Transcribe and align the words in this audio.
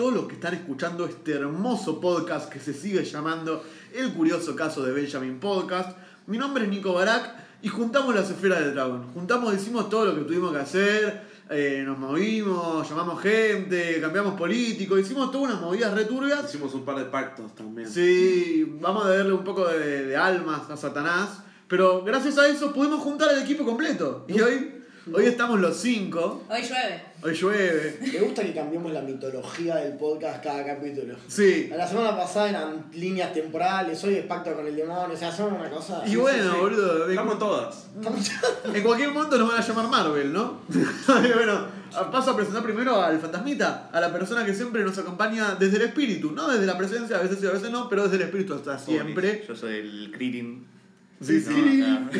todos 0.00 0.14
los 0.14 0.24
que 0.28 0.32
están 0.36 0.54
escuchando 0.54 1.04
este 1.04 1.32
hermoso 1.32 2.00
podcast 2.00 2.50
que 2.50 2.58
se 2.58 2.72
sigue 2.72 3.04
llamando 3.04 3.62
El 3.92 4.14
Curioso 4.14 4.56
Caso 4.56 4.82
de 4.82 4.92
Benjamin 4.92 5.38
Podcast. 5.38 5.94
Mi 6.26 6.38
nombre 6.38 6.64
es 6.64 6.70
Nico 6.70 6.94
Barak 6.94 7.30
y 7.60 7.68
juntamos 7.68 8.14
las 8.14 8.30
esferas 8.30 8.60
del 8.60 8.72
dragón. 8.72 9.12
Juntamos, 9.12 9.54
hicimos 9.54 9.90
todo 9.90 10.06
lo 10.06 10.14
que 10.14 10.22
tuvimos 10.22 10.52
que 10.52 10.58
hacer, 10.58 11.20
eh, 11.50 11.82
nos 11.84 11.98
movimos, 11.98 12.88
llamamos 12.88 13.20
gente, 13.20 14.00
cambiamos 14.00 14.38
políticos, 14.38 15.00
hicimos 15.00 15.30
todas 15.30 15.50
unas 15.50 15.60
movidas 15.60 15.92
returbias. 15.92 16.46
Hicimos 16.48 16.72
un 16.72 16.86
par 16.86 16.96
de 16.96 17.04
pactos 17.04 17.54
también. 17.54 17.86
Sí, 17.86 18.78
vamos 18.80 19.04
a 19.04 19.10
darle 19.10 19.34
un 19.34 19.44
poco 19.44 19.68
de, 19.68 20.06
de 20.06 20.16
almas 20.16 20.70
a 20.70 20.78
Satanás. 20.78 21.42
Pero 21.68 22.02
gracias 22.04 22.38
a 22.38 22.48
eso 22.48 22.72
pudimos 22.72 23.00
juntar 23.00 23.28
al 23.28 23.42
equipo 23.42 23.66
completo. 23.66 24.24
Y 24.28 24.40
hoy, 24.40 24.79
hoy 25.14 25.26
estamos 25.26 25.60
los 25.60 25.76
cinco. 25.76 26.42
Hoy 26.48 26.62
llueve. 26.62 27.02
Hoy 27.22 27.34
llueve. 27.34 27.98
Me 28.00 28.18
gusta 28.20 28.42
que 28.42 28.54
cambiemos 28.54 28.92
la 28.92 29.02
mitología 29.02 29.76
del 29.76 29.94
podcast 29.98 30.42
cada 30.42 30.64
capítulo. 30.64 31.14
Sí. 31.28 31.68
La 31.74 31.86
semana 31.86 32.16
pasada 32.16 32.48
eran 32.50 32.86
líneas 32.94 33.32
temporales, 33.32 34.02
hoy 34.04 34.14
es 34.14 34.26
pacto 34.26 34.54
con 34.54 34.66
el 34.66 34.74
demonio, 34.76 35.14
o 35.14 35.16
sea, 35.18 35.30
son 35.30 35.52
una 35.54 35.68
cosa. 35.70 36.02
Y 36.06 36.16
bueno, 36.16 36.52
sí. 36.54 36.58
boludo. 36.60 37.04
en- 37.04 37.10
Estamos 37.10 37.38
todas. 37.38 37.86
En 38.74 38.82
cualquier 38.82 39.10
momento 39.12 39.38
nos 39.38 39.48
van 39.48 39.62
a 39.62 39.66
llamar 39.66 39.88
Marvel, 39.88 40.32
¿no? 40.32 40.60
bueno, 41.34 41.66
paso 42.10 42.30
a 42.30 42.36
presentar 42.36 42.62
primero 42.62 43.00
al 43.02 43.18
fantasmita, 43.20 43.90
a 43.92 44.00
la 44.00 44.12
persona 44.12 44.44
que 44.46 44.54
siempre 44.54 44.82
nos 44.82 44.96
acompaña 44.98 45.56
desde 45.56 45.76
el 45.76 45.82
espíritu, 45.82 46.30
no 46.32 46.48
desde 46.48 46.66
la 46.66 46.78
presencia, 46.78 47.16
a 47.18 47.20
veces 47.22 47.38
sí, 47.40 47.46
a 47.46 47.50
veces 47.50 47.70
no, 47.70 47.88
pero 47.88 48.04
desde 48.04 48.16
el 48.16 48.22
espíritu 48.22 48.54
hasta 48.54 48.78
siempre. 48.78 49.44
Yo 49.46 49.54
soy 49.56 49.74
el 49.76 50.10
Kririn. 50.12 50.66
Sí, 51.20 51.44
No, 51.46 52.10
sí. 52.12 52.18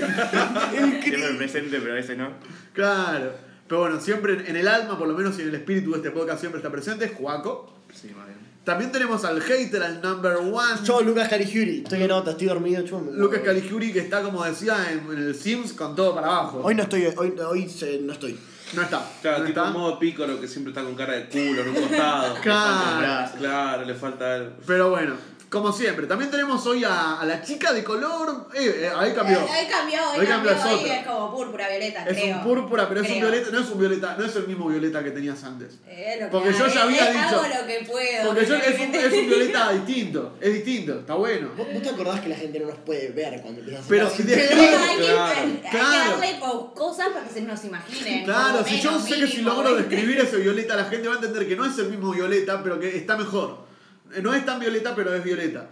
Siempre 1.03 1.35
presente, 1.39 1.79
pero 1.81 1.93
a 1.93 1.97
veces 1.97 2.17
no. 2.19 2.31
Claro. 2.75 3.33
Pero 3.67 3.81
bueno, 3.83 4.01
siempre 4.01 4.45
en 4.49 4.57
el 4.57 4.67
alma, 4.69 4.99
por 4.99 5.07
lo 5.09 5.15
menos 5.15 5.39
y 5.39 5.43
en 5.43 5.49
el 5.49 5.55
espíritu 5.55 5.93
de 5.93 5.99
este 5.99 6.11
podcast 6.11 6.41
siempre 6.41 6.59
está 6.59 6.71
presente, 6.71 7.09
Juaco. 7.09 7.73
Sí, 7.95 8.09
bien. 8.09 8.51
También 8.65 8.93
tenemos 8.93 9.25
al 9.25 9.41
hater, 9.41 9.83
al 9.83 10.03
number 10.03 10.37
one. 10.37 10.81
Yo, 10.85 11.01
Lucas 11.01 11.29
Caligiuri, 11.29 11.79
estoy 11.79 12.03
en 12.03 12.09
nota, 12.09 12.33
estoy 12.33 12.47
dormido, 12.49 12.85
yo 12.85 13.01
me- 13.01 13.13
Lucas 13.13 13.41
Caligiuri, 13.43 13.93
que 13.93 14.01
está, 14.01 14.23
como 14.23 14.45
decía, 14.45 14.77
en, 14.93 15.11
en 15.11 15.19
el 15.29 15.35
Sims 15.35 15.73
con 15.73 15.97
todo 15.97 16.15
para 16.15 16.27
abajo. 16.27 16.61
Hoy 16.63 16.75
no 16.75 16.83
estoy, 16.83 17.07
hoy, 17.17 17.33
hoy 17.49 17.69
se- 17.69 18.01
no 18.01 18.13
estoy. 18.13 18.39
no 18.75 18.83
está. 18.83 19.03
Claro, 19.23 19.39
no 19.39 19.45
tipo 19.47 19.61
está. 19.61 19.73
modo 19.73 19.99
pícoro 19.99 20.39
que 20.41 20.47
siempre 20.47 20.73
está 20.73 20.85
con 20.85 20.95
cara 20.95 21.15
de 21.15 21.29
culo 21.29 21.63
en 21.63 21.69
un 21.71 21.75
costado. 21.75 22.35
Claro. 22.43 23.33
Claro, 23.39 23.85
le 23.87 23.95
falta 23.95 24.35
algo. 24.35 24.51
Pero 24.67 24.91
bueno, 24.91 25.15
como 25.51 25.73
siempre. 25.73 26.07
También 26.07 26.31
tenemos 26.31 26.65
hoy 26.67 26.85
a, 26.85 27.21
a 27.21 27.25
la 27.27 27.43
chica 27.43 27.73
de 27.73 27.83
color. 27.83 28.47
Eh, 28.55 28.83
eh, 28.85 28.91
ahí 28.97 29.13
cambió. 29.13 29.39
Eh, 29.41 29.43
Hoy 29.43 29.67
cambió, 29.69 29.99
hoy, 30.13 30.19
Hoy 30.21 30.27
cambió, 30.27 30.51
cambió, 30.53 30.73
es 30.77 30.83
hoy 30.85 30.91
es 30.91 31.07
como 31.07 31.35
púrpura, 31.35 31.69
violeta, 31.69 32.05
Es 32.07 32.17
creo. 32.19 32.37
un 32.37 32.43
púrpura, 32.45 32.89
pero 32.89 33.01
es 33.01 33.11
un 33.11 33.19
violeta. 33.21 33.51
No 33.51 33.59
es 33.61 33.69
un 33.71 33.79
violeta, 33.81 34.17
no 34.17 34.25
es 34.25 34.37
el 34.37 34.47
mismo 34.47 34.69
violeta 34.69 35.03
que 35.03 35.11
tenías 35.11 35.43
antes. 35.43 35.79
Eh, 35.89 36.19
lo 36.21 36.27
que 36.27 36.31
Porque 36.31 36.53
yo 36.53 36.65
hago, 36.65 36.75
ya 36.75 36.83
había 36.85 37.11
eh, 37.11 37.13
dicho- 37.15 37.41
Hago 37.41 37.43
lo 37.61 37.67
que 37.67 37.85
puedo. 37.91 38.27
Porque 38.29 38.47
yo, 38.47 38.55
es, 38.55 38.69
un, 38.71 38.77
gente- 38.77 39.07
es 39.07 39.13
un 39.13 39.27
violeta 39.27 39.73
distinto. 39.73 40.37
Es 40.41 40.53
distinto, 40.55 41.01
está 41.01 41.15
bueno. 41.15 41.49
¿Vos, 41.57 41.67
vos 41.73 41.83
te 41.83 41.89
acordás 41.91 42.21
que 42.21 42.29
la 42.29 42.37
gente 42.37 42.61
no 42.61 42.67
nos 42.69 42.79
puede 42.79 43.09
ver 43.11 43.41
cuando 43.43 43.61
empiezas 43.61 43.85
a 43.85 43.89
Pero 43.89 44.09
si 44.09 44.23
te- 44.23 44.37
Pero 44.37 44.61
hay, 44.79 44.97
que, 44.99 45.05
Claro, 45.07 45.41
hay 45.41 45.61
que 45.63 45.79
darle 45.79 46.39
co- 46.41 46.73
cosas 46.75 47.09
para 47.09 47.27
que 47.27 47.35
se 47.35 47.41
nos 47.43 47.65
imaginen. 47.65 48.25
Claro, 48.25 48.65
si 48.65 48.81
yo 48.81 48.93
menos, 48.93 49.09
sé 49.09 49.17
que 49.17 49.27
si 49.27 49.43
logro 49.43 49.75
describir 49.75 50.21
ese 50.21 50.37
violeta, 50.37 50.77
la 50.77 50.85
gente 50.85 51.09
va 51.09 51.15
a 51.15 51.17
entender 51.17 51.49
que 51.49 51.57
no 51.57 51.65
es 51.65 51.77
el 51.79 51.89
mismo 51.89 52.13
violeta, 52.13 52.63
pero 52.63 52.79
que 52.79 52.97
está 52.97 53.17
mejor. 53.17 53.69
Eh, 54.15 54.23
No 54.23 54.35
es 54.35 54.45
tan 54.45 54.59
violeta, 54.61 54.95
pero 54.95 55.15
es 55.15 55.23
violeta. 55.25 55.67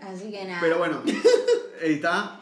Así 0.00 0.30
que 0.30 0.44
nada. 0.44 0.60
Pero 0.60 0.78
bueno, 0.78 1.02
ahí 1.82 1.94
está. 1.94 2.38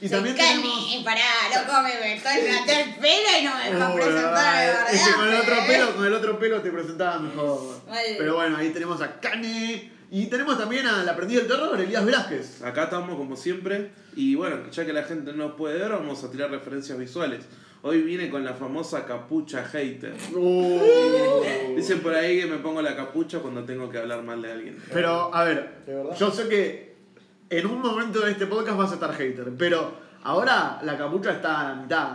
Y 0.00 0.08
Soy 0.08 0.16
también 0.18 0.36
Cami, 0.36 0.62
tenemos. 0.62 1.04
pará, 1.04 1.24
loco, 1.54 1.82
me 1.82 2.14
estoy 2.14 2.40
planté 2.42 2.82
el 2.82 2.94
pelo 2.96 3.28
y 3.40 3.44
no 3.44 3.54
me 3.56 3.64
deja 3.70 3.90
Uy, 3.94 4.00
presentar 4.00 4.60
de 4.60 4.66
verdad. 4.66 4.86
es 4.92 5.02
que 5.02 5.12
con 5.14 5.28
el 5.28 5.34
otro 5.34 5.54
eh. 5.54 5.64
pelo, 5.66 5.94
con 5.96 6.06
el 6.06 6.14
otro 6.14 6.38
pelo 6.38 6.62
te 6.62 6.70
presentaba 6.70 7.18
mejor. 7.18 7.80
Vale. 7.88 8.14
Pero 8.16 8.34
bueno, 8.36 8.56
ahí 8.56 8.70
tenemos 8.70 9.00
a 9.02 9.18
Kane. 9.20 9.92
Y 10.10 10.26
tenemos 10.28 10.56
también 10.56 10.86
al 10.86 11.06
aprendiz 11.06 11.38
del 11.38 11.48
terror, 11.48 11.78
Elías 11.78 12.04
Velázquez. 12.04 12.62
Acá 12.62 12.84
estamos 12.84 13.16
como 13.16 13.36
siempre. 13.36 13.90
Y 14.16 14.36
bueno, 14.36 14.70
ya 14.70 14.86
que 14.86 14.92
la 14.92 15.02
gente 15.02 15.32
no 15.32 15.48
nos 15.48 15.56
puede 15.56 15.78
ver, 15.78 15.90
vamos 15.90 16.22
a 16.24 16.30
tirar 16.30 16.50
referencias 16.50 16.96
visuales. 16.96 17.44
Hoy 17.82 18.02
viene 18.02 18.28
con 18.28 18.44
la 18.44 18.54
famosa 18.54 19.04
capucha 19.06 19.64
hater. 19.64 20.14
Dicen 21.76 22.00
por 22.00 22.14
ahí 22.14 22.40
que 22.40 22.46
me 22.46 22.56
pongo 22.58 22.82
la 22.82 22.96
capucha 22.96 23.38
cuando 23.38 23.62
tengo 23.64 23.88
que 23.88 23.98
hablar 23.98 24.22
mal 24.22 24.42
de 24.42 24.50
alguien. 24.52 24.82
Pero, 24.92 25.32
a 25.34 25.44
ver, 25.44 25.84
yo 26.18 26.30
sé 26.30 26.48
que 26.48 26.96
en 27.50 27.66
un 27.66 27.80
momento 27.80 28.20
de 28.20 28.32
este 28.32 28.46
podcast 28.46 28.76
vas 28.76 28.90
a 28.90 28.94
estar 28.94 29.12
hater, 29.14 29.52
pero 29.56 29.92
ahora 30.24 30.80
la 30.82 30.96
capucha 30.98 31.32
está 31.32 31.60
a 31.60 31.68
la 31.70 31.74
mitad. 31.82 32.08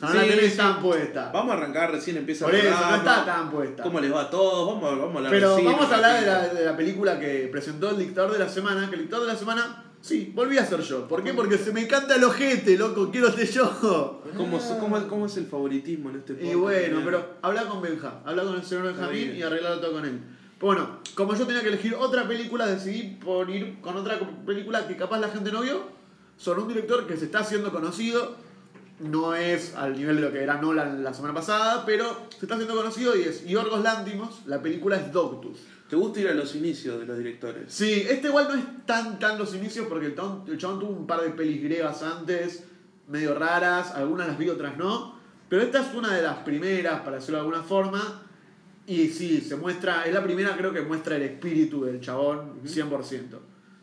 No 0.00 0.12
la 0.14 0.22
Sí, 0.22 0.28
tenés 0.30 0.52
sí. 0.52 0.56
tan 0.56 0.80
puesta. 0.80 1.30
Vamos 1.32 1.52
a 1.54 1.58
arrancar, 1.58 1.90
recién 1.92 2.16
empieza 2.16 2.46
Por 2.46 2.54
el 2.54 2.66
eso, 2.66 2.76
no 2.90 2.96
está 2.96 3.24
tan 3.24 3.50
puesta. 3.50 3.82
¿Cómo 3.82 4.00
les 4.00 4.12
va 4.12 4.22
a 4.22 4.30
todos? 4.30 4.66
Vamos, 4.74 4.84
a- 4.92 4.96
vamos 4.96 5.14
a 5.14 5.18
hablar 5.18 5.30
Pero 5.32 5.56
vamos 5.62 5.90
a 5.92 5.94
hablar 5.96 6.20
de 6.20 6.26
la, 6.26 6.48
de 6.48 6.64
la 6.64 6.76
película 6.76 7.20
que 7.20 7.48
presentó 7.52 7.90
el 7.90 7.98
dictador 7.98 8.32
de 8.32 8.38
la 8.38 8.48
semana, 8.48 8.88
que 8.88 8.94
el 8.96 9.02
dictador 9.02 9.26
de 9.26 9.32
la 9.34 9.38
semana, 9.38 9.84
sí, 10.00 10.32
volví 10.34 10.58
a 10.58 10.66
ser 10.66 10.80
yo. 10.80 11.06
¿Por 11.08 11.22
qué? 11.22 11.34
Porque 11.34 11.58
se 11.58 11.72
me 11.72 11.86
canta 11.86 12.16
el 12.16 12.24
ojete, 12.24 12.76
loco, 12.76 13.10
quiero 13.10 13.30
ser 13.32 13.50
yo. 13.50 14.22
¿Cómo, 14.36 14.58
cómo, 14.80 15.08
cómo 15.08 15.26
es 15.26 15.36
el 15.36 15.46
favoritismo 15.46 16.10
en 16.10 16.16
este 16.16 16.32
Y 16.32 16.36
podcast? 16.36 16.56
bueno, 16.58 17.00
pero 17.04 17.26
habla 17.42 17.64
con 17.68 17.82
Benja, 17.82 18.20
habla 18.24 18.42
con 18.44 18.54
el 18.56 18.64
señor 18.64 18.84
Benjamín 18.84 19.34
y 19.36 19.42
arreglarlo 19.42 19.80
todo 19.80 19.92
con 19.92 20.04
él. 20.04 20.20
Pero 20.58 20.66
bueno, 20.74 20.98
como 21.14 21.34
yo 21.34 21.46
tenía 21.46 21.62
que 21.62 21.68
elegir 21.68 21.94
otra 21.94 22.28
película, 22.28 22.66
decidí 22.66 23.16
por 23.16 23.48
ir 23.48 23.80
con 23.80 23.96
otra 23.96 24.18
película 24.44 24.86
que 24.86 24.96
capaz 24.96 25.18
la 25.18 25.28
gente 25.28 25.50
no 25.50 25.62
vio, 25.62 25.82
sobre 26.36 26.60
un 26.60 26.68
director 26.68 27.06
que 27.06 27.16
se 27.16 27.24
está 27.26 27.40
haciendo 27.40 27.70
conocido. 27.72 28.36
No 28.98 29.34
es 29.34 29.74
al 29.76 29.96
nivel 29.96 30.16
de 30.16 30.22
lo 30.22 30.30
que 30.30 30.42
era 30.42 30.60
Nolan 30.60 31.02
la 31.02 31.14
semana 31.14 31.32
pasada, 31.32 31.86
pero 31.86 32.04
se 32.38 32.44
está 32.44 32.56
haciendo 32.56 32.76
conocido 32.76 33.16
y 33.16 33.22
es 33.22 33.46
Yorgos 33.46 33.82
Lantimos. 33.82 34.42
La 34.44 34.60
película 34.60 34.96
es 34.96 35.10
Doctus. 35.10 35.56
¿Te 35.90 35.96
gusta 35.96 36.20
ir 36.20 36.28
a 36.28 36.34
los 36.34 36.54
inicios 36.54 37.00
de 37.00 37.06
los 37.06 37.18
directores? 37.18 37.64
Sí, 37.72 38.04
este 38.08 38.28
igual 38.28 38.46
no 38.48 38.54
es 38.54 38.64
tan 38.86 39.18
tan 39.18 39.36
los 39.38 39.52
inicios 39.54 39.86
porque 39.88 40.06
el, 40.06 40.14
ton- 40.14 40.44
el 40.48 40.56
chabón 40.56 40.78
tuvo 40.78 40.90
un 40.90 41.06
par 41.06 41.20
de 41.22 41.30
pelis 41.30 41.60
griegas 41.62 42.02
antes, 42.04 42.62
medio 43.08 43.34
raras, 43.34 43.90
algunas 43.90 44.28
las 44.28 44.38
vi, 44.38 44.48
otras 44.48 44.76
no. 44.78 45.18
Pero 45.48 45.62
esta 45.62 45.80
es 45.82 45.92
una 45.94 46.14
de 46.14 46.22
las 46.22 46.36
primeras, 46.38 47.00
para 47.00 47.16
decirlo 47.16 47.38
de 47.38 47.40
alguna 47.40 47.62
forma. 47.64 48.22
Y 48.86 49.08
sí, 49.08 49.40
se 49.40 49.56
muestra, 49.56 50.04
es 50.04 50.14
la 50.14 50.22
primera 50.22 50.56
creo 50.56 50.72
que 50.72 50.80
muestra 50.82 51.16
el 51.16 51.22
espíritu 51.22 51.84
del 51.84 52.00
chabón 52.00 52.62
100%. 52.64 53.22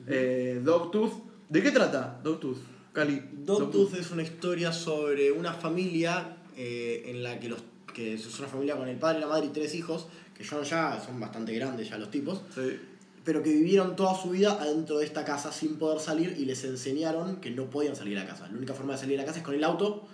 Eh, 0.07 0.62
Dogtooth, 0.63 1.12
¿de 1.50 1.62
qué 1.62 1.72
trata 1.72 2.19
Dogtooth? 2.24 2.57
Cali. 2.94 3.22
Dogtooth 3.34 3.94
es 3.95 4.12
una 4.12 4.24
historia 4.24 4.72
sobre 4.72 5.31
una 5.31 5.53
familia 5.53 6.38
eh, 6.56 7.03
en 7.07 7.22
la 7.22 7.39
que 7.39 7.50
los 7.50 7.59
que 7.94 8.13
es 8.13 8.39
una 8.39 8.47
familia 8.47 8.75
con 8.78 8.88
el 8.88 8.97
padre, 8.97 9.19
la 9.19 9.28
madre 9.28 9.47
y 9.47 9.50
tres 9.50 9.74
hijos, 9.75 10.07
que 10.38 10.44
son 10.44 10.64
ya 10.64 11.02
son 11.03 11.20
bastante 11.20 11.53
grandes 11.53 11.90
ya 11.90 11.98
los 11.98 12.12
tipos, 12.12 12.42
Sí. 12.53 12.80
pero 13.24 13.42
que 13.42 13.50
vivieron 13.50 13.96
toda 13.96 14.16
su 14.16 14.30
vida 14.30 14.53
adentro 14.62 15.00
de 15.00 15.06
esta 15.06 15.25
casa 15.25 15.52
sin 15.52 15.78
poder 15.78 16.00
salir 16.00 16.36
y 16.38 16.46
les 16.46 16.64
enseñaron 16.64 17.38
que 17.42 17.52
no 17.52 17.70
podían 17.70 17.96
salir 17.96 18.18
a 18.20 18.25
casa. 18.28 18.48
La 18.48 18.58
única 18.58 18.74
forma 18.74 18.94
de 18.94 19.00
salir 19.00 19.20
a 19.20 19.25
casa 19.25 19.40
es 19.40 19.44
con 19.44 19.56
el 19.56 19.64
auto 19.64 20.08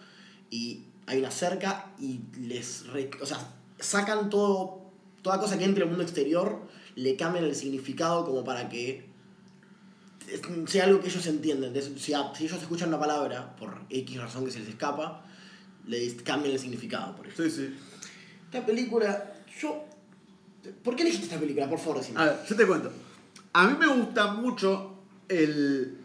y 0.50 0.86
hay 1.06 1.20
una 1.20 1.30
cerca 1.32 1.92
y 2.00 2.22
les 2.40 2.88
re- 2.88 3.12
o 3.22 3.26
sea, 3.26 3.38
sacan 3.80 4.30
todo 4.30 4.82
toda 5.22 5.40
cosa 5.40 5.58
que 5.58 5.64
entre 5.66 5.84
al 5.84 5.90
mundo 5.90 6.04
exterior, 6.04 6.62
le 6.96 7.16
cambian 7.16 7.46
el 7.46 7.56
significado 7.56 8.26
como 8.26 8.44
para 8.44 8.68
que 8.70 9.06
sea 10.68 10.86
algo 10.86 11.00
que 11.02 11.08
ellos 11.08 11.26
entienden. 11.28 11.74
Entonces, 11.76 12.02
si, 12.02 12.14
a- 12.14 12.34
si 12.36 12.46
ellos 12.46 12.62
escuchan 12.62 12.90
una 12.90 13.00
palabra 13.00 13.56
por 13.56 13.82
X 13.90 14.18
razón 14.20 14.46
que 14.46 14.52
se 14.52 14.60
les 14.60 14.70
escapa, 14.70 15.26
les 15.86 16.14
cambian 16.22 16.54
el 16.54 16.60
significado 16.60 17.16
por 17.16 17.28
eso. 17.28 17.44
Sí, 17.44 17.50
sí. 17.50 17.76
Esta 18.46 18.66
película, 18.66 19.34
yo... 19.62 19.86
¿Por 20.84 20.96
qué 20.96 21.04
elegiste 21.04 21.26
esta 21.28 21.40
película? 21.40 21.70
Por 21.70 21.80
favor, 21.80 21.98
decime. 22.00 22.20
A 22.22 22.26
ver, 22.26 22.40
yo 22.48 22.56
te 22.56 22.66
cuento. 22.68 22.92
A 23.54 23.68
mí 23.68 23.76
me 23.80 23.88
gusta 23.88 24.28
mucho 24.34 24.94
el, 25.30 25.98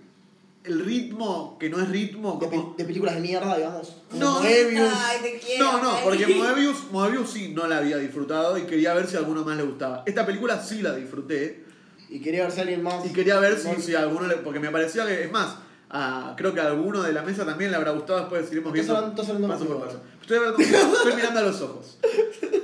el 0.64 0.84
ritmo, 0.84 1.56
que 1.58 1.70
no 1.70 1.80
es 1.80 1.88
ritmo, 1.88 2.38
de, 2.40 2.48
como... 2.48 2.76
pe- 2.76 2.82
de 2.82 2.86
películas 2.86 3.14
de 3.14 3.20
mierda, 3.20 3.56
digamos. 3.56 3.96
Como 4.10 4.22
No. 4.24 4.40
Moebius. 4.40 4.90
Ay, 4.94 5.18
te 5.22 5.38
quiero. 5.38 5.64
No, 5.72 5.82
no, 5.82 5.96
porque 6.04 6.26
Moebius, 6.26 6.90
Moebius 6.90 7.30
sí 7.30 7.52
no 7.54 7.66
la 7.66 7.78
había 7.78 7.96
disfrutado 7.98 8.58
y 8.58 8.62
quería 8.62 8.94
ver 8.94 9.06
si 9.06 9.16
a 9.16 9.20
alguno 9.20 9.44
más 9.44 9.56
le 9.56 9.62
gustaba. 9.62 10.02
Esta 10.06 10.26
película 10.26 10.62
sí 10.62 10.82
la 10.82 10.94
disfruté 10.94 11.64
Y 12.10 12.20
quería 12.20 12.42
ver 12.42 12.52
si 12.52 12.60
alguien 12.60 12.82
más... 12.82 13.04
y 13.06 13.12
quería 13.12 13.38
ver 13.40 13.58
si, 13.58 13.68
No, 13.68 13.80
si 13.80 13.94
a 13.94 14.00
alguno 14.00 14.26
le. 14.26 14.36
Porque 14.36 14.60
me 14.60 14.70
parecía 14.70 15.06
que, 15.06 15.24
es 15.24 15.30
más, 15.32 15.56
a- 15.90 16.34
creo 16.36 16.52
que 16.52 16.60
a 16.60 16.66
alguno 16.66 17.02
de 17.02 17.12
la 17.12 17.22
mesa 17.22 17.46
también 17.46 17.70
le 17.70 17.76
habrá 17.76 17.92
gustado. 17.92 18.20
Después 18.20 18.42
seguiremos 18.44 18.74
Estás 18.74 18.84
viendo. 18.86 18.96
hablando- 18.96 19.22
estás 19.22 19.34
hablando 19.34 19.48
paso 19.54 19.66
por 19.66 19.76
conmigo 19.78 19.98
paso. 19.98 20.20
Estoy, 20.20 20.36
hablando- 20.38 20.96
estoy 20.98 21.14
mirando 21.14 21.40
a 21.40 21.42
los 21.44 21.60
ojos. 21.62 21.98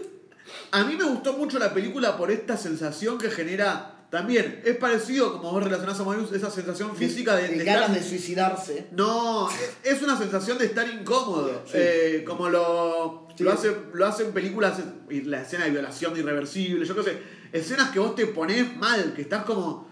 A 0.74 0.84
mí 0.84 0.96
me 0.96 1.04
gustó 1.04 1.34
mucho 1.34 1.58
la 1.58 1.72
película 1.72 2.16
por 2.16 2.30
esta 2.30 2.56
sensación 2.56 3.18
que 3.18 3.30
genera. 3.30 3.90
También 4.10 4.60
es 4.64 4.76
parecido, 4.76 5.32
como 5.32 5.50
vos 5.52 5.64
relacionás 5.64 5.98
a 5.98 6.04
Moebius, 6.04 6.30
esa 6.32 6.48
sensación 6.50 6.94
física 6.96 7.34
de, 7.36 7.48
de 7.48 7.58
de 7.58 7.64
ganas 7.64 7.90
estar- 7.90 7.94
de 8.02 8.08
suicidarse. 8.08 8.86
No, 8.92 9.48
es- 9.82 10.02
una 10.02 10.16
sensación 10.16 10.56
de 10.58 10.66
estar 10.66 10.88
incómodo. 10.88 11.62
Sí. 11.66 11.72
Eh, 11.74 12.24
como 12.26 12.48
lo, 12.48 13.26
Sí. 13.36 13.42
lo, 13.42 13.52
hace, 13.52 13.74
lo 13.92 14.06
hacen 14.06 14.32
películas, 14.32 14.78
la 15.08 15.42
escena 15.42 15.64
de 15.64 15.70
violación 15.72 16.14
de 16.14 16.20
irreversible, 16.20 16.84
yo 16.86 16.94
qué 16.94 17.02
sé, 17.02 17.18
escenas 17.52 17.90
que 17.90 17.98
vos 17.98 18.14
te 18.14 18.26
ponés 18.26 18.76
mal, 18.76 19.14
que 19.14 19.22
estás 19.22 19.44
como, 19.44 19.88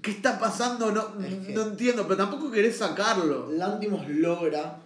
¿qué 0.00 0.10
está 0.12 0.38
pasando? 0.38 0.90
No, 0.92 1.00
Es 1.22 1.46
que- 1.46 1.52
no 1.54 1.62
entiendo, 1.64 2.04
pero 2.04 2.16
tampoco 2.16 2.50
querés 2.50 2.76
sacarlo. 2.78 3.50
Lantimos 3.52 4.08
logra 4.08 4.78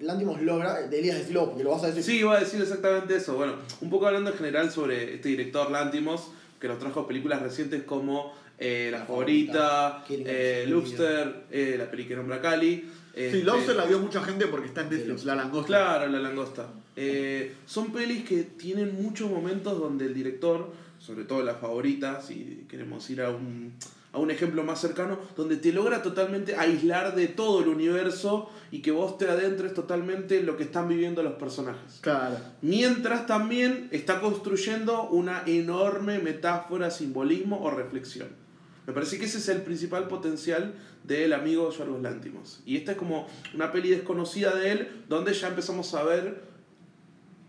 Lantimos 0.00 0.40
logra, 0.40 0.82
de 0.82 0.98
Elías 0.98 1.18
decirlo 1.18 1.46
porque 1.46 1.64
lo 1.64 1.70
vas 1.70 1.84
a 1.84 1.88
decir. 1.88 2.02
Sí, 2.02 2.18
iba 2.20 2.36
a 2.36 2.40
decir 2.40 2.60
exactamente 2.60 3.16
eso. 3.16 3.36
Bueno, 3.36 3.54
un 3.80 3.90
poco 3.90 4.06
hablando 4.06 4.30
en 4.30 4.36
general 4.36 4.70
sobre 4.70 5.14
este 5.14 5.30
director 5.30 5.70
Lantimos, 5.70 6.28
que 6.60 6.68
nos 6.68 6.78
trajo 6.78 7.06
películas 7.06 7.42
recientes 7.42 7.82
como 7.82 8.34
eh, 8.58 8.88
La 8.92 9.00
La 9.00 9.06
Favorita, 9.06 10.04
eh, 10.08 10.64
Lobster, 10.68 11.44
eh, 11.50 11.76
la 11.78 11.90
peli 11.90 12.06
que 12.06 12.16
nombra 12.16 12.40
Cali. 12.40 12.88
Sí, 13.14 13.24
este, 13.24 13.42
Lobster 13.42 13.74
la 13.74 13.84
vio 13.84 13.98
mucha 13.98 14.22
gente 14.22 14.46
porque 14.46 14.68
está 14.68 14.82
en 14.82 14.90
Netflix, 14.90 15.24
la 15.24 15.34
langosta. 15.34 15.66
Claro, 15.66 16.06
La 16.06 16.20
Langosta. 16.20 16.68
Eh, 16.94 17.54
son 17.66 17.92
pelis 17.92 18.24
que 18.24 18.42
tienen 18.42 18.94
muchos 18.94 19.30
momentos 19.30 19.78
donde 19.78 20.06
el 20.06 20.14
director, 20.14 20.72
sobre 20.98 21.24
todo 21.24 21.42
La 21.42 21.54
Favorita, 21.54 22.20
si 22.20 22.66
queremos 22.68 23.08
ir 23.10 23.22
a 23.22 23.30
un, 23.30 23.72
a 24.12 24.18
un 24.18 24.30
ejemplo 24.30 24.64
más 24.64 24.80
cercano, 24.80 25.18
donde 25.36 25.56
te 25.56 25.72
logra 25.72 26.02
totalmente 26.02 26.56
aislar 26.56 27.14
de 27.14 27.28
todo 27.28 27.60
el 27.60 27.68
universo 27.68 28.50
y 28.70 28.80
que 28.80 28.90
vos 28.90 29.18
te 29.18 29.28
adentres 29.28 29.74
totalmente 29.74 30.38
en 30.38 30.46
lo 30.46 30.56
que 30.56 30.64
están 30.64 30.88
viviendo 30.88 31.22
los 31.22 31.34
personajes. 31.34 31.98
Claro. 32.00 32.36
Mientras 32.62 33.26
también 33.26 33.88
está 33.92 34.20
construyendo 34.20 35.08
una 35.08 35.42
enorme 35.46 36.18
metáfora, 36.18 36.90
simbolismo 36.90 37.62
o 37.62 37.70
reflexión. 37.70 38.28
Me 38.86 38.94
parece 38.94 39.18
que 39.18 39.26
ese 39.26 39.36
es 39.36 39.48
el 39.50 39.60
principal 39.60 40.08
potencial 40.08 40.74
del 41.04 41.34
amigo 41.34 41.70
Yorgos 41.70 42.00
Lántimos. 42.00 42.62
Y 42.64 42.78
esta 42.78 42.92
es 42.92 42.98
como 42.98 43.26
una 43.54 43.70
peli 43.70 43.90
desconocida 43.90 44.54
de 44.54 44.72
él, 44.72 45.04
donde 45.10 45.34
ya 45.34 45.48
empezamos 45.48 45.92
a 45.94 46.04
ver 46.04 46.47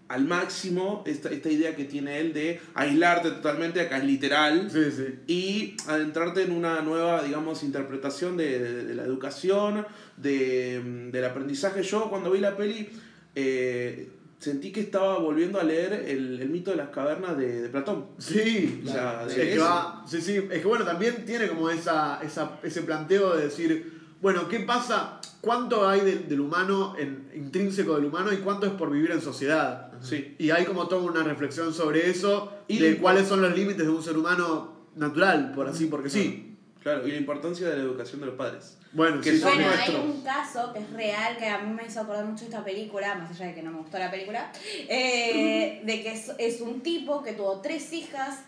al 0.09 0.25
máximo 0.25 1.03
esta, 1.07 1.29
esta 1.29 1.49
idea 1.49 1.75
que 1.75 1.85
tiene 1.85 2.19
él 2.19 2.33
de 2.33 2.59
aislarte 2.73 3.29
totalmente, 3.29 3.79
acá 3.79 3.97
es 3.99 4.03
literal, 4.05 4.69
Sí, 4.71 4.91
sí. 4.91 5.05
y 5.27 5.77
adentrarte 5.87 6.41
en 6.43 6.51
una 6.51 6.81
nueva, 6.81 7.23
digamos, 7.23 7.63
interpretación 7.63 8.35
de, 8.35 8.59
de- 8.59 8.83
de 8.85 8.95
la 8.95 9.03
educación, 9.03 9.85
de, 10.17 11.09
del 11.11 11.25
aprendizaje. 11.25 11.83
Yo 11.83 12.09
cuando 12.09 12.31
vi 12.31 12.39
la 12.39 12.57
peli 12.57 12.89
eh, 13.35 14.09
sentí 14.39 14.71
que 14.71 14.79
estaba 14.81 15.19
volviendo 15.19 15.59
a 15.59 15.63
leer 15.63 15.93
el, 16.07 16.41
el 16.41 16.49
mito 16.49 16.71
de 16.71 16.77
las 16.77 16.89
cavernas 16.89 17.37
de, 17.37 17.61
de 17.61 17.69
Platón. 17.69 18.07
Sí, 18.17 18.81
O 18.87 18.89
sea, 18.89 19.25
es 19.27 19.35
de 19.35 19.49
que 19.51 19.57
va- 19.59 20.03
sí, 20.07 20.21
sí, 20.21 20.37
es 20.37 20.59
que 20.61 20.65
bueno, 20.67 20.85
también 20.85 21.25
tiene 21.25 21.47
como 21.47 21.69
esa, 21.69 22.19
esa, 22.23 22.57
ese 22.63 22.81
planteo 22.81 23.35
de 23.35 23.43
decir, 23.45 23.98
bueno, 24.21 24.47
¿qué 24.47 24.59
pasa? 24.59 25.19
¿Cuánto 25.41 25.87
hay 25.87 26.01
del, 26.01 26.27
del 26.27 26.41
humano, 26.41 26.95
en, 26.97 27.29
intrínseco 27.33 27.95
del 27.95 28.05
humano, 28.05 28.33
y 28.33 28.37
cuánto 28.37 28.65
es 28.65 28.73
por 28.73 28.91
vivir 28.91 29.11
en 29.11 29.21
sociedad? 29.21 29.91
Sí. 30.01 30.35
Y 30.37 30.51
hay 30.51 30.65
como 30.65 30.87
toda 30.87 31.03
una 31.03 31.23
reflexión 31.23 31.73
sobre 31.73 32.09
eso, 32.09 32.53
Y 32.67 32.79
de 32.79 32.97
cuáles 32.97 33.27
son 33.27 33.41
los 33.41 33.55
límites 33.55 33.85
de 33.85 33.89
un 33.89 34.03
ser 34.03 34.17
humano 34.17 34.79
natural, 34.95 35.53
por 35.53 35.67
así, 35.67 35.85
porque 35.85 36.09
sí. 36.09 36.45
Claro, 36.81 37.05
y 37.05 37.11
la 37.11 37.17
importancia 37.17 37.67
de 37.67 37.75
la 37.75 37.83
educación 37.83 38.21
de 38.21 38.27
los 38.27 38.35
padres. 38.35 38.77
Bueno, 38.93 39.21
Que 39.21 39.31
sí, 39.31 39.39
son 39.39 39.53
Bueno, 39.53 39.69
hay 39.77 39.95
un 39.95 40.21
caso 40.21 40.71
que 40.73 40.79
es 40.79 40.89
real, 40.91 41.37
que 41.37 41.47
a 41.47 41.59
mí 41.59 41.73
me 41.73 41.85
hizo 41.85 41.99
acordar 41.99 42.25
mucho 42.25 42.41
de 42.41 42.45
esta 42.45 42.63
película, 42.63 43.15
más 43.15 43.31
allá 43.31 43.47
de 43.47 43.55
que 43.55 43.61
no 43.61 43.71
me 43.71 43.79
gustó 43.79 43.99
la 43.99 44.09
película, 44.09 44.51
eh, 44.87 45.81
de 45.85 46.01
que 46.01 46.13
es, 46.13 46.31
es 46.37 46.61
un 46.61 46.81
tipo 46.81 47.21
que 47.21 47.33
tuvo 47.33 47.59
tres 47.59 47.91
hijas 47.91 48.39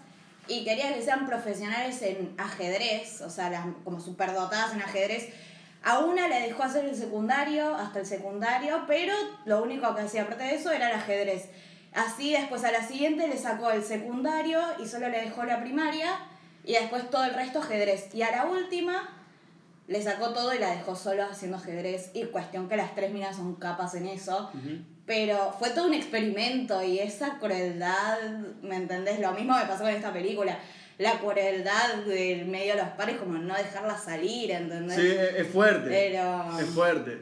y 0.47 0.63
quería 0.63 0.93
que 0.93 1.01
sean 1.01 1.27
profesionales 1.27 2.01
en 2.01 2.33
ajedrez, 2.37 3.21
o 3.21 3.29
sea, 3.29 3.49
las, 3.49 3.65
como 3.83 3.99
superdotadas 3.99 4.73
en 4.73 4.81
ajedrez. 4.81 5.29
A 5.83 5.99
una 5.99 6.27
le 6.27 6.41
dejó 6.41 6.63
hacer 6.63 6.85
el 6.85 6.95
secundario, 6.95 7.75
hasta 7.75 7.99
el 7.99 8.05
secundario, 8.05 8.83
pero 8.87 9.13
lo 9.45 9.63
único 9.63 9.95
que 9.95 10.01
hacía 10.01 10.23
aparte 10.23 10.43
de 10.43 10.55
eso 10.55 10.71
era 10.71 10.89
el 10.89 10.95
ajedrez. 10.95 11.49
Así 11.93 12.31
después 12.31 12.63
a 12.63 12.71
la 12.71 12.87
siguiente 12.87 13.27
le 13.27 13.37
sacó 13.37 13.71
el 13.71 13.83
secundario 13.83 14.61
y 14.79 14.87
solo 14.87 15.09
le 15.09 15.21
dejó 15.21 15.43
la 15.43 15.61
primaria 15.61 16.19
y 16.63 16.73
después 16.73 17.09
todo 17.09 17.25
el 17.25 17.33
resto 17.33 17.59
ajedrez. 17.59 18.13
Y 18.13 18.21
a 18.21 18.31
la 18.31 18.45
última 18.45 19.09
le 19.87 20.01
sacó 20.01 20.29
todo 20.29 20.53
y 20.53 20.59
la 20.59 20.69
dejó 20.69 20.95
solo 20.95 21.23
haciendo 21.23 21.57
ajedrez. 21.57 22.11
Y 22.13 22.25
cuestión 22.25 22.69
que 22.69 22.77
las 22.77 22.95
tres 22.95 23.11
minas 23.11 23.35
son 23.35 23.55
capas 23.55 23.95
en 23.95 24.07
eso. 24.07 24.51
Pero 25.05 25.53
fue 25.57 25.71
todo 25.71 25.87
un 25.87 25.93
experimento 25.93 26.81
y 26.83 26.99
esa 26.99 27.39
crueldad, 27.39 28.19
¿me 28.61 28.77
entendés? 28.77 29.19
Lo 29.19 29.33
mismo 29.33 29.57
me 29.57 29.65
pasó 29.65 29.83
con 29.83 29.91
esta 29.91 30.13
película. 30.13 30.57
La 31.01 31.17
crueldad 31.19 31.95
del 32.05 32.45
medio 32.45 32.75
de 32.75 32.83
los 32.83 32.89
pares, 32.91 33.17
como 33.17 33.39
no 33.39 33.55
dejarla 33.55 33.97
salir, 33.97 34.51
¿entendés? 34.51 34.97
Sí, 34.97 35.07
es 35.07 35.45
es 35.47 35.47
fuerte. 35.51 35.89
Pero. 35.89 36.59
Es 36.59 36.67
fuerte. 36.67 37.17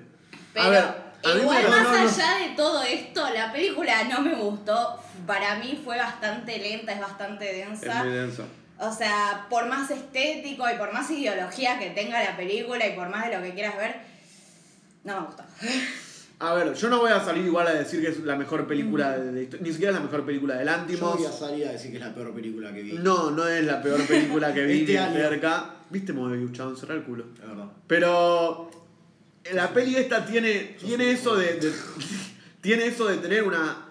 Pero 0.54 0.66
a 0.66 0.70
ver, 0.70 1.38
igual 1.38 1.70
más 1.70 1.84
no, 1.84 1.94
no, 1.94 2.04
no. 2.04 2.10
allá 2.10 2.48
de 2.48 2.56
todo 2.56 2.84
esto, 2.84 3.30
la 3.30 3.54
película 3.54 4.04
no 4.04 4.20
me 4.22 4.36
gustó. 4.36 5.02
Para 5.26 5.56
mí 5.56 5.80
fue 5.81 5.98
bastante 5.98 6.58
lenta, 6.58 6.92
es 6.92 7.00
bastante 7.00 7.62
Es 7.62 7.68
densa. 7.70 8.04
muy 8.04 8.14
densa. 8.14 8.44
O 8.80 8.92
sea, 8.92 9.46
por 9.50 9.66
más 9.68 9.90
estético 9.92 10.70
y 10.70 10.78
por 10.78 10.92
más 10.92 11.10
ideología 11.12 11.80
que 11.80 11.92
tenga 11.92 12.22
la 12.22 12.36
película 12.36 12.86
y 12.86 12.94
por 12.98 13.08
más 13.08 13.30
de 13.30 13.38
lo 13.38 13.44
que 13.44 13.54
quieras 13.54 13.78
ver, 13.78 13.96
no 15.06 15.22
me 15.22 15.26
gustó. 15.28 15.44
A 16.42 16.54
ver, 16.54 16.74
yo 16.74 16.90
no 16.90 17.00
voy 17.00 17.12
a 17.12 17.20
salir 17.20 17.46
igual 17.46 17.68
a 17.68 17.74
decir 17.74 18.00
que 18.02 18.08
es 18.10 18.20
la 18.22 18.36
mejor 18.38 18.66
película 18.66 19.18
de, 19.18 19.32
de 19.34 19.44
histo- 19.50 19.60
Ni 19.60 19.72
siquiera 19.72 19.92
es 19.92 19.98
la 20.00 20.04
mejor 20.06 20.26
película 20.26 20.54
de 20.56 20.60
Yo 20.62 20.66
Lantimos. 20.72 21.18
voy 21.18 21.26
a 21.26 21.32
salir 21.32 21.68
a 21.68 21.72
decir 21.74 21.92
que 21.92 21.98
es 21.98 22.04
la 22.04 22.14
peor 22.16 22.34
película 22.34 22.74
que 22.74 22.82
vi. 22.82 22.94
No, 22.94 23.30
no 23.32 23.46
es 23.46 23.66
la 23.66 23.82
peor 23.82 24.02
película 24.08 24.54
que 24.54 24.64
vi 24.66 24.80
Este 24.88 24.94
ni 25.08 25.14
cerca. 25.16 25.76
¿Viste 25.90 26.14
Moebius, 26.14 26.54
chabón? 26.54 26.78
Cerra 26.78 26.96
el 26.96 27.04
culo. 27.04 27.26
La 27.42 27.46
verdad. 27.48 27.66
Pero 27.88 28.72
la 29.54 29.70
peli 29.74 29.96
esta 29.98 30.26
tiene, 30.26 30.78
tiene 30.80 31.12
eso 31.12 31.36
de, 31.36 31.56
de- 31.56 31.74
tiene 32.62 32.86
eso 32.86 33.08
de 33.08 33.18
tener 33.18 33.44
una 33.44 33.86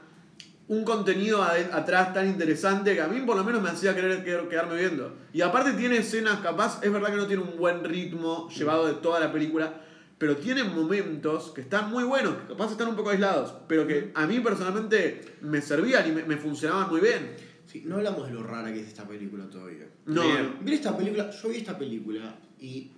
un 0.69 0.85
contenido 0.85 1.43
atrás 1.43 2.13
tan 2.13 2.29
interesante 2.29 2.95
que 2.95 3.01
a 3.01 3.09
mí 3.09 3.21
por 3.23 3.37
lo 3.39 3.43
menos 3.45 3.63
me 3.63 3.71
hacía 3.71 3.95
querer 3.95 4.23
quer- 4.25 4.49
quedarme 4.49 4.77
viendo. 4.77 5.17
Y 5.35 5.41
aparte 5.43 5.73
tiene 5.73 5.97
escenas 5.99 6.41
capaz, 6.41 6.81
es 6.83 6.93
verdad 6.93 7.09
que 7.11 7.17
no 7.17 7.27
tiene 7.27 7.43
un 7.43 7.57
buen 7.59 7.85
ritmo 7.85 8.49
llevado 8.51 8.87
de 8.87 8.93
toda 8.95 9.19
la 9.19 9.33
película, 9.33 9.81
pero 10.19 10.37
tiene 10.37 10.65
momentos 10.65 11.53
que 11.53 11.61
están 11.61 11.91
muy 11.91 12.05
buenos, 12.05 12.35
que 12.35 12.49
capaz 12.49 12.73
están 12.73 12.89
un 12.89 12.97
poco 12.97 13.11
aislados, 13.11 13.55
pero 13.69 13.87
que 13.87 14.11
a 14.15 14.27
mí 14.27 14.41
personalmente 14.41 15.37
me 15.41 15.63
servían 15.63 16.09
y 16.09 16.13
me, 16.13 16.25
me 16.25 16.37
funcionaban 16.37 16.91
muy 16.91 17.01
bien. 17.01 17.37
Sí, 17.65 17.83
no 17.87 17.97
hablamos 17.97 18.27
de 18.27 18.35
lo 18.35 18.43
rara 18.43 18.73
que 18.73 18.81
es 18.81 18.89
esta 18.89 19.07
película 19.07 19.49
todavía. 19.49 19.87
No. 20.07 20.23
Vi 20.63 20.73
esta 20.73 20.97
película, 20.97 21.31
yo 21.31 21.49
vi 21.51 21.59
esta 21.59 21.79
película 21.79 22.35
y 22.59 22.91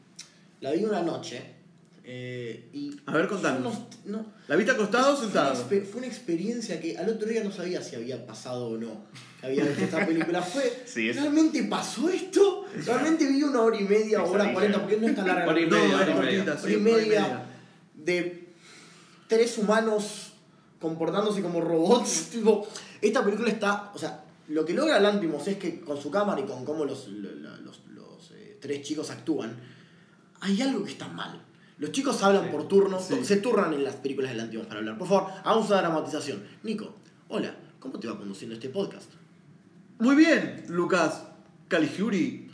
la 0.61 0.72
vi 0.72 0.84
una 0.84 1.02
noche. 1.02 1.59
Eh, 2.05 2.69
y 2.73 2.97
A 3.06 3.12
ver, 3.12 3.29
contanos. 3.29 3.79
No, 4.05 4.19
no- 4.19 4.26
¿La 4.49 4.56
viste 4.56 4.73
acostado 4.73 5.12
o 5.14 5.17
fue, 5.17 5.26
una 5.26 5.55
sentado? 5.55 5.64
fue 5.67 5.99
una 5.99 6.06
experiencia 6.06 6.81
que 6.81 6.97
al 6.99 7.08
otro 7.08 7.29
día 7.29 7.44
no 7.44 7.52
sabía 7.52 7.82
si 7.82 7.97
había 7.97 8.26
pasado 8.26 8.69
o 8.69 8.76
no. 8.76 9.04
Había 9.42 9.64
visto 9.64 9.85
esta 9.85 10.04
película. 10.07 10.42
Fue, 10.42 10.83
Sí, 10.87 11.12
¿realmente 11.12 11.62
pasó 11.64 12.09
esto? 12.09 12.64
¿Realmente 12.87 13.26
vi 13.26 13.42
una 13.42 13.61
hora 13.62 13.80
y 13.80 13.85
media, 13.85 14.23
hora 14.23 14.30
Pesadilla. 14.33 14.52
cuarenta? 14.54 14.80
Porque 14.80 14.97
no 14.97 15.07
es 15.09 15.14
tan 15.16 15.26
larga. 15.26 15.47
Hora 15.49 15.61
y 15.61 15.66
media, 15.66 15.97
hora 15.97 16.11
y 16.11 16.14
media. 16.14 16.42
Hora 16.62 16.73
y 16.73 17.11
hora 17.11 17.47
de 17.95 18.49
tres 19.28 19.59
humanos 19.59 20.33
comportándose 20.80 21.42
como 21.42 21.61
robots. 21.61 22.28
tipo, 22.33 22.66
esta 23.00 23.25
película 23.25 23.50
está. 23.50 23.92
O 23.95 23.99
sea, 23.99 24.25
lo 24.49 24.64
que 24.64 24.75
logra 24.75 24.99
Lantimos 24.99 25.47
es 25.49 25.57
que 25.59 25.80
con 25.80 26.00
su 26.00 26.11
cámara 26.11 26.40
y 26.40 26.45
con 26.45 26.64
cómo 26.64 26.85
los, 26.85 27.09
los, 27.09 27.80
los, 27.95 28.30
eh, 28.33 28.59
tres 28.61 28.83
chicos 28.83 29.11
actúan, 29.11 29.57
hay 30.40 30.61
algo 30.62 30.83
que 30.85 30.90
está 30.90 31.07
mal. 31.09 31.40
Los 31.80 31.90
chicos 31.92 32.22
hablan 32.22 32.44
Sí, 32.44 32.50
por 32.52 32.68
turnos, 32.68 33.04
sí. 33.04 33.25
se 33.25 33.38
turnan 33.38 33.72
en 33.75 33.82
las 33.82 33.96
películas 33.96 34.30
de 34.30 34.37
Lantimos 34.37 34.66
para 34.68 34.78
hablar. 34.80 34.96
Por 34.99 35.08
favor, 35.08 35.30
hagamos 35.42 35.66
una 35.68 35.78
dramatización. 35.80 36.42
Nico, 36.62 36.94
hola, 37.28 37.54
¿cómo 37.80 37.99
te 37.99 38.06
va 38.06 38.16
conduciendo 38.16 38.54
este 38.54 38.68
podcast? 38.68 39.10
Muy 39.99 40.14
bien, 40.14 40.64
Lucas 40.68 41.22
Caligiuri. 41.68 42.49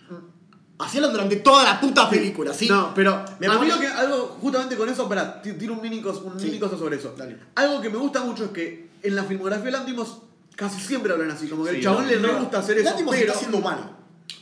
Así 0.78 0.98
hablan 0.98 1.12
durante 1.12 1.36
toda 1.36 1.64
la 1.64 1.80
puta 1.80 2.08
película, 2.08 2.52
¿sí? 2.54 2.68
No, 2.68 2.92
pero 2.94 3.24
Me 3.40 3.46
a 3.46 3.50
mí 3.52 3.56
pone- 3.56 3.70
lo 3.70 3.80
que 3.80 3.86
algo 3.88 4.36
justamente 4.40 4.76
con 4.76 4.88
eso, 4.88 5.08
para 5.08 5.40
tiro 5.42 5.72
un 5.74 5.80
mini 5.82 6.00
un 6.20 6.38
Sí. 6.38 6.46
mini 6.46 6.58
cosa 6.58 6.76
sobre 6.78 6.96
eso. 6.96 7.14
Dale. 7.16 7.36
Algo 7.54 7.80
que 7.80 7.88
me 7.90 7.96
gusta 7.96 8.22
mucho 8.22 8.44
es 8.44 8.50
que 8.50 8.90
en 9.02 9.16
la 9.16 9.24
filmografía 9.24 9.64
de 9.64 9.70
Lantimos 9.72 10.18
casi 10.54 10.80
siempre 10.80 11.12
hablan 11.12 11.30
así, 11.30 11.48
como 11.48 11.64
que 11.64 11.70
el 11.70 11.82
chabón 11.82 12.04
no, 12.04 12.10
le 12.10 12.18
no. 12.20 12.38
gusta 12.40 12.58
hacer 12.58 12.76
eso, 12.78 12.90
Lantimos 12.90 13.14
pero 13.16 13.26
está 13.26 13.38
siendo 13.38 13.58
humano. 13.58 13.90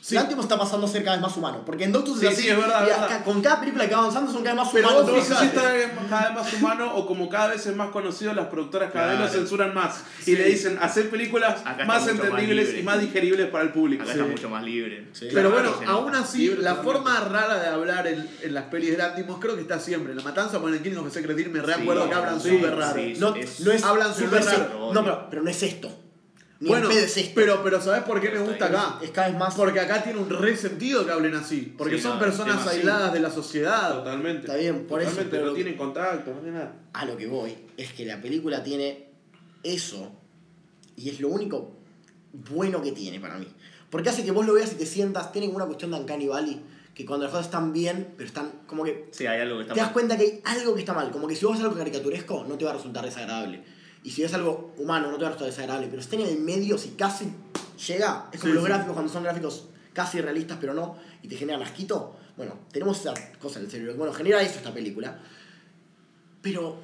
Sí. 0.06 0.16
Lantimos 0.16 0.44
está 0.44 0.58
pasando 0.58 0.84
a 0.86 0.90
ser 0.90 1.02
cada 1.02 1.16
vez 1.16 1.22
más 1.22 1.34
humano. 1.34 1.62
Porque 1.64 1.84
en 1.84 1.92
Doctor 1.92 2.14
Sí, 2.18 2.26
sí, 2.36 2.46
es 2.50 2.56
verdad, 2.58 2.84
y 2.86 2.90
es 2.90 2.92
acá- 2.94 3.06
verdad. 3.06 3.24
con 3.24 3.40
cada 3.40 3.58
película 3.60 3.88
que 3.88 3.94
va 3.94 4.00
avanzando 4.00 4.30
son 4.30 4.42
cada 4.42 4.54
vez 4.54 4.64
más 4.64 4.72
Pero 4.74 4.88
humanos. 4.88 5.10
vos 5.10 5.16
No 5.16 5.24
sé 5.24 5.34
si 5.40 5.46
está 5.46 5.62
cada 6.10 6.28
vez 6.28 6.34
más 6.34 6.52
humano 6.52 6.94
o 6.94 7.06
como 7.06 7.26
cada 7.30 7.46
vez 7.48 7.64
es 7.66 7.74
más 7.74 7.88
conocido, 7.88 8.34
las 8.34 8.48
productoras 8.48 8.92
cada 8.92 9.12
vez 9.12 9.20
lo 9.20 9.28
censuran 9.28 9.72
más. 9.72 10.02
Sí. 10.22 10.32
Y 10.32 10.36
le 10.36 10.44
dicen 10.44 10.78
hacer 10.82 11.08
películas 11.08 11.62
Acá 11.64 11.86
más 11.86 12.06
entendibles 12.06 12.74
y 12.78 12.82
más 12.82 13.00
digeribles 13.00 13.48
para 13.48 13.64
el 13.64 13.70
público. 13.72 14.02
Acá 14.02 14.12
Sí. 14.12 14.18
está 14.18 14.30
mucho 14.30 14.50
más 14.50 14.62
libre. 14.62 15.08
Sí. 15.12 15.28
Pero 15.32 15.50
bueno, 15.50 15.72
aún 15.86 16.14
así, 16.14 16.38
Libre 16.48 16.60
la 16.62 16.74
forma 16.74 17.18
rara 17.20 17.58
de 17.58 17.68
hablar 17.68 18.06
en, 18.06 18.28
en 18.42 18.52
las 18.52 18.64
pelis 18.64 18.90
de 18.90 18.98
Lantimos 18.98 19.38
creo 19.40 19.54
que 19.54 19.62
está 19.62 19.80
siempre. 19.80 20.14
La 20.14 20.20
matanza 20.22 20.58
con 20.58 20.70
el 20.74 20.82
Killing 20.82 20.98
of 20.98 21.14
Deer 21.14 21.48
me 21.48 21.62
recuerdo 21.62 22.02
Sí, 22.02 22.08
que 22.10 22.14
hablan 22.14 22.40
sí, 22.42 22.50
súper 22.50 22.76
raro. 22.76 22.94
sí. 22.94 23.14
No, 23.18 23.34
Es- 23.36 23.60
no 23.60 23.72
es, 23.72 23.82
hablan 23.82 24.12
pero 24.14 24.28
súper 24.28 24.44
raro. 24.44 24.90
No, 24.92 25.02
pero, 25.02 25.26
pero 25.30 25.42
no 25.42 25.48
es 25.48 25.62
esto. 25.62 25.88
Ni 26.60 26.68
Bueno, 26.68 26.88
pero, 27.34 27.62
pero 27.64 27.80
¿sabes 27.82 28.04
por 28.04 28.20
qué 28.20 28.30
me 28.30 28.38
gusta 28.38 28.66
acá? 28.66 28.98
Es 29.02 29.10
cada 29.10 29.28
vez 29.28 29.36
más. 29.36 29.54
Porque 29.54 29.80
acá 29.80 30.02
tiene 30.02 30.20
un 30.20 30.30
resentido 30.30 31.04
que 31.04 31.12
hablen 31.12 31.34
así. 31.34 31.74
Porque 31.76 31.96
Sí, 31.96 32.02
son 32.02 32.14
no, 32.14 32.20
personas 32.20 32.54
demasiado. 32.58 32.76
aisladas 32.78 33.12
de 33.12 33.20
la 33.20 33.30
sociedad. 33.30 33.92
Totalmente. 33.94 34.46
Está 34.46 34.56
bien, 34.56 34.86
por 34.86 35.00
eso, 35.02 35.10
Totalmente, 35.10 35.36
pero- 35.36 35.48
no 35.50 35.54
tienen 35.54 35.76
contacto, 35.76 36.30
no 36.30 36.36
tienen 36.38 36.54
nada. 36.60 36.76
A 36.92 37.04
lo 37.04 37.16
que 37.16 37.26
voy 37.26 37.54
es 37.76 37.92
que 37.92 38.06
la 38.06 38.20
película 38.20 38.62
tiene 38.62 39.08
eso. 39.62 40.12
Y 40.96 41.10
es 41.10 41.20
lo 41.20 41.28
único 41.28 41.72
bueno 42.32 42.80
que 42.82 42.92
tiene 42.92 43.18
para 43.20 43.36
mí. 43.36 43.48
Porque 43.90 44.08
hace 44.10 44.24
que 44.24 44.30
vos 44.30 44.46
lo 44.46 44.54
veas 44.54 44.72
y 44.72 44.76
te 44.76 44.86
sientas. 44.86 45.32
Tiene 45.32 45.48
una 45.48 45.66
cuestión 45.66 45.90
de 45.90 45.98
Uncanny 45.98 46.26
Valley. 46.28 46.62
que 46.94 47.04
cuando 47.04 47.24
las 47.24 47.32
cosas 47.32 47.46
están 47.46 47.72
bien, 47.72 48.14
pero 48.16 48.28
están 48.28 48.52
como 48.68 48.84
que 48.84 49.08
Sí, 49.10 49.26
hay 49.26 49.40
algo 49.40 49.56
que 49.56 49.62
está 49.62 49.74
te 49.74 49.80
das 49.80 49.88
mal. 49.88 49.92
cuenta 49.94 50.16
que 50.16 50.40
hay 50.44 50.58
algo 50.60 50.74
que 50.76 50.80
está 50.82 50.94
mal. 50.94 51.10
Como 51.10 51.26
que 51.26 51.34
si 51.34 51.44
vos 51.44 51.56
ves 51.56 51.64
algo 51.64 51.76
caricaturesco, 51.76 52.44
no 52.48 52.56
te 52.56 52.64
va 52.64 52.70
a 52.70 52.74
resultar 52.74 53.04
desagradable. 53.04 53.64
Y 54.04 54.10
si 54.10 54.22
ves 54.22 54.32
algo 54.34 54.72
humano, 54.78 55.10
no 55.10 55.16
te 55.16 55.22
va 55.22 55.28
a 55.28 55.32
resultar 55.32 55.48
desagradable. 55.50 55.88
Pero 55.88 56.00
si 56.02 56.08
está 56.14 56.16
en 56.22 56.28
el 56.36 56.40
medio, 56.40 56.78
si 56.78 56.90
casi 56.90 57.32
llega, 57.88 58.26
es 58.32 58.38
como 58.40 58.52
Sí, 58.52 58.54
los 58.56 58.64
sí. 58.64 58.68
gráficos 58.68 58.92
cuando 58.94 59.12
son 59.12 59.22
gráficos 59.24 59.64
casi 59.92 60.20
realistas, 60.20 60.58
pero 60.60 60.74
no, 60.74 60.96
y 61.22 61.28
te 61.28 61.36
generan 61.36 61.62
asquito. 61.62 62.14
Bueno, 62.36 62.54
tenemos 62.70 63.00
esa 63.00 63.14
cosa 63.40 63.58
en 63.58 63.64
el 63.64 63.70
cerebro. 63.70 63.94
Bueno, 63.96 64.12
genera 64.12 64.40
eso 64.42 64.56
esta 64.58 64.72
película. 64.74 65.18
Pero 66.42 66.76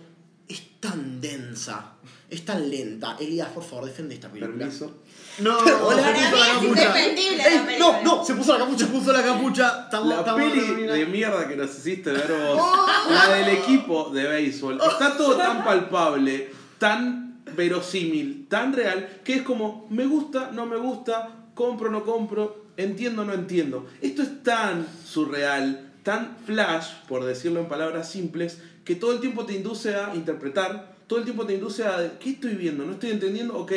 es 0.48 0.80
tan 0.80 1.20
densa, 1.20 1.92
es 2.28 2.44
tan 2.44 2.70
lenta. 2.70 3.16
Elías, 3.20 3.48
por 3.48 3.62
favor, 3.62 3.84
defiende 3.84 4.14
esta 4.14 4.28
película. 4.30 4.56
Permiso. 4.58 5.02
No, 5.40 5.58
Hola. 5.86 6.02
se 6.02 6.12
puso 6.12 6.30
mí 6.30 6.38
la 6.38 6.46
es 6.46 6.52
capucha. 6.54 6.98
¡Ey! 6.98 7.76
No, 7.78 8.02
no, 8.02 8.24
se 8.24 8.34
puso 8.34 8.52
la 8.54 8.58
capucha. 8.64 8.86
Se 8.86 8.92
puso 8.92 9.12
la 9.12 9.22
capucha. 9.22 9.82
Estamos, 9.84 10.08
La 10.08 10.18
estamos 10.20 10.40
peli 10.40 10.60
terminando. 10.60 10.92
de 10.94 11.06
mierda 11.06 11.48
que 11.48 11.56
nos 11.56 11.70
hiciste 11.78 12.10
ver 12.12 12.32
vos, 12.32 12.88
la 13.10 13.28
del 13.34 13.48
equipo 13.50 14.10
de 14.10 14.26
béisbol, 14.26 14.80
está 14.80 15.16
todo 15.16 15.36
tan 15.36 15.62
palpable, 15.64 16.50
tan 16.80 17.42
verosímil, 17.54 18.46
tan 18.48 18.72
real, 18.72 19.20
que 19.22 19.34
es 19.34 19.42
como, 19.42 19.86
me 19.90 20.06
gusta, 20.06 20.50
no 20.50 20.64
me 20.64 20.78
gusta, 20.78 21.50
compro, 21.54 21.90
no 21.90 22.04
compro, 22.04 22.64
entiendo, 22.78 23.24
no 23.24 23.34
entiendo. 23.34 23.86
Esto 24.00 24.22
es 24.22 24.42
tan 24.42 24.86
surreal, 25.04 25.92
tan 26.02 26.38
flash, 26.46 26.86
por 27.06 27.24
decirlo 27.24 27.60
en 27.60 27.68
palabras 27.68 28.10
simples, 28.10 28.62
que 28.82 28.96
todo 28.96 29.12
el 29.12 29.20
tiempo 29.20 29.44
te 29.44 29.52
induce 29.52 29.94
a 29.94 30.14
interpretar, 30.14 30.96
todo 31.06 31.18
el 31.18 31.26
tiempo 31.26 31.44
te 31.44 31.54
induce 31.54 31.84
a, 31.84 32.18
¿qué 32.18 32.30
estoy 32.30 32.54
viendo? 32.54 32.84
¿No 32.86 32.92
estoy 32.92 33.10
entendiendo? 33.10 33.58
Ok. 33.58 33.72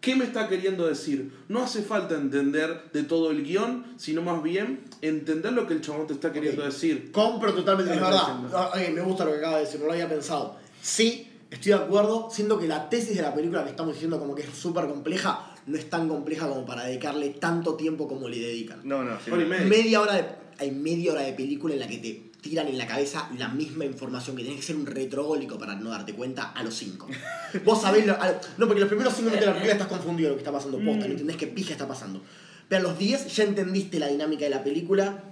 ¿Qué 0.00 0.16
me 0.16 0.24
está 0.24 0.48
queriendo 0.48 0.86
decir? 0.86 1.30
No 1.48 1.62
hace 1.62 1.82
falta 1.82 2.14
entender 2.14 2.84
de 2.90 3.02
todo 3.02 3.32
el 3.32 3.44
guion, 3.44 3.84
sino 3.98 4.22
más 4.22 4.42
bien 4.42 4.80
entender 5.02 5.52
lo 5.52 5.66
que 5.66 5.74
el 5.74 5.82
chabón 5.82 6.06
te 6.06 6.14
está 6.14 6.32
queriendo 6.32 6.64
decir. 6.64 7.12
Compro 7.12 7.52
totalmente 7.52 7.92
Es 7.92 8.00
verdad. 8.00 8.38
Ah, 8.54 8.72
eh, 8.76 8.90
me 8.94 9.02
gusta 9.02 9.26
lo 9.26 9.32
que 9.32 9.36
acaba 9.36 9.58
de 9.58 9.66
decir, 9.66 9.78
no 9.78 9.84
lo 9.84 9.92
había 9.92 10.08
pensado. 10.08 10.56
Sí, 10.80 11.29
estoy 11.50 11.72
de 11.72 11.78
acuerdo, 11.78 12.28
siendo 12.30 12.58
que 12.58 12.66
la 12.68 12.88
tesis 12.88 13.16
de 13.16 13.22
la 13.22 13.34
película 13.34 13.64
que 13.64 13.70
estamos 13.70 13.92
diciendo 13.94 14.18
como 14.18 14.34
que 14.34 14.42
es 14.42 14.48
súper 14.50 14.86
compleja, 14.86 15.52
no 15.66 15.76
es 15.76 15.88
tan 15.90 16.08
compleja 16.08 16.48
como 16.48 16.64
para 16.64 16.84
dedicarle 16.84 17.30
tanto 17.30 17.74
tiempo 17.74 18.08
como 18.08 18.28
le 18.28 18.38
dedican. 18.38 18.80
No, 18.84 19.02
no, 19.04 19.16
sí. 19.24 19.30
Media. 19.30 19.60
Media 19.66 20.00
hora 20.00 20.14
de, 20.14 20.24
hay 20.58 20.70
media 20.70 21.12
hora 21.12 21.22
de 21.22 21.32
película 21.32 21.74
en 21.74 21.80
la 21.80 21.86
que 21.88 21.98
te 21.98 22.30
tiran 22.40 22.68
en 22.68 22.78
la 22.78 22.86
cabeza 22.86 23.28
la 23.38 23.48
misma 23.48 23.84
información, 23.84 24.34
que 24.36 24.42
tenés 24.42 24.58
que 24.60 24.64
ser 24.66 24.76
un 24.76 24.86
retrogólico 24.86 25.58
para 25.58 25.74
no 25.74 25.90
darte 25.90 26.14
cuenta 26.14 26.52
a 26.52 26.62
los 26.62 26.74
cinco. 26.74 27.06
Vos 27.64 27.82
sabés, 27.82 28.06
lo- 28.06 28.14
a- 28.14 28.40
no, 28.56 28.66
porque 28.66 28.80
los 28.80 28.88
primeros 28.88 29.12
cinco 29.14 29.26
minutos 29.30 29.40
de 29.40 29.46
la 29.46 29.52
película 29.52 29.72
estás 29.74 29.88
confundido 29.88 30.28
de 30.28 30.30
lo 30.30 30.36
que 30.36 30.40
está 30.42 30.52
pasando 30.52 30.78
posta, 30.78 31.06
no 31.06 31.12
entendés 31.12 31.36
qué 31.36 31.46
pija 31.48 31.72
está 31.72 31.86
pasando. 31.86 32.22
Pero 32.68 32.80
a 32.86 32.90
los 32.90 32.98
10 32.98 33.34
ya 33.36 33.44
entendiste 33.44 33.98
la 33.98 34.06
dinámica 34.06 34.44
de 34.44 34.50
la 34.50 34.62
película 34.64 35.24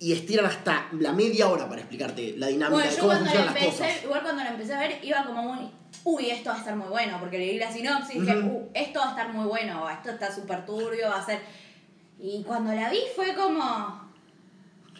y 0.00 0.12
estiran 0.12 0.46
hasta 0.46 0.88
la 0.98 1.12
media 1.12 1.48
hora 1.48 1.68
para 1.68 1.80
explicarte 1.80 2.34
la 2.36 2.46
dinámica 2.46 2.74
Bueno, 2.74 2.90
de 2.90 2.96
yo 2.96 3.02
cómo 3.02 3.12
cuando 3.12 3.24
la 3.24 3.30
funcionan 3.32 3.54
las 3.54 3.64
empecé, 3.64 3.82
cosas. 3.94 4.04
igual 4.04 4.22
cuando 4.22 4.44
la 4.44 4.50
empecé 4.50 4.74
a 4.74 4.78
ver, 4.80 4.98
iba 5.02 5.24
como 5.24 5.42
muy, 5.42 5.70
uy, 6.04 6.30
esto 6.30 6.50
va 6.50 6.56
a 6.56 6.58
estar 6.60 6.76
muy 6.76 6.88
bueno, 6.88 7.16
porque 7.18 7.38
leí 7.38 7.58
la 7.58 7.72
sinopsis 7.72 8.14
y 8.16 8.20
dije, 8.20 8.38
uh, 8.38 8.68
esto 8.74 9.00
va 9.00 9.06
a 9.06 9.10
estar 9.10 9.32
muy 9.32 9.46
bueno, 9.46 9.88
esto 9.90 10.10
está 10.10 10.32
súper 10.34 10.64
turbio, 10.64 11.08
va 11.08 11.18
a 11.20 11.26
ser... 11.26 11.40
Y 12.20 12.42
cuando 12.44 12.72
la 12.72 12.90
vi 12.90 12.98
fue 13.16 13.34
como, 13.34 14.08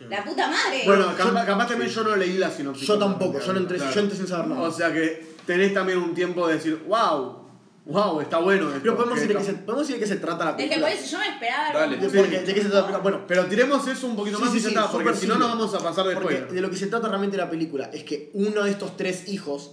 la 0.09 0.25
puta 0.25 0.49
madre. 0.49 0.83
Bueno, 0.85 1.13
capaz, 1.17 1.45
capaz 1.47 1.67
también 1.69 1.91
yo 1.91 2.03
no 2.05 2.15
leí 2.17 2.39
la 2.39 2.51
sinopsis. 2.51 2.87
Yo 2.87 2.99
tampoco, 2.99 3.41
yo 3.41 3.53
no 3.53 3.59
entré, 3.61 3.77
Claro. 3.79 3.93
yo 3.93 4.01
entré 4.01 4.17
sin 4.17 4.27
saber 4.29 4.47
nada. 4.49 4.63
O 4.63 4.71
sea 4.71 4.93
que 4.93 5.27
tenés 5.47 5.75
también 5.75 5.99
un 5.99 6.15
tiempo 6.15 6.47
de 6.47 6.55
decir, 6.55 6.83
wow, 6.87 7.48
wow, 7.89 8.21
está 8.21 8.39
bueno 8.39 8.69
esto. 8.69 8.81
Pero 8.83 8.97
podemos 8.97 9.15
que 9.19 9.21
decir, 9.23 9.37
de 9.37 9.43
qué 9.45 9.51
está- 9.51 9.59
se, 9.61 9.65
podemos 9.65 9.87
decir 9.89 9.97
de 9.97 10.01
qué 10.07 10.15
se 10.15 10.21
trata 10.21 10.45
la 10.45 10.51
es 10.53 10.57
que 10.57 10.63
película. 10.69 10.87
por 10.89 10.97
eso 10.99 11.11
yo 11.11 11.19
me 11.19 11.29
esperaba 11.29 11.73
Dale. 11.81 11.97
De, 11.97 12.09
porque- 12.11 12.41
de 12.41 12.55
qué 12.55 12.63
se 12.63 12.69
trata 12.69 12.77
la 12.77 12.87
película. 12.87 12.99
Bueno, 13.03 13.25
Pero 13.27 13.47
tiremos 13.47 13.89
eso 13.89 14.07
un 14.07 14.15
poquito 14.17 14.37
Sí, 14.39 14.43
más 14.45 14.53
sí, 14.53 14.59
y 14.59 14.61
ya 14.61 14.69
sí, 14.69 14.75
está, 14.75 14.91
porque 14.91 15.15
si 15.15 15.27
no 15.27 15.37
nos 15.39 15.49
vamos 15.49 15.75
a 15.75 15.79
pasar 15.81 16.07
de 16.07 16.15
Porque 16.15 16.41
de 16.43 16.61
lo 16.61 16.71
que 16.71 16.77
se 16.77 16.87
trata 16.87 17.09
realmente 17.09 17.37
la 17.37 17.51
película 17.51 17.91
es 17.93 18.05
que 18.05 18.31
uno 18.35 18.63
de 18.65 18.71
estos 18.71 18.97
tres 18.97 19.29
hijos 19.29 19.73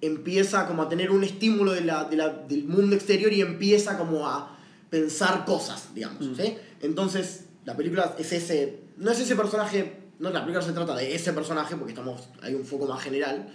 empieza 0.00 0.66
como 0.66 0.82
a 0.82 0.88
tener 0.88 1.10
un 1.10 1.24
estímulo 1.24 1.72
de 1.72 1.80
la, 1.82 2.04
de 2.04 2.16
la- 2.16 2.28
del 2.28 2.64
mundo 2.64 2.94
exterior 2.94 3.32
y 3.32 3.40
empieza 3.40 3.96
como 3.96 4.28
a 4.28 4.56
pensar 4.90 5.44
cosas, 5.44 5.94
digamos. 5.94 6.20
Mm. 6.26 6.34
¿sí? 6.36 6.58
Entonces, 6.82 7.46
la 7.64 7.76
película 7.76 8.14
es 8.18 8.32
ese. 8.32 8.80
No 8.98 9.10
es 9.10 9.18
ese 9.20 9.34
personaje. 9.36 10.02
No, 10.18 10.30
la 10.30 10.40
película 10.44 10.64
se 10.64 10.72
trata 10.72 10.94
de 10.94 11.14
ese 11.14 11.32
personaje 11.32 11.76
porque 11.76 11.92
estamos 11.92 12.28
hay 12.42 12.54
un 12.54 12.64
foco 12.64 12.86
más 12.86 13.02
general. 13.02 13.48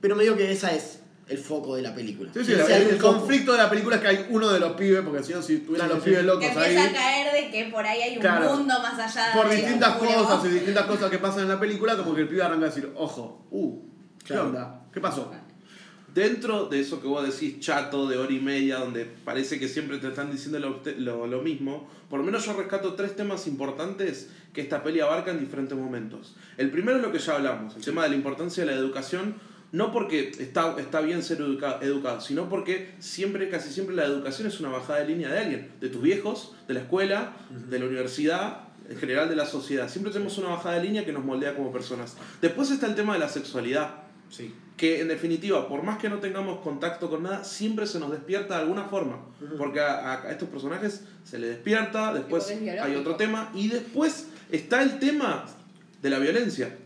Pero 0.00 0.14
medio 0.16 0.36
que 0.36 0.52
esa 0.52 0.72
es 0.74 1.00
el 1.28 1.38
foco 1.38 1.74
de 1.76 1.82
la 1.82 1.94
película. 1.94 2.30
Sí, 2.34 2.44
sí, 2.44 2.52
el, 2.52 2.60
el 2.60 2.96
foco. 3.00 3.18
conflicto 3.18 3.52
de 3.52 3.58
la 3.58 3.70
película 3.70 3.96
es 3.96 4.02
que 4.02 4.08
hay 4.08 4.26
uno 4.30 4.48
de 4.50 4.60
los 4.60 4.72
pibes, 4.72 5.00
porque 5.02 5.22
si 5.22 5.32
no, 5.32 5.40
si 5.42 5.58
tuvieran 5.58 5.88
Sí, 5.88 5.94
los 5.94 6.04
sí. 6.04 6.10
pibes 6.10 6.20
que 6.20 6.26
locos 6.26 6.44
ahí, 6.44 6.76
empieza 6.76 6.84
a 6.84 6.92
caer 6.92 7.32
de 7.44 7.50
que 7.50 7.64
por 7.70 7.86
ahí 7.86 8.00
hay 8.02 8.14
un 8.16 8.20
Claro. 8.20 8.56
mundo 8.56 8.74
más 8.82 8.98
allá 8.98 9.32
por 9.34 9.48
de 9.48 9.56
distintas 9.56 9.94
lo 9.94 9.98
cosas 10.08 10.44
y 10.44 10.48
distintas 10.48 10.84
cosas 10.86 11.10
que 11.10 11.18
pasan 11.18 11.40
en 11.42 11.48
la 11.48 11.58
película, 11.60 11.96
como 11.96 12.14
que 12.14 12.22
el 12.22 12.28
pibe 12.28 12.42
arranca 12.42 12.66
a 12.66 12.68
decir, 12.68 12.90
ojo, 12.94 13.46
uh, 13.50 13.80
¿qué 14.20 14.26
Claro. 14.34 14.46
onda? 14.48 14.82
¿Qué 14.92 15.00
pasó? 15.00 15.32
Dentro 16.12 16.66
de 16.66 16.78
eso 16.78 17.00
que 17.00 17.08
vos 17.08 17.24
decís 17.26 17.58
chato 17.58 18.06
de 18.06 18.16
hora 18.16 18.32
y 18.32 18.38
media, 18.38 18.76
donde 18.76 19.04
parece 19.04 19.58
que 19.58 19.66
siempre 19.66 19.98
te 19.98 20.06
están 20.08 20.30
diciendo 20.30 20.60
lo, 20.60 20.80
lo- 20.98 21.26
lo 21.26 21.42
mismo, 21.42 21.90
por 22.08 22.20
lo 22.20 22.24
menos 22.24 22.46
yo 22.46 22.52
rescato 22.52 22.94
tres 22.94 23.16
temas 23.16 23.48
importantes 23.48 24.30
que 24.52 24.60
esta 24.60 24.84
peli 24.84 25.00
abarca 25.00 25.32
en 25.32 25.40
diferentes 25.40 25.76
momentos. 25.76 26.36
El 26.56 26.70
primero 26.70 26.98
es 26.98 27.02
lo 27.02 27.10
que 27.10 27.18
ya 27.18 27.34
hablamos, 27.34 27.74
el 27.74 27.82
tema 27.84 28.04
de 28.04 28.10
la 28.10 28.14
importancia 28.14 28.64
de 28.64 28.70
la 28.70 28.76
educación, 28.78 29.34
no 29.74 29.90
porque 29.92 30.30
está, 30.38 30.76
está 30.78 31.00
bien 31.00 31.22
ser 31.22 31.38
educa- 31.40 31.78
educado, 31.82 32.20
sino 32.20 32.48
porque 32.48 32.94
siempre, 33.00 33.48
casi 33.48 33.72
siempre 33.72 33.96
la 33.96 34.04
educación 34.04 34.46
es 34.46 34.60
una 34.60 34.68
bajada 34.68 35.00
de 35.00 35.06
línea 35.08 35.28
de 35.32 35.38
alguien, 35.40 35.70
de 35.80 35.88
tus 35.88 36.00
viejos, 36.00 36.54
de 36.68 36.74
la 36.74 36.80
escuela, 36.80 37.32
de 37.50 37.78
la 37.80 37.86
universidad, 37.86 38.68
en 38.88 38.96
general 38.96 39.28
de 39.28 39.34
la 39.34 39.46
sociedad. 39.46 39.88
Siempre 39.88 40.12
tenemos 40.12 40.38
una 40.38 40.50
bajada 40.50 40.76
de 40.76 40.84
línea 40.84 41.04
que 41.04 41.12
nos 41.12 41.24
moldea 41.24 41.56
como 41.56 41.72
personas. 41.72 42.16
Después 42.40 42.70
está 42.70 42.86
el 42.86 42.94
tema 42.94 43.14
de 43.14 43.18
la 43.18 43.28
sexualidad 43.28 43.96
Sí. 44.30 44.54
que 44.76 45.00
en 45.00 45.08
definitiva, 45.08 45.68
por 45.68 45.82
más 45.82 45.98
que 45.98 46.08
no 46.08 46.18
tengamos 46.18 46.60
contacto 46.60 47.08
con 47.10 47.22
nada, 47.24 47.44
siempre 47.44 47.86
se 47.86 47.98
nos 48.00 48.10
despierta 48.10 48.54
de 48.56 48.62
alguna 48.62 48.84
forma. 48.84 49.18
Porque 49.58 49.80
a, 49.80 50.12
a 50.22 50.30
estos 50.30 50.48
personajes 50.48 51.02
se 51.24 51.38
les 51.38 51.50
despierta, 51.50 52.12
después 52.14 52.48
hay 52.50 52.94
otro 52.96 53.16
tema, 53.16 53.50
y 53.54 53.68
después 53.68 54.28
está 54.50 54.82
el 54.82 54.98
tema 54.98 55.46
de 56.02 56.10
la 56.10 56.18
violencia. 56.18 56.76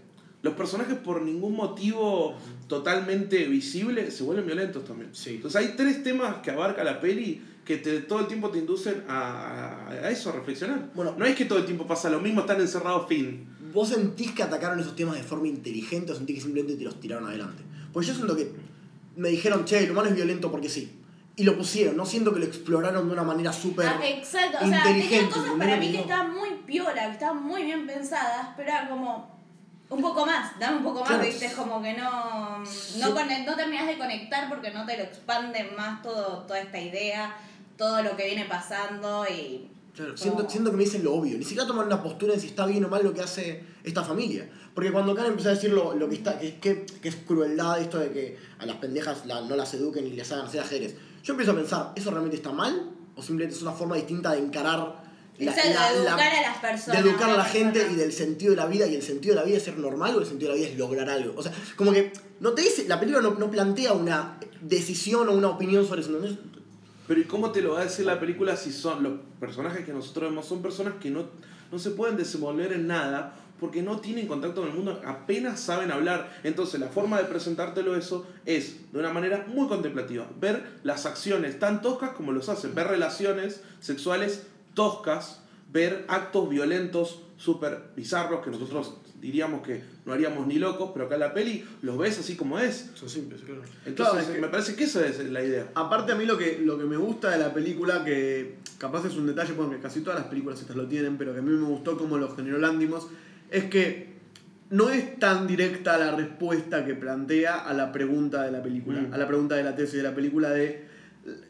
Los 0.43 0.55
personajes 0.55 0.97
por 0.97 1.23
ningún 1.23 1.57
motivo 1.57 2.37
totalmente 2.69 3.47
visible 3.47 4.11
se 4.11 4.23
vuelven 4.23 4.47
violentos 4.47 4.85
también. 4.85 5.11
Sí. 5.15 5.37
Entonces 5.37 5.61
hay 5.61 5.75
tres 5.77 6.03
temas 6.03 6.37
que 6.37 6.51
abarca 6.51 6.85
la 6.85 7.01
peli 7.01 7.43
que 7.65 7.77
te- 7.79 8.01
todo 8.01 8.21
el 8.21 8.27
tiempo 8.29 8.51
te 8.51 8.59
inducen 8.59 9.05
a, 9.09 9.89
a- 9.89 10.11
eso, 10.11 10.31
a 10.31 10.33
reflexionar. 10.35 10.91
Bueno. 10.95 11.15
no 11.19 11.25
es 11.25 11.35
que 11.35 11.45
todo 11.45 11.59
el 11.59 11.65
tiempo 11.65 11.87
pasa 11.87 12.09
lo 12.11 12.21
mismo, 12.21 12.43
están 12.43 12.61
encerrados, 12.61 13.09
fin. 13.09 13.47
¿Vos 13.73 13.89
sentís 13.91 14.33
que 14.33 14.43
atacaron 14.43 14.81
esos 14.81 14.97
temas 14.97 15.17
de 15.17 15.23
forma 15.23 15.49
inteligente 15.49 16.13
o 16.13 16.15
sentís 16.15 16.37
que 16.37 16.43
simplemente 16.43 16.77
te 16.79 16.85
los 16.85 16.99
tiraron 17.01 17.27
adelante? 17.29 17.63
Pues 17.93 18.07
yo 18.07 18.15
siento 18.15 18.35
que 18.37 18.51
me 19.17 19.29
dijeron, 19.31 19.65
che, 19.65 19.85
el 19.85 19.91
humano 19.91 20.09
es 20.09 20.15
violento 20.15 20.51
porque 20.51 20.69
sí. 20.69 20.95
Y 21.37 21.45
lo 21.45 21.57
pusieron, 21.57 21.97
no 21.97 22.05
siento 22.05 22.33
que 22.33 22.41
lo 22.41 22.47
exploraron 22.47 23.07
de 23.07 23.13
una 23.13 23.23
manera 23.23 23.53
súper 23.53 23.87
Ah, 23.87 24.01
exacto, 24.05 24.59
o 24.61 24.67
sea, 24.69 24.83
cosas 24.83 24.89
¿entendés 24.89 25.59
para 25.59 25.77
mí 25.77 25.93
que 25.93 25.99
estaban 26.01 26.35
muy 26.35 26.49
piola, 26.67 27.07
que 27.07 27.13
estaban 27.13 27.43
muy 27.45 27.63
bien 27.65 27.87
pensadas, 27.87 28.49
pero 28.57 28.71
era 28.71 28.89
como 28.89 29.38
un 29.91 30.03
poco 30.03 30.27
más, 30.27 30.59
dame 30.59 30.79
un 30.79 30.83
poco 30.85 31.01
más, 31.01 31.09
Claro. 31.09 31.25
viste, 31.25 31.47
es 31.47 31.55
como 31.55 31.81
que 31.83 31.95
no, 31.95 32.65
Sí. 32.67 33.01
no, 33.01 33.15
conect- 33.17 33.47
no 33.47 33.57
terminas 33.57 33.87
de 33.87 33.97
conectar 33.99 34.49
porque 34.49 34.71
no 34.71 34.85
te 34.85 34.97
lo 34.97 35.05
expanden 35.05 35.75
más 35.77 36.03
todo, 36.03 36.43
toda 36.47 36.61
esta 36.61 36.79
idea, 36.79 37.37
todo 37.77 38.03
lo 38.03 38.17
que 38.17 38.27
viene 38.27 38.45
pasando 38.45 39.25
y... 39.27 39.71
Claro, 39.95 40.17
siento, 40.17 40.49
siento 40.49 40.71
que 40.71 40.77
me 40.77 40.85
dicen 40.85 41.03
lo 41.03 41.15
obvio, 41.15 41.37
ni 41.39 41.45
siquiera 41.45 41.67
toman 41.67 41.87
una 41.87 42.03
postura 42.03 42.35
en 42.35 42.41
si 42.41 42.49
está 42.49 42.67
bien 42.67 42.85
o 42.85 42.89
mal 42.89 43.03
lo 43.03 43.13
que 43.15 43.21
hace 43.23 43.65
esta 43.83 44.05
familia. 44.05 44.49
Porque 44.75 44.93
cuando 44.93 45.13
Karen 45.15 45.33
empezó 45.33 45.49
a 45.49 45.55
decir 45.55 45.71
lo, 45.73 45.93
lo 45.95 46.09
que, 46.09 46.15
está, 46.17 46.39
que, 46.39 46.59
que, 46.59 46.85
que 46.87 47.09
es 47.09 47.17
crueldad 47.17 47.81
esto 47.81 47.99
de 47.99 48.13
que 48.13 48.39
a 48.61 48.67
las 48.67 48.77
pendejas 48.77 49.27
la- 49.27 49.41
no 49.41 49.57
las 49.57 49.75
eduquen 49.75 50.07
y 50.07 50.11
les 50.11 50.31
hagan 50.31 50.47
hacer 50.47 50.61
ajedrez, 50.61 50.95
yo 51.25 51.33
empiezo 51.33 51.51
a 51.53 51.57
pensar, 51.57 51.93
¿eso 51.97 52.11
realmente 52.11 52.37
está 52.37 52.53
mal? 52.53 52.91
¿O 53.17 53.23
simplemente 53.23 53.57
es 53.57 53.63
una 53.63 53.73
forma 53.73 53.97
distinta 53.97 54.31
de 54.33 54.39
encarar 54.39 55.08
Exacto, 55.39 55.95
de 55.95 56.09
educar 56.09 56.33
a 56.33 56.43
las 56.43 56.59
personas. 56.59 57.03
de 57.03 57.09
educar 57.09 57.31
a 57.31 57.37
la 57.37 57.45
gente 57.45 57.81
personas. 57.81 57.97
y 57.97 58.01
del 58.01 58.13
sentido 58.13 58.51
de 58.51 58.57
la 58.57 58.67
vida 58.67 58.87
y 58.87 58.95
el 58.95 59.03
sentido 59.03 59.35
de 59.35 59.41
la 59.41 59.47
vida 59.47 59.59
es 59.59 59.63
ser 59.63 59.79
normal 59.79 60.17
o 60.17 60.21
el 60.21 60.27
sentido 60.27 60.51
de 60.51 60.59
la 60.59 60.61
vida 60.63 60.73
es 60.73 60.79
lograr 60.79 61.09
algo. 61.09 61.35
O 61.37 61.43
sea, 61.43 61.53
como 61.77 61.93
que 61.93 62.13
no 62.41 62.53
te 62.53 62.63
dice, 62.63 62.87
la 62.89 62.99
película 62.99 63.23
no, 63.23 63.35
no 63.35 63.51
plantea 63.51 63.93
una 63.93 64.39
decisión 64.61 65.29
o 65.29 65.33
una 65.33 65.49
opinión 65.49 65.87
sobre 65.87 66.01
eso. 66.01 66.11
¿no? 66.11 66.19
Pero 67.07 67.21
¿y 67.21 67.25
cómo 67.25 67.53
te 67.53 67.63
lo 67.63 67.75
va 67.75 67.81
a 67.81 67.85
decir 67.85 68.05
la 68.05 68.21
película 68.21 68.57
si 68.57 68.73
son 68.73 69.03
los 69.03 69.13
personajes 69.41 69.85
que 69.85 69.93
nosotros 69.93 70.31
vemos? 70.31 70.47
Son 70.47 70.61
personas 70.61 70.95
que 71.01 71.11
no, 71.11 71.27
no 71.71 71.79
se 71.79 71.91
pueden 71.91 72.17
desenvolver 72.17 72.73
en 72.73 72.87
nada 72.87 73.35
porque 73.61 73.83
no 73.83 73.99
tienen 73.99 74.27
contacto 74.27 74.61
con 74.61 74.71
el 74.71 74.77
mundo, 74.77 75.01
apenas 75.05 75.59
saben 75.59 75.91
hablar. 75.91 76.39
Entonces 76.45 76.79
la 76.79 76.89
forma 76.89 77.19
de 77.19 77.25
presentártelo 77.25 77.97
eso 77.97 78.27
es 78.47 78.93
de 78.93 78.99
una 78.99 79.13
manera 79.13 79.47
muy 79.49 79.69
contemplativa. 79.69 80.29
Ver 80.39 80.65
las 80.85 81.07
acciones 81.07 81.59
tan 81.59 81.83
toscas 81.83 82.11
como 82.11 82.33
los 82.33 82.49
hacen. 82.49 82.75
Ver 82.75 82.87
relaciones 82.87 83.63
sexuales 83.81 84.47
toscas. 84.79 85.43
Ver 85.71 86.05
actos 86.09 86.49
violentos 86.49 87.21
súper 87.37 87.91
bizarros 87.95 88.43
que 88.43 88.51
nosotros 88.51 88.95
diríamos 89.21 89.61
que 89.67 89.83
no 90.07 90.13
haríamos 90.15 90.47
ni 90.47 90.59
locos, 90.59 90.93
pero 90.95 91.05
acá 91.07 91.17
en 91.17 91.21
la 91.21 91.35
peli 91.35 91.63
los 91.83 91.99
ves 91.99 92.19
así 92.21 92.37
como 92.37 92.59
es. 92.59 92.91
Son 92.95 93.09
simples, 93.11 93.43
claro. 93.43 93.63
Entonces 93.85 94.15
Claro, 94.15 94.19
es 94.29 94.35
que- 94.35 94.41
me 94.41 94.49
parece 94.49 94.75
que 94.77 94.85
esa 94.85 95.05
es 95.07 95.19
la 95.31 95.43
idea. 95.45 95.67
Aparte 95.75 96.13
a 96.13 96.15
mí 96.15 96.25
lo 96.25 96.39
que, 96.39 96.59
lo 96.65 96.79
que 96.79 96.85
me 96.85 96.97
gusta 96.97 97.31
de 97.33 97.39
la 97.39 97.53
película, 97.53 98.03
que 98.05 98.55
capaz 98.79 99.05
es 99.07 99.17
un 99.17 99.27
detalle 99.27 99.53
porque 99.55 99.79
casi 99.81 100.01
todas 100.01 100.21
las 100.21 100.29
películas 100.29 100.59
estas 100.61 100.77
lo 100.77 100.87
tienen, 100.87 101.19
pero 101.19 101.33
que 101.35 101.41
a 101.41 101.43
mí 101.43 101.51
me 101.51 101.67
gustó 101.67 101.99
como 101.99 102.17
lo 102.17 102.35
generó 102.35 102.57
Landimos, 102.59 103.09
es 103.51 103.65
que 103.65 104.17
no 104.71 104.89
es 104.89 105.19
tan 105.19 105.47
directa 105.47 105.99
la 105.99 106.15
respuesta 106.17 106.87
que 106.87 106.95
plantea 106.95 107.57
a 107.57 107.75
la 107.75 107.93
pregunta 107.93 108.43
de 108.45 108.53
la 108.53 108.63
película, 108.63 109.01
Mm. 109.03 109.13
a 109.13 109.19
la 109.19 109.27
pregunta 109.27 109.55
de 109.57 109.65
la 109.65 109.75
tesis 109.77 109.97
de 109.97 110.03
la 110.05 110.15
película 110.15 110.51
de 110.51 110.88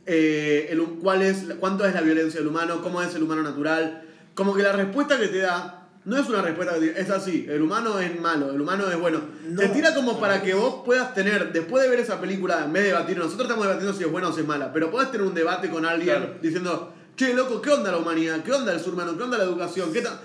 eh, 0.06 0.68
el- 0.70 0.82
cuál 1.00 1.23
es, 1.23 1.44
cuánto 1.61 1.85
es 1.87 1.94
la 1.94 2.00
violencia 2.00 2.40
del 2.40 2.49
humano, 2.49 2.80
cómo 2.82 3.02
es 3.02 3.14
el 3.14 3.23
humano 3.23 3.42
natural. 3.42 4.02
Como 4.35 4.54
que 4.54 4.62
la 4.62 4.73
respuesta 4.73 5.18
que 5.18 5.28
te 5.28 5.38
da 5.38 5.75
no 6.04 6.16
es 6.16 6.26
una 6.28 6.40
respuesta 6.40 6.75
que 6.75 6.87
te- 6.88 7.00
es 7.00 7.11
así, 7.11 7.47
el 7.49 7.61
humano 7.61 7.99
es 8.00 8.18
malo, 8.20 8.50
el 8.52 8.61
humano 8.61 8.90
es 8.90 8.99
bueno. 8.99 9.20
No. 9.47 9.61
Te 9.61 9.68
tira 9.68 9.94
como 9.94 10.18
para 10.18 10.40
que 10.42 10.54
vos 10.54 10.82
puedas 10.85 11.12
tener, 11.14 11.52
después 11.52 11.82
de 11.85 11.90
ver 11.90 12.00
esa 12.00 12.20
película, 12.20 12.64
en 12.64 12.73
vez 12.73 12.85
de 12.85 12.88
debatir, 12.90 13.18
nosotros 13.18 13.42
estamos 13.42 13.66
debatiendo 13.66 13.92
si 13.97 14.04
es 14.04 14.11
buena 14.11 14.28
o 14.28 14.32
si 14.32 14.40
es 14.40 14.47
mala, 14.47 14.73
pero 14.73 14.90
podés 14.90 15.11
tener 15.11 15.26
un 15.26 15.35
debate 15.35 15.68
con 15.68 15.85
alguien 15.85 16.16
Claro. 16.16 16.35
diciendo, 16.40 16.94
che, 17.16 17.35
loco, 17.35 17.61
¿qué 17.61 17.70
onda 17.70 17.90
la 17.90 17.99
humanidad? 17.99 18.42
¿Qué 18.44 18.52
onda 18.52 18.73
el 18.73 18.80
ser 18.80 18.92
humano? 18.94 19.16
¿Qué 19.18 19.23
onda 19.25 19.37
la 19.38 19.44
educación? 19.44 19.92
¿Qué 19.92 20.00
ta-?" 20.00 20.18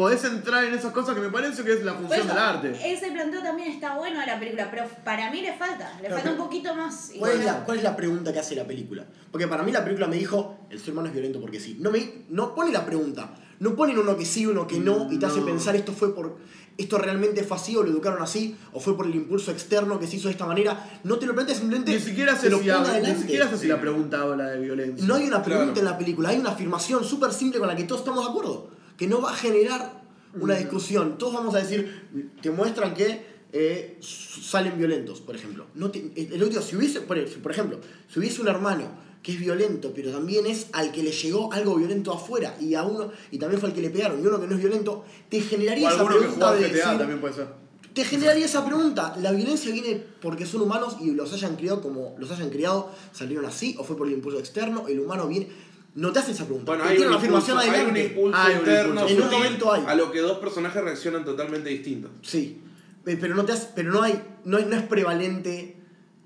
Podés 0.00 0.24
entrar 0.24 0.64
en 0.64 0.72
esas 0.72 0.92
cosas 0.94 1.14
que 1.14 1.20
me 1.20 1.28
parece 1.28 1.62
que 1.62 1.74
es 1.74 1.84
la 1.84 1.92
función 1.92 2.20
eso, 2.20 2.28
del 2.28 2.38
arte. 2.38 2.72
Ese 2.90 3.10
planteo 3.12 3.42
también 3.42 3.70
está 3.70 3.96
bueno 3.98 4.18
a 4.18 4.24
la 4.24 4.38
película, 4.38 4.70
pero 4.70 4.84
para 5.04 5.30
mí 5.30 5.42
le 5.42 5.52
falta, 5.52 5.92
le 6.00 6.08
Claro, 6.08 6.14
falta 6.14 6.30
un 6.30 6.36
poquito 6.38 6.74
más. 6.74 7.10
¿Cuál 7.18 7.32
es, 7.32 7.36
bueno, 7.36 7.52
la, 7.52 7.64
¿Cuál 7.66 7.76
es 7.76 7.84
la 7.84 7.96
pregunta 7.96 8.32
que 8.32 8.38
hace 8.38 8.54
la 8.56 8.64
película? 8.64 9.04
Porque 9.30 9.46
para 9.46 9.62
mí 9.62 9.70
la 9.72 9.84
película 9.84 10.06
me 10.06 10.16
dijo, 10.16 10.56
el 10.70 10.80
ser 10.80 10.92
humano 10.94 11.08
es 11.08 11.12
violento 11.12 11.38
porque 11.38 11.60
sí. 11.60 11.76
No, 11.80 11.90
me, 11.90 12.24
no 12.30 12.54
pone 12.54 12.72
la 12.72 12.86
pregunta. 12.86 13.34
No 13.58 13.76
ponen 13.76 13.98
uno 13.98 14.16
que 14.16 14.24
sí, 14.24 14.46
uno 14.46 14.66
que 14.66 14.78
no, 14.80 15.12
y 15.12 15.18
te 15.18 15.26
hace 15.26 15.42
pensar 15.42 15.76
esto 15.76 15.92
fue 15.92 16.14
por... 16.14 16.38
Esto 16.78 16.96
realmente 16.96 17.44
fue 17.44 17.58
así 17.58 17.76
o 17.76 17.82
lo 17.82 17.90
educaron 17.90 18.22
así, 18.22 18.56
o 18.72 18.80
fue 18.80 18.96
por 18.96 19.04
el 19.04 19.14
impulso 19.14 19.50
externo 19.50 19.98
que 20.00 20.06
se 20.06 20.16
hizo 20.16 20.28
de 20.28 20.32
esta 20.32 20.46
manera. 20.46 20.98
No 21.04 21.18
te 21.18 21.26
lo 21.26 21.34
planteas 21.34 21.58
simplemente. 21.58 21.92
Ni 21.92 22.00
siquiera 22.00 22.34
sé 22.36 22.48
lo 22.48 22.58
si, 22.60 22.70
habla- 22.70 22.98
ni 23.00 23.14
siquiera 23.16 23.50
sé 23.50 23.58
si 23.58 23.68
la 23.68 23.78
pregunta 23.78 24.22
habla 24.22 24.46
de 24.46 24.60
violencia. 24.60 25.06
No 25.06 25.16
hay 25.16 25.24
una 25.26 25.42
pregunta 25.42 25.74
Claro. 25.74 25.86
en 25.88 25.92
la 25.92 25.98
película, 25.98 26.30
hay 26.30 26.38
una 26.38 26.52
afirmación 26.52 27.04
súper 27.04 27.32
simple 27.34 27.58
con 27.58 27.68
la 27.68 27.76
que 27.76 27.84
todos 27.84 28.00
estamos 28.00 28.24
de 28.24 28.30
acuerdo. 28.30 28.70
Que 29.00 29.06
no 29.06 29.22
va 29.22 29.30
a 29.32 29.34
generar 29.34 30.02
una 30.34 30.54
discusión. 30.56 31.16
Todos 31.16 31.32
vamos 31.32 31.54
a 31.54 31.58
decir, 31.58 32.08
te 32.42 32.50
muestran 32.50 32.92
que 32.92 33.24
eh, 33.50 33.98
salen 34.00 34.76
violentos, 34.76 35.22
por 35.22 35.34
ejemplo. 35.34 35.66
No 35.74 35.90
te- 35.90 36.12
el 36.14 36.62
si 36.62 36.76
hubiese, 36.76 37.00
por, 37.00 37.16
ejemplo, 37.18 37.80
si 38.12 38.18
hubiese 38.18 38.42
un 38.42 38.48
hermano 38.48 38.84
que 39.22 39.32
es 39.32 39.40
violento, 39.40 39.92
pero 39.94 40.12
también 40.12 40.44
es 40.46 40.66
al 40.72 40.92
que 40.92 41.02
le 41.02 41.12
llegó 41.12 41.50
algo 41.50 41.76
violento 41.76 42.12
afuera 42.12 42.56
y 42.60 42.74
a 42.74 42.82
uno, 42.82 43.10
y 43.30 43.38
también 43.38 43.58
fue 43.58 43.70
al 43.70 43.74
que 43.74 43.80
le 43.80 43.88
pegaron, 43.88 44.22
y 44.22 44.26
uno 44.26 44.38
que 44.38 44.46
no 44.46 44.54
es 44.54 44.60
violento, 44.60 45.02
te 45.30 45.38
o 45.38 45.44
generaría 45.44 45.88
esa 45.88 45.96
alguno 45.96 46.14
que 46.16 46.20
pregunta 46.20 46.46
juega 46.48 46.60
de 46.60 46.68
decir, 46.68 46.98
también 46.98 47.20
puede 47.22 47.34
ser. 47.34 47.48
te 47.94 48.04
generaría 48.04 48.44
esa 48.44 48.64
pregunta. 48.66 49.16
¿La 49.20 49.32
violencia 49.32 49.72
viene 49.72 50.02
porque 50.20 50.44
son 50.44 50.60
humanos 50.60 50.98
y 51.00 51.10
los 51.12 51.32
hayan 51.32 51.56
criado 51.56 51.80
como 51.80 52.14
los 52.18 52.30
hayan 52.30 52.50
criado, 52.50 52.92
salieron 53.12 53.46
así, 53.46 53.74
o 53.78 53.84
fue 53.84 53.96
por 53.96 54.06
el 54.06 54.12
impulso 54.12 54.38
externo? 54.38 54.86
¿El 54.88 55.00
humano 55.00 55.26
viene? 55.26 55.48
No 55.94 56.12
te 56.12 56.20
hace 56.20 56.32
esa 56.32 56.44
pregunta. 56.44 56.70
Bueno, 56.72 56.84
hay 56.84 56.96
tiene 56.96 57.10
un, 57.10 57.16
una 57.16 57.24
impulso, 57.26 57.52
afirmación 57.52 57.74
hay 57.74 57.90
un 57.90 57.96
impulso 57.96 58.38
Hay 58.38 58.52
un 58.52 58.58
interno. 58.60 59.08
En 59.08 59.22
un 59.22 59.30
momento 59.30 59.72
hay. 59.72 59.82
a 59.86 59.94
lo 59.94 60.12
que 60.12 60.20
dos 60.20 60.38
personajes 60.38 60.82
reaccionan 60.82 61.24
totalmente 61.24 61.68
distintos. 61.70 62.10
Sí. 62.22 62.60
Pe- 63.04 63.16
Pero 63.16 63.34
no 63.34 63.44
te 63.44 63.52
hace- 63.52 63.68
pero 63.74 63.92
no 63.92 64.02
hay, 64.02 64.22
no, 64.44 64.58
no 64.60 64.76
es 64.76 64.82
prevalente 64.82 65.76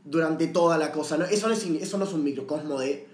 durante 0.05 0.49
toda 0.49 0.77
la 0.79 0.93
cosa. 0.93 1.17
¿no? 1.17 1.25
Eso, 1.25 1.49
no 1.49 1.55
es, 1.55 1.65
eso 1.65 1.99
no 1.99 2.05
es 2.05 2.13
un 2.13 2.23
microcosmo 2.25 2.79
de 2.79 3.09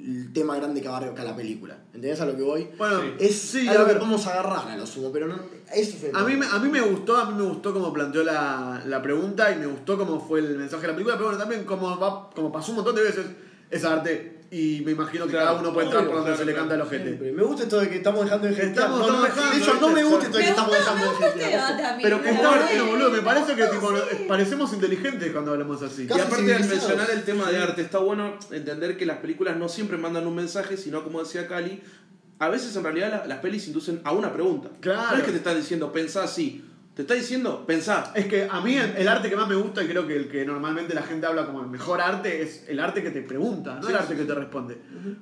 el 0.00 0.32
tema 0.32 0.56
grande 0.56 0.80
que 0.82 0.88
abarca 0.88 1.22
la 1.22 1.36
película. 1.36 1.78
¿Entendés 1.94 2.20
a 2.20 2.26
lo 2.26 2.36
que 2.36 2.42
voy? 2.42 2.68
Bueno, 2.76 3.00
Es 3.20 3.36
sí, 3.40 3.68
algo 3.68 3.82
a 3.82 3.86
que 3.86 3.92
ver. 3.92 3.98
podemos 4.00 4.26
agarrar 4.26 4.68
a 4.68 4.76
lo 4.76 4.84
sumo, 4.84 5.12
pero 5.12 5.28
no. 5.28 5.38
Eso 5.72 5.96
fue 5.96 6.10
A 6.12 6.24
mí, 6.24 6.34
me- 6.34 6.46
a 6.46 6.58
mí 6.58 6.68
me 6.68 6.80
gustó, 6.80 7.16
a 7.16 7.30
mí 7.30 7.36
me 7.40 7.44
gustó 7.48 7.72
cómo 7.72 7.92
planteó 7.92 8.24
la, 8.24 8.82
la 8.84 9.00
pregunta 9.00 9.52
y 9.52 9.58
me 9.60 9.66
gustó 9.66 9.96
cómo 9.96 10.18
fue 10.18 10.40
el 10.40 10.56
mensaje 10.58 10.82
de 10.82 10.88
la 10.88 10.94
película, 10.94 11.14
pero 11.14 11.26
bueno, 11.26 11.38
también 11.38 11.62
como, 11.62 11.96
va, 11.96 12.28
como 12.34 12.50
pasó 12.50 12.72
un 12.72 12.76
montón 12.78 12.96
de 12.96 13.02
veces, 13.04 13.26
es 13.70 13.84
arte 13.84 14.31
y 14.54 14.82
me 14.84 14.92
imagino 14.92 15.24
que 15.24 15.30
Claro, 15.30 15.46
cada 15.46 15.60
uno 15.60 15.72
puede 15.72 15.86
entrar 15.86 16.06
por 16.06 16.16
donde 16.16 16.36
se 16.36 16.44
le 16.44 16.54
canta 16.54 16.74
el 16.74 16.82
ojete. 16.82 17.04
Siempre. 17.04 17.32
Me 17.32 17.42
gusta 17.42 17.62
esto 17.62 17.80
de 17.80 17.88
que 17.88 17.96
estamos 17.96 18.24
dejando 18.24 18.46
de 18.48 18.54
jetear. 18.54 18.68
Estamos- 18.70 18.98
No, 19.00 19.06
no, 19.20 19.26
estamos 19.26 19.50
de 19.50 19.56
hecho, 19.56 19.64
dejando, 19.66 19.88
no 19.88 19.94
me 19.94 20.04
gusta 20.04 20.24
esto 20.26 20.36
de 20.36 20.44
que 20.44 20.50
estamos 20.50 20.72
dejando 20.72 21.04
de 21.04 21.10
este 21.26 21.36
mí, 21.96 22.02
Pero 22.02 22.16
que 22.18 22.22
pero 22.22 22.34
está 22.36 22.50
bueno, 22.66 22.86
boludo, 22.86 23.10
me 23.10 23.20
parece 23.22 23.54
que 23.56 23.64
tipo, 23.64 23.90
sí. 23.96 24.24
parecemos 24.28 24.72
inteligentes 24.74 25.32
cuando 25.32 25.52
hablamos 25.52 25.82
así. 25.82 26.02
Y 26.02 26.06
Casi 26.06 26.20
aparte 26.20 26.42
de 26.44 26.54
civilizados. 26.58 26.82
mencionar 26.88 27.10
el 27.10 27.22
tema 27.24 27.50
de 27.50 27.58
arte, 27.62 27.80
está 27.82 27.98
bueno 27.98 28.34
entender 28.50 28.96
que 28.98 29.06
las 29.06 29.16
películas 29.18 29.56
no 29.56 29.70
siempre 29.70 29.96
mandan 29.96 30.26
un 30.26 30.34
mensaje, 30.36 30.76
sino 30.76 31.02
como 31.02 31.20
decía 31.22 31.48
Cali, 31.48 31.82
a 32.38 32.48
veces 32.50 32.76
en 32.76 32.84
realidad 32.84 33.10
la- 33.10 33.26
las 33.26 33.38
pelis 33.38 33.66
inducen 33.68 34.02
a 34.04 34.12
una 34.12 34.32
pregunta. 34.34 34.68
Claro. 34.80 35.12
No 35.12 35.16
es 35.16 35.22
que 35.22 35.30
te 35.30 35.38
están 35.38 35.56
diciendo 35.56 35.92
pensá 35.92 36.24
así, 36.24 36.62
te 36.94 37.02
está 37.02 37.14
diciendo 37.14 37.64
pensá. 37.66 38.12
Es 38.14 38.26
que 38.26 38.46
a 38.50 38.60
mí 38.60 38.76
el, 38.76 38.96
el 38.96 39.08
arte 39.08 39.30
que 39.30 39.36
más 39.36 39.48
me 39.48 39.54
gusta 39.54 39.82
y 39.82 39.88
creo 39.88 40.06
que 40.06 40.16
el 40.16 40.28
que 40.28 40.44
normalmente 40.44 40.94
la 40.94 41.02
gente 41.02 41.26
habla 41.26 41.46
como 41.46 41.62
el 41.62 41.68
mejor 41.68 42.00
arte 42.00 42.42
es 42.42 42.66
el 42.68 42.80
arte 42.80 43.02
que 43.02 43.10
te 43.10 43.22
pregunta, 43.22 43.78
no 43.80 43.88
el 43.88 43.96
arte 43.96 44.14
que 44.14 44.24
te 44.24 44.34
responde. 44.34 44.78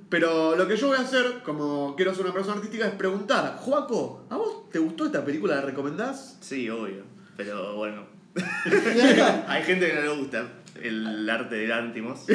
Pero 0.09 0.57
lo 0.57 0.67
que 0.67 0.77
yo 0.77 0.89
voy 0.89 0.99
a 0.99 1.03
hacer, 1.03 1.43
como 1.45 1.95
quiero 1.97 2.15
ser 2.15 2.25
una 2.25 2.35
persona 2.35 2.57
artística, 2.57 2.87
es 2.87 2.95
preguntar, 2.95 3.57
Joaco, 3.59 4.27
¿a 4.31 4.37
vos 4.37 4.69
te 4.71 4.79
gustó 4.79 5.07
esta 5.07 5.25
película? 5.25 5.57
¿La 5.57 5.63
recomendás? 5.63 6.39
Sí, 6.41 6.69
obvio. 6.69 7.05
Pero 7.37 7.77
bueno. 7.77 8.05
Hay 9.49 9.63
gente 9.63 9.89
que 9.89 9.95
no 9.95 10.01
le 10.03 10.21
gusta 10.21 10.49
el 10.83 11.29
arte 11.29 11.57
de 11.57 11.67
Lantimos, 11.69 12.27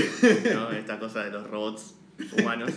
¿no? 0.54 0.72
Esta 0.72 1.00
cosa 1.00 1.24
de 1.24 1.32
los 1.32 1.50
robots 1.50 1.96
humanos. 2.38 2.72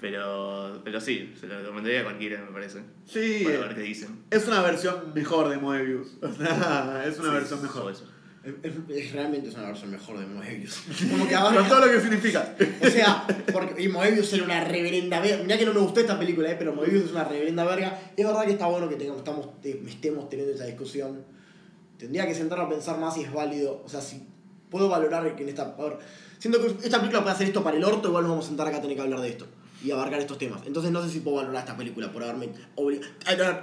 Pero, 0.00 0.80
pero 0.84 1.00
sí, 1.00 1.34
se 1.40 1.46
lo 1.48 1.58
recomendaría 1.58 2.00
a 2.00 2.04
cualquiera, 2.04 2.40
me 2.44 2.52
parece. 2.52 2.80
Sí, 3.04 3.42
Para 3.44 3.58
ver 3.58 3.74
qué 3.74 3.80
dicen. 3.82 4.22
es 4.30 4.46
una 4.46 4.62
versión 4.62 5.12
mejor 5.14 5.48
de 5.48 5.58
Moebius. 5.58 6.08
O 6.22 6.32
sea, 6.32 7.04
es 7.06 7.18
una 7.18 7.28
Sí, 7.30 7.34
versión 7.34 7.62
mejor. 7.62 7.90
eso. 7.92 8.04
Es, 8.44 8.54
es- 8.62 8.74
es- 8.96 9.12
realmente 9.12 9.48
es 9.48 9.54
una 9.56 9.66
versión 9.66 9.90
mejor 9.90 10.18
de 10.20 10.26
Moebius. 10.26 10.82
Como 11.10 11.26
que 11.26 11.34
Con 11.34 11.42
abarca- 11.42 11.68
todo 11.68 11.86
lo 11.86 11.92
que 11.92 12.00
significa. 12.00 12.54
O 12.82 12.86
sea, 12.88 13.26
porque, 13.52 13.82
y 13.82 13.88
Moebius 13.88 14.32
era 14.34 14.44
una 14.44 14.62
reverenda 14.64 15.18
verga. 15.20 15.42
Mirá 15.42 15.58
que 15.58 15.66
no 15.66 15.74
me 15.74 15.80
gustó 15.80 15.98
esta 15.98 16.16
película, 16.16 16.48
eh, 16.50 16.56
pero 16.56 16.72
Moebius 16.72 17.06
es 17.06 17.10
una 17.10 17.24
reverenda 17.24 17.64
verga. 17.64 17.98
Es 18.16 18.24
verdad 18.24 18.44
que 18.44 18.52
está 18.52 18.66
bueno 18.68 18.88
que 18.88 18.94
tengamos, 18.94 19.18
estamos, 19.18 19.60
te- 19.60 19.82
estemos 19.88 20.28
teniendo 20.30 20.54
esa 20.54 20.64
discusión. 20.66 21.24
Tendría 21.98 22.24
que 22.24 22.34
sentarme 22.36 22.66
a 22.66 22.68
pensar 22.68 22.98
más 23.00 23.14
si 23.14 23.24
es 23.24 23.32
válido. 23.32 23.82
O 23.84 23.88
sea, 23.88 24.00
si 24.00 24.22
puedo 24.70 24.88
valorar 24.88 25.34
que 25.34 25.42
en 25.42 25.48
esta. 25.48 25.74
A 25.76 25.82
ver, 25.82 25.98
siento 26.38 26.60
que 26.62 26.68
esta 26.86 26.98
película 27.00 27.22
puede 27.22 27.34
hacer 27.34 27.48
esto 27.48 27.64
para 27.64 27.76
el 27.76 27.82
orto, 27.82 28.06
igual 28.08 28.22
nos 28.22 28.30
vamos 28.30 28.44
a 28.44 28.48
sentar 28.48 28.68
acá 28.68 28.76
a 28.76 28.80
tener 28.80 28.94
que 28.96 29.02
hablar 29.02 29.20
de 29.20 29.30
esto. 29.30 29.46
Y 29.84 29.90
abarcar 29.92 30.18
estos 30.18 30.38
temas. 30.38 30.60
Entonces 30.66 30.90
no 30.90 31.00
sé 31.02 31.08
si 31.10 31.20
puedo 31.20 31.36
valorar 31.36 31.60
esta 31.60 31.76
película 31.76 32.10
por 32.12 32.22
haberme 32.24 32.48
obligado. 32.74 33.12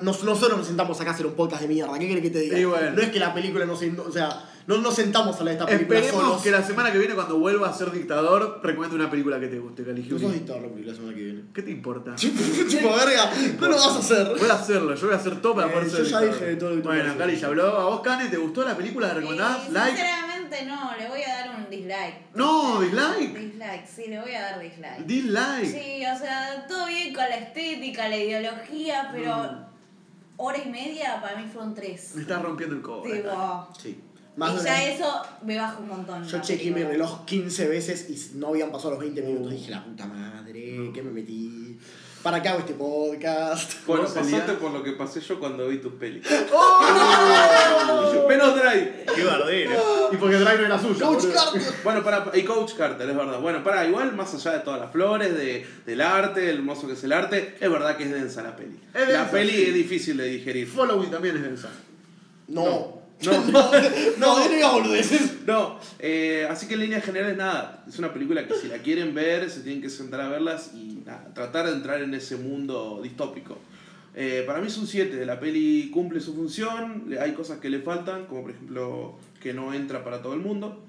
Nosotros 0.01 0.39
nos 0.57 0.65
sentamos 0.65 0.99
acá 1.01 1.11
a 1.11 1.13
hacer 1.13 1.25
un 1.25 1.33
podcast 1.33 1.61
de 1.63 1.67
mierda. 1.67 1.97
¿Qué 1.99 2.07
querés 2.07 2.23
que 2.23 2.29
te 2.29 2.39
diga? 2.39 2.67
Bueno. 2.69 2.91
No 2.91 3.01
es 3.01 3.09
que 3.09 3.19
la 3.19 3.33
película 3.33 3.65
no 3.65 3.75
se. 3.75 3.91
O 3.99 4.11
sea, 4.11 4.49
no 4.67 4.77
nos 4.79 4.95
sentamos 4.95 5.35
a 5.35 5.39
hablar 5.39 5.55
de 5.57 5.59
esta 5.61 5.65
película 5.71 5.99
Esperemos 5.99 6.25
solos. 6.27 6.41
que 6.41 6.51
la 6.51 6.63
semana 6.63 6.91
que 6.91 6.97
viene, 6.99 7.13
cuando 7.15 7.37
vuelva 7.37 7.69
a 7.69 7.73
ser 7.73 7.91
dictador, 7.91 8.61
recomiende 8.63 8.95
una 8.95 9.11
película 9.11 9.39
que 9.39 9.47
te 9.47 9.59
guste, 9.59 9.83
Cali 9.83 10.01
Tú 10.03 10.15
Juli. 10.15 10.21
sos 10.25 10.33
dictador 10.33 10.61
la 10.63 10.67
película 10.69 10.91
la 10.93 10.97
semana 10.97 11.15
que 11.15 11.23
viene. 11.23 11.41
¿Qué 11.53 11.61
te 11.61 11.71
importa? 11.71 12.15
Chupa 12.15 12.95
verga, 13.05 13.31
no 13.59 13.67
lo 13.67 13.75
vas 13.75 13.85
a 13.95 13.99
hacer. 13.99 14.27
Voy 14.39 14.49
a 14.49 14.53
hacerlo, 14.53 14.95
yo 14.95 15.05
voy 15.07 15.15
a 15.15 15.19
hacer 15.19 15.41
todo 15.41 15.55
para 15.55 15.67
Eh, 15.67 15.71
poder 15.71 15.87
yo 15.89 15.95
ser 15.97 16.05
ya 16.05 16.19
dictador. 16.21 16.39
dije 16.45 16.55
todo 16.55 16.69
lo 16.71 16.75
que 16.77 16.81
Bueno, 16.87 17.11
que. 17.13 17.19
Cali 17.19 17.35
ya 17.35 17.47
habló. 17.47 17.77
¿A 17.77 17.85
vos, 17.89 17.99
Cane, 17.99 18.27
te 18.29 18.37
gustó 18.37 18.63
la 18.63 18.75
película? 18.77 19.09
¿La 19.09 19.13
recomendás? 19.15 19.67
Eh, 19.67 19.71
¿Like? 19.73 20.01
No, 20.67 20.95
le 20.97 21.07
voy 21.09 21.21
a 21.23 21.35
dar 21.35 21.55
un 21.57 21.69
dislike. 21.69 22.35
No, 22.35 22.81
dislike. 22.81 23.33
Dislike, 23.37 23.87
sí, 23.87 24.03
le 24.07 24.19
voy 24.21 24.33
a 24.35 24.41
dar 24.41 24.59
dislike. 24.59 25.05
Dislike. 25.05 25.65
Sí, 25.65 26.03
o 26.05 26.17
sea, 26.17 26.65
todo 26.67 26.85
bien 26.87 27.13
con 27.13 27.23
la 27.23 27.37
estética, 27.37 28.07
la 28.09 28.17
ideología, 28.17 29.09
pero 29.11 29.35
Mm. 29.43 29.65
hora 30.37 30.57
y 30.63 30.69
media 30.69 31.19
para 31.21 31.37
mí 31.37 31.47
fue 31.51 31.63
un 31.63 31.73
3. 31.73 32.11
Me 32.15 32.21
estás 32.21 32.41
rompiendo 32.41 32.75
el 32.75 32.81
cobre. 32.81 33.17
Tipo, 33.17 33.67
Sí. 33.81 33.89
y 34.35 34.39
Más 34.39 34.61
de 34.63 34.69
ya 34.69 34.83
eso 34.83 35.21
me 35.43 35.57
baja 35.57 35.77
un 35.79 35.87
montón. 35.87 36.23
Yo 36.25 36.41
chequeé 36.41 36.71
mi 36.71 36.83
reloj 36.83 37.25
15 37.25 37.67
veces 37.69 38.09
y 38.09 38.37
no 38.37 38.49
habían 38.49 38.69
pasado 38.71 38.91
los 38.91 38.99
20 38.99 39.21
minutos. 39.21 39.51
Dije, 39.51 39.71
la 39.71 39.83
puta 39.83 40.05
madre, 40.05 40.91
¿qué 40.93 41.01
me 41.01 41.11
metí? 41.11 41.64
¿Para 42.25 42.41
qué 42.41 42.49
hago 42.49 42.61
este 42.61 42.73
podcast? 42.73 43.71
Bueno, 43.85 44.01
¿Vos, 44.01 44.13
pasaste 44.13 44.53
por 44.53 44.71
lo 44.71 44.81
que 44.81 44.93
pasé 44.93 45.21
yo 45.21 45.39
cuando 45.39 45.67
vi 45.67 45.77
tus 45.77 45.93
pelis. 45.93 46.25
¡Oh! 46.51 48.25
Menos 48.27 48.55
Drive. 48.55 49.05
¡Qué 49.15 49.23
bardero! 49.23 50.09
Y 50.11 50.17
porque 50.17 50.37
Drive 50.37 50.57
no 50.57 50.65
era 50.65 50.79
suya. 50.79 51.05
Coach 51.05 51.25
boludo. 51.25 51.33
Carter. 51.35 51.61
Bueno, 51.83 52.03
para, 52.03 52.31
y 52.33 52.41
Coach 52.41 52.73
Carter, 52.73 53.07
es 53.07 53.15
verdad. 53.15 53.39
Bueno, 53.39 53.63
para, 53.63 53.85
igual, 53.85 54.15
más 54.15 54.33
allá 54.33 54.53
de 54.53 54.59
todas 54.61 54.79
las 54.79 54.91
flores, 54.91 55.37
de, 55.37 55.67
del 55.85 56.01
arte, 56.01 56.39
del 56.39 56.55
hermoso 56.55 56.87
que 56.87 56.93
es 56.93 57.03
el 57.03 57.13
arte, 57.13 57.57
es 57.59 57.69
verdad 57.69 57.95
que 57.95 58.05
es 58.05 58.11
densa 58.11 58.41
la 58.41 58.55
peli. 58.55 58.79
Es 58.91 59.01
la 59.01 59.05
densa, 59.05 59.29
peli 59.29 59.51
sí. 59.51 59.63
es 59.67 59.73
difícil 59.75 60.17
de 60.17 60.25
digerir. 60.25 60.67
Following 60.67 61.11
también 61.11 61.35
es 61.35 61.43
densa. 61.43 61.69
No. 62.47 62.65
No. 62.65 62.94
No, 63.23 63.31
no, 64.17 64.39
no 64.39 64.49
digas 64.49 64.73
boludeces. 64.73 65.45
No, 65.45 65.79
eh, 65.99 66.47
así 66.49 66.67
que 66.67 66.73
en 66.73 66.81
líneas 66.81 67.03
generales 67.03 67.37
nada, 67.37 67.83
es 67.87 67.97
una 67.99 68.13
película 68.13 68.47
que 68.47 68.55
si 68.55 68.67
la 68.67 68.79
quieren 68.79 69.13
ver, 69.13 69.49
se 69.49 69.61
tienen 69.61 69.81
que 69.81 69.89
sentar 69.89 70.21
a 70.21 70.29
verlas 70.29 70.71
y 70.73 71.01
nada, 71.05 71.31
tratar 71.33 71.67
de 71.67 71.73
entrar 71.73 72.01
en 72.01 72.13
ese 72.13 72.35
mundo 72.37 72.99
distópico. 73.03 73.57
Eh, 74.17 74.43
para 74.47 74.61
mí 74.61 74.67
es 74.67 74.77
un 74.77 74.87
7, 74.87 75.25
la 75.25 75.39
peli 75.39 75.89
cumple 75.91 76.21
su 76.21 76.33
función, 76.33 77.13
hay 77.19 77.33
cosas 77.33 77.59
que 77.59 77.69
le 77.69 77.79
faltan, 77.79 78.25
como 78.27 78.43
por 78.43 78.51
ejemplo 78.51 79.15
que 79.41 79.53
no 79.53 79.73
entra 79.73 80.03
para 80.03 80.21
todo 80.21 80.33
el 80.33 80.39
mundo, 80.39 80.81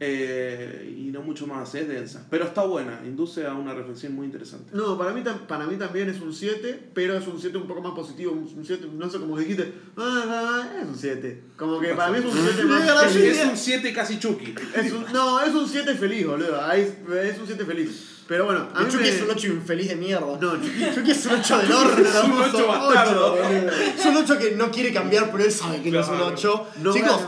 Eh, 0.00 0.94
y 0.96 1.10
no 1.10 1.22
mucho 1.22 1.46
más, 1.46 1.74
es 1.74 1.88
densa. 1.88 2.24
Pero 2.30 2.44
está 2.44 2.62
buena, 2.64 3.00
induce 3.04 3.46
a 3.46 3.54
una 3.54 3.74
reflexión 3.74 4.14
muy 4.14 4.26
interesante. 4.26 4.70
No, 4.72 4.96
para 4.96 5.12
mí, 5.12 5.22
para 5.48 5.66
mí 5.66 5.76
también 5.76 6.08
es 6.08 6.20
un 6.20 6.32
7, 6.32 6.90
pero 6.94 7.16
es 7.16 7.26
un 7.26 7.40
7 7.40 7.58
un 7.58 7.66
poco 7.66 7.82
más 7.82 7.92
positivo. 7.94 8.30
Un 8.32 8.48
un 8.58 8.64
7, 8.64 8.86
no 8.92 9.10
sé 9.10 9.18
cómo 9.18 9.36
dijiste. 9.36 9.72
Ah, 9.96 10.68
es 10.80 10.86
un 10.88 10.96
7. 10.96 11.42
Como 11.56 11.80
que 11.80 11.88
para 11.94 12.12
mí 12.12 12.18
es 12.18 12.24
un 12.24 12.32
7 12.32 12.64
más. 12.64 12.82
Es 13.18 13.44
un 13.44 13.56
7 13.56 13.92
casi 13.92 14.18
Chucky. 14.20 14.54
Es 14.76 14.92
un- 14.92 15.04
no, 15.12 15.40
es 15.40 15.52
un 15.54 15.66
7 15.68 15.94
feliz, 15.94 16.26
boludo. 16.26 16.60
Ahí- 16.64 16.82
Es 17.24 17.38
un 17.38 17.46
7 17.46 17.64
feliz. 17.64 18.14
Pero 18.28 18.44
bueno, 18.44 18.68
a 18.74 18.80
mí 18.82 18.90
Chucky 18.90 19.02
me- 19.04 19.08
es 19.08 19.22
un 19.22 19.30
8 19.30 19.46
infeliz 19.48 19.88
de 19.88 19.96
mierda. 19.96 20.38
No, 20.40 20.56
Chucky. 20.56 20.84
Chucky 20.94 21.10
es 21.10 21.26
un 21.26 21.32
8 21.32 21.58
del 21.58 21.72
horno. 21.72 22.08
Es 22.08 22.24
un 22.24 22.32
ocho 22.32 22.66
bastardo. 22.68 23.36
Es 23.98 24.06
un 24.06 24.16
8 24.16 24.38
que 24.38 24.50
no 24.52 24.70
quiere 24.70 24.92
cambiar, 24.92 25.30
pero 25.32 25.44
él 25.44 25.50
sabe 25.52 25.82
que 25.82 25.90
no 25.90 26.00
es 26.00 26.06
un 26.08 26.16
Claro. 26.16 26.32
8. 26.34 26.66
No 26.82 26.92
Chicos, 26.92 27.20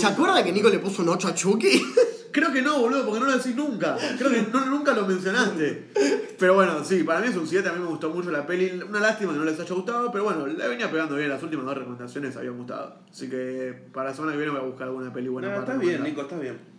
¿se 0.00 0.06
acuerdan 0.06 0.44
que 0.44 0.52
Nico 0.52 0.68
le 0.68 0.78
puso 0.78 1.02
un 1.02 1.08
8 1.08 1.28
a 1.28 1.34
Chucky? 1.34 1.82
Creo 2.32 2.52
que 2.52 2.62
no, 2.62 2.80
boludo, 2.80 3.04
porque 3.04 3.20
no 3.20 3.26
lo 3.26 3.36
decís 3.36 3.54
nunca. 3.54 3.96
Creo 4.18 4.30
que 4.30 4.46
no- 4.52 4.64
nunca 4.66 4.92
lo 4.94 5.06
mencionaste. 5.06 5.88
Pero 6.38 6.54
bueno, 6.54 6.82
sí, 6.84 7.02
para 7.04 7.20
mí 7.20 7.28
es 7.28 7.36
un 7.36 7.46
7. 7.46 7.68
A 7.68 7.72
mí 7.72 7.78
me 7.80 7.86
gustó 7.86 8.10
mucho 8.10 8.30
la 8.30 8.46
peli. 8.46 8.80
Una 8.88 9.00
lástima 9.00 9.32
que 9.32 9.38
no 9.38 9.44
les 9.44 9.60
haya 9.60 9.74
gustado, 9.74 10.10
pero 10.10 10.24
bueno, 10.24 10.46
la 10.46 10.66
venía 10.66 10.90
pegando 10.90 11.14
bien. 11.16 11.28
Las 11.28 11.42
últimas 11.42 11.66
dos 11.66 11.76
recomendaciones 11.76 12.36
habían 12.36 12.56
gustado. 12.56 12.96
Así 13.10 13.28
que 13.28 13.74
para 13.92 14.08
la 14.10 14.14
semana 14.14 14.32
que 14.32 14.38
viene 14.38 14.52
voy 14.52 14.60
a 14.60 14.64
buscar 14.64 14.88
alguna 14.88 15.12
peli 15.12 15.28
buena 15.28 15.48
No, 15.48 15.60
para 15.60 15.72
está 15.74 15.84
bien. 15.84 16.02
Nico, 16.02 16.22
está 16.22 16.38
bien. 16.38 16.71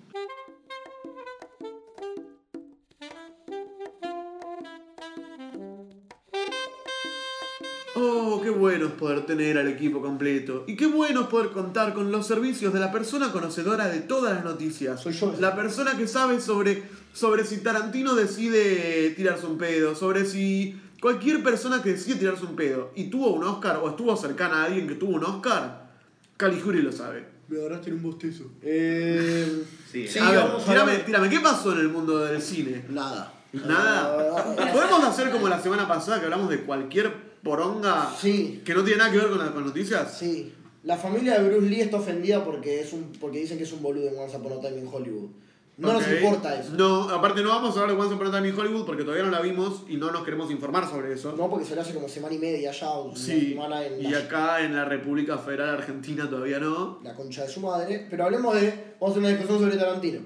Bueno 8.53 8.85
es 8.87 8.91
poder 8.93 9.25
tener 9.25 9.57
al 9.57 9.67
equipo 9.67 10.01
completo. 10.01 10.63
Y 10.67 10.75
qué 10.75 10.87
bueno 10.87 11.21
es 11.21 11.27
poder 11.27 11.49
contar 11.51 11.93
con 11.93 12.11
los 12.11 12.25
servicios 12.25 12.73
de 12.73 12.79
la 12.79 12.91
persona 12.91 13.31
conocedora 13.31 13.87
de 13.87 13.99
todas 13.99 14.33
las 14.33 14.43
noticias. 14.43 15.01
Soy 15.01 15.13
yo. 15.13 15.33
La 15.39 15.55
persona 15.55 15.97
que 15.97 16.07
sabe 16.07 16.39
sobre, 16.39 16.83
sobre 17.13 17.43
si 17.45 17.57
Tarantino 17.57 18.15
decide 18.15 19.11
tirarse 19.15 19.45
un 19.45 19.57
pedo, 19.57 19.95
sobre 19.95 20.25
si 20.25 20.79
cualquier 21.01 21.43
persona 21.43 21.83
que 21.83 21.91
decide 21.93 22.15
tirarse 22.15 22.45
un 22.45 22.55
pedo 22.55 22.91
y 22.95 23.05
tuvo 23.09 23.33
un 23.33 23.43
Oscar 23.43 23.81
o 23.83 23.89
estuvo 23.89 24.15
cercana 24.15 24.61
a 24.61 24.65
alguien 24.65 24.87
que 24.87 24.95
tuvo 24.95 25.15
un 25.15 25.23
Oscar, 25.25 25.91
Calijuri 26.37 26.81
lo 26.81 26.91
sabe. 26.91 27.25
Me 27.49 27.59
agarraste 27.59 27.89
en 27.89 27.97
un 27.97 28.03
bostezo. 28.03 28.45
Eh. 28.61 29.63
Sí, 29.91 30.07
Sí, 30.07 30.17
a 30.19 30.31
ver, 30.31 30.39
vamos 30.39 30.63
a 30.63 30.65
tírame, 30.65 30.91
hablar- 30.93 31.05
tírame, 31.05 31.29
¿qué 31.29 31.39
pasó 31.41 31.73
en 31.73 31.79
el 31.79 31.89
mundo 31.89 32.19
del 32.19 32.41
cine? 32.41 32.85
Nada. 32.89 33.33
Nada. 33.51 34.55
¿Podemos 34.73 35.03
hacer 35.03 35.29
como 35.29 35.47
la 35.49 35.61
semana 35.61 35.87
pasada 35.87 36.19
que 36.19 36.25
hablamos 36.25 36.49
de 36.49 36.61
cualquier 36.61 37.13
poronga 37.43 38.09
Sí. 38.19 38.61
que 38.65 38.73
no 38.73 38.83
tiene 38.83 38.99
nada 38.99 39.11
que 39.11 39.17
ver 39.17 39.29
con, 39.29 39.39
la- 39.39 39.51
con 39.51 39.65
noticias? 39.65 40.17
Sí. 40.17 40.53
La 40.83 40.97
familia 40.97 41.39
de 41.39 41.47
Bruce 41.49 41.67
Lee 41.69 41.81
está 41.81 41.97
ofendida 41.97 42.43
porque 42.43 42.81
es 42.81 42.91
un 42.93 43.13
porque 43.19 43.39
dicen 43.39 43.57
que 43.57 43.63
es 43.63 43.71
un 43.71 43.81
boludo 43.81 44.07
en 44.09 44.17
Once 44.17 44.35
Upon 44.35 44.53
a 44.53 44.59
Time 44.59 44.79
in 44.81 44.87
Hollywood. 44.91 45.29
No 45.75 45.91
nos 45.91 46.07
importa 46.07 46.59
eso. 46.59 46.73
No, 46.75 47.09
aparte 47.09 47.41
no 47.41 47.49
vamos 47.49 47.75
a 47.75 47.81
hablar 47.81 47.95
de 47.95 48.01
Once 48.03 48.13
Upon 48.15 48.27
a 48.27 48.31
Time 48.31 48.49
in 48.49 48.59
Hollywood 48.59 48.85
porque 48.85 49.03
todavía 49.03 49.23
no 49.23 49.31
la 49.31 49.39
vimos 49.41 49.83
y 49.87 49.95
no 49.97 50.11
nos 50.11 50.23
queremos 50.23 50.51
informar 50.51 50.87
sobre 50.87 51.13
eso. 51.13 51.33
No, 51.37 51.49
porque 51.49 51.65
se 51.65 51.73
le 51.73 51.81
hace 51.81 51.93
como 51.93 52.07
semana 52.09 52.35
y 52.35 52.37
media 52.37 52.71
ya, 52.71 52.89
o 52.91 53.05
una 53.05 53.15
sí, 53.17 53.49
semana 53.53 53.83
en 53.85 54.01
y 54.03 54.13
acá 54.13 54.61
en 54.61 54.75
la 54.75 54.85
República 54.85 55.37
Federal 55.37 55.69
Argentina 55.69 56.29
todavía 56.29 56.59
no. 56.59 56.99
la 57.03 57.13
concha 57.15 57.43
de 57.43 57.49
su 57.49 57.61
madre. 57.61 58.05
Pero 58.09 58.25
hablemos 58.25 58.53
de. 58.53 58.93
Vamos 58.99 59.01
a 59.01 59.05
hacer 59.11 59.19
una 59.19 59.29
discusión 59.29 59.59
sobre 59.61 59.77
Tarantino. 59.77 60.19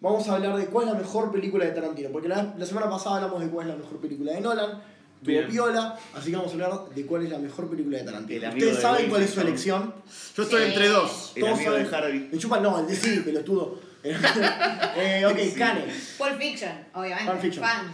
Vamos 0.00 0.28
a 0.28 0.34
hablar 0.36 0.56
de 0.56 0.66
cuál 0.66 0.88
es 0.88 0.94
la 0.94 0.98
mejor 1.00 1.30
película 1.30 1.64
de 1.66 1.72
Tarantino. 1.72 2.08
Porque 2.10 2.28
la, 2.28 2.54
la 2.56 2.64
semana 2.66 2.88
pasada 2.88 3.16
hablamos 3.16 3.40
de 3.40 3.48
cuál 3.50 3.68
es 3.68 3.74
la 3.74 3.78
mejor 3.80 3.98
película 3.98 4.32
de 4.32 4.40
Nolan. 4.40 4.82
Tuvo 5.20 5.26
Bien. 5.32 5.48
piola, 5.48 5.98
así 6.14 6.30
que 6.30 6.36
vamos 6.36 6.50
a 6.50 6.54
hablar 6.54 6.88
de 6.94 7.04
cuál 7.06 7.24
es 7.24 7.30
la 7.30 7.38
mejor 7.38 7.68
película 7.68 7.98
de 7.98 8.04
Tarantino. 8.04 8.48
Ustedes 8.50 8.76
de 8.76 8.82
saben 8.82 9.08
cuál 9.10 9.22
es 9.22 9.30
su 9.30 9.40
elección. 9.40 9.94
Yo 10.36 10.42
estoy 10.44 10.62
Sí. 10.62 10.68
entre 10.68 10.88
dos. 10.88 11.32
El 11.34 11.42
Todos 11.42 11.54
amigo 11.56 11.72
de 11.72 11.84
saben- 11.86 11.94
Harvey. 12.04 12.28
Me 12.32 12.38
chupa, 12.38 12.60
no, 12.60 12.78
el 12.78 12.86
de 12.86 12.94
sí, 12.96 13.20
pelotudo. 13.24 13.80
eh, 14.04 15.24
ok, 15.26 15.58
Cane. 15.58 15.84
Pulp 16.18 16.38
Fiction, 16.38 16.86
obviamente. 16.94 17.30
Pulp 17.30 17.42
Fiction. 17.42 17.64
Fan. 17.64 17.92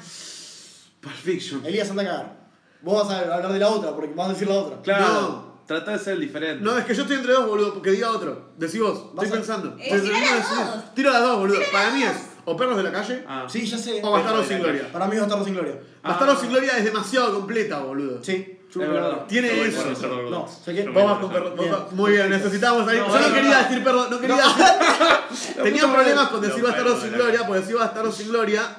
Pulp 1.01 1.15
Fiction. 1.15 1.67
Elías, 1.67 1.91
anda 1.91 2.03
a 2.03 2.07
cagar. 2.07 2.37
Vos 2.83 3.09
vas 3.09 3.17
a 3.17 3.21
hablar 3.35 3.53
de 3.53 3.59
la 3.59 3.69
otra, 3.69 3.95
porque 3.95 4.13
vas 4.15 4.29
a 4.29 4.33
decir 4.33 4.49
la 4.49 4.55
otra. 4.57 4.83
Claro, 4.83 5.05
No. 5.07 5.61
trata 5.67 5.93
de 5.93 5.99
ser 5.99 6.19
diferente. 6.19 6.63
No, 6.63 6.77
es 6.77 6.85
que 6.85 6.95
yo 6.95 7.03
estoy 7.03 7.17
entre 7.17 7.33
dos, 7.33 7.47
boludo, 7.49 7.73
porque 7.75 7.91
diga 7.93 8.11
otro. 8.11 8.53
Decí 8.59 8.79
vos, 8.79 9.15
Vas 9.15 9.25
estoy 9.25 9.39
a- 9.39 9.41
pensando. 9.41 9.77
Eh, 9.79 9.85
Estoy 9.85 10.01
tira 10.03 10.13
tratando 10.13 10.31
de 10.35 10.39
las 10.41 10.49
decidir. 10.51 10.67
dos. 10.75 10.95
Tiro 10.95 11.11
las 11.11 11.23
dos, 11.23 11.39
boludo. 11.39 11.59
Para 11.73 11.91
mí 11.93 12.03
es 12.03 12.13
o 12.47 12.57
Perros 12.57 12.77
de 12.77 12.83
la 12.83 12.93
Calle 12.93 13.25
Ah. 13.27 13.47
Sí, 13.49 13.65
ya 13.67 13.79
sé. 13.79 14.01
o 14.03 14.11
Bastardos 14.11 14.47
sin 14.47 14.59
Gloria. 14.61 14.89
Para 14.93 15.07
mí 15.07 15.17
Bastardo 15.19 15.45
sin 15.45 15.55
Gloria. 15.55 15.79
Bastardos 16.03 16.37
Ah. 16.37 16.41
sin 16.41 16.51
Gloria 16.51 16.79
es 16.79 16.85
demasiado 16.85 17.35
completa, 17.35 17.79
boludo. 17.81 18.23
Sí, 18.23 18.59
Es 18.71 18.77
verdad. 18.77 19.25
Tiene 19.29 19.49
eso. 19.69 19.85
No, 20.31 20.49
que- 20.67 20.83
Vamos 20.89 21.19
con 21.21 21.31
perro. 21.33 21.55
Bien. 21.57 21.73
Muy 21.93 22.11
bien, 22.13 22.29
necesitamos 22.29 22.89
ahí. 22.89 22.99
No, 22.99 23.07
Yo 23.09 23.21
no 23.21 23.29
no, 23.29 23.35
quería 23.35 23.59
no. 23.63 23.69
decir 23.69 23.85
perro, 23.85 24.07
no 24.11 24.21
quería. 24.21 24.37
Tenía 25.63 25.93
problemas 25.93 26.29
con 26.29 26.41
decir 26.41 26.63
Bastardos 26.63 27.01
sin 27.03 27.13
Gloria, 27.13 27.47
porque 27.47 27.61
decir 27.61 27.77
Bastardos 27.77 28.17
sin 28.17 28.29
Gloria 28.29 28.77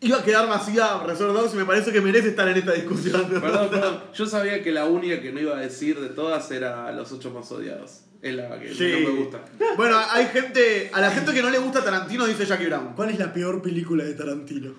iba 0.00 0.18
a 0.18 0.22
quedar 0.22 0.48
vacía 0.48 0.98
Reservoir 1.06 1.36
Dogs 1.42 1.54
y 1.54 1.56
me 1.58 1.64
parece 1.64 1.92
que 1.92 2.00
merece 2.00 2.28
estar 2.28 2.48
en 2.48 2.56
esta 2.56 2.72
discusión. 2.72 3.24
Perdón, 3.40 3.68
perdón. 3.68 4.00
Yo 4.14 4.26
sabía 4.26 4.62
que 4.62 4.70
la 4.72 4.84
única 4.86 5.20
que 5.20 5.32
no 5.32 5.40
iba 5.40 5.56
a 5.56 5.60
decir 5.60 5.98
de 6.00 6.08
todas 6.08 6.50
era 6.50 6.90
los 6.92 7.10
ocho 7.12 7.30
más 7.30 7.50
odiados. 7.52 8.00
Es 8.22 8.34
la 8.34 8.58
que 8.58 8.72
Sí. 8.72 8.92
no 9.04 9.10
me 9.10 9.18
gusta. 9.18 9.40
Bueno, 9.76 9.98
hay 10.10 10.26
gente. 10.26 10.90
A 10.94 11.00
la 11.00 11.10
gente 11.10 11.32
que 11.34 11.42
no 11.42 11.50
le 11.50 11.58
gusta 11.58 11.82
Tarantino 11.84 12.24
dice 12.26 12.46
Jackie 12.46 12.66
Brown. 12.66 12.92
¿Cuál 12.94 13.10
es 13.10 13.18
la 13.18 13.32
peor 13.32 13.60
película 13.60 14.04
de 14.04 14.14
Tarantino? 14.14 14.72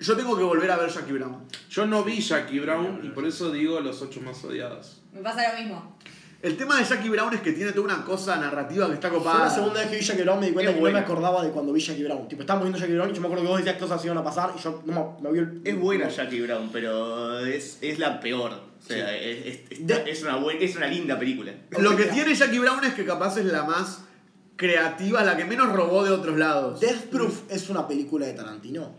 Yo 0.00 0.16
tengo 0.16 0.36
que 0.36 0.42
volver 0.42 0.68
a 0.68 0.76
ver 0.76 0.90
Jackie 0.90 1.12
Brown. 1.12 1.44
Yo 1.70 1.86
no 1.86 2.02
vi 2.02 2.20
Jackie 2.20 2.58
Brown 2.58 3.00
y 3.04 3.10
por 3.10 3.24
eso 3.24 3.52
digo 3.52 3.78
los 3.78 4.02
ocho 4.02 4.20
más 4.20 4.42
odiados. 4.42 5.00
Me 5.12 5.20
pasa 5.20 5.52
lo 5.52 5.58
mismo. 5.60 5.96
El 6.42 6.56
tema 6.56 6.76
de 6.76 6.84
Jackie 6.84 7.08
Brown 7.08 7.32
es 7.34 7.40
que 7.40 7.52
tiene 7.52 7.70
toda 7.70 7.84
una 7.84 8.04
cosa 8.04 8.34
narrativa 8.34 8.88
que 8.88 8.94
está 8.94 9.10
copada. 9.10 9.44
la 9.44 9.50
segunda 9.50 9.78
vez 9.78 9.90
que 9.90 9.96
vi 9.98 10.02
Jackie 10.02 10.22
Brown 10.22 10.40
me 10.40 10.46
di 10.46 10.52
cuenta 10.52 10.70
Es 10.72 10.74
que 10.74 10.80
buena. 10.80 10.98
no 11.00 11.06
me 11.06 11.12
acordaba 11.12 11.44
de 11.44 11.50
cuando 11.52 11.72
vi 11.72 11.80
Jackie 11.80 12.02
Brown. 12.02 12.26
Tipo, 12.26 12.40
estábamos 12.42 12.64
viendo 12.66 12.80
Jackie 12.80 12.94
Brown 12.94 13.10
y 13.10 13.14
yo 13.14 13.20
me 13.20 13.26
acuerdo 13.28 13.44
que 13.44 13.48
vos 13.50 13.58
decías 13.58 13.76
que 13.76 13.80
cosas 13.82 14.04
iban 14.04 14.18
a 14.18 14.24
pasar 14.24 14.50
y 14.58 14.60
yo 14.60 14.82
no 14.86 15.18
me, 15.22 15.30
me 15.30 15.32
vi 15.32 15.38
el... 15.38 15.60
Es 15.64 15.78
buena 15.78 16.08
Jackie 16.08 16.40
Brown, 16.40 16.68
pero 16.72 17.38
es, 17.46 17.78
es 17.80 18.00
la 18.00 18.18
peor. 18.18 18.71
O 18.82 18.84
sea, 18.84 19.16
es, 19.16 19.46
es, 19.46 19.60
es- 19.70 20.06
es 20.06 20.22
una 20.22 20.36
buen- 20.36 20.60
es 20.60 20.74
una 20.76 20.86
linda 20.88 21.18
película. 21.18 21.52
Lo 21.78 21.96
que 21.96 22.04
tiene 22.06 22.34
Jackie 22.34 22.58
Brown 22.58 22.82
es 22.84 22.94
que 22.94 23.04
capaz 23.04 23.36
es 23.38 23.44
la 23.46 23.62
más 23.64 24.00
creativa, 24.56 25.22
la 25.24 25.36
que 25.36 25.44
menos 25.44 25.72
robó 25.72 26.04
de 26.04 26.10
otros 26.10 26.36
lados. 26.38 26.80
Death 26.80 27.06
Proof 27.10 27.42
es 27.50 27.68
una 27.70 27.86
película 27.88 28.26
de 28.26 28.32
Tarantino. 28.34 28.94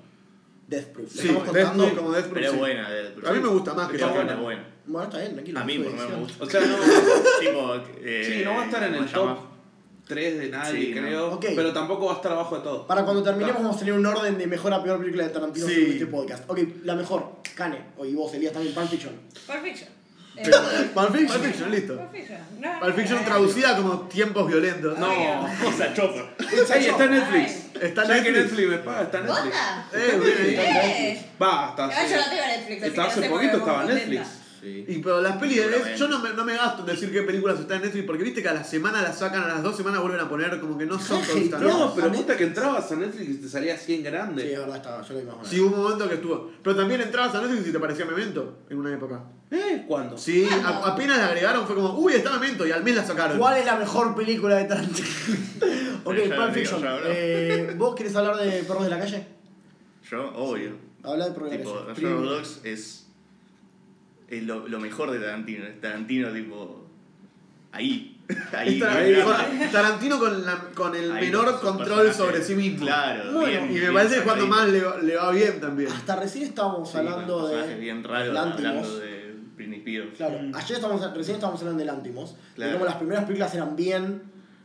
Death 0.67 0.85
Proof. 0.87 1.15
¿Le 1.15 1.21
Sí, 1.21 1.27
estamos 1.27 1.53
Death 1.53 1.65
contando? 1.67 1.83
Proof 1.85 1.97
como 1.97 2.11
Death 2.13 2.23
Proof. 2.25 2.33
Pero 2.35 2.45
es 2.47 2.51
sí. 2.53 2.57
buena. 2.57 2.89
de- 2.89 3.07
A 3.29 3.33
mí 3.33 3.39
me 3.39 3.47
gusta 3.49 3.73
más 3.73 3.91
que 3.91 3.97
Jackie 3.97 4.13
buena, 4.13 4.31
Brown. 4.31 4.43
buena. 4.43 4.67
Bueno, 4.85 5.03
está 5.07 5.19
bien, 5.19 5.33
tranquilo. 5.33 5.59
A 5.59 5.63
mí 5.63 5.77
por 5.77 5.85
fue 5.85 5.91
lo 5.93 5.97
menos 5.97 6.11
me 6.11 6.23
gusta. 6.25 6.43
O 6.43 6.49
sea, 6.49 6.61
no, 6.61 6.75
tipo, 7.39 7.75
eh, 8.01 8.23
sí, 8.39 8.41
no 8.45 8.51
va 8.55 8.61
a 8.61 8.65
estar 8.65 8.83
en 8.83 8.93
¿cómo 8.93 9.03
el 9.05 9.11
llama? 9.11 9.35
top 9.35 9.52
3 10.07 10.37
de 10.39 10.49
nadie, 10.49 10.81
Sí, 10.87 10.93
no. 10.93 11.01
creo. 11.01 11.39
Pero 11.55 11.71
tampoco 11.73 12.07
va 12.07 12.13
a 12.13 12.15
estar 12.17 12.31
abajo 12.33 12.57
de 12.57 12.61
todo. 12.63 12.85
Para 12.87 13.03
cuando 13.03 13.23
terminemos 13.23 13.61
vamos 13.61 13.75
a 13.77 13.79
tener 13.79 13.93
un 13.93 14.05
orden 14.05 14.37
de 14.37 14.47
mejor 14.47 14.73
a 14.73 14.83
peor 14.83 14.99
película 14.99 15.23
de 15.23 15.29
Tarantino 15.29 15.65
Sí. 15.67 15.73
según 15.75 15.91
este 15.93 16.05
podcast. 16.07 16.43
Ok, 16.49 16.59
la 16.83 16.95
mejor, 16.95 17.37
Cane. 17.55 17.79
O 17.97 18.05
y 18.05 18.13
vos, 18.13 18.33
Elías, 18.33 18.51
también, 18.53 18.73
Pulp 18.75 18.89
Fiction. 18.89 19.13
Pulp 19.47 19.63
Fiction. 19.63 19.89
Eh, 20.35 20.41
Pero- 20.45 20.57
Pulp 20.93 21.11
Fiction. 21.15 21.27
Pulp 21.39 21.43
Fiction, 21.51 21.71
listo. 21.71 21.95
Pulp 21.97 22.11
Fiction. 22.11 22.37
No, 22.59 22.79
Pulp 22.81 22.95
Fiction 22.95 23.19
no, 23.19 23.25
traducida 23.25 23.77
como 23.77 23.99
tiempos 24.07 24.47
violentos. 24.47 24.97
No. 24.99 25.07
O 25.07 25.71
sea, 25.77 25.93
Chopper. 25.93 26.25
Ahí 26.73 26.85
está 26.87 27.03
en 27.05 27.11
Netflix. 27.11 27.51
Está 27.81 28.17
en 28.17 28.23
que 28.23 28.31
Netflix. 28.31 28.35
Netflix 28.35 28.69
me 28.69 28.77
paga, 28.79 29.01
está 29.03 29.19
en 29.19 29.25
Netflix. 29.25 29.55
Eh. 29.93 30.55
Eh. 30.57 31.25
Basta. 31.39 31.83
Igual 31.85 32.07
sí. 32.07 32.13
yo 32.13 32.17
no 32.21 32.29
tengo 32.29 32.45
Netflix, 32.45 32.81
así 32.81 32.89
Está 32.89 33.03
que 33.03 33.09
hace 33.09 33.29
poquito 33.29 33.57
estaba 33.57 33.81
en 33.83 33.87
Netflix. 33.89 34.27
Sí. 34.63 34.85
Y 34.87 34.99
pero 34.99 35.19
las 35.21 35.35
pelis 35.37 35.57
de 35.57 35.97
yo 35.97 36.07
no 36.07 36.19
me, 36.19 36.29
no 36.33 36.45
me 36.45 36.53
gasto 36.55 36.79
en 36.83 36.85
decir 36.87 37.11
qué 37.11 37.23
películas 37.23 37.59
están 37.59 37.77
en 37.77 37.83
Netflix 37.83 38.05
porque 38.05 38.23
viste 38.23 38.41
que 38.41 38.47
a 38.47 38.53
la 38.53 38.63
semana 38.63 39.01
las 39.01 39.19
sacan, 39.19 39.43
a 39.43 39.47
las 39.49 39.61
dos 39.61 39.75
semanas 39.75 39.99
vuelven 40.01 40.21
a 40.21 40.29
poner 40.29 40.57
como 40.61 40.77
que 40.77 40.85
no 40.85 40.97
son 40.97 41.21
Sí, 41.25 41.31
constantes. 41.49 41.69
No, 41.69 41.93
pero 41.93 42.07
A 42.07 42.11
puta 42.13 42.37
que 42.37 42.45
entrabas 42.45 42.89
a 42.91 42.95
Netflix 42.95 43.29
y 43.29 43.33
te 43.41 43.49
salía 43.49 43.77
100 43.77 43.97
Sí, 43.97 44.03
grande. 44.03 44.53
es 44.53 44.57
verdad, 44.59 44.77
estaba, 44.77 45.01
yo 45.01 45.13
lo 45.15 45.19
o 45.19 45.23
menos. 45.23 45.47
Sí, 45.49 45.59
hubo 45.59 45.75
un 45.75 45.83
momento 45.83 46.07
que 46.07 46.15
estuvo. 46.15 46.51
Pero 46.63 46.75
también 46.77 47.01
entrabas 47.01 47.35
a 47.35 47.41
Netflix 47.41 47.67
y 47.67 47.71
te 47.73 47.79
parecía 47.79 48.05
Memento 48.05 48.59
en 48.69 48.77
una 48.79 48.93
época. 48.93 49.21
¿Eh? 49.51 49.83
¿Cuándo? 49.85 50.17
Sí, 50.17 50.47
a- 50.49 50.87
apenas 50.93 51.17
la 51.17 51.27
agregaron 51.27 51.67
fue 51.67 51.75
como, 51.75 51.97
uy, 51.99 52.13
está 52.13 52.31
Memento 52.39 52.65
y 52.65 52.71
al 52.71 52.83
mes 52.85 52.95
la 52.95 53.05
sacaron. 53.05 53.37
¿Cuál 53.37 53.57
es 53.57 53.65
la 53.65 53.75
mejor 53.75 54.15
película 54.15 54.55
de 54.55 54.63
Tarantino? 54.63 55.07
ok, 56.05 56.13
Ya 56.15 56.23
lo 56.23 56.35
Pulp 56.35 56.53
digo, 56.53 56.53
Fiction. 56.53 56.81
ya. 56.81 56.99
Eh, 57.05 57.73
¿Vos 57.77 57.95
querés 57.95 58.15
hablar 58.15 58.37
de 58.37 58.63
Perros 58.63 58.83
de 58.85 58.89
la 58.89 58.99
Calle? 58.99 59.27
Yo, 60.09 60.31
obvio. 60.35 60.71
Habla 61.03 61.25
de 61.25 61.31
Perros 61.33 61.49
de 61.51 61.57
la 61.57 61.63
Tipo, 61.63 61.73
Calle. 61.75 61.87
Reservoir 61.89 62.15
Primero. 62.15 62.35
Dogs 62.37 62.59
es, 62.63 63.02
es 64.37 64.43
lo, 64.43 64.67
lo 64.67 64.79
mejor 64.79 65.11
de 65.11 65.19
Tarantino. 65.19 65.65
Es 65.65 65.79
Tarantino, 65.81 66.31
tipo. 66.31 66.85
Ahí. 67.71 68.09
Ahí. 68.57 68.79
Con- 68.79 69.71
Tarantino 69.71 70.19
con, 70.19 70.45
la- 70.45 70.69
con 70.75 70.95
el 70.95 71.11
Ahí, 71.11 71.25
menor 71.25 71.59
control 71.59 72.13
sobre 72.13 72.41
sí 72.41 72.55
mismo. 72.55 72.85
Claro, 72.85 73.33
Bueno, 73.33 73.47
bien, 73.47 73.63
Y 73.65 73.73
me 73.73 73.79
bien 73.81 73.93
parece 73.93 74.15
que 74.17 74.21
cuando 74.21 74.47
más 74.47 74.69
le, 74.69 74.81
va- 74.81 74.97
le 74.97 75.15
va 75.15 75.31
bien 75.31 75.59
también. 75.59 75.91
Hasta 75.91 76.15
recién 76.15 76.45
estábamos 76.45 76.89
Sí, 76.89 76.97
hablando 76.97 77.47
de. 77.47 77.75
bien 77.79 78.03
Lantimos. 78.03 78.57
hablando 78.57 78.99
de 78.99 79.23
Spears. 79.77 80.15
Claro, 80.17 80.39
Mm. 80.41 80.55
ayer 80.55 80.75
estábamos, 80.77 81.13
recién 81.15 81.35
estábamos 81.35 81.59
hablando 81.61 81.79
de 81.79 81.85
Lantimos. 81.85 82.35
Claro. 82.55 82.71
De 82.71 82.77
cómo 82.77 82.85
las 82.85 82.95
primeras 82.95 83.23
películas 83.25 83.53
eran 83.55 83.75
bien 83.75 84.21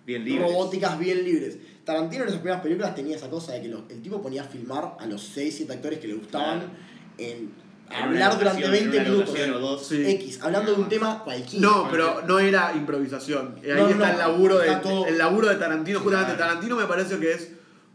Bien 0.06 0.24
libres. 0.24 0.42
robóticas, 0.50 0.98
bien 0.98 1.24
libres. 1.24 1.58
Tarantino 1.84 2.22
en 2.22 2.28
esas 2.28 2.40
primeras 2.40 2.62
películas 2.62 2.94
tenía 2.94 3.16
esa 3.16 3.28
cosa 3.30 3.52
de 3.52 3.62
que 3.62 3.68
lo- 3.68 3.84
el 3.88 4.00
tipo 4.02 4.20
ponía 4.22 4.42
a 4.42 4.44
filmar 4.44 4.96
a 5.00 5.06
los 5.06 5.22
6, 5.22 5.54
7 5.56 5.72
actores 5.72 5.98
que 5.98 6.08
le 6.08 6.14
gustaban 6.14 6.58
Claro. 6.60 6.72
en 7.18 7.50
hablar 7.90 8.38
durante 8.38 8.60
locación, 8.62 8.70
20 8.70 8.96
en 8.96 9.02
una 9.02 9.10
minutos. 9.24 9.34
o 9.54 9.58
dos. 9.58 9.86
Sí. 9.86 10.04
X, 10.06 10.38
hablando 10.42 10.74
de 10.74 10.80
un 10.82 10.88
tema 10.88 11.22
cualquiera. 11.24 11.66
No, 11.66 11.88
pero 11.90 12.22
no 12.26 12.38
era 12.38 12.72
improvisación. 12.74 13.56
Ahí 13.62 13.70
No, 13.74 13.88
está 13.88 14.06
no, 14.06 14.12
el 14.12 14.18
laburo 14.18 14.58
de 14.58 14.66
está 14.68 14.80
todo- 14.82 15.06
el 15.06 15.18
laburo 15.18 15.48
de 15.48 15.56
Tarantino. 15.56 16.00
Justamente 16.00 16.34
Claro. 16.34 16.48
Tarantino 16.50 16.76
me 16.76 16.84
parece 16.86 17.18
que 17.18 17.32
es 17.32 17.48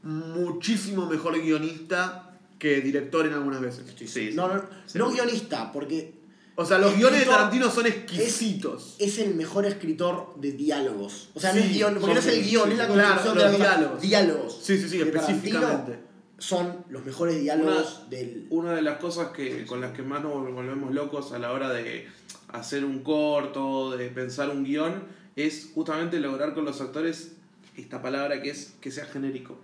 muchísimo 0.03 1.06
mejor 1.06 1.39
guionista 1.41 2.29
que 2.60 2.82
director 2.82 3.25
en 3.25 3.34
algunas 3.34 3.62
veces. 3.62 3.86
Sí, 3.97 4.08
sí. 4.08 4.32
No, 4.34 4.47
no, 4.47 4.63
no 4.93 5.12
guionista, 5.12 5.71
porque 5.71 6.21
O 6.56 6.63
sea, 6.65 6.77
los 6.77 6.95
guiones 6.95 7.21
de 7.21 7.25
Tarantino 7.25 7.69
son 7.71 7.88
exquisitos. 7.88 8.95
es 8.99 9.17
el 9.19 9.34
mejor 9.36 9.65
escritor 9.65 10.36
de 10.38 10.51
diálogos. 10.51 11.29
O 11.34 11.39
sea, 11.39 11.51
no 11.51 11.60
es 11.60 11.69
guion, 11.73 11.95
porque 11.95 12.13
no 12.13 12.19
es 12.19 12.27
el 12.27 12.43
guion, 12.43 12.71
es 12.71 12.77
la 12.77 12.88
claro, 12.88 13.10
construcción 13.15 13.36
los 13.36 13.43
de 13.43 13.49
la 13.51 13.58
cosa. 13.65 13.77
diálogos. 13.77 14.01
Diálogos. 14.01 14.60
Sí, 14.63 14.77
sí, 14.77 14.88
sí, 14.89 14.97
De 14.99 15.06
Tarantino 15.06 15.36
específicamente. 15.38 15.99
Son 16.43 16.84
los 16.89 17.06
mejores 17.06 17.39
diálogos 17.39 18.10
del. 18.10 18.47
Una 18.49 18.73
de 18.73 18.82
las 18.82 18.97
cosas 18.97 19.29
que, 19.29 19.65
con 19.65 19.79
las 19.79 19.93
que 19.93 20.01
más 20.03 20.21
nos 20.21 20.34
volvemos 20.34 20.93
locos 20.93 21.32
a 21.32 21.39
la 21.39 21.53
hora 21.53 21.69
de 21.71 22.06
hacer 22.49 22.84
un 22.84 22.99
corto, 23.01 23.95
de 23.95 24.10
pensar 24.10 24.49
un 24.49 24.65
guion, 24.65 25.03
es 25.38 25.71
justamente 25.73 26.19
lograr 26.19 26.53
con 26.53 26.65
los 26.65 26.82
actores 26.82 27.32
esta 27.77 28.01
palabra 28.01 28.41
que 28.41 28.49
es 28.49 28.73
que 28.82 28.91
sea 28.91 29.06
genérico. 29.06 29.58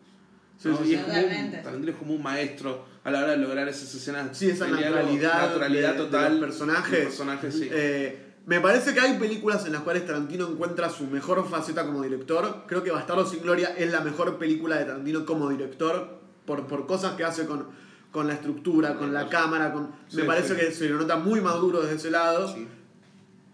Sí, 0.58 0.70
¿no? 0.70 0.78
sí, 0.82 0.94
es 0.94 1.02
como 1.02 1.14
un, 1.14 1.22
Totalmente. 1.22 1.58
Tarantino 1.58 1.92
es 1.92 1.98
como 1.98 2.14
un 2.14 2.24
maestro 2.24 2.86
a 3.04 3.12
la 3.12 3.20
hora 3.20 3.32
de 3.32 3.38
lograr 3.38 3.68
esas 3.68 3.94
escenas. 3.94 4.38
Sí, 4.38 4.50
esa 4.50 4.68
naturalidad, 4.68 5.48
naturalidad 5.50 5.94
de- 5.94 5.98
de 6.00 6.06
total. 6.06 6.32
los 6.32 6.50
personajes. 6.50 6.92
de 6.92 6.98
los 7.00 7.08
personajes, 7.08 7.54
sí. 7.56 7.68
Eh, 7.72 8.26
me 8.46 8.62
parece 8.62 8.94
que 8.94 9.02
hay 9.02 9.18
películas 9.20 9.66
en 9.66 9.74
las 9.74 9.82
cuales 9.82 10.06
Tarantino 10.06 10.48
encuentra 10.50 10.90
su 10.90 11.06
mejor 11.08 11.46
faceta 11.50 11.86
como 11.86 12.02
director. 12.04 12.64
Creo 12.68 12.84
que 12.84 12.92
Bastardo 12.92 13.26
sin 13.26 13.42
Gloria 13.42 13.76
es 13.78 13.92
la 13.92 14.00
mejor 14.00 14.38
película 14.38 14.78
de 14.78 14.86
Tarantino 14.86 15.26
como 15.26 15.50
director 15.50 16.19
por, 16.50 16.66
por 16.66 16.88
cosas 16.88 17.14
que 17.14 17.24
hace 17.24 17.46
con, 17.46 17.68
con 18.12 18.26
la 18.26 18.34
estructura, 18.34 18.98
con 18.98 19.14
la 19.14 19.30
cámara. 19.30 19.72
Con, 19.72 19.92
me 20.14 20.24
parece 20.24 20.56
sí. 20.56 20.60
que 20.60 20.72
se 20.72 20.90
lo 20.90 20.98
nota 20.98 21.18
muy 21.18 21.42
maduro 21.42 21.82
desde 21.82 21.98
ese 21.98 22.10
lado. 22.10 22.52
Sí. 22.52 22.68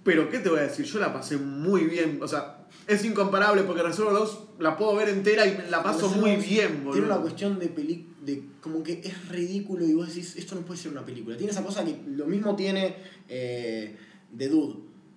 Pero, 0.05 0.29
¿qué 0.29 0.39
te 0.39 0.47
voy 0.47 0.59
a 0.59 0.63
decir? 0.63 0.85
Yo 0.85 0.99
la 0.99 1.11
pasé 1.11 1.35
muy 1.35 1.83
bien. 1.83 2.19
O 2.21 2.27
sea, 2.27 2.65
es 2.87 3.03
incomparable 3.03 3.63
porque 3.63 3.83
Reservoir 3.83 4.15
Dogs 4.15 4.37
la 4.59 4.77
puedo 4.77 4.95
ver 4.95 5.09
entera 5.09 5.45
y 5.45 5.69
la 5.69 5.83
paso 5.83 6.07
Reservoir 6.07 6.37
muy 6.37 6.45
bien, 6.45 6.87
Tiene 6.89 7.07
una 7.07 7.17
cuestión 7.17 7.59
de 7.59 7.67
peli 7.67 8.07
de 8.23 8.43
como 8.61 8.81
que 8.81 9.01
es 9.03 9.27
ridículo 9.27 9.85
y 9.85 9.93
vos 9.93 10.07
decís, 10.07 10.37
esto 10.37 10.55
no 10.55 10.61
puede 10.61 10.79
ser 10.79 10.91
una 10.93 11.05
película. 11.05 11.35
Tiene 11.35 11.51
esa 11.51 11.63
cosa 11.63 11.83
que 11.83 11.99
lo 12.07 12.25
mismo 12.27 12.55
tiene 12.55 12.95
eh, 13.27 13.97
The 14.37 14.47
Dude. 14.47 14.75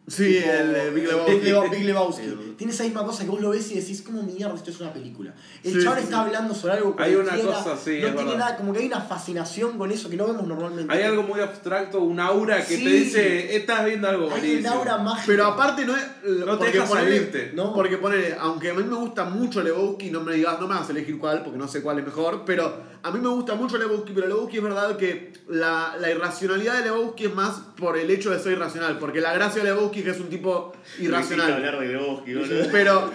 Sí, 0.09 0.39
el 0.39 0.73
de 0.73 0.91
Big 0.91 1.07
Lebowski. 1.07 1.33
Big 1.35 1.43
Big 1.43 1.85
Lebowski. 1.85 2.23
Lebowski. 2.27 2.55
Tiene 2.57 2.73
esa 2.73 2.85
misma 2.85 3.05
cosa 3.05 3.25
que 3.25 3.31
vos 3.31 3.41
lo 3.41 3.51
ves 3.51 3.71
y 3.71 3.75
decís, 3.75 4.03
¿cómo 4.03 4.23
mierda 4.23 4.55
esto 4.55 4.71
es 4.71 4.81
una 4.81 4.93
película? 4.93 5.35
El 5.63 5.73
Sí, 5.75 5.83
chaval 5.83 5.99
sí, 5.99 6.05
está 6.05 6.21
hablando 6.23 6.55
sobre 6.55 6.73
algo 6.75 6.97
Hay 6.99 7.15
una 7.15 7.37
cosa, 7.39 7.77
sí, 7.77 7.99
No 8.01 8.09
es 8.09 8.17
tiene 8.17 8.37
nada, 8.37 8.57
como 8.57 8.73
que 8.73 8.81
hay 8.81 8.87
una 8.87 9.01
fascinación 9.01 9.79
con 9.79 9.93
eso 9.93 10.09
que 10.11 10.17
no 10.17 10.27
vemos 10.27 10.47
normalmente. 10.47 10.93
Hay 10.93 11.03
algo 11.03 11.23
muy 11.23 11.41
abstracto, 11.41 12.01
un 12.01 12.19
aura 12.19 12.65
que 12.65 12.77
te 12.77 12.89
dice, 12.89 13.57
estás 13.57 13.85
viendo 13.85 14.09
algo 14.09 14.31
Hay 14.35 14.57
un 14.57 14.67
aura 14.67 14.99
mágica. 14.99 15.25
Pero 15.27 15.45
aparte 15.47 15.85
no 15.85 15.95
es. 15.97 16.03
No 16.25 16.45
te 16.59 16.65
porque 16.65 16.73
deja 16.73 16.85
ponele- 16.87 17.05
salirte. 17.05 17.53
No. 17.55 17.73
Porque 17.75 17.99
ponele, 17.99 18.37
aunque 18.41 18.71
a 18.71 18.75
mí 18.75 18.83
me 18.83 18.97
gusta 18.97 19.25
mucho 19.25 19.63
Lebowski, 19.63 20.11
no 20.11 20.21
me 20.23 20.35
digas, 20.35 20.59
no 20.61 20.67
me 20.67 20.75
vas 20.75 20.89
a 20.89 20.93
elegir 20.93 21.19
cuál, 21.19 21.43
porque 21.43 21.59
no 21.59 21.69
sé 21.69 21.83
cuál 21.83 21.99
es 21.99 22.05
mejor, 22.07 22.43
pero 22.47 22.83
a 23.03 23.11
mí 23.11 23.21
me 23.21 23.29
gusta 23.29 23.55
mucho 23.55 23.79
Lebowski, 23.79 24.13
pero 24.15 24.27
Lebowski 24.27 24.57
es 24.57 24.63
verdad 24.63 24.97
que 24.97 25.33
la, 25.49 25.97
la 26.01 26.11
irracionalidad 26.11 26.79
de 26.79 26.85
Lebowski 26.85 27.27
es 27.27 27.35
más 27.35 27.61
por 27.77 27.97
el 27.97 28.11
hecho 28.11 28.31
de 28.31 28.39
ser 28.41 28.53
irracional, 28.53 28.99
porque 28.99 29.21
la 29.21 29.33
gracia 29.33 29.63
de 29.63 29.69
Lebowski 29.71 29.98
que 30.03 30.11
es 30.11 30.21
un 30.21 30.29
tipo 30.29 30.73
irracional. 30.99 31.53
hablar 31.55 31.79
de 31.81 31.87
Lebowski, 31.89 32.35
boludo. 32.35 32.69
Pero, 32.73 33.11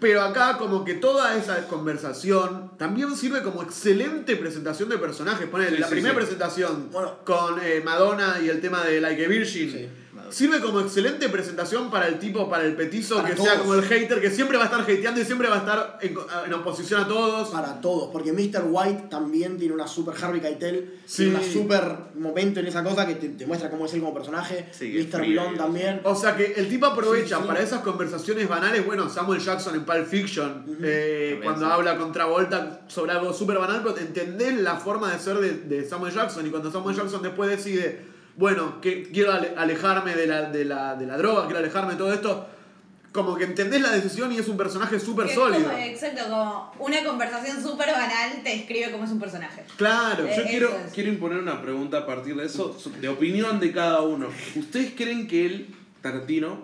pero 0.00 0.22
acá 0.22 0.56
como 0.58 0.84
que 0.84 0.94
toda 0.94 1.36
esa 1.36 1.66
conversación 1.66 2.70
también 2.78 3.16
sirve 3.16 3.42
como 3.42 3.62
excelente 3.64 4.36
presentación 4.36 4.88
de 4.88 4.96
personajes. 4.98 5.48
Ponele, 5.48 5.72
Sí, 5.76 5.78
la 5.78 5.88
sí, 5.88 5.92
primera 5.94 6.14
sí. 6.14 6.20
presentación 6.20 6.90
Bueno. 6.92 7.16
con 7.24 7.58
eh, 7.60 7.82
Madonna 7.84 8.36
y 8.40 8.48
el 8.48 8.60
tema 8.60 8.84
de 8.84 9.00
Like 9.00 9.24
a 9.24 9.28
Virgin. 9.28 9.88
Sirve 10.30 10.60
como 10.60 10.80
excelente 10.80 11.28
presentación 11.28 11.90
para 11.90 12.06
el 12.08 12.18
tipo, 12.18 12.48
para 12.48 12.64
el 12.64 12.74
petizo, 12.76 13.16
Para 13.16 13.28
que 13.30 13.34
todos. 13.34 13.48
sea 13.48 13.58
como 13.58 13.74
el 13.74 13.82
hater, 13.82 14.20
que 14.20 14.30
siempre 14.30 14.56
va 14.56 14.64
a 14.64 14.66
estar 14.66 14.80
hateando 14.82 15.20
y 15.20 15.24
siempre 15.24 15.48
va 15.48 15.56
a 15.56 15.58
estar 15.58 15.98
en, 16.02 16.16
en 16.46 16.54
oposición 16.54 17.00
a 17.02 17.08
todos. 17.08 17.48
para 17.50 17.80
todos, 17.80 18.10
porque 18.12 18.32
Mr. 18.32 18.64
White 18.70 19.04
también 19.10 19.58
tiene 19.58 19.74
una 19.74 19.86
super 19.86 20.14
Harvey 20.22 20.40
Keitel, 20.40 20.94
Sí. 21.06 21.24
tiene 21.24 21.38
una 21.38 21.42
super 21.44 21.96
momento 22.16 22.60
en 22.60 22.66
esa 22.66 22.82
cosa 22.84 23.06
que 23.06 23.14
te, 23.14 23.28
te 23.30 23.46
muestra 23.46 23.70
cómo 23.70 23.86
es 23.86 23.94
él 23.94 24.00
como 24.00 24.14
personaje. 24.14 24.68
Sí, 24.72 24.92
Mr. 25.12 25.26
Blonde 25.26 25.56
también. 25.58 26.00
O 26.04 26.14
sea 26.14 26.36
que 26.36 26.52
el 26.56 26.68
tipo 26.68 26.86
aprovecha 26.86 27.36
Sí, 27.36 27.42
sí. 27.42 27.48
para 27.48 27.60
esas 27.60 27.80
conversaciones 27.82 28.48
banales, 28.48 28.84
bueno, 28.86 29.08
Samuel 29.08 29.40
Jackson 29.40 29.74
en 29.74 29.84
Pulp 29.84 30.06
Fiction, 30.06 30.64
eh, 30.82 31.40
cuando 31.42 31.66
sí. 31.66 31.72
habla 31.72 31.96
con 31.96 32.12
Travolta 32.12 32.80
sobre 32.88 33.12
algo 33.12 33.32
súper 33.32 33.58
banal, 33.58 33.80
pero 33.82 33.96
entendés 33.98 34.54
la 34.60 34.76
forma 34.76 35.12
de 35.12 35.18
ser 35.18 35.38
de, 35.38 35.52
de 35.52 35.88
Samuel 35.88 36.12
Jackson 36.12 36.46
y 36.46 36.50
cuando 36.50 36.70
Samuel 36.70 36.96
Jackson 36.96 37.22
después 37.22 37.48
decide, 37.50 38.00
bueno, 38.38 38.80
que 38.80 39.02
quiero 39.02 39.32
ale- 39.32 39.52
alejarme 39.56 40.14
de 40.14 40.26
la, 40.26 40.50
de, 40.50 40.64
la, 40.64 40.94
de 40.94 41.04
la 41.06 41.18
droga, 41.18 41.44
quiero 41.44 41.58
alejarme 41.58 41.92
de 41.92 41.98
todo 41.98 42.12
esto, 42.14 42.46
como 43.12 43.34
que 43.36 43.44
entendés 43.44 43.80
la 43.82 43.90
decisión 43.90 44.30
y 44.32 44.38
es 44.38 44.46
un 44.48 44.56
personaje 44.56 44.98
súper 45.00 45.28
sólido. 45.28 45.64
como- 45.64 45.76
exacto, 45.78 46.22
como 46.30 46.72
una 46.78 47.02
conversación 47.04 47.60
súper 47.62 47.90
banal 47.90 48.40
te 48.44 48.50
describe 48.50 48.90
cómo 48.92 49.04
es 49.04 49.10
un 49.10 49.18
personaje. 49.18 49.64
Claro. 49.76 50.24
Eh, 50.26 50.34
Yo 50.36 50.44
quiero, 50.44 50.68
es. 50.86 50.92
quiero 50.92 51.10
imponer 51.10 51.38
una 51.38 51.60
pregunta 51.60 51.98
a 51.98 52.06
partir 52.06 52.36
de 52.36 52.46
eso, 52.46 52.76
de 53.00 53.08
opinión 53.08 53.58
de 53.60 53.72
cada 53.72 54.02
uno. 54.02 54.28
¿Ustedes 54.56 54.92
creen 54.96 55.26
que 55.26 55.44
él, 55.46 55.74
Tarantino, 56.00 56.60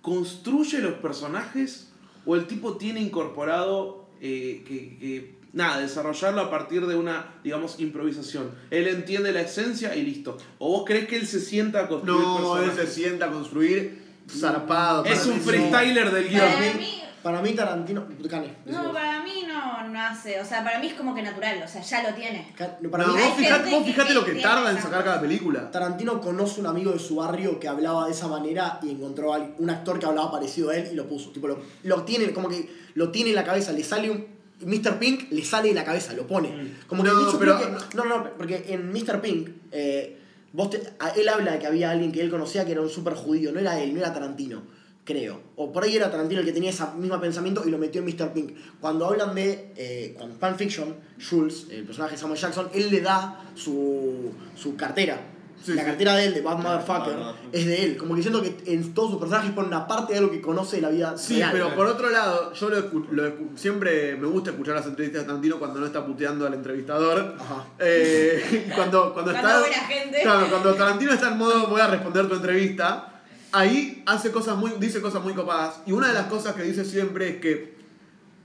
construye 0.00 0.78
los 0.78 0.94
personajes 0.94 1.88
o 2.24 2.34
el 2.36 2.46
tipo 2.46 2.76
tiene 2.76 3.00
incorporado 3.00 4.06
eh, 4.22 4.64
que, 4.66 4.96
que, 4.98 5.34
nada, 5.52 5.80
desarrollarlo 5.80 6.40
a 6.40 6.50
partir 6.50 6.86
de 6.86 6.94
una, 6.94 7.34
digamos, 7.42 7.80
improvisación? 7.80 8.50
Él 8.70 8.88
entiende 8.88 9.32
la 9.32 9.42
esencia 9.42 9.94
y 9.94 10.02
listo. 10.02 10.36
¿O 10.58 10.70
vos 10.70 10.84
crees 10.86 11.06
que 11.06 11.16
él 11.16 11.26
se 11.26 11.40
sienta 11.40 11.80
a 11.80 11.88
construir 11.88 12.20
No, 12.20 12.58
él 12.62 12.70
se 12.74 12.86
sienta 12.86 13.26
a 13.26 13.30
construir 13.30 14.02
zarpado. 14.28 15.04
Es 15.04 15.20
para 15.20 15.32
un 15.32 15.40
freestyler 15.40 16.10
del 16.10 16.28
guion. 16.28 16.40
Para 16.40 16.74
mí, 16.74 17.02
Para 17.22 17.42
mí 17.42 17.52
Tarantino... 17.52 18.06
Cane, 18.28 18.56
no, 18.64 18.92
para 18.92 19.22
mí 19.22 19.44
no, 19.46 19.88
no 19.88 20.00
hace, 20.00 20.40
o 20.40 20.44
sea, 20.44 20.62
para 20.64 20.78
mí 20.78 20.86
es 20.86 20.94
como 20.94 21.14
que 21.14 21.22
natural, 21.22 21.60
o 21.62 21.68
sea, 21.68 21.82
ya 21.82 22.08
lo 22.08 22.14
tiene. 22.14 22.54
Para 22.90 23.06
no, 23.06 23.14
mí 23.14 23.20
vos 23.20 23.36
fijate, 23.36 24.08
que 24.08 24.14
lo 24.14 24.24
que 24.24 24.34
tarda 24.36 24.70
en 24.70 24.80
sacar 24.80 25.04
cada 25.04 25.20
película. 25.20 25.70
Tarantino 25.70 26.20
conoce 26.20 26.60
un 26.60 26.66
amigo 26.66 26.92
de 26.92 26.98
su 26.98 27.16
barrio 27.16 27.58
que 27.58 27.68
hablaba 27.68 28.06
de 28.06 28.12
esa 28.12 28.28
manera 28.28 28.78
y 28.82 28.90
encontró 28.90 29.34
a 29.34 29.38
un 29.58 29.68
actor 29.68 29.98
que 29.98 30.06
hablaba 30.06 30.30
parecido 30.30 30.70
a 30.70 30.76
él 30.76 30.88
y 30.92 30.94
lo 30.94 31.08
puso. 31.08 31.30
Tipo, 31.30 31.48
lo, 31.48 31.58
lo 31.82 32.04
tiene, 32.04 32.32
como 32.32 32.48
que 32.48 32.70
lo 32.94 33.10
tiene 33.10 33.30
en 33.30 33.36
la 33.36 33.44
cabeza, 33.44 33.72
le 33.72 33.84
sale 33.84 34.10
un. 34.10 34.39
Mr. 34.64 34.98
Pink 34.98 35.30
le 35.30 35.44
sale 35.44 35.68
de 35.68 35.74
la 35.74 35.84
cabeza, 35.84 36.12
lo 36.12 36.26
pone. 36.26 36.72
Como 36.86 37.02
que 37.02 37.08
No, 37.10 37.32
yo 37.32 37.38
pero- 37.38 37.58
que- 37.58 37.96
no, 37.96 38.04
no, 38.04 38.30
porque 38.36 38.64
en 38.68 38.90
Mr. 38.92 39.20
Pink, 39.20 39.48
eh, 39.72 40.18
vos 40.52 40.70
te- 40.70 40.82
a- 40.98 41.10
él 41.10 41.28
habla 41.28 41.52
de 41.52 41.58
que 41.58 41.66
había 41.66 41.90
alguien 41.90 42.12
que 42.12 42.20
él 42.20 42.30
conocía 42.30 42.64
que 42.66 42.72
era 42.72 42.80
un 42.80 42.90
super 42.90 43.14
judío, 43.14 43.52
no 43.52 43.60
era 43.60 43.80
él, 43.82 43.92
no 43.94 44.00
era 44.00 44.12
Tarantino, 44.12 44.62
creo. 45.04 45.40
O 45.56 45.72
por 45.72 45.84
ahí 45.84 45.96
era 45.96 46.10
Tarantino 46.10 46.40
el 46.40 46.46
que 46.46 46.52
tenía 46.52 46.70
ese 46.70 46.84
mismo 46.98 47.18
pensamiento 47.20 47.62
y 47.66 47.70
lo 47.70 47.78
metió 47.78 48.00
en 48.02 48.06
Mr. 48.06 48.32
Pink. 48.32 48.52
Cuando 48.80 49.06
hablan 49.06 49.34
de, 49.34 49.72
eh, 49.76 50.14
con 50.18 50.32
Pulp 50.32 50.56
Fiction, 50.56 50.94
Jules, 51.28 51.66
el 51.70 51.84
personaje 51.84 52.14
de 52.16 52.20
Samuel 52.20 52.38
Jackson, 52.38 52.68
él 52.74 52.90
le 52.90 53.00
da 53.00 53.42
su, 53.54 54.32
su 54.56 54.76
cartera. 54.76 55.20
Sí, 55.64 55.74
la 55.74 55.82
sí. 55.82 55.88
cartera 55.88 56.16
de 56.16 56.24
él, 56.26 56.34
de 56.34 56.40
Bad 56.40 56.58
Motherfucker, 56.58 57.16
Motherfucker. 57.16 57.48
es 57.52 57.66
de 57.66 57.84
él. 57.84 57.96
Como 57.96 58.14
que 58.14 58.22
siento 58.22 58.40
que 58.42 58.56
en 58.66 58.94
todos 58.94 59.10
sus 59.10 59.20
personajes 59.20 59.50
pone 59.52 59.68
una 59.68 59.86
parte 59.86 60.12
de 60.14 60.18
algo 60.20 60.30
que 60.30 60.40
conoce 60.40 60.76
de 60.76 60.82
la 60.82 60.88
vida 60.88 61.18
Sí, 61.18 61.36
real. 61.36 61.50
pero 61.52 61.74
por 61.74 61.86
otro 61.86 62.08
lado, 62.10 62.52
yo 62.54 62.70
lo, 62.70 62.80
lo 63.10 63.32
siempre 63.56 64.16
me 64.16 64.26
gusta 64.26 64.50
escuchar 64.50 64.74
las 64.76 64.86
entrevistas 64.86 65.22
de 65.22 65.26
Tarantino 65.26 65.58
cuando 65.58 65.80
no 65.80 65.86
está 65.86 66.04
puteando 66.06 66.46
al 66.46 66.54
entrevistador. 66.54 67.34
Ajá. 67.38 67.66
Eh, 67.78 68.70
cuando, 68.74 69.12
cuando 69.12 69.32
Cuando 69.32 69.48
está. 69.48 69.60
buena 69.60 69.76
gente. 69.86 70.22
Claro, 70.22 70.46
cuando 70.48 70.74
Tarantino 70.74 71.12
está 71.12 71.28
en 71.32 71.38
modo 71.38 71.66
voy 71.68 71.80
a 71.80 71.86
responder 71.88 72.28
tu 72.28 72.34
entrevista, 72.36 73.20
ahí 73.52 74.02
hace 74.06 74.30
cosas 74.30 74.56
muy, 74.56 74.72
dice 74.78 75.00
cosas 75.00 75.22
muy 75.22 75.34
copadas. 75.34 75.80
Y 75.86 75.92
una 75.92 76.08
de 76.08 76.14
las 76.14 76.26
cosas 76.26 76.54
que 76.54 76.62
dice 76.62 76.84
siempre 76.84 77.28
es 77.28 77.36
que 77.36 77.78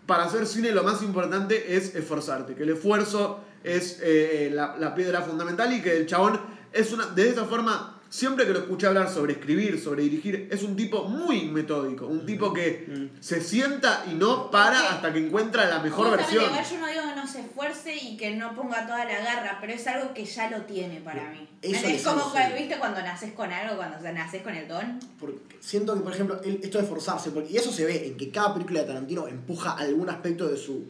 para 0.06 0.26
hacer 0.26 0.46
cine 0.46 0.72
lo 0.72 0.84
más 0.84 1.02
importante 1.02 1.76
es 1.76 1.96
esforzarte, 1.96 2.54
que 2.56 2.64
el 2.64 2.70
esfuerzo 2.70 3.40
es 3.64 4.00
eh, 4.04 4.52
la, 4.54 4.76
la 4.78 4.94
piedra 4.94 5.22
fundamental 5.24 5.74
y 5.74 5.82
que 5.82 5.98
el 5.98 6.06
chabón 6.06 6.40
es 6.76 6.92
una. 6.92 7.06
De 7.08 7.30
esa 7.30 7.46
forma, 7.46 8.00
siempre 8.10 8.46
que 8.46 8.54
lo 8.54 8.60
escuché 8.60 8.88
hablar 8.88 9.10
sobre 9.10 9.34
escribir, 9.34 9.80
sobre 9.82 10.04
dirigir, 10.04 10.48
es 10.52 10.62
un 10.64 10.76
tipo 10.76 11.06
muy 11.06 11.46
metódico, 11.46 12.06
un 12.08 12.26
tipo 12.26 12.54
que 12.54 13.10
se 13.20 13.42
sienta 13.42 14.06
y 14.10 14.14
no 14.16 14.52
para 14.52 14.92
hasta 14.92 15.12
que 15.12 15.26
encuentra 15.26 15.66
la 15.66 15.80
mejor 15.80 16.08
Justamente, 16.10 16.34
versión. 16.38 16.52
igual 16.54 16.66
yo 16.72 16.80
no 16.80 16.88
digo 16.88 17.16
que 17.16 17.22
no 17.22 17.28
se 17.28 17.40
esfuerce 17.42 17.96
y 17.96 18.18
que 18.18 18.36
no 18.36 18.56
ponga 18.56 18.86
toda 18.86 19.06
la 19.06 19.20
garra, 19.20 19.58
pero 19.60 19.74
es 19.74 19.86
algo 19.88 20.14
que 20.14 20.24
ya 20.26 20.50
lo 20.50 20.62
tiene 20.64 21.02
para 21.02 21.30
mí. 21.32 21.48
Eso 21.62 21.88
es 21.88 22.04
como, 22.04 22.32
que. 22.32 22.54
¿viste? 22.60 22.78
Cuando 22.78 23.02
naces 23.02 23.34
con 23.34 23.52
algo, 23.52 23.76
cuando 23.78 23.98
o 23.98 24.02
sea, 24.02 24.12
naces 24.12 24.44
con 24.44 24.54
el 24.54 24.68
don. 24.68 25.00
Porque 25.20 25.58
siento 25.60 25.96
que, 25.96 26.02
por 26.02 26.14
ejemplo, 26.14 26.40
él- 26.44 26.60
esto 26.62 26.78
de 26.78 26.84
esforzarse, 26.84 27.32
porque, 27.32 27.52
y 27.54 27.58
eso 27.58 27.72
se 27.72 27.86
ve 27.86 28.06
en 28.08 28.18
que 28.18 28.30
cada 28.30 28.54
película 28.54 28.82
de 28.82 28.86
Tarantino 28.88 29.28
empuja 29.28 29.72
algún 29.72 30.10
aspecto 30.10 30.48
de 30.48 30.58
su 30.58 30.88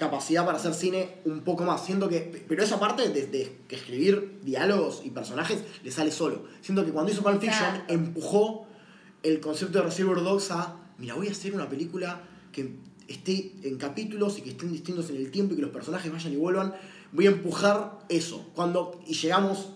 capacidad 0.00 0.46
para 0.46 0.56
hacer 0.56 0.72
cine 0.74 1.18
un 1.26 1.42
poco 1.42 1.64
más. 1.64 1.84
Siento 1.84 2.08
que, 2.08 2.20
pero 2.48 2.64
esa 2.64 2.80
parte 2.80 3.08
de, 3.10 3.26
de 3.26 3.58
que 3.68 3.76
escribir 3.76 4.40
diálogos 4.42 5.02
y 5.04 5.10
personajes 5.10 5.62
le 5.84 5.92
sale 5.92 6.10
solo. 6.10 6.46
Siento 6.62 6.84
que 6.84 6.90
cuando 6.90 7.12
hizo 7.12 7.22
Pulp 7.22 7.40
Fiction 7.40 7.82
empujó 7.86 8.66
el 9.22 9.40
concepto 9.40 9.78
de 9.78 9.84
Reservoir 9.84 10.24
Dogs 10.24 10.50
a, 10.50 10.76
mira, 10.98 11.14
voy 11.14 11.28
a 11.28 11.32
hacer 11.32 11.54
una 11.54 11.68
película 11.68 12.22
que 12.50 12.76
esté 13.06 13.52
en 13.62 13.76
capítulos 13.76 14.38
y 14.38 14.40
que 14.40 14.50
estén 14.50 14.72
distintos 14.72 15.10
en 15.10 15.16
el 15.16 15.30
tiempo 15.30 15.52
y 15.52 15.56
que 15.56 15.62
los 15.62 15.70
personajes 15.70 16.10
vayan 16.10 16.32
y 16.32 16.36
vuelvan. 16.36 16.74
Voy 17.12 17.26
a 17.26 17.30
empujar 17.30 17.98
eso. 18.08 18.50
Cuando, 18.54 19.02
y 19.06 19.12
llegamos 19.12 19.68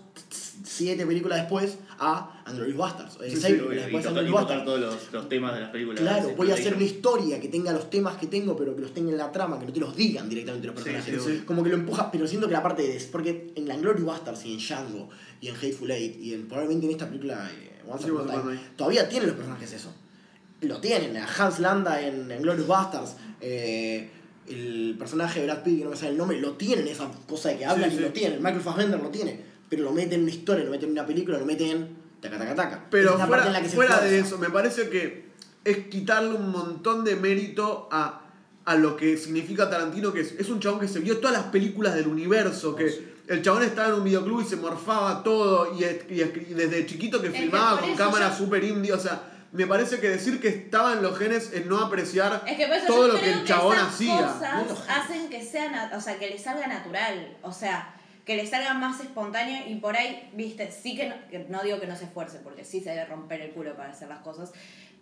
siete 0.63 1.05
películas 1.05 1.39
después 1.41 1.77
a 1.99 2.41
Android 2.45 2.75
Bastards. 2.75 3.17
Eh, 3.21 3.29
Sí, 3.29 3.37
sí, 3.37 3.53
Y, 3.53 3.95
y 3.95 3.95
Android 3.95 4.31
tocar 4.31 4.65
todos 4.65 4.79
los, 4.79 5.13
los 5.13 5.29
temas 5.29 5.53
de 5.55 5.61
las 5.61 5.69
películas. 5.69 6.01
Claro, 6.01 6.33
voy 6.35 6.51
a 6.51 6.53
hacer 6.53 6.75
una 6.75 6.83
historia 6.83 7.39
que 7.39 7.47
tenga 7.47 7.71
los 7.71 7.89
temas 7.89 8.17
que 8.17 8.27
tengo, 8.27 8.55
pero 8.55 8.75
que 8.75 8.81
los 8.81 8.93
tenga 8.93 9.11
en 9.11 9.17
la 9.17 9.31
trama, 9.31 9.59
que 9.59 9.65
no 9.65 9.73
te 9.73 9.79
los 9.79 9.95
digan 9.95 10.29
directamente 10.29 10.67
los 10.67 10.75
personajes. 10.75 11.23
sí. 11.23 11.43
Como 11.45 11.63
que 11.63 11.69
lo 11.69 11.75
empuja, 11.75 12.11
pero 12.11 12.27
siento 12.27 12.47
que 12.47 12.53
la 12.53 12.63
parte 12.63 12.83
de. 12.83 12.99
Porque 13.11 13.53
en 13.55 13.81
Glory 13.81 14.03
Bastards 14.03 14.45
y 14.45 14.53
en 14.53 14.59
Django 14.59 15.09
y 15.41 15.47
en 15.49 15.55
Hateful 15.55 15.91
Eight 15.91 16.19
y 16.21 16.33
en, 16.33 16.47
probablemente 16.47 16.85
en 16.85 16.91
esta 16.93 17.07
película 17.07 17.49
eh, 17.51 17.81
Once 17.87 18.09
Upon 18.11 18.29
a 18.29 18.33
Time, 18.41 18.59
todavía 18.75 19.07
tienen 19.07 19.27
los 19.27 19.35
personajes 19.37 19.73
eso. 19.73 19.93
Lo 20.61 20.79
tienen, 20.79 21.17
a 21.17 21.27
Hans 21.27 21.59
Landa 21.59 22.01
en, 22.01 22.31
en 22.31 22.41
Glorious 22.41 22.67
Bastards, 22.67 23.15
eh, 23.41 24.09
el 24.47 24.95
personaje 24.97 25.41
de 25.41 25.47
Brad 25.47 25.63
Pitt, 25.63 25.79
que 25.79 25.83
no 25.83 25.89
me 25.91 25.95
sale 25.95 26.11
el 26.11 26.17
nombre, 26.17 26.39
lo 26.39 26.53
tienen, 26.53 26.87
esa 26.87 27.11
cosa 27.27 27.49
de 27.49 27.57
que 27.57 27.65
hablan 27.65 27.91
y 27.91 27.97
lo 27.99 28.09
tienen. 28.09 28.41
Michael 28.41 28.61
Fassbender 28.61 29.01
lo 29.01 29.09
tiene, 29.09 29.39
pero 29.69 29.83
lo 29.83 29.91
meten 29.91 30.13
en 30.13 30.21
una 30.23 30.31
historia, 30.31 30.63
lo 30.63 30.71
meten 30.71 30.87
en 30.89 30.91
una 30.93 31.05
película, 31.05 31.37
lo 31.37 31.45
meten 31.45 31.67
en 31.69 31.97
taca 32.21 32.37
taca 32.37 32.55
taca. 32.55 32.85
Pero 32.89 33.17
es 33.17 33.25
fuera, 33.25 33.47
en 33.47 33.53
la 33.53 33.61
que 33.61 33.69
se 33.69 33.75
fuera 33.75 33.99
de 34.01 34.19
eso, 34.19 34.37
me 34.37 34.49
parece 34.49 34.89
que 34.89 35.25
es 35.63 35.77
quitarle 35.87 36.35
un 36.35 36.49
montón 36.51 37.03
de 37.03 37.15
mérito 37.15 37.87
a, 37.91 38.21
a 38.65 38.75
lo 38.75 38.95
que 38.95 39.17
significa 39.17 39.69
Tarantino, 39.69 40.13
que 40.13 40.21
es, 40.21 40.33
es 40.33 40.49
un 40.49 40.59
chabón 40.59 40.79
que 40.79 40.87
se 40.87 40.99
vio 40.99 41.17
todas 41.19 41.35
las 41.35 41.45
películas 41.47 41.95
del 41.95 42.07
universo, 42.07 42.75
que 42.75 43.15
el 43.27 43.41
chabón 43.41 43.63
estaba 43.63 43.87
en 43.89 43.93
un 43.95 44.03
videoclub 44.03 44.41
y 44.41 44.45
se 44.45 44.55
morfaba 44.55 45.23
todo, 45.23 45.73
y, 45.75 45.79
desde 46.53 46.85
chiquito 46.85 47.19
que 47.21 47.27
Es 47.27 47.33
que 47.33 47.39
filmaba 47.41 47.79
con 47.79 47.95
cámara 47.95 48.29
yo- 48.29 48.35
super 48.37 48.63
indie, 48.63 48.93
o 48.93 48.99
sea, 48.99 49.31
me 49.51 49.65
parece 49.65 49.99
que 49.99 50.09
decir 50.09 50.39
que 50.41 50.49
estaba 50.49 50.93
en 50.93 51.01
los 51.01 51.17
genes 51.17 51.51
es 51.53 51.65
no 51.65 51.79
apreciar 51.79 52.43
Es 52.45 52.57
que 52.57 52.67
todo 52.85 53.07
lo 53.07 53.19
que 53.19 53.31
el 53.31 53.43
chabón 53.45 53.77
esas 53.77 53.87
hacía. 53.93 54.21
cosas 54.21 54.83
hacen 54.89 55.29
que 55.29 55.43
sea, 55.43 55.91
o 55.95 56.01
sea, 56.01 56.19
que 56.19 56.29
le 56.29 56.37
salga 56.37 56.67
natural, 56.67 57.37
o 57.41 57.51
sea, 57.53 57.94
que 58.25 58.35
le 58.35 58.47
salga 58.47 58.73
más 58.73 58.99
espontáneo 58.99 59.67
y 59.67 59.75
por 59.75 59.95
ahí, 59.95 60.29
viste, 60.33 60.71
sí 60.71 60.95
que 60.95 61.07
no, 61.07 61.15
que 61.29 61.39
no 61.47 61.61
digo 61.61 61.79
que 61.79 61.85
no 61.85 61.95
se 61.95 62.05
esfuerce, 62.05 62.39
porque 62.43 62.65
sí 62.65 62.81
se 62.81 62.89
debe 62.89 63.05
romper 63.05 63.41
el 63.41 63.51
culo 63.51 63.75
para 63.77 63.91
hacer 63.91 64.07
las 64.07 64.19
cosas, 64.19 64.51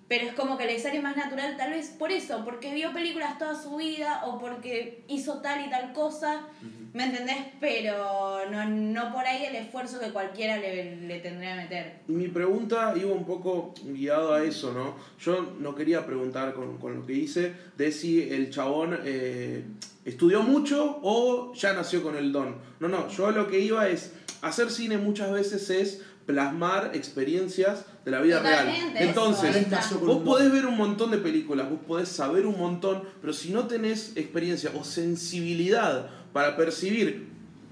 pero 0.07 0.27
es 0.27 0.33
como 0.33 0.57
que 0.57 0.65
le 0.65 0.79
sale 0.79 1.01
más 1.01 1.15
natural 1.15 1.55
tal 1.57 1.71
vez 1.71 1.89
por 1.89 2.11
eso, 2.11 2.43
porque 2.43 2.73
vio 2.73 2.93
películas 2.93 3.37
toda 3.37 3.61
su 3.61 3.77
vida 3.77 4.23
o 4.25 4.39
porque 4.39 5.03
hizo 5.07 5.41
tal 5.41 5.65
y 5.65 5.69
tal 5.69 5.93
cosa, 5.93 6.47
¿me 6.93 7.05
entendés? 7.05 7.37
Pero 7.59 8.49
no, 8.51 8.69
no 8.69 9.13
por 9.13 9.25
ahí 9.25 9.45
el 9.45 9.55
esfuerzo 9.55 9.99
que 9.99 10.11
cualquiera 10.11 10.57
le, 10.57 10.97
le 10.97 11.19
tendría 11.19 11.55
que 11.55 11.61
meter. 11.63 11.99
Mi 12.07 12.27
pregunta 12.27 12.93
iba 12.95 13.11
un 13.11 13.25
poco 13.25 13.73
guiado 13.83 14.33
a 14.33 14.43
eso, 14.43 14.73
¿no? 14.73 14.95
Yo 15.19 15.55
no 15.59 15.73
quería 15.73 16.05
preguntar 16.05 16.53
con, 16.53 16.77
con 16.77 16.95
lo 16.95 17.05
que 17.05 17.13
hice 17.13 17.53
de 17.77 17.91
si 17.91 18.29
el 18.29 18.49
chabón 18.49 18.99
eh, 19.05 19.63
estudió 20.05 20.43
mucho 20.43 20.99
o 21.01 21.53
ya 21.53 21.73
nació 21.73 22.03
con 22.03 22.17
el 22.17 22.31
don. 22.31 22.57
No, 22.79 22.87
no, 22.87 23.07
yo 23.09 23.31
lo 23.31 23.47
que 23.47 23.59
iba 23.59 23.87
es, 23.87 24.13
hacer 24.41 24.69
cine 24.69 24.97
muchas 24.97 25.31
veces 25.31 25.69
es 25.69 26.01
plasmar 26.25 26.91
experiencias 26.93 27.85
de 28.05 28.11
la 28.11 28.19
vida 28.21 28.37
Totalmente, 28.41 28.93
real. 28.99 29.07
Entonces, 29.09 29.55
eso, 29.55 29.99
vos 29.99 30.23
podés 30.23 30.51
ver 30.51 30.65
un 30.65 30.75
montón 30.77 31.11
de 31.11 31.17
películas, 31.19 31.69
vos 31.69 31.79
podés 31.87 32.09
saber 32.09 32.45
un 32.45 32.57
montón, 32.59 33.03
pero 33.21 33.31
si 33.33 33.51
no 33.51 33.65
tenés 33.67 34.11
experiencia 34.17 34.71
o 34.77 34.83
sensibilidad 34.83 36.09
para 36.33 36.57
percibir, 36.57 37.27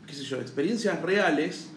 qué 0.08 0.14
sé 0.14 0.24
yo, 0.24 0.38
experiencias 0.40 1.02
reales, 1.02 1.68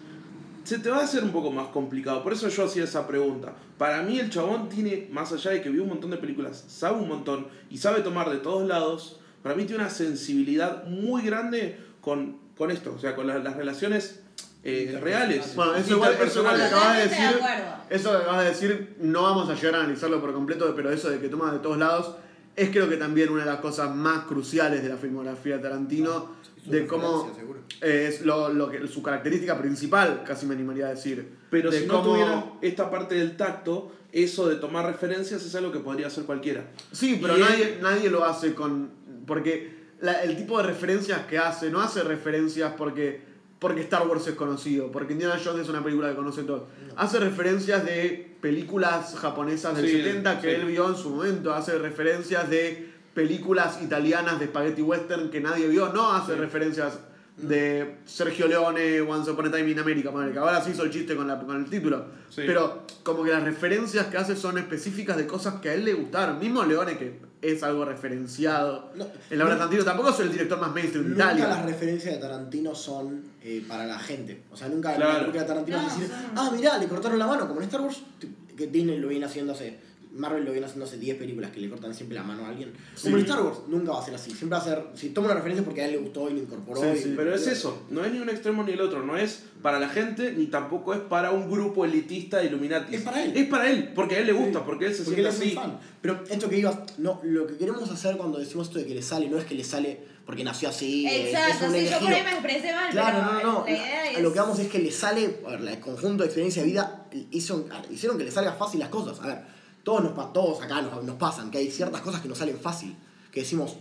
se 0.63 0.79
te 0.79 0.89
va 0.89 0.97
a 0.99 1.03
hacer 1.03 1.23
un 1.23 1.31
poco 1.31 1.51
más 1.51 1.67
complicado. 1.67 2.23
Por 2.23 2.33
eso 2.33 2.47
yo 2.49 2.65
hacía 2.65 2.85
esa 2.85 3.05
pregunta. 3.07 3.53
Para 3.77 4.01
mí 4.03 4.19
el 4.19 4.29
chabón 4.29 4.69
tiene, 4.69 5.09
más 5.11 5.31
allá 5.31 5.51
de 5.51 5.61
que 5.61 5.69
vio 5.69 5.83
un 5.83 5.89
montón 5.89 6.11
de 6.11 6.17
películas, 6.17 6.63
sabe 6.67 6.97
un 6.97 7.07
montón 7.07 7.47
y 7.69 7.77
sabe 7.77 8.01
tomar 8.01 8.29
de 8.29 8.37
todos 8.37 8.67
lados, 8.67 9.19
para 9.43 9.53
mí 9.55 9.65
tiene 9.65 9.83
una 9.83 9.91
sensibilidad 9.91 10.85
muy 10.87 11.21
grande 11.23 11.77
con, 12.01 12.37
con 12.57 12.71
esto, 12.71 12.93
o 12.95 12.99
sea, 12.99 13.15
con 13.15 13.27
la- 13.27 13.37
las 13.39 13.57
relaciones 13.57 14.21
eh, 14.65 14.99
reales. 15.01 15.55
Bueno, 15.55 15.75
eso 15.75 15.93
igual, 15.93 16.13
eso 16.21 16.39
igual 16.39 16.55
que 16.57 16.63
interpersonales. 16.63 16.73
acabas 16.73 16.97
de 16.97 17.03
decir. 17.03 17.39
Eso 17.89 18.11
que 18.11 18.17
acabas 18.17 18.43
de 18.43 18.49
decir, 18.49 18.95
no 18.99 19.21
vamos 19.21 19.49
a 19.49 19.53
llegar 19.55 19.75
a 19.75 19.79
analizarlo 19.81 20.19
por 20.19 20.33
completo, 20.33 20.73
pero 20.75 20.91
eso 20.91 21.09
de 21.09 21.19
que 21.19 21.29
toma 21.29 21.51
de 21.53 21.59
todos 21.59 21.77
lados, 21.77 22.15
es 22.55 22.69
creo 22.71 22.89
que 22.89 22.97
también 22.97 23.29
una 23.29 23.43
de 23.45 23.51
las 23.51 23.59
cosas 23.59 23.93
más 23.95 24.25
cruciales 24.25 24.81
de 24.81 24.89
la 24.89 24.97
filmografía 24.97 25.57
de 25.57 25.61
Tarantino, 25.63 26.35
de 26.65 26.87
cómo 26.87 27.31
eh, 27.81 28.07
es 28.09 28.25
lo, 28.25 28.49
lo 28.49 28.69
que, 28.71 28.87
su 28.87 29.03
característica 29.03 29.55
principal, 29.57 30.23
casi 30.25 30.47
me 30.47 30.55
animaría 30.55 30.87
a 30.87 30.89
decir. 30.89 31.37
Pero 31.51 31.69
de 31.69 31.81
si 31.81 31.85
no 31.85 32.01
tuviera 32.01 32.43
esta 32.61 32.89
parte 32.89 33.13
del 33.15 33.37
tacto, 33.37 33.91
eso 34.11 34.47
de 34.49 34.55
tomar 34.55 34.85
referencias 34.87 35.45
es 35.45 35.53
algo 35.53 35.71
que 35.71 35.79
podría 35.79 36.07
hacer 36.07 36.23
cualquiera. 36.23 36.63
Sí, 36.91 37.19
pero 37.21 37.37
Y 37.37 37.41
nadie, 37.41 37.77
nadie 37.81 38.09
lo 38.09 38.25
hace 38.25 38.55
con. 38.55 38.89
Porque 39.27 39.75
la- 40.01 40.23
el 40.23 40.35
tipo 40.37 40.57
de 40.57 40.63
referencias 40.63 41.27
que 41.27 41.37
hace, 41.37 41.69
no 41.69 41.81
hace 41.81 42.01
referencias 42.03 42.73
porque, 42.77 43.21
porque 43.65 43.81
Star 43.81 44.05
Wars 44.07 44.27
es 44.27 44.35
conocido, 44.35 44.91
porque 44.91 45.13
Indiana 45.13 45.39
Jones 45.43 45.63
es 45.63 45.69
una 45.69 45.83
película 45.83 46.09
que 46.11 46.15
conoce 46.15 46.43
todos. 46.43 46.65
Hace 46.97 47.19
referencias 47.19 47.83
de 47.83 48.37
películas 48.39 49.15
japonesas 49.19 49.75
del 49.75 49.87
Sí, 49.87 50.03
70 50.03 50.39
que 50.39 50.49
sí. 50.53 50.61
él 50.61 50.65
vio 50.67 50.87
en 50.87 50.95
su 50.95 51.09
momento, 51.09 51.51
hace 51.51 51.75
referencias 51.79 52.47
de 52.47 52.91
películas 53.15 53.81
italianas 53.81 54.39
de 54.39 54.45
spaghetti 54.45 54.83
western 54.83 55.31
que 55.31 55.41
nadie 55.41 55.67
vio, 55.67 55.91
no 55.91 56.11
hace 56.13 56.33
Sí. 56.35 56.39
referencias 56.39 56.99
de 57.37 57.97
Sergio 58.05 58.47
Leone, 58.47 59.01
Once 59.01 59.29
Upon 59.29 59.47
a 59.47 59.51
Time 59.51 59.69
in 59.71 59.79
America, 59.79 60.09
que 60.31 60.39
ahora 60.39 60.61
se 60.63 60.71
hizo 60.71 60.83
el 60.83 60.91
chiste 60.91 61.15
con, 61.15 61.27
la, 61.27 61.37
con 61.39 61.57
el 61.57 61.69
título. 61.69 62.05
Sí. 62.29 62.43
Pero 62.45 62.83
como 63.03 63.23
que 63.23 63.31
las 63.31 63.43
referencias 63.43 64.07
que 64.07 64.17
hace 64.17 64.35
son 64.35 64.57
específicas 64.57 65.17
de 65.17 65.27
cosas 65.27 65.55
que 65.61 65.69
a 65.69 65.73
él 65.73 65.83
le 65.85 65.93
gustaron. 65.93 66.39
Mismo 66.39 66.63
Leone, 66.63 66.97
que 66.97 67.19
es 67.41 67.61
algo 67.61 67.83
referenciado. 67.85 68.91
No, 68.95 69.05
en 69.29 69.37
la 69.37 69.43
obra 69.43 69.53
no- 69.55 69.59
Tarantino 69.59 69.83
tampoco 69.83 70.09
es 70.11 70.19
el 70.21 70.31
director 70.31 70.59
más 70.59 70.71
mainstream 70.73 71.03
de 71.05 71.09
Nunca 71.11 71.25
Italia. 71.25 71.47
las 71.49 71.65
referencias 71.65 72.15
de 72.15 72.21
Tarantino 72.21 72.73
son 72.73 73.21
eh, 73.43 73.63
para 73.67 73.85
la 73.85 73.99
gente. 73.99 74.43
O 74.51 74.55
sea, 74.57 74.69
nunca 74.69 74.95
Claro. 74.95 75.11
la 75.13 75.19
película 75.19 75.41
de 75.43 75.47
Tarantino 75.47 75.81
No, 75.81 75.87
es 75.87 75.99
decir, 75.99 76.15
ah, 76.35 76.51
mirá, 76.55 76.77
le 76.77 76.87
cortaron 76.87 77.19
la 77.19 77.27
mano, 77.27 77.47
como 77.47 77.59
en 77.59 77.65
Star 77.65 77.81
Wars, 77.81 78.01
que 78.57 78.67
Disney 78.67 78.97
lo 78.99 79.09
viene 79.09 79.25
haciendo 79.25 79.51
hace. 79.53 79.77
Marvel 80.15 80.45
lo 80.45 80.51
viene 80.51 80.65
haciendo 80.65 80.85
hace 80.85 80.97
10 80.97 81.17
películas 81.17 81.51
que 81.51 81.59
le 81.59 81.69
cortan 81.69 81.93
siempre 81.93 82.15
la 82.17 82.23
mano 82.23 82.45
a 82.45 82.49
alguien. 82.49 82.71
Como 83.03 83.17
en 83.17 83.23
Star 83.23 83.41
Wars, 83.43 83.57
nunca 83.67 83.91
va 83.91 84.01
a 84.01 84.05
ser 84.05 84.15
así. 84.15 84.31
Siempre 84.31 84.57
va 84.57 84.63
a 84.63 84.65
ser. 84.65 84.83
Si 84.95 85.09
toma 85.09 85.27
una 85.27 85.35
referencia 85.35 85.61
es 85.61 85.65
porque 85.65 85.81
a 85.81 85.85
él 85.85 85.91
le 85.91 85.97
gustó 85.97 86.29
y 86.29 86.33
lo 86.33 86.39
incorporó. 86.39 86.81
Sí, 86.81 86.87
y- 86.93 87.01
sí. 87.03 87.13
Pero 87.17 87.35
es 87.35 87.45
eso, 87.47 87.83
no 87.89 88.03
es 88.05 88.11
ni 88.13 88.19
un 88.19 88.29
extremo 88.29 88.63
ni 88.63 88.71
el 88.71 88.81
otro, 88.81 89.03
no 89.05 89.17
es 89.17 89.43
para 89.61 89.79
la 89.79 89.89
gente 89.89 90.31
ni 90.31 90.45
tampoco 90.47 90.93
es 90.93 90.99
para 91.01 91.31
un 91.31 91.49
grupo 91.49 91.85
elitista 91.85 92.37
de 92.37 92.45
Illuminati. 92.45 92.95
Es 92.95 93.01
para 93.01 93.23
él. 93.23 93.33
Es 93.35 93.47
para 93.47 93.69
él, 93.69 93.91
porque 93.93 94.15
a 94.15 94.19
él 94.19 94.27
le 94.27 94.33
gusta, 94.33 94.63
porque 94.63 94.85
él 94.87 94.95
se 94.95 95.03
Porque 95.03 95.21
él 95.21 95.31
siente 95.31 95.47
es 95.49 95.55
muy 95.55 95.63
así. 95.63 95.71
fan. 95.71 95.79
Pero 96.01 96.23
esto 96.29 96.49
que 96.49 96.57
ibas, 96.59 96.77
no, 96.97 97.19
lo 97.23 97.47
que 97.47 97.57
queremos 97.57 97.89
hacer 97.89 98.15
cuando 98.17 98.37
decimos 98.37 98.67
esto 98.67 98.79
de 98.79 98.85
que 98.85 98.93
le 98.95 99.01
sale, 99.01 99.27
no 99.27 99.37
es 99.37 99.45
que 99.45 99.55
le 99.55 99.63
sale 99.63 99.99
porque 100.25 100.43
nació 100.43 100.69
así. 100.69 101.05
Exacto, 101.07 101.65
es 101.65 101.71
un 101.71 101.75
sí, 101.77 101.85
yo 101.85 101.99
por 101.99 102.09
elegido. 102.09 102.15
ahí 102.15 102.23
me 102.23 102.31
expresé 102.31 102.73
mal, 102.73 102.89
Claro, 102.91 103.17
pero 103.19 103.33
no, 103.33 103.43
no, 103.43 103.59
no. 103.59 103.65
la 103.67 104.11
es... 104.11 104.21
lo 104.21 104.33
que 104.33 104.39
vamos 104.39 104.59
es 104.59 104.67
que 104.69 104.79
le 104.79 104.91
sale, 104.91 105.39
a 105.45 105.51
ver, 105.51 105.61
el 105.67 105.79
conjunto 105.79 106.23
de 106.23 106.25
experiencia 106.27 106.61
de 106.63 106.67
vida 106.69 107.05
hizo, 107.31 107.67
hicieron 107.91 108.17
que 108.17 108.23
le 108.23 108.31
salga 108.31 108.53
fácil 108.53 108.79
las 108.79 108.89
cosas. 108.89 109.19
A 109.21 109.27
ver, 109.27 109.54
todos, 109.85 110.03
nos, 110.03 110.33
todos 110.33 110.61
acá 110.61 110.81
nos, 110.81 111.01
nos 111.03 111.15
pasan, 111.15 111.49
que 111.49 111.59
hay 111.59 111.71
ciertas 111.71 112.01
cosas 112.01 112.19
que 112.19 112.27
nos 112.27 112.37
salen 112.37 112.59
fácil. 112.59 112.93
Que 113.31 113.39
decimos, 113.41 113.77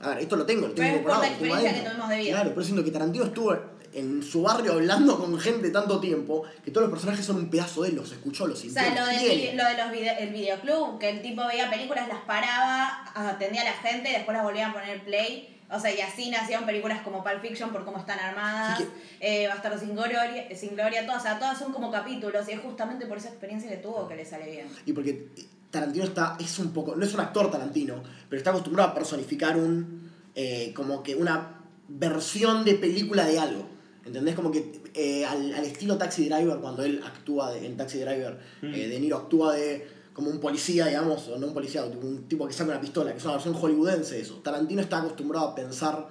a 0.00 0.08
ver, 0.08 0.18
esto 0.20 0.34
lo 0.34 0.44
tengo, 0.46 0.66
lo 0.66 0.74
tengo 0.74 0.88
Pero 0.88 0.96
es 0.96 1.02
por 1.02 1.18
la 1.20 1.28
experiencia 1.28 1.74
que 1.74 1.80
tuvimos 1.88 2.08
de 2.08 2.16
vida. 2.16 2.30
Claro, 2.32 2.50
pero 2.50 2.64
siento 2.64 2.82
que 2.84 2.90
Tarantino 2.90 3.24
estuvo 3.26 3.56
en 3.92 4.22
su 4.22 4.40
barrio 4.42 4.72
hablando 4.72 5.18
con 5.18 5.38
gente 5.38 5.68
tanto 5.70 6.00
tiempo 6.00 6.44
que 6.64 6.70
todos 6.70 6.88
los 6.88 6.90
personajes 6.92 7.26
son 7.26 7.36
un 7.36 7.50
pedazo 7.50 7.82
de 7.82 7.90
él, 7.90 7.96
los 7.96 8.10
escuchó, 8.10 8.46
los 8.46 8.58
O 8.58 8.62
sintió. 8.62 8.80
sea, 8.82 8.94
lo, 8.94 9.06
del 9.06 9.56
lo 9.56 9.64
de 9.66 9.76
los 9.76 9.90
vide- 9.92 10.16
el 10.22 10.30
videoclub, 10.32 10.98
que 10.98 11.10
el 11.10 11.20
tipo 11.22 11.46
veía 11.46 11.68
películas, 11.70 12.08
las 12.08 12.20
paraba, 12.20 13.12
atendía 13.14 13.60
a 13.60 13.64
la 13.64 13.72
gente, 13.74 14.08
después 14.08 14.34
las 14.34 14.44
volvía 14.44 14.70
a 14.70 14.72
poner 14.72 15.04
play. 15.04 15.60
O 15.72 15.80
sea, 15.80 15.94
y 15.94 16.00
así 16.00 16.28
nacieron 16.30 16.66
películas 16.66 17.00
como 17.02 17.24
Pulp 17.24 17.40
Fiction 17.40 17.70
por 17.72 17.84
cómo 17.84 17.98
están 17.98 18.18
armadas, 18.18 18.78
Sí 18.78 18.86
eh, 19.20 19.48
Bastardo 19.48 19.78
sin 19.78 19.94
Gloria, 19.94 20.22
sin 20.54 20.74
Gloria, 20.74 21.06
todas, 21.06 21.20
o 21.22 21.24
sea, 21.24 21.38
todas 21.38 21.58
son 21.58 21.72
como 21.72 21.90
capítulos 21.90 22.46
y 22.48 22.52
es 22.52 22.60
justamente 22.60 23.06
por 23.06 23.16
esa 23.18 23.28
experiencia 23.28 23.70
que 23.70 23.76
tuvo 23.78 24.06
que 24.08 24.16
le 24.16 24.24
sale 24.24 24.50
bien. 24.50 24.66
Y 24.86 24.92
porque 24.92 25.28
Tarantino 25.70 26.04
está, 26.04 26.36
es 26.38 26.58
un 26.58 26.72
poco, 26.72 26.94
no 26.96 27.04
es 27.04 27.14
un 27.14 27.20
actor 27.20 27.50
Tarantino, 27.50 28.02
pero 28.28 28.38
está 28.38 28.50
acostumbrado 28.50 28.90
a 28.90 28.94
personificar 28.94 29.56
un, 29.56 30.10
eh, 30.34 30.72
como 30.74 31.02
que 31.02 31.14
una 31.14 31.60
versión 31.88 32.64
de 32.64 32.74
película 32.74 33.24
de 33.24 33.38
algo. 33.38 33.66
¿Entendés? 34.04 34.34
Como 34.34 34.50
que 34.50 34.82
eh, 34.94 35.24
al, 35.24 35.54
al 35.54 35.64
estilo 35.64 35.96
Taxi 35.96 36.28
Driver, 36.28 36.58
cuando 36.58 36.82
él 36.84 37.00
actúa 37.06 37.52
de- 37.52 37.64
en 37.66 37.76
Taxi 37.76 37.98
Driver, 38.00 38.36
Mm. 38.60 38.74
eh, 38.74 38.88
De 38.88 38.98
Niro 39.00 39.16
actúa 39.18 39.54
de 39.54 39.86
como 40.12 40.30
un 40.30 40.40
policía, 40.40 40.86
digamos, 40.86 41.28
o 41.28 41.38
no 41.38 41.46
un 41.46 41.54
policía, 41.54 41.84
un 41.84 42.28
tipo 42.28 42.46
que 42.46 42.52
saca 42.52 42.70
una 42.70 42.80
pistola, 42.80 43.12
que 43.12 43.18
es 43.18 43.24
una 43.24 43.34
versión 43.34 43.54
hollywoodense 43.54 44.16
de 44.16 44.20
eso. 44.22 44.36
Tarantino 44.36 44.80
está 44.82 44.98
acostumbrado 44.98 45.48
a 45.48 45.54
pensar 45.54 46.08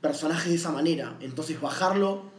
personajes 0.00 0.48
de 0.48 0.56
esa 0.56 0.72
manera, 0.72 1.16
entonces 1.20 1.60
bajarlo 1.60 2.32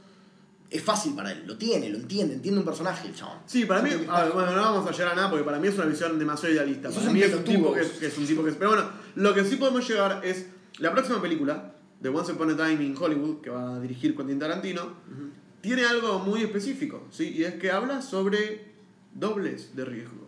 es 0.69 0.82
fácil 0.82 1.13
para 1.13 1.32
él, 1.32 1.43
lo 1.45 1.56
tiene, 1.56 1.88
lo 1.89 1.97
entiende, 1.97 2.34
entiende 2.34 2.60
un 2.60 2.65
personaje 2.65 3.08
el 3.08 3.13
chabón. 3.13 3.38
Sí, 3.45 3.65
para 3.65 3.84
mí, 3.84 3.91
a 4.10 4.23
ver, 4.23 4.34
bueno, 4.34 4.56
no 4.56 4.62
vamos 4.62 4.88
a 4.88 4.91
llegar 4.91 5.12
a 5.12 5.15
nada 5.15 5.30
porque 5.30 5.45
para 5.45 5.60
mí 5.60 5.67
es 5.67 5.76
una 5.76 5.86
visión 5.86 6.17
demasiado 6.17 6.56
idealista. 6.56 6.89
Para 6.89 7.12
mí 7.12 7.21
es 7.21 7.28
un 7.28 7.43
pelotudo. 7.43 7.56
tipo 7.56 7.73
que 7.73 7.82
es, 7.82 7.88
que 7.91 8.08
es 8.08 8.17
un 8.17 8.26
tipo 8.26 8.43
que 8.43 8.49
es. 8.49 8.56
Pero 8.56 8.72
bueno, 8.72 8.89
lo 9.16 9.36
que 9.36 9.45
sí 9.45 9.57
podemos 9.57 9.88
llegar 9.88 10.22
es 10.26 10.47
la 10.80 10.91
próxima 10.91 11.22
película 11.22 11.76
de 11.99 12.09
Once 12.09 12.32
Upon 12.32 12.49
a 12.49 12.57
Time 12.57 12.84
in 12.84 12.97
Hollywood 12.97 13.41
que 13.41 13.51
va 13.51 13.76
a 13.76 13.80
dirigir 13.80 14.16
Quentin 14.16 14.39
Tarantino 14.39 14.93
tiene 15.61 15.86
algo 15.86 16.20
muy 16.20 16.41
específico, 16.41 17.07
¿sí? 17.09 17.30
Y 17.38 17.45
es 17.45 17.53
que 17.53 17.72
habla 17.72 18.01
sobre 18.01 18.74
dobles 19.14 19.76
de 19.76 19.86
riesgo. 19.86 20.22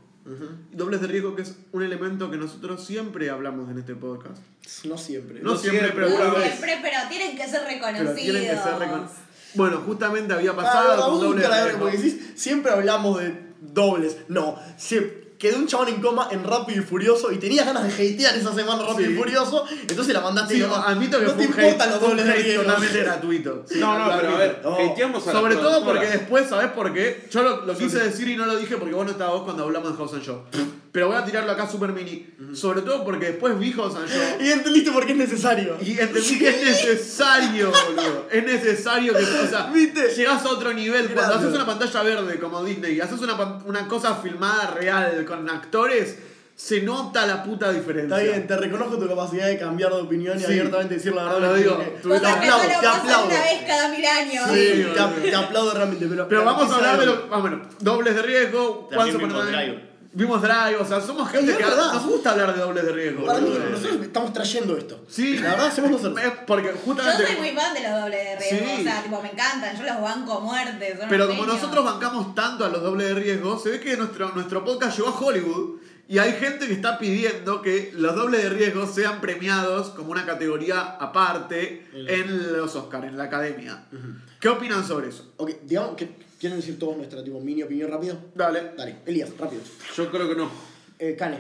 Dobles 0.72 1.02
de 1.02 1.08
riesgo 1.08 1.36
que 1.36 1.44
es 1.44 1.56
un 1.72 1.84
elemento 1.84 2.32
que 2.32 2.38
nosotros 2.38 2.84
siempre 2.84 3.30
hablamos 3.30 3.70
en 3.70 3.78
este 3.78 3.94
podcast. 3.96 4.40
No 4.86 4.98
siempre. 4.98 5.40
No, 5.42 5.52
No 5.52 5.58
siempre, 5.58 5.82
siempre, 5.82 6.06
pero 6.08 6.28
No 6.34 6.36
siempre, 6.42 6.80
pero 6.82 6.98
tienen 7.10 7.38
que 7.38 7.48
ser 7.48 7.64
reconocidos. 7.64 8.14
Pero 8.16 8.16
tienen 8.16 8.42
que 8.44 8.56
ser 8.64 8.74
recon- 8.80 9.08
Bueno, 9.54 9.78
justamente 9.86 10.34
había 10.34 10.52
Ah, 10.52 10.56
pasado 10.56 10.90
verdad, 10.90 11.04
con 11.04 11.12
vos 11.14 11.22
doble 11.22 11.36
nunca 11.44 11.50
la 11.50 11.58
de 11.60 11.66
ves, 11.72 11.76
porque 11.80 11.98
decís, 11.98 12.32
siempre 12.36 12.72
hablamos 12.72 13.20
de 13.20 13.36
dobles. 13.62 14.18
No, 14.28 14.58
se 14.78 15.25
quedó 15.38 15.58
un 15.58 15.68
chabón 15.68 15.90
en 15.90 16.02
coma 16.02 16.30
en 16.32 16.44
Rápido 16.44 16.82
y 16.82 16.86
Furioso 16.86 17.32
y 17.32 17.38
tenías 17.38 17.66
ganas 17.66 17.84
de 17.84 17.90
hatear 17.94 18.36
esa 18.36 18.54
semana 18.54 18.84
Rápido 18.84 19.08
Sí. 19.10 19.14
y 19.14 19.18
Furioso, 19.18 19.66
entonces 19.88 20.14
la 20.14 20.22
mandaste 20.22 20.56
Sí, 20.56 20.60
nomás. 20.62 20.84
admito 20.88 21.20
que 21.20 21.26
no 21.26 21.32
fue 21.34 21.38
te 21.48 21.50
importan 21.50 21.90
los 21.90 22.02
dobles 22.02 22.26
de 22.26 22.54
totalmente 22.56 23.00
gratuito. 23.00 23.64
Sí, 23.70 23.80
No, 23.80 23.98
no, 24.00 24.18
pero 24.18 24.36
a 24.36 24.38
ver, 24.38 24.62
No. 24.64 24.76
hateamos 24.92 25.28
a 25.28 25.32
Sobre 25.32 25.56
todo 25.56 25.84
porque 25.84 26.08
después, 26.08 26.48
¿sabés 26.50 26.72
por 26.72 26.94
qué? 26.94 27.28
Yo 27.32 27.44
lo, 27.44 27.66
lo 27.66 27.78
quise 27.78 28.00
decir 28.00 28.28
y 28.30 28.36
no 28.36 28.46
lo 28.46 28.56
dije 28.58 28.78
porque 28.78 28.94
vos 28.94 29.06
no 29.06 29.12
estabas 29.12 29.34
vos 29.36 29.44
cuando 29.44 29.64
hablamos 29.64 29.92
de 29.92 29.98
House 29.98 30.14
and 30.14 30.24
Show. 30.24 30.42
Pero 30.96 31.08
voy 31.10 31.18
a 31.18 31.26
tirarlo 31.26 31.52
acá 31.52 31.70
super 31.70 31.92
mini. 31.92 32.26
Sobre 32.54 32.82
todo 32.82 33.04
porque 33.04 33.26
después 33.32 33.60
vi 33.60 33.74
House 33.74 33.96
and 33.98 34.08
Show 34.08 34.22
Y 34.40 34.50
entendiste 34.50 34.92
por 34.94 35.06
qué 35.06 35.12
es 35.12 35.18
necesario. 35.18 35.76
y 35.82 36.00
entendí 36.00 36.40
que 36.40 36.48
es 36.48 36.62
necesario, 36.64 37.70
boludo. 37.88 38.28
Es 38.32 38.46
necesario 38.46 39.14
que, 39.14 39.24
o 39.24 39.48
sea, 39.50 39.66
¿Viste? 39.74 40.08
llegás 40.16 40.46
a 40.46 40.50
otro 40.50 40.72
nivel. 40.74 41.10
Cuando 41.10 41.36
haces 41.36 41.54
una 41.54 41.66
pantalla 41.66 42.02
verde 42.04 42.40
como 42.40 42.64
Disney 42.64 42.94
y 42.96 43.02
haces 43.02 43.20
una, 43.20 43.34
una 43.66 43.88
cosa 43.90 44.16
filmada 44.16 44.68
real 44.80 45.25
con 45.26 45.50
actores, 45.50 46.18
se 46.56 46.82
nota 46.82 47.26
la 47.28 47.44
puta 47.44 47.72
diferencia. 47.72 48.16
Está 48.18 48.32
bien, 48.32 48.48
te 48.48 48.56
reconozco 48.56 48.98
tu 48.98 49.08
capacidad 49.10 49.48
de 49.48 49.58
cambiar 49.58 49.92
de 49.94 50.02
opinión 50.02 50.38
y 50.38 50.40
Sí. 50.40 50.46
abiertamente 50.46 50.96
decir 50.96 51.14
la 51.14 51.24
verdad. 51.26 51.40
Lo 51.42 51.54
digo, 51.56 51.76
te 51.78 52.28
aplaudo, 52.28 52.64
te 52.80 52.88
aplaudo. 52.88 53.26
una 53.26 53.42
vez 53.42 53.62
cada 53.68 53.90
mil 53.90 54.06
años. 54.06 54.46
Sí, 54.54 54.72
Sí, 54.74 54.86
te, 55.22 55.30
te 55.32 55.36
aplaudo 55.36 55.74
realmente. 55.74 56.06
Pero, 56.08 56.28
Pero 56.30 56.46
vamos 56.46 56.72
a 56.72 56.76
hablar 56.76 57.00
de 57.00 57.06
lo. 57.08 57.28
Ah, 57.32 57.40
bueno, 57.40 57.62
dobles 57.80 58.16
de 58.16 58.22
riesgo. 58.22 58.88
También 58.90 59.18
a 59.36 59.95
vimos. 60.16 60.42
Drive. 60.42 60.78
O 60.80 60.86
sea, 60.86 61.00
somos 61.02 61.30
gente 61.30 61.52
Es 61.52 61.58
que 61.58 61.64
verdad. 61.64 61.94
nos 61.94 62.06
gusta 62.08 62.32
hablar 62.32 62.56
de 62.56 62.62
dobles 62.62 62.84
de 62.86 62.92
riesgo. 62.92 63.26
Para 63.26 63.40
mí, 63.42 63.56
nosotros 63.72 64.02
estamos 64.02 64.34
trayendo 64.34 64.76
esto. 64.78 65.04
Sí. 65.08 65.38
La 65.38 65.52
verdad, 65.52 65.68
hacemos 65.68 65.92
nosotros. 65.92 66.20
Es 66.26 66.32
porque 66.48 66.70
Yo 66.70 66.80
justamente. 66.84 67.28
soy 67.28 67.36
muy 67.38 67.52
fan 67.52 67.74
de 67.76 67.82
los 67.84 68.02
dobles 68.02 68.20
de 68.26 68.36
riesgo, 68.38 68.68
Sí. 68.76 68.76
o 68.80 68.84
sea, 68.84 69.04
tipo, 69.04 69.22
me 69.22 69.30
encantan, 69.32 69.78
yo 69.78 69.84
los 69.84 70.02
banco 70.02 70.34
a 70.34 70.40
muerte. 70.40 70.98
son 71.00 71.10
Pero 71.10 71.28
como 71.28 71.46
nosotros 71.46 71.86
bancamos 71.86 72.34
tanto 72.34 72.66
a 72.66 72.70
los 72.70 72.82
dobles 72.82 73.10
de 73.10 73.14
riesgo, 73.16 73.60
se 73.60 73.70
ve 73.70 73.80
que 73.80 73.96
nuestro, 73.98 74.30
nuestro 74.30 74.64
podcast 74.66 74.98
llegó 74.98 75.10
a 75.10 75.20
Hollywood 75.20 75.80
y 76.08 76.20
hay 76.20 76.34
gente 76.34 76.68
que 76.68 76.74
está 76.74 77.00
pidiendo 77.00 77.62
que 77.64 77.92
los 77.96 78.16
dobles 78.16 78.44
de 78.44 78.50
riesgo 78.52 78.86
sean 78.88 79.22
premiados 79.22 79.90
como 79.90 80.12
una 80.12 80.24
categoría 80.26 80.82
aparte 81.00 81.88
en 81.94 82.54
los 82.58 82.76
Oscars, 82.76 83.06
en 83.06 83.18
la 83.18 83.24
academia. 83.26 83.86
¿Qué 84.40 84.50
opinan 84.50 84.86
sobre 84.86 85.10
eso? 85.10 85.34
Ok, 85.38 85.52
digamos 85.64 85.96
que 85.96 86.25
quieren 86.46 86.60
decir 86.60 86.78
todos 86.78 86.96
nuestra 86.96 87.24
tipo 87.24 87.40
mini 87.40 87.64
opinión 87.64 87.90
rápido. 87.90 88.18
Dale. 88.36 88.74
Dale, 88.78 88.98
Elías, 89.08 89.32
rápido. 89.36 89.64
Yo 89.96 90.12
creo 90.12 90.30
que 90.30 90.36
no. 90.36 90.52
Eh, 91.00 91.16
Cane. 91.18 91.40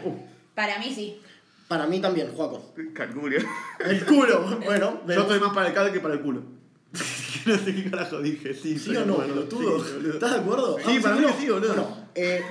Para 0.55 0.79
mí 0.79 0.91
sí. 0.93 1.19
Para 1.67 1.85
mí 1.85 1.99
también, 1.99 2.31
Juaco. 2.31 2.73
Calculo. 2.93 3.37
El 3.85 4.05
culo. 4.05 4.59
Bueno, 4.65 5.01
Yo 5.01 5.05
vemos. 5.05 5.23
estoy 5.25 5.39
más 5.39 5.53
para 5.53 5.67
el 5.67 5.75
cal 5.75 5.93
que 5.93 5.99
para 5.99 6.15
el 6.15 6.21
culo. 6.21 6.41
no 7.45 7.57
sé 7.57 7.75
qué 7.75 7.91
carajo 7.91 8.19
dije, 8.19 8.55
sí. 8.55 8.79
¿Sí 8.79 8.95
o 8.95 9.05
no, 9.05 9.17
pelotudo? 9.17 9.85
¿Estás 10.11 10.31
de 10.31 10.39
acuerdo? 10.39 10.77
Sí, 10.83 10.99
para 10.99 11.15
mí 11.17 11.25
que 11.27 11.33
sí, 11.33 11.49
boludo. 11.49 11.67
Bueno, 11.67 12.07
eh, 12.15 12.41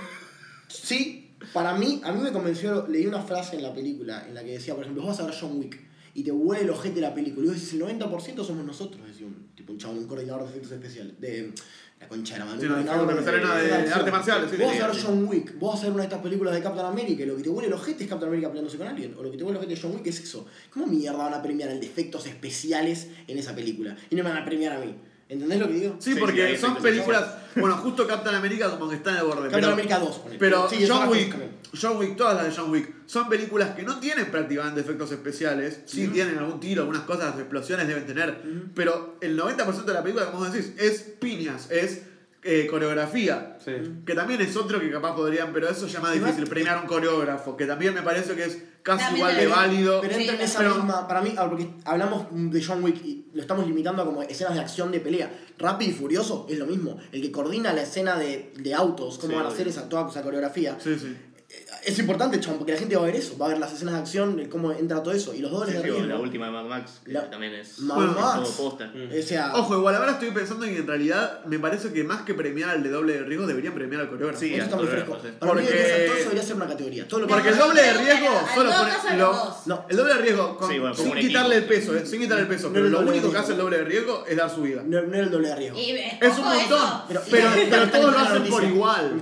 sí, 0.69 1.35
para 1.53 1.77
mí, 1.77 2.03
a 2.05 2.13
mí 2.13 2.21
me 2.21 2.31
convenció, 2.31 2.87
leí 2.87 3.07
una 3.07 3.23
frase 3.23 3.57
en 3.57 3.63
la 3.63 3.75
película 3.75 4.27
en 4.29 4.35
la 4.35 4.45
que 4.45 4.53
decía, 4.53 4.75
por 4.75 4.85
ejemplo, 4.85 5.03
vos 5.03 5.11
vas 5.11 5.21
a 5.21 5.27
ver 5.27 5.35
John 5.41 5.59
Wick 5.59 5.81
y 6.15 6.23
te 6.23 6.31
huele 6.31 6.63
el 6.63 6.71
ojete 6.71 6.97
de 6.97 7.01
la 7.01 7.15
película 7.15 7.47
y 7.47 7.49
vos 7.49 7.57
decís, 7.57 7.73
el 7.73 7.83
90% 7.83 8.45
somos 8.45 8.65
nosotros, 8.65 9.05
decía 9.09 9.27
un, 9.27 9.44
tipo 9.55 9.73
un 9.73 9.79
chabón, 9.79 9.99
un 9.99 10.07
coordinador 10.07 10.43
de 10.45 10.51
efectos 10.51 10.73
especiales, 10.73 11.21
de 11.21 11.53
la 12.01 12.09
concha 12.09 12.35
de 12.35 12.41
la 12.41 12.45
mano. 12.47 12.61
Sí, 12.61 12.67
no, 12.67 12.77
de 12.77 12.85
no, 12.85 13.07
de 13.07 13.73
acción. 13.73 13.93
artes 13.93 14.13
marciales, 14.13 14.51
sí, 14.51 14.57
Vos 14.57 14.79
vas 14.79 14.91
a 14.91 14.95
sí. 14.95 15.01
John 15.07 15.27
Wick, 15.29 15.59
vos 15.59 15.75
vas 15.75 15.81
a 15.83 15.85
ver 15.85 15.93
una 15.93 16.03
de 16.03 16.09
estas 16.09 16.23
películas 16.23 16.55
de 16.55 16.63
Captain 16.63 16.87
America 16.87 17.23
y 17.23 17.27
lo 17.27 17.37
que 17.37 17.43
te 17.43 17.49
huele 17.49 17.69
el 17.69 17.75
ojete 17.75 18.05
es 18.05 18.11
Captain 18.11 18.29
America 18.29 18.49
peleándose 18.49 18.79
con 18.79 18.87
alguien, 18.89 19.15
o 19.17 19.23
lo 19.23 19.31
que 19.31 19.37
te 19.39 19.45
huele 19.45 19.59
el 19.59 19.65
ojete 19.65 19.75
de 19.75 19.81
John 19.81 19.93
Wick 19.95 20.07
es 20.07 20.21
eso. 20.21 20.47
¿Cómo 20.71 20.87
mierda 20.87 21.19
van 21.19 21.35
a 21.35 21.43
premiar 21.43 21.71
el 21.71 21.81
de 21.81 21.87
efectos 21.87 22.27
especiales 22.27 23.09
en 23.27 23.39
esa 23.39 23.55
película? 23.55 23.97
Y 24.11 24.17
no 24.17 24.25
me 24.25 24.31
van 24.31 24.43
a 24.43 24.45
premiar 24.45 24.73
a 24.73 24.81
mí. 24.81 24.95
¿Entendés 25.29 25.59
lo 25.59 25.69
que 25.69 25.75
digo? 25.75 25.97
Sí, 25.99 26.15
porque 26.19 26.57
son 26.59 26.77
películas. 26.77 27.25
Bueno, 27.57 27.77
justo 27.79 28.07
Captain 28.07 28.35
America 28.35 28.71
como 28.71 28.89
que 28.89 28.97
está 28.97 29.13
en 29.13 29.17
el 29.19 29.25
borde. 29.25 29.43
Captain 29.43 29.61
pero, 29.61 29.73
America 29.73 29.99
2, 29.99 30.19
ponele. 30.19 30.39
Pero 30.39 30.69
Sí, 30.69 30.85
John 30.87 31.09
Wick. 31.09 31.35
John 31.81 31.97
Wick, 31.97 32.17
todas 32.17 32.37
las 32.37 32.47
de 32.47 32.63
John 32.63 32.71
Wick, 32.71 32.93
son 33.07 33.29
películas 33.29 33.75
que 33.75 33.83
no 33.83 33.99
tienen 34.01 34.27
prácticamente 34.27 34.81
efectos 34.81 35.11
especiales. 35.13 35.81
Sí 35.87 36.09
tienen 36.09 36.39
algún 36.39 36.61
tiro, 36.61 36.83
algunas 36.83 37.03
cosas, 37.03 37.39
explosiones 37.39 37.89
deben 37.89 38.07
tener. 38.07 38.43
Pero 38.75 39.17
el 39.21 39.39
90% 39.39 39.85
de 39.85 39.93
la 39.93 40.03
película, 40.03 40.27
como 40.27 40.45
vos 40.45 40.53
decís, 40.53 40.73
es 40.79 41.01
piñas, 41.19 41.71
es 41.71 42.03
eh, 42.43 42.67
coreografía. 42.69 43.57
Sí. 43.65 43.73
Que 44.05 44.15
también 44.15 44.41
es 44.43 44.55
otro 44.57 44.79
que 44.79 44.91
capaz 44.91 45.15
podrían, 45.17 45.53
pero 45.53 45.69
eso 45.69 45.87
ya 45.87 46.01
más 46.01 46.13
difícil, 46.13 46.47
premiar 46.47 46.77
a 46.77 46.81
un 46.83 46.87
coreógrafo, 46.87 47.57
que 47.57 47.67
también 47.67 47.95
me 47.95 48.03
parece 48.03 48.35
que 48.35 48.45
es 48.45 48.59
casi 48.85 49.03
También 49.03 49.17
igual 49.27 49.37
de 49.37 49.47
válido. 49.49 50.01
Pero 50.03 50.15
entra 50.15 50.33
en 50.35 50.39
Sí, 50.39 50.45
esa 50.45 50.59
pero- 50.59 50.75
misma. 50.77 51.09
Para 51.09 51.21
mí, 51.23 51.35
ah, 51.37 51.49
porque 51.49 51.69
hablamos 51.85 52.27
de 52.31 52.63
John 52.65 52.85
Wick 52.85 53.05
y 53.05 53.27
lo 53.33 53.41
estamos 53.43 53.67
limitando 53.67 54.03
a 54.03 54.05
como 54.05 54.23
escenas 54.23 54.55
de 54.55 54.61
acción 54.61 54.93
de 54.93 55.01
pelea. 55.01 55.33
Rápido 55.59 55.91
y 55.91 55.95
Furioso 55.95 56.47
es 56.49 56.59
lo 56.59 56.67
mismo. 56.67 56.99
El 57.11 57.21
que 57.23 57.33
coordina 57.33 57.73
la 57.73 57.83
escena 57.83 58.17
de, 58.17 58.53
de 58.57 58.75
autos, 58.75 59.19
cómo 59.19 59.31
Sí, 59.31 59.35
van 59.35 59.45
a 59.47 59.49
obvio. 59.49 59.55
hacer 59.55 59.69
esa, 59.69 59.89
toda 59.89 60.09
esa 60.09 60.23
coreografía. 60.23 60.77
Sí, 60.79 60.97
sí. 60.99 61.17
Es 61.87 61.99
importante, 61.99 62.41
chabón, 62.41 62.59
porque 62.61 62.73
la 62.73 62.79
gente 62.79 62.97
va 62.97 63.03
a 63.03 63.07
ver 63.07 63.17
eso. 63.17 63.37
Va 63.37 63.45
a 63.45 63.49
ver 63.51 63.59
las 63.59 63.71
escenas 63.73 63.95
de 63.95 64.01
acción, 64.01 64.49
cómo 64.51 64.73
entra 64.73 65.03
todo 65.03 65.13
eso. 65.13 65.35
Y 65.35 65.41
los 65.41 65.51
dobles 65.51 65.77
Sí, 65.83 65.91
de 65.91 66.07
la 66.07 66.17
última 66.17 66.47
de 66.47 66.53
Mad 66.53 66.65
Max, 66.65 66.93
que 67.05 67.13
La- 67.13 67.29
también 67.29 67.53
es, 67.55 67.79
Mad 67.81 68.03
es 68.05 68.11
Max. 68.17 68.35
todo 68.57 68.71
posta. 68.71 68.91
O 68.95 69.23
sea, 69.23 69.55
Ojo, 69.55 69.77
igual 69.77 69.95
ahora 69.97 70.13
estoy 70.13 70.31
pensando 70.31 70.65
que 70.65 70.79
en 70.79 70.87
realidad 70.87 71.45
me 71.45 71.59
parece 71.59 71.93
que 71.93 72.03
más 72.03 72.23
que 72.23 72.33
premiar 72.33 72.71
al 72.71 72.83
de 72.83 72.89
doble 72.89 73.13
de 73.13 73.25
riesgo 73.25 73.47
deberían 73.47 73.75
premiar 73.75 74.01
al 74.01 74.09
coreógrafo. 74.09 74.41
Sí, 74.41 74.55
eso 74.55 74.65
está 74.65 74.77
muy 74.77 74.87
fresco. 74.87 75.19
sí. 75.23 75.29
Para 75.39 75.53
mí, 75.55 75.61
Porque- 75.63 75.79
todo 76.07 76.15
eso 76.17 76.23
debería 76.25 76.43
ser 76.43 76.57
una 76.57 76.67
categoría. 76.69 77.07
Todo 77.09 77.21
lo 77.21 77.27
Porque 77.27 77.49
el 77.51 77.59
doble 77.59 77.83
de 77.83 77.93
riesgo 77.93 78.27
en 78.29 78.55
solo 78.55 78.71
pone 78.71 79.17
lo-. 79.19 79.57
No, 79.67 79.87
El 79.91 79.97
doble 79.99 80.15
de 80.15 80.21
riesgo, 80.23 80.57
con- 80.57 80.71
Sí, 80.71 80.79
bueno, 80.79 80.95
sin 80.95 81.15
quitarle 81.17 81.57
equipo. 81.59 81.73
el 81.75 81.81
peso, 81.81 81.97
eh, 81.99 82.07
sin 82.07 82.21
quitarle 82.21 82.43
el 82.45 82.49
peso, 82.49 82.69
No 82.69 82.73
pero 82.73 82.89
lo 82.89 83.01
único 83.01 83.31
que 83.31 83.37
hace 83.39 83.53
el 83.53 83.59
doble 83.59 83.77
de 83.79 83.85
riesgo 83.85 84.25
es 84.27 84.37
dar 84.39 84.49
su 84.49 84.63
vida. 84.63 84.83
no, 84.87 85.03
no 85.03 85.15
era 85.15 85.25
el 85.25 85.31
doble 85.31 85.49
de 85.49 85.57
riesgo. 85.57 85.79
Es 85.79 86.39
un 86.39 86.45
montón, 86.45 86.89
pero, 87.31 87.89
todos 87.91 88.13
lo 88.13 88.19
hacen 88.19 88.45
por 88.47 88.65
igual. 88.65 89.21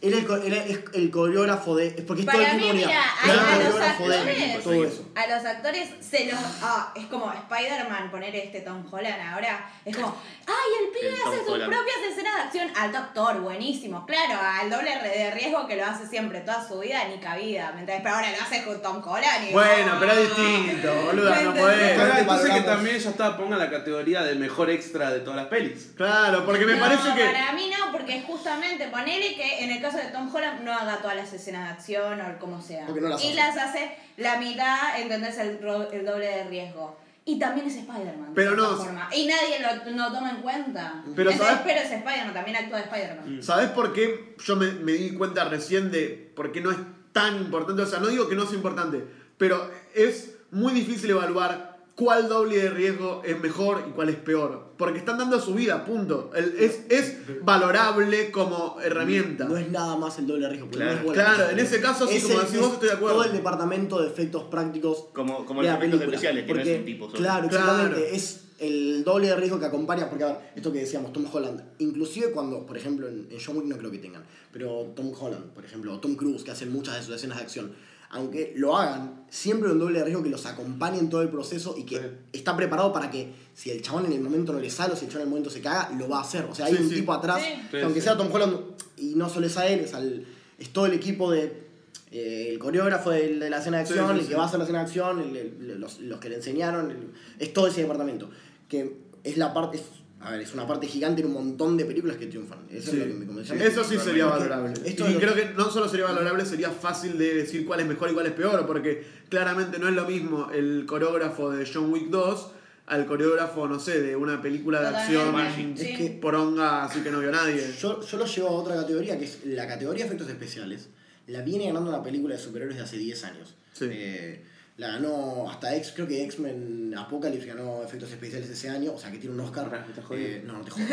Es 0.00 0.14
el, 0.14 0.52
es 0.52 0.80
el 0.94 1.10
coreógrafo 1.10 1.76
de. 1.76 1.90
Porque 2.06 2.22
es 2.22 2.28
todo 2.28 2.40
el 2.40 2.56
mí, 2.56 2.66
de 2.66 2.72
mira, 2.72 2.86
unidad. 2.86 3.02
a, 3.22 3.24
Él 3.24 3.30
es 3.30 3.38
a 3.38 3.56
el 3.56 3.64
los 3.64 3.74
coreógrafo 3.74 4.08
de 4.08 4.14
actores, 4.16 4.64
todo 4.64 4.84
eso. 4.84 5.09
A 5.20 5.26
los 5.26 5.44
actores 5.44 5.88
se 6.00 6.26
los. 6.26 6.38
Ah, 6.62 6.92
es 6.96 7.06
como 7.06 7.32
Spider-Man 7.32 8.10
poner 8.10 8.34
este 8.34 8.60
Tom 8.60 8.84
Holland 8.90 9.20
ahora. 9.20 9.70
Es 9.84 9.96
como, 9.96 10.14
¡ay, 10.46 10.84
el 10.84 10.90
pibe 10.92 11.12
El 11.12 11.20
Tom 11.20 11.28
hace 11.32 11.38
sus 11.44 11.48
Holland. 11.54 11.72
propias 11.72 11.96
escenas 12.10 12.36
de 12.36 12.42
acción! 12.42 12.72
Alto 12.76 12.98
actor, 12.98 13.40
buenísimo. 13.40 14.06
Claro, 14.06 14.38
al 14.40 14.70
doble 14.70 14.90
de 14.96 15.30
riesgo 15.32 15.66
que 15.66 15.76
lo 15.76 15.84
hace 15.84 16.06
siempre 16.06 16.40
toda 16.40 16.66
su 16.66 16.78
vida, 16.80 17.04
ni 17.08 17.18
cabida. 17.18 17.72
¿me 17.72 17.80
entendés? 17.80 18.02
Pero 18.02 18.14
ahora 18.16 18.30
lo 18.30 18.42
hace 18.42 18.64
con 18.64 18.80
Tom 18.82 19.02
Holland. 19.06 19.48
Y 19.48 19.52
Bueno, 19.52 19.96
pero 20.00 20.12
es 20.12 20.28
distinto, 20.36 20.94
boluda, 21.06 21.36
¿Me 21.36 21.42
no 21.44 21.54
podés. 21.54 21.94
Claro, 21.94 22.18
entonces 22.18 22.50
que 22.50 22.60
también 22.62 22.98
ya 22.98 23.10
está, 23.10 23.36
ponga 23.36 23.56
la 23.56 23.70
categoría 23.70 24.22
de 24.22 24.34
mejor 24.34 24.70
extra 24.70 25.10
de 25.10 25.20
todas 25.20 25.36
las 25.36 25.46
pelis. 25.46 25.92
Claro, 25.96 26.44
porque 26.44 26.64
me 26.66 26.74
no, 26.74 26.80
parece 26.80 27.14
que. 27.14 27.24
para 27.26 27.52
mí 27.52 27.70
no, 27.70 27.92
porque 27.92 28.16
es 28.18 28.24
justamente 28.24 28.88
ponele 28.88 29.34
que 29.34 29.64
en 29.64 29.70
el 29.70 29.80
caso 29.82 29.98
de 29.98 30.04
Tom 30.04 30.34
Holland 30.34 30.62
no 30.62 30.72
haga 30.72 30.98
todas 30.98 31.16
las 31.16 31.32
escenas 31.32 31.64
de 31.68 31.70
acción 31.74 32.20
o 32.20 32.38
como 32.38 32.60
sea. 32.60 32.86
Porque 32.86 33.00
no 33.00 33.08
las 33.10 33.22
y 33.24 33.28
hace. 33.28 33.36
las 33.36 33.56
hace 33.56 33.96
la 34.20 34.38
mitad, 34.38 35.00
¿entendés? 35.00 35.36
El, 35.38 35.60
ro- 35.60 35.90
el 35.90 36.04
doble 36.04 36.26
de 36.26 36.44
riesgo. 36.44 36.98
Y 37.24 37.38
también 37.38 37.66
es 37.66 37.76
Spider-Man. 37.76 38.30
de 38.30 38.34
Pero 38.34 38.56
no- 38.56 38.76
forma. 38.76 39.08
Y 39.14 39.26
nadie 39.26 39.58
lo 39.60 39.90
no 39.92 40.12
toma 40.12 40.30
en 40.30 40.36
cuenta. 40.42 41.02
Pero, 41.14 41.30
Entonces, 41.30 41.56
¿sabes? 41.56 41.72
pero 41.74 41.80
es 41.80 41.90
Spider-Man, 41.92 42.32
también 42.34 42.56
actúa 42.56 42.78
de 42.78 42.84
Spider-Man. 42.84 43.42
¿Sabes 43.42 43.70
por 43.70 43.92
qué 43.92 44.34
yo 44.44 44.56
me, 44.56 44.72
me 44.72 44.92
di 44.92 45.14
cuenta 45.14 45.44
recién 45.44 45.90
de 45.90 46.32
por 46.34 46.50
qué 46.52 46.60
no 46.60 46.70
es 46.70 46.78
tan 47.12 47.36
importante? 47.36 47.82
O 47.82 47.86
sea, 47.86 48.00
no 48.00 48.06
digo 48.08 48.28
que 48.28 48.34
no 48.36 48.44
es 48.44 48.52
importante, 48.52 49.04
pero 49.38 49.70
es 49.94 50.36
muy 50.50 50.72
difícil 50.72 51.10
evaluar 51.10 51.69
cuál 52.00 52.30
doble 52.30 52.56
de 52.56 52.70
riesgo 52.70 53.20
es 53.26 53.38
mejor 53.38 53.84
y 53.86 53.90
cuál 53.90 54.08
es 54.08 54.16
peor. 54.16 54.70
Porque 54.78 54.98
están 55.00 55.18
dando 55.18 55.38
su 55.38 55.52
vida, 55.52 55.84
punto. 55.84 56.30
El- 56.34 56.54
es, 56.58 56.80
es 56.88 57.18
valorable 57.42 58.30
como 58.30 58.80
herramienta. 58.80 59.44
No 59.44 59.58
es 59.58 59.70
nada 59.70 59.96
más 59.96 60.18
el 60.18 60.26
doble 60.26 60.46
de 60.46 60.52
riesgo. 60.52 60.70
Claro. 60.70 61.02
no 61.02 61.08
es 61.08 61.12
Claro, 61.12 61.50
en 61.50 61.58
ese 61.58 61.78
caso, 61.82 62.06
sí, 62.06 62.16
Es 62.16 62.22
como 62.24 62.40
decís 62.40 62.58
vos, 62.58 62.68
es 62.68 62.72
estoy 62.72 62.88
de 62.88 62.94
acuerdo. 62.94 63.16
Todo 63.18 63.26
el 63.26 63.32
departamento 63.34 64.00
de 64.00 64.08
efectos 64.08 64.44
prácticos 64.44 65.04
Como, 65.12 65.44
como 65.44 65.60
de 65.62 65.68
los 65.68 65.76
efectos 65.76 66.00
especiales, 66.00 66.44
que 66.46 66.52
no 66.52 66.56
Porque, 66.56 66.72
es 66.72 66.78
un 66.78 66.84
tipo 66.86 67.04
solo. 67.10 67.18
Claro, 67.18 67.48
Claro. 67.50 67.64
exactamente. 67.66 68.16
Es 68.16 68.40
el 68.60 69.04
doble 69.04 69.28
de 69.28 69.36
riesgo 69.36 69.60
que 69.60 69.66
acompaña. 69.66 70.08
Porque, 70.08 70.24
a 70.24 70.28
ver, 70.28 70.36
esto 70.56 70.72
que 70.72 70.78
decíamos, 70.78 71.12
Tom 71.12 71.26
Holland. 71.30 71.60
Inclusive 71.80 72.30
cuando, 72.30 72.64
por 72.64 72.78
ejemplo, 72.78 73.08
en, 73.08 73.28
en 73.30 73.38
John 73.44 73.58
Wick 73.58 73.66
no 73.66 73.76
creo 73.76 73.90
que 73.90 73.98
tengan. 73.98 74.24
Pero 74.50 74.92
Tom 74.96 75.12
Holland, 75.20 75.52
por 75.52 75.66
ejemplo, 75.66 75.92
o 75.92 76.00
Tom 76.00 76.14
Cruise, 76.16 76.44
que 76.44 76.50
hacen 76.52 76.72
muchas 76.72 76.94
de 76.96 77.02
sus 77.02 77.14
escenas 77.14 77.36
de 77.36 77.44
acción. 77.44 77.72
Aunque 78.10 78.52
lo 78.56 78.76
hagan, 78.76 79.24
siempre 79.30 79.70
un 79.70 79.78
doble 79.78 80.00
de 80.00 80.04
riesgo 80.04 80.22
que 80.22 80.30
los 80.30 80.44
acompañe 80.46 80.98
en 80.98 81.08
todo 81.08 81.22
el 81.22 81.28
proceso 81.28 81.76
y 81.78 81.84
que 81.84 81.96
Sí. 81.96 82.02
está 82.32 82.56
preparado 82.56 82.92
para 82.92 83.10
que 83.10 83.32
si 83.54 83.70
el 83.70 83.80
chabón 83.82 84.06
en 84.06 84.12
el 84.12 84.20
momento 84.20 84.52
no 84.52 84.58
le 84.58 84.68
sale 84.68 84.94
o 84.94 84.96
si 84.96 85.04
el 85.04 85.10
chabón 85.10 85.22
en 85.22 85.26
el 85.28 85.30
momento 85.30 85.50
se 85.50 85.60
caga, 85.60 85.90
lo 85.96 86.08
va 86.08 86.18
a 86.18 86.22
hacer. 86.22 86.44
O 86.46 86.54
sea, 86.54 86.66
hay 86.66 86.74
Sí, 86.76 86.82
un 86.82 86.88
sí. 86.88 86.94
tipo 86.96 87.12
atrás, 87.12 87.40
que 87.70 87.82
aunque 87.82 88.00
sí. 88.00 88.04
sea 88.06 88.16
Tom 88.16 88.28
Holland, 88.32 88.56
y 88.96 89.14
no 89.14 89.28
solo 89.28 89.46
es 89.46 89.56
a 89.56 89.66
él, 89.68 89.80
es, 89.80 89.94
al, 89.94 90.26
es 90.58 90.68
todo 90.70 90.86
el 90.86 90.92
equipo 90.94 91.30
de 91.30 91.70
eh, 92.12 92.48
el 92.50 92.58
coreógrafo 92.58 93.10
de, 93.10 93.38
de 93.38 93.48
la 93.50 93.58
escena 93.58 93.76
de 93.76 93.82
acción, 93.84 94.08
sí, 94.08 94.14
el 94.18 94.22
sí. 94.22 94.28
que 94.30 94.34
va 94.34 94.42
a 94.42 94.46
hacer 94.46 94.58
la 94.58 94.64
escena 94.64 94.80
de 94.80 94.84
acción, 94.86 95.20
el- 95.20 95.36
el- 95.36 95.80
los, 95.80 96.00
los 96.00 96.18
que 96.18 96.28
le 96.28 96.34
enseñaron, 96.36 96.90
el- 96.90 97.12
es 97.38 97.52
todo 97.52 97.68
ese 97.68 97.82
departamento. 97.82 98.28
Que 98.68 98.96
es 99.22 99.36
la 99.38 99.54
parte, 99.54 99.76
es, 99.76 99.84
a 100.22 100.32
ver, 100.32 100.40
es 100.42 100.52
una 100.52 100.66
parte 100.66 100.86
gigante 100.86 101.22
en 101.22 101.28
un 101.28 101.32
montón 101.34 101.76
de 101.76 101.84
películas 101.86 102.16
que 102.16 102.26
triunfan. 102.26 102.58
Eso 102.70 102.90
Sí. 102.90 102.98
es 102.98 103.06
lo 103.06 103.12
que 103.12 103.18
me 103.20 103.26
convenció. 103.26 103.54
Eso 103.54 103.82
sí 103.84 103.96
sería 103.98 104.26
valorable. 104.26 104.74
esto 104.84 105.08
y 105.10 105.14
creo 105.14 105.34
que- 105.34 105.48
que 105.48 105.54
no 105.54 105.70
solo 105.70 105.88
sería 105.88 106.06
valorable, 106.06 106.44
sería 106.44 106.70
fácil 106.70 107.16
de 107.16 107.34
decir 107.34 107.64
cuál 107.64 107.80
es 107.80 107.86
mejor 107.86 108.10
y 108.10 108.14
cuál 108.14 108.26
es 108.26 108.32
peor, 108.32 108.66
porque 108.66 109.02
claramente 109.28 109.78
no 109.78 109.88
es 109.88 109.94
lo 109.94 110.06
mismo 110.06 110.50
el 110.52 110.84
coreógrafo 110.86 111.50
de 111.50 111.66
John 111.72 111.90
Wick 111.92 112.08
2 112.10 112.50
al 112.86 113.06
coreógrafo, 113.06 113.66
no 113.68 113.78
sé, 113.80 114.02
de 114.02 114.16
una 114.16 114.42
película 114.42 114.80
de 114.82 114.88
acción. 114.88 115.40
Es 115.78 115.96
que- 115.96 116.18
poronga, 116.20 116.84
así 116.84 117.00
que 117.00 117.10
no 117.10 117.20
vio 117.20 117.30
nadie. 117.30 117.72
Yo, 117.80 118.04
yo 118.04 118.18
lo 118.18 118.26
llevo 118.26 118.48
a 118.48 118.52
otra 118.52 118.74
categoría 118.74 119.18
que 119.18 119.24
es 119.24 119.38
la 119.46 119.66
categoría 119.66 120.04
de 120.04 120.08
efectos 120.08 120.28
especiales. 120.28 120.88
La 121.28 121.42
viene 121.42 121.66
ganando 121.66 121.88
una 121.90 122.02
película 122.02 122.34
de 122.34 122.40
superhéroes 122.42 122.76
de 122.76 122.82
hace 122.82 122.98
10 122.98 123.22
años. 123.24 123.54
Sí. 123.72 123.86
Eh, 123.88 124.44
la 124.80 124.88
ganó 124.92 125.48
hasta 125.50 125.76
X, 125.76 125.92
creo 125.94 126.08
que 126.08 126.24
X-Men 126.24 126.94
Apocalypse 126.96 127.46
ganó 127.46 127.82
efectos 127.84 128.10
especiales 128.10 128.48
ese 128.48 128.68
año, 128.70 128.94
o 128.94 128.98
sea 128.98 129.10
que 129.12 129.18
tiene 129.18 129.34
un 129.34 129.40
Oscar. 129.42 129.68
Jodiendo. 130.02 130.36
Eh, 130.36 130.42
no, 130.46 130.54
no 130.54 130.64
te 130.64 130.70
jodas. 130.70 130.88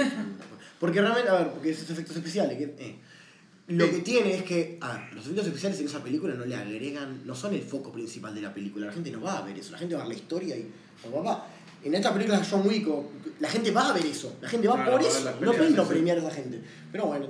porque 0.80 1.02
realmente, 1.02 1.30
a 1.30 1.36
ver, 1.36 1.50
porque 1.52 1.72
esos 1.72 1.90
efectos 1.90 2.16
especiales. 2.18 2.58
que- 2.58 2.76
eh. 2.78 2.96
Lo 3.70 3.84
Eh. 3.86 3.92
que 3.92 4.00
tiene 4.00 4.34
es 4.36 4.44
que, 4.44 4.78
a 4.82 4.94
ver, 4.94 5.14
los 5.14 5.24
efectos 5.26 5.48
especiales 5.48 5.80
en 5.80 5.88
esa 5.88 6.02
película 6.04 6.34
no 6.36 6.46
le 6.46 6.56
agregan, 6.56 7.22
no 7.26 7.36
son 7.36 7.54
el 7.54 7.62
foco 7.62 7.92
principal 7.92 8.34
de 8.36 8.42
la 8.42 8.54
película. 8.54 8.86
La 8.88 8.94
gente 8.94 9.12
no 9.12 9.22
va 9.22 9.40
a 9.40 9.42
ver 9.42 9.58
eso, 9.58 9.72
la 9.72 9.78
gente 9.78 9.96
va 9.96 10.02
a 10.02 10.08
ver 10.08 10.16
la 10.16 10.20
historia 10.22 10.56
y. 10.56 10.70
va. 11.26 11.48
En 11.88 11.96
esta 11.96 12.14
película 12.14 12.40
de 12.40 12.46
John 12.46 12.68
Wick, 12.68 12.88
la 13.40 13.50
gente 13.50 13.72
va 13.72 13.90
a 13.90 13.94
ver 13.94 14.06
eso, 14.06 14.36
la 14.42 14.50
gente 14.50 14.68
va 14.68 14.76
Claro, 14.76 14.92
por 14.92 15.02
eso. 15.02 15.32
No 15.40 15.54
pueden 15.54 15.76
no 15.76 15.86
premiar 15.88 16.18
a 16.18 16.22
esa 16.22 16.32
gente. 16.32 16.62
Pero 16.92 17.06
bueno, 17.06 17.28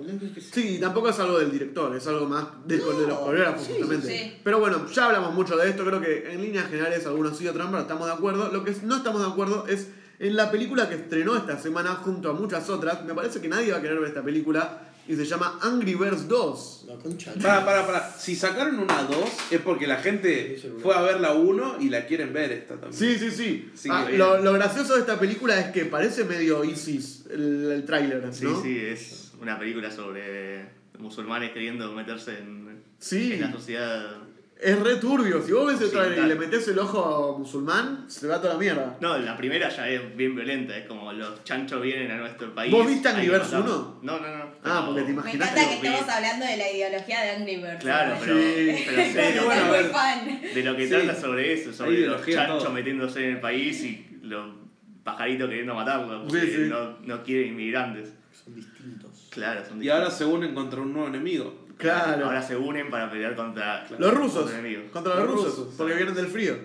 Sí, 0.51 0.79
tampoco 0.79 1.09
es 1.09 1.19
algo 1.19 1.37
del 1.39 1.51
director, 1.51 1.95
es 1.95 2.07
algo 2.07 2.25
más 2.25 2.45
de, 2.65 2.77
de 2.77 3.07
los 3.07 3.19
coreógrafos, 3.19 3.65
sí, 3.67 3.73
justamente. 3.77 4.07
sí. 4.07 4.37
Pero 4.43 4.59
bueno, 4.59 4.89
ya 4.89 5.05
hablamos 5.05 5.33
mucho 5.33 5.57
de 5.57 5.69
esto, 5.69 5.85
creo 5.85 6.01
que 6.01 6.31
en 6.33 6.41
líneas 6.41 6.69
generales 6.69 7.05
algunos 7.05 7.37
sí, 7.37 7.47
otros 7.47 7.65
no, 7.65 7.71
pero 7.71 7.81
estamos 7.83 8.07
de 8.07 8.13
acuerdo. 8.13 8.51
Lo 8.51 8.63
que 8.63 8.75
no 8.83 8.97
estamos 8.97 9.21
de 9.21 9.27
acuerdo 9.27 9.67
es 9.67 9.87
en 10.19 10.35
la 10.35 10.49
película 10.51 10.89
que 10.89 10.95
estrenó 10.95 11.35
esta 11.37 11.57
semana 11.59 11.91
junto 11.95 12.29
a 12.29 12.33
muchas 12.33 12.69
otras. 12.69 13.03
Me 13.05 13.13
parece 13.13 13.39
que 13.41 13.47
nadie 13.47 13.71
va 13.71 13.77
a 13.77 13.81
querer 13.81 13.99
ver 13.99 14.09
esta 14.09 14.23
película 14.23 14.83
y 15.07 15.15
se 15.15 15.25
llama 15.25 15.57
Angry 15.61 15.95
Birds 15.95 16.27
2. 16.27 16.85
la 16.87 16.95
concha. 16.95 17.33
Para, 17.41 17.63
para, 17.65 17.85
para. 17.87 18.11
Si 18.11 18.35
sacaron 18.35 18.77
una 18.79 19.03
2 19.03 19.17
es 19.51 19.61
porque 19.61 19.87
la 19.87 19.97
gente 19.97 20.61
fue 20.81 20.93
a 20.95 21.01
ver 21.01 21.19
la 21.21 21.33
1 21.33 21.77
y 21.79 21.89
la 21.89 22.05
quieren 22.05 22.33
ver 22.33 22.51
esta 22.51 22.75
también. 22.75 22.93
Sí, 22.93 23.17
sí, 23.17 23.31
sí. 23.31 23.71
Sí, 23.75 23.89
Ah, 23.91 24.07
lo, 24.11 24.41
lo 24.41 24.53
gracioso 24.53 24.95
de 24.95 25.01
esta 25.01 25.17
película 25.19 25.59
es 25.59 25.67
que 25.71 25.85
parece 25.85 26.25
medio 26.25 26.63
ISIS 26.65 27.25
el, 27.31 27.71
el 27.71 27.85
tráiler, 27.85 28.23
¿no? 28.25 28.33
Sí, 28.33 28.47
sí, 28.63 28.77
es 28.79 29.31
una 29.41 29.57
película 29.57 29.91
sobre 29.91 30.65
musulmanes 30.99 31.51
queriendo 31.51 31.91
meterse 31.93 32.39
en, 32.39 32.81
Sí. 32.99 33.33
en 33.33 33.41
la 33.41 33.51
sociedad. 33.51 34.17
Es 34.59 34.79
re 34.79 34.95
turbio. 34.95 35.41
Si 35.43 35.51
vos 35.51 35.67
ves 35.67 35.93
el 35.93 36.17
y 36.17 36.27
le 36.27 36.33
metés 36.35 36.67
el 36.67 36.79
ojo 36.79 37.35
musulmán, 37.37 38.05
se 38.09 38.25
va 38.27 38.41
toda 38.41 38.53
la 38.53 38.59
mierda. 38.59 38.97
No, 38.99 39.15
la 39.19 39.37
primera 39.37 39.69
ya 39.69 39.87
es 39.87 40.15
bien 40.17 40.35
violenta, 40.35 40.75
es 40.75 40.87
como 40.87 41.13
los 41.13 41.43
chanchos 41.43 41.79
vienen 41.81 42.09
a 42.09 42.17
nuestro 42.17 42.55
país. 42.55 42.71
¿Vos 42.71 42.87
viste 42.87 43.07
Angry 43.07 43.25
que 43.27 43.31
Birds 43.31 43.51
matarlos. 43.51 43.77
1? 43.77 43.99
No, 44.01 44.19
no, 44.19 44.37
no. 44.37 44.43
Ah, 44.45 44.49
pero- 44.63 44.85
porque 44.87 45.01
te 45.01 45.07
Me 45.07 45.13
imaginas 45.13 45.51
encanta 45.51 45.69
que 45.69 45.81
vi. 45.81 45.87
estemos 45.87 46.09
hablando 46.09 46.45
de 46.47 46.57
la 46.57 46.71
ideología 46.71 47.21
de 47.21 47.29
Angry 47.31 47.55
Birds. 47.57 47.77
Claro, 47.81 48.13
¿no? 48.15 48.19
pero, 48.21 48.37
Sí. 48.39 48.83
pero 49.13 49.43
Bueno, 49.45 49.65
a 49.65 49.71
ver. 49.71 49.85
fan. 49.91 50.41
de 50.55 50.63
lo 50.63 50.75
que 50.75 50.83
Sí. 50.87 50.89
trata 50.89 51.15
sobre 51.21 51.53
eso, 51.53 51.73
sobre 51.73 52.07
los 52.07 52.25
chanchos 52.25 52.63
todo. 52.63 52.73
metiéndose 52.73 53.23
en 53.25 53.35
el 53.35 53.39
país 53.39 53.83
y 53.83 54.19
los 54.23 54.55
pajaritos 55.03 55.49
queriendo 55.49 55.75
matarlos, 55.75 56.23
porque 56.31 56.47
Sí, 56.47 56.51
sí. 56.55 56.61
No, 56.67 56.97
no 57.03 57.23
quieren 57.23 57.49
inmigrantes. 57.49 58.09
Son 58.43 58.55
distintos. 58.55 59.27
Claro, 59.29 59.63
son 59.67 59.83
Y 59.83 59.89
ahora 59.89 60.05
distintos. 60.05 60.29
se 60.29 60.35
unen 60.35 60.55
contra 60.55 60.81
un 60.81 60.93
nuevo 60.93 61.07
enemigo. 61.09 61.66
Claro. 61.77 62.25
Ahora 62.25 62.41
se 62.41 62.55
unen 62.55 62.89
para 62.89 63.09
pelear 63.09 63.35
contra 63.35 63.85
Los 63.97 64.13
rusos. 64.13 64.41
contra 64.43 64.59
enemigos. 64.59 64.83
Contra 64.91 65.15
los, 65.15 65.23
Los 65.25 65.31
rusos, 65.35 65.57
rusos. 65.57 65.73
Porque 65.77 65.93
vienen 65.93 66.15
del 66.15 66.27
frío. 66.27 66.55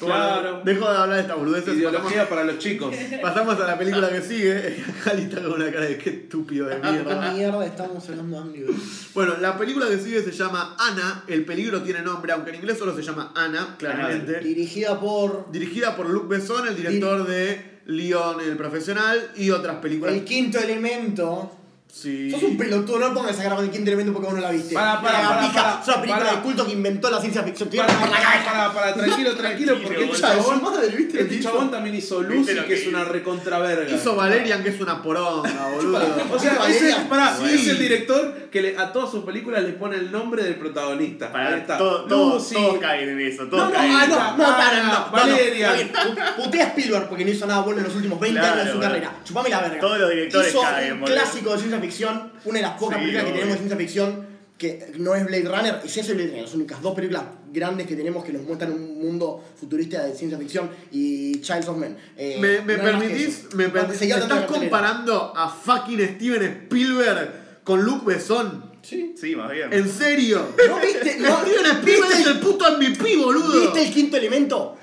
Como- 0.00 0.10
Claro. 0.10 0.62
Dejo 0.64 0.90
de 0.90 0.96
hablar 0.96 1.16
de 1.16 1.20
esta 1.20 1.34
boludeces. 1.34 1.64
Pasamos, 1.74 1.92
Ideología 1.92 2.28
para 2.28 2.44
los 2.44 2.58
chicos. 2.58 2.94
pasamos 3.22 3.60
a 3.60 3.66
la 3.66 3.76
película 3.78 4.08
que 4.08 4.22
sigue. 4.22 4.82
Jali 5.02 5.22
está 5.24 5.42
con 5.42 5.52
una 5.52 5.70
cara 5.70 5.84
de 5.84 5.98
qué 5.98 6.08
estúpido 6.10 6.66
de 6.66 6.80
¿Qué 6.80 6.90
mierda. 6.90 7.32
mierda 7.32 7.66
estamos 7.66 8.08
hablando 8.08 8.42
Birds? 8.44 9.10
Bueno, 9.12 9.34
la 9.38 9.58
película 9.58 9.86
que 9.88 9.98
sigue 9.98 10.22
se 10.22 10.32
llama 10.32 10.76
Ana. 10.78 11.24
El 11.26 11.44
peligro 11.44 11.82
tiene 11.82 12.00
nombre, 12.00 12.32
aunque 12.32 12.50
en 12.50 12.56
inglés 12.56 12.78
solo 12.78 12.96
se 12.96 13.02
llama 13.02 13.32
Ana, 13.36 13.76
claramente. 13.78 14.40
Dirigida 14.40 14.98
por 14.98 15.52
Dirigida 15.52 15.94
por 15.94 16.08
Luc 16.08 16.26
Besson, 16.26 16.66
el 16.68 16.74
director 16.76 17.26
de 17.26 17.80
Leon 17.84 18.40
el 18.40 18.56
Profesional 18.56 19.32
y 19.36 19.50
otras 19.50 19.76
películas. 19.76 20.14
El 20.14 20.24
Quinto 20.24 20.58
Elemento. 20.58 21.58
Sí. 21.94 22.30
Sos 22.30 22.42
un 22.42 22.56
pelotudo, 22.56 22.98
no 23.00 23.12
pongas 23.12 23.38
a 23.38 23.42
grabar 23.42 23.62
el 23.64 23.70
Quinto 23.70 23.88
Elemento 23.90 24.14
porque 24.14 24.26
vos 24.28 24.34
no 24.34 24.40
la 24.40 24.50
viste. 24.50 24.74
Para, 24.74 25.02
para, 25.02 25.22
La 25.22 25.28
para, 25.28 25.40
pica, 25.42 25.62
para, 25.62 25.80
Es 25.82 25.88
una 25.88 25.96
película 26.00 26.24
para. 26.24 26.36
de 26.36 26.42
culto 26.42 26.66
que 26.66 26.72
inventó 26.72 27.10
la 27.10 27.20
ciencia 27.20 27.42
ficción. 27.42 27.68
Para, 27.68 27.86
para, 27.86 28.10
cabeza. 28.10 28.44
para, 28.50 28.72
para, 28.72 28.94
tranquilo, 28.94 29.36
tranquilo, 29.36 29.78
porque 29.82 30.04
este 30.06 30.20
chabón, 30.22 30.62
madre, 30.62 30.88
¿viste? 30.96 31.20
este 31.20 31.40
chabón 31.40 31.70
también 31.70 31.94
hizo 31.94 32.20
¿Viste 32.20 32.54
Lucy, 32.54 32.54
que 32.54 32.64
que 32.66 32.74
es 32.80 32.86
una 32.86 33.04
recontraverga. 33.04 33.94
Hizo 33.94 34.16
Valerian, 34.16 34.62
que 34.62 34.70
es 34.70 34.80
una 34.80 35.02
poronga, 35.02 35.68
boludo. 35.68 36.00
O 36.32 36.38
sea, 36.38 36.58
ese, 36.66 36.96
pará, 37.10 37.36
sí. 37.36 37.44
es 37.54 37.68
el 37.68 37.78
director 37.78 38.48
que 38.50 38.62
le- 38.62 38.78
a 38.78 38.90
todas 38.90 39.10
sus 39.10 39.24
películas 39.24 39.62
le 39.62 39.72
pone 39.72 39.96
el 39.96 40.10
nombre 40.10 40.44
del 40.44 40.54
protagonista. 40.56 41.26
Ahí 41.26 41.32
Para 41.32 41.56
está. 41.58 41.76
todo, 41.76 42.04
todo- 42.06 42.34
Lucy. 42.36 42.54
todos 42.54 42.78
caen 42.78 43.10
en 43.10 43.20
eso, 43.20 43.44
No, 43.44 43.50
todos 43.50 43.64
no, 43.68 43.72
caen 43.74 43.92
Ah, 43.94 44.04
en 44.04 44.10
no, 44.10 44.16
eso. 44.16 44.36
no, 44.38 44.44
para, 44.56 44.82
no, 44.82 44.86
no, 44.92 44.98
no, 45.06 45.10
Valeria. 45.12 45.72
no. 45.72 46.00
Pu- 46.14 46.36
Putea 46.44 46.64
a 46.64 46.68
Spielberg 46.68 47.08
porque 47.10 47.24
no 47.26 47.30
hizo 47.32 47.46
nada 47.46 47.60
bueno 47.60 47.80
en 47.80 47.86
los 47.86 47.94
últimos 47.96 48.18
20 48.18 48.40
Claro, 48.40 48.54
años 48.54 48.66
de 48.66 48.72
su 48.72 48.80
carrera. 48.80 49.12
Chupame 49.24 49.50
la 49.50 49.60
verga. 49.60 49.78
Todos 49.80 49.98
los 49.98 50.08
directores 50.08 50.48
hizo 50.48 50.62
caen, 50.62 50.92
un 50.94 51.00
boludo. 51.00 51.14
clásico 51.16 51.52
de 51.52 51.58
ciencia 51.58 51.81
ficción, 51.82 52.32
una 52.44 52.56
de 52.58 52.62
las 52.62 52.78
pocas 52.78 52.98
Sí, 52.98 53.04
películas 53.04 53.24
que 53.26 53.32
tenemos 53.32 53.52
de 53.52 53.58
ciencia 53.58 53.76
ficción 53.76 54.32
que 54.58 54.92
no 54.98 55.14
es 55.16 55.24
Blade 55.26 55.44
Runner, 55.44 55.80
y 55.84 55.88
sí 55.88 56.00
es 56.00 56.06
Blade 56.06 56.28
Runner, 56.28 56.42
las 56.42 56.54
únicas 56.54 56.80
dos 56.80 56.94
películas 56.94 57.24
grandes 57.52 57.86
que 57.86 57.96
tenemos 57.96 58.24
que 58.24 58.32
nos 58.32 58.42
muestran 58.42 58.72
un 58.72 59.00
mundo 59.00 59.42
futurista 59.58 60.04
de 60.04 60.14
ciencia 60.14 60.38
ficción 60.38 60.70
y 60.92 61.40
Childs 61.40 61.66
of 61.68 61.76
Men. 61.78 61.96
Eh, 62.16 62.38
¿Me, 62.40 62.60
me 62.60 62.76
no 62.76 62.84
permitís? 62.84 63.46
eso. 63.48 63.56
¿Me, 63.56 63.64
Y 63.64 63.96
seguía 63.96 64.16
¿Me 64.18 64.22
estás 64.22 64.44
comparando 64.44 65.32
a 65.36 65.48
fucking 65.48 66.00
Steven 66.16 66.42
Spielberg 66.44 67.60
con 67.64 67.82
Luc 67.82 68.04
Besson? 68.04 68.70
Sí. 68.82 69.14
Sí, 69.20 69.34
más 69.36 69.50
bien. 69.50 69.72
¿En 69.72 69.88
serio? 69.88 70.46
¿No 70.68 70.80
viste? 70.80 71.16
No, 71.18 71.40
Steven 71.40 71.66
Spielberg 71.66 71.84
¿viste 72.08 72.20
es 72.22 72.26
el 72.28 72.38
puto 72.40 72.64
MVP, 72.76 73.16
boludo. 73.16 73.60
¿Viste 73.62 73.82
el 73.86 73.92
quinto 73.92 74.16
elemento? 74.16 74.76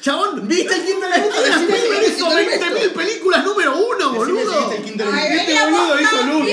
Chabón, 0.00 0.48
¿Viste 0.48 0.74
el 0.74 0.84
quinto 0.86 1.06
elemento? 1.06 1.36
Viste 1.36 1.96
el 1.98 2.12
hizo 2.14 2.28
quinto 2.28 2.38
elemento. 2.38 2.66
20.000 2.66 2.92
películas 2.94 3.44
número 3.44 3.76
uno, 3.76 4.12
boludo. 4.14 4.58
viste 4.60 4.76
el 4.76 4.82
quinto 4.82 5.02
elemento. 5.04 5.34
Este 5.34 5.64
boludo 5.70 6.00
hizo 6.00 6.22
Lucy. 6.22 6.52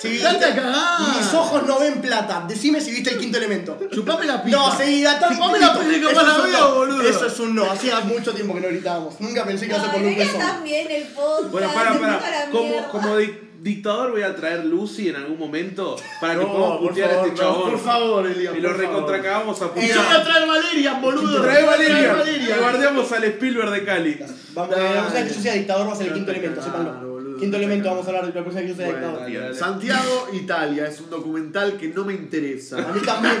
si 0.00 0.08
viste- 0.08 0.24
Date 0.24 0.44
a 0.44 0.54
cagar. 0.54 1.00
Mis 1.16 1.32
ojos 1.34 1.66
no 1.66 1.78
ven 1.78 2.00
plata. 2.02 2.44
Decime 2.46 2.80
si 2.80 2.90
viste 2.90 3.10
el 3.10 3.18
quinto 3.18 3.38
elemento. 3.38 3.78
Chupame 3.90 4.26
la 4.26 4.42
pija. 4.42 4.56
No, 4.56 4.76
seguí 4.76 5.02
data. 5.02 5.28
Chupame 5.32 5.58
la 5.60 5.72
pija 5.78 5.90
que 5.92 5.98
la 6.00 6.10
es 6.10 6.38
un 6.38 6.44
veo, 6.52 6.60
no. 6.68 6.74
boludo. 6.74 7.08
Eso 7.08 7.26
es 7.26 7.38
un 7.40 7.54
no. 7.54 7.70
Hacía 7.70 8.00
mucho 8.00 8.32
tiempo 8.34 8.54
que 8.54 8.60
no 8.60 8.68
gritábamos. 8.68 9.18
Nunca 9.20 9.44
pensé 9.46 9.66
que 9.66 9.72
iba 9.74 9.78
a 9.78 9.82
ser 9.82 9.90
por 9.90 10.38
tan 10.38 10.62
bien 10.64 10.90
el 10.90 11.04
podcast. 11.04 11.50
Bueno, 11.52 11.72
para, 11.72 11.98
para. 11.98 12.20
la 12.44 12.50
Como, 12.50 12.88
como 12.90 13.16
di- 13.16 13.38
dictador 13.62 14.10
voy 14.10 14.22
a 14.22 14.34
traer 14.34 14.64
Lucy 14.64 15.08
en 15.08 15.16
algún 15.16 15.38
momento 15.38 15.96
para 16.20 16.34
que 16.34 16.40
No, 16.44 16.52
podamos 16.52 16.88
putear 16.88 17.10
a 17.10 17.14
este 17.18 17.28
no, 17.30 17.34
chabón. 17.36 17.70
por 17.70 17.80
favor, 17.80 18.26
Elías, 18.26 18.54
Y 18.56 18.60
lo 18.60 18.72
recontracagamos 18.72 19.62
a 19.62 19.64
Y 19.66 19.68
putear. 19.68 19.88
yo 19.90 20.02
voy 20.02 20.12
a 20.16 20.24
traer 20.24 20.46
Valerian, 20.48 21.00
boludo. 21.02 21.42
Trae 21.42 21.64
Valeria. 21.64 22.12
Valeria. 22.14 22.56
Y 22.56 22.58
guardiamos 22.60 23.12
al 23.12 23.24
Spielberg 23.24 23.70
de 23.70 23.84
Cali. 23.84 24.18
Vamos, 24.54 24.70
Dale. 24.76 24.84
la 24.84 25.00
próxima 25.00 25.20
vez 25.20 25.28
que 25.28 25.34
yo 25.36 25.42
sea 25.42 25.54
dictador 25.54 25.88
va 25.88 25.92
a 25.92 25.96
ser 25.96 26.06
el 26.08 26.12
quinto 26.14 26.30
elemento, 26.32 26.62
sépanlo. 26.62 27.12
Quinto 27.38 27.56
elemento, 27.56 27.88
vamos 27.88 28.04
a 28.06 28.08
hablar 28.10 28.26
de 28.26 28.28
la 28.34 28.40
próxima 28.44 28.60
que 28.62 28.68
yo 28.68 28.74
sea 28.76 28.86
Bueno, 28.86 29.00
dictador. 29.00 29.22
dale, 29.32 29.38
dale. 29.40 29.54
Santiago, 29.54 30.28
Italia, 30.32 30.86
es 30.86 31.00
un 31.00 31.10
documental 31.10 31.76
que 31.76 31.88
no 31.88 32.04
me 32.04 32.12
interesa. 32.14 32.76
A 32.78 32.92
mí 32.92 33.00
también. 33.00 33.34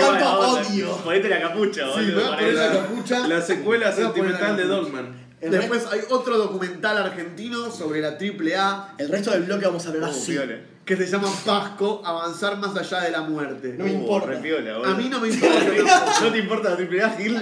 ¿Cuánto 0.00 0.40
odio? 0.40 0.96
Ponete 1.04 1.28
la 1.28 1.40
capucha, 1.40 1.82
Sí, 1.94 2.00
boludo. 2.10 2.32
a 2.32 2.36
poner 2.36 2.54
la 2.54 2.66
ponete- 2.72 2.78
capucha. 2.82 3.28
La 3.28 3.40
secuela 3.42 3.92
sentimental 3.92 4.56
de. 4.56 4.64
Dogman. 4.64 5.21
El, 5.42 5.50
Después 5.50 5.84
hay 5.90 6.00
otro 6.08 6.38
documental 6.38 6.96
argentino 6.98 7.70
sobre 7.70 8.00
la 8.00 8.10
AAA 8.16 8.94
el 8.98 9.08
resto 9.08 9.32
del 9.32 9.42
bloque 9.42 9.66
vamos 9.66 9.84
a 9.84 9.88
hablar 9.90 10.10
Uh, 10.10 10.12
así. 10.12 10.38
que 10.84 10.96
se 10.96 11.06
llama 11.06 11.28
Pasco, 11.44 12.00
Avanzar 12.04 12.56
más 12.58 12.76
allá 12.76 13.00
de 13.02 13.10
la 13.10 13.22
muerte. 13.22 13.74
No 13.76 13.84
me 13.84 13.90
Uh, 13.90 13.94
importa. 14.02 14.36
A 14.36 14.94
mí 14.94 15.08
no 15.08 15.18
me 15.20 15.28
importa. 15.28 16.14
¿No 16.22 16.30
te 16.32 16.38
importa 16.38 16.70
la 16.70 16.76
triple 16.76 17.02
A, 17.02 17.10
Gil? 17.10 17.34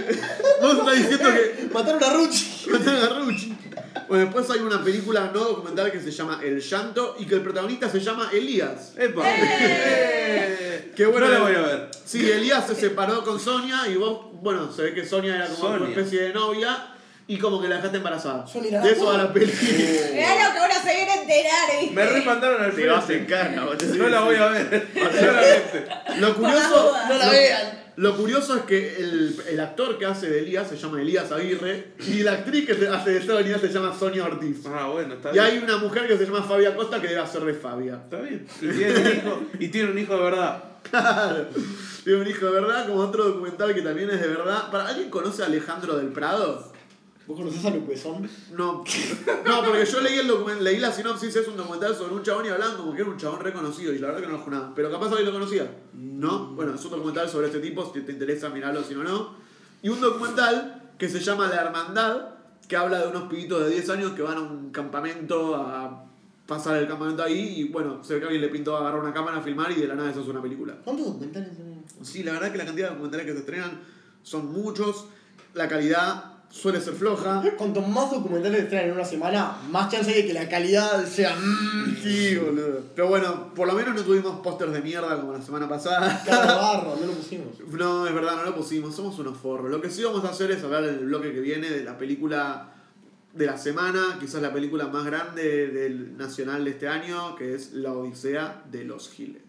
Vos 0.63 0.79
estás 0.79 0.97
diciendo 0.97 1.29
que 1.31 1.69
Mataron 1.75 2.03
a 2.03 2.13
Ruchi. 2.15 2.71
mataron 2.71 3.03
a 3.03 3.19
Ruchi. 3.21 3.55
Bueno, 4.09 4.25
después 4.25 4.51
hay 4.51 4.61
una 4.61 4.83
película 4.83 5.31
no 5.33 5.41
documental 5.41 5.93
que 5.93 6.01
se 6.01 6.11
llama 6.11 6.41
El 6.43 6.61
Llanto 6.61 7.17
y 7.19 7.27
que 7.27 7.35
el 7.37 7.43
protagonista 7.43 7.89
se 7.91 8.01
llama 8.01 8.31
Elías. 8.33 8.95
¡Epa! 8.97 9.23
Qué 9.25 10.93
Qué 10.97 11.07
bueno. 11.07 11.27
bueno 11.27 11.39
la 11.39 11.41
voy 11.45 11.55
a 11.55 11.61
ver. 11.67 11.91
Sí, 12.05 12.29
Elías 12.31 12.67
se 12.67 12.75
separó 12.75 13.23
con 13.25 13.39
Sonia 13.39 13.87
y 13.89 13.97
vos, 13.97 14.21
bueno, 14.43 14.73
se 14.73 14.83
ve 14.83 14.95
que 14.95 15.05
Sonia 15.07 15.37
era 15.37 15.47
como 15.49 15.69
una 15.75 15.89
especie 15.89 16.23
de 16.23 16.33
novia 16.33 16.95
y 17.33 17.39
como 17.39 17.61
que 17.63 17.69
la 17.69 17.77
dejaste 17.77 17.99
embarazada. 17.99 18.45
Era 18.55 18.81
de 18.83 18.91
eso 18.93 19.07
va 19.07 19.17
la 19.19 19.33
peli. 19.33 19.47
Mirá 20.13 20.49
lo 20.49 20.53
que 20.53 20.59
ahora 20.59 20.83
se 20.83 20.95
viene 20.95 21.11
a 21.13 21.23
enterar, 21.23 21.69
¿viste? 21.81 21.95
Me 21.95 22.07
remandaron 22.07 22.63
al 22.65 22.75
Te 22.75 22.87
vas 22.87 23.01
en 23.11 23.27
frente. 23.27 23.27
cana, 23.33 23.65
boludo. 23.67 23.95
No 23.97 24.09
la 24.09 24.21
voy 24.23 24.37
a 24.37 24.47
ver. 24.49 24.87
Lo 26.19 26.35
curioso, 26.35 26.89
dudas. 26.89 27.09
No 27.09 27.19
la 27.19 27.27
lo- 27.27 27.33
vean. 27.33 27.81
Lo 27.97 28.17
curioso 28.17 28.57
es 28.57 28.63
que 28.63 28.97
el, 28.97 29.37
el 29.49 29.61
actor 29.61 29.99
que 29.99 30.07
hace 30.07 30.31
de 30.31 30.39
Elías 30.41 30.67
se 30.69 30.77
llama 30.77 31.03
Elías 31.03 31.31
Aguirre 31.33 31.89
y 32.09 32.23
la 32.23 32.33
actriz 32.33 32.65
que 32.67 32.75
se- 32.75 32.89
hace 32.89 33.11
de 33.11 33.23
Sonia 33.27 33.59
se 33.59 33.69
llama 33.69 33.95
Sonia 33.99 34.25
Ortiz. 34.25 34.57
Ah, 34.67 34.89
bueno, 34.91 35.15
está 35.15 35.31
Y 35.31 35.33
bien. 35.35 35.45
hay 35.45 35.59
una 35.59 35.77
mujer 35.77 36.07
que 36.09 36.17
se 36.17 36.25
llama 36.25 36.43
Fabia 36.43 36.75
Costa 36.75 37.01
que 37.01 37.09
debe 37.09 37.21
hacer 37.21 37.43
de 37.43 37.53
Fabia. 37.53 38.01
Está 38.05 38.17
bien. 38.23 38.47
Y 38.63 38.69
tiene 38.71 38.99
un 39.01 39.07
hijo, 39.17 39.43
y 39.59 39.69
tiene 39.69 39.91
un 39.91 39.99
hijo 39.99 40.17
de 40.17 40.23
verdad. 40.23 40.65
Claro. 40.91 41.47
Tiene 42.05 42.21
un 42.23 42.27
hijo 42.27 42.47
de 42.47 42.53
verdad, 42.53 42.87
como 42.87 43.01
otro 43.01 43.25
documental 43.25 43.75
que 43.75 43.83
también 43.83 44.09
es 44.11 44.21
de 44.21 44.29
verdad. 44.29 44.71
¿Para 44.71 44.89
alguien 44.89 45.11
conoce 45.11 45.43
a 45.43 45.47
Alejandro 45.47 45.99
del 45.99 46.09
Prado? 46.09 46.73
¿Vos 47.31 47.39
conocés 47.39 47.65
a 47.65 47.71
Besson? 47.71 48.29
No, 48.57 48.83
no, 49.47 49.65
porque 49.65 49.87
yo 49.87 50.01
leí 50.01 50.19
el 50.19 50.65
leí 50.65 50.79
la 50.79 50.91
sinopsis, 50.91 51.37
es 51.37 51.47
un 51.47 51.57
documental 51.57 51.95
sobre 51.95 52.13
un 52.13 52.25
chabón 52.25 52.45
y 52.47 52.49
hablaban 52.49 52.77
como 52.77 52.93
que 52.93 53.03
era 53.03 53.11
un 53.11 53.17
chabón 53.17 53.39
reconocido 53.39 53.95
y 53.95 54.01
la 54.01 54.09
verdad 54.09 54.23
que 54.23 54.27
no 54.27 54.39
lo 54.39 54.51
nada. 54.51 54.73
Pero 54.75 54.91
capaz 54.91 55.11
alguien 55.11 55.27
lo 55.27 55.33
conocía. 55.33 55.71
¿No? 55.93 56.49
Bueno, 56.55 56.75
es 56.75 56.85
un 56.85 56.91
documental 56.91 57.29
sobre 57.29 57.47
este 57.47 57.61
tipo, 57.61 57.89
si 57.95 58.01
te 58.01 58.11
interesa 58.11 58.49
mirarlo, 58.49 58.83
si 58.83 58.95
no, 58.95 59.05
no. 59.05 59.37
Y 59.81 59.91
un 59.91 60.01
documental 60.01 60.91
que 60.99 61.09
se 61.09 61.21
llama 61.21 61.47
La 61.47 61.63
Hermandad, 61.63 62.31
que 62.67 62.77
habla 62.77 62.99
de 62.99 63.07
unos 63.07 63.29
pibitos 63.29 63.63
de 63.63 63.71
10 63.71 63.91
años 63.91 64.13
que 64.15 64.23
van 64.23 64.39
a 64.39 64.41
un 64.41 64.73
campamento 64.73 65.55
a 65.55 66.07
pasar 66.49 66.79
el 66.79 66.89
campamento 66.89 67.23
ahí 67.23 67.61
y 67.61 67.69
bueno, 67.69 68.03
se 68.03 68.15
ve 68.15 68.19
que 68.19 68.27
alguien 68.27 68.43
le 68.43 68.49
pintó 68.49 68.77
a 68.77 68.81
agarrar 68.81 69.01
una 69.01 69.13
cámara 69.13 69.39
a 69.39 69.41
filmar 69.41 69.71
y 69.71 69.77
de 69.77 69.87
la 69.87 69.95
nada 69.95 70.11
eso 70.11 70.23
es 70.23 70.27
una 70.27 70.43
película. 70.43 70.77
¿Cuántos 70.83 71.07
documentales? 71.07 71.51
Sí, 72.03 72.25
la 72.25 72.33
verdad 72.33 72.51
que 72.51 72.59
la 72.59 72.65
cantidad 72.65 72.89
de 72.89 72.95
documentales 72.95 73.27
que 73.27 73.33
se 73.35 73.39
estrenan 73.39 73.81
son 74.25 74.51
muchos, 74.51 75.07
la 75.55 75.69
calidad 75.69 76.30
suele 76.51 76.81
ser 76.81 76.95
floja. 76.95 77.43
Cuanto 77.57 77.81
más 77.81 78.11
documentales 78.11 78.63
estrenan 78.65 78.87
en 78.89 78.93
una 78.95 79.05
semana, 79.05 79.57
más 79.71 79.91
chance 79.91 80.11
hay 80.11 80.23
de 80.23 80.27
que 80.27 80.35
la 80.35 80.49
calidad 80.49 81.05
sea. 81.07 81.35
mm, 81.37 81.97
Sí, 82.03 82.37
boludo. 82.37 82.81
Pero 82.95 83.09
bueno, 83.09 83.55
por 83.55 83.67
lo 83.69 83.75
menos 83.75 83.95
no 83.95 84.03
tuvimos 84.03 84.41
pósters 84.41 84.73
de 84.73 84.83
mierda 84.83 85.21
como 85.21 85.33
la 85.33 85.41
semana 85.43 85.69
pasada. 85.69 86.23
Cada 86.27 86.57
barro, 86.57 86.97
no 87.01 87.07
lo 87.07 87.13
pusimos. 87.13 87.47
No, 87.73 88.07
es 88.07 88.15
verdad, 88.15 88.37
no 88.37 88.45
lo 88.45 88.55
pusimos, 88.55 88.95
somos 88.95 89.19
unos 89.19 89.39
forros. 89.39 89.71
Lo 89.71 89.81
que 89.81 89.91
sí 89.91 90.03
vamos 90.03 90.25
a 90.25 90.31
hacer 90.31 90.51
es 90.51 90.63
hablar 90.65 90.85
en 90.85 90.95
el 90.95 91.07
bloque 91.07 91.33
que 91.33 91.41
viene 91.41 91.71
de 91.71 91.85
la 91.85 91.97
película 91.97 92.73
de 93.33 93.47
la 93.47 93.57
semana, 93.57 94.17
quizás 94.19 94.43
la 94.43 94.53
película 94.53 94.89
más 94.89 95.05
grande 95.07 95.69
del 95.69 96.17
nacional 96.17 96.65
de 96.65 96.71
este 96.73 96.89
año, 96.89 97.37
que 97.37 97.55
es 97.55 97.73
La 97.75 97.93
Odisea 97.93 98.65
de 98.71 98.85
los 98.85 99.09
Giles. 99.09 99.43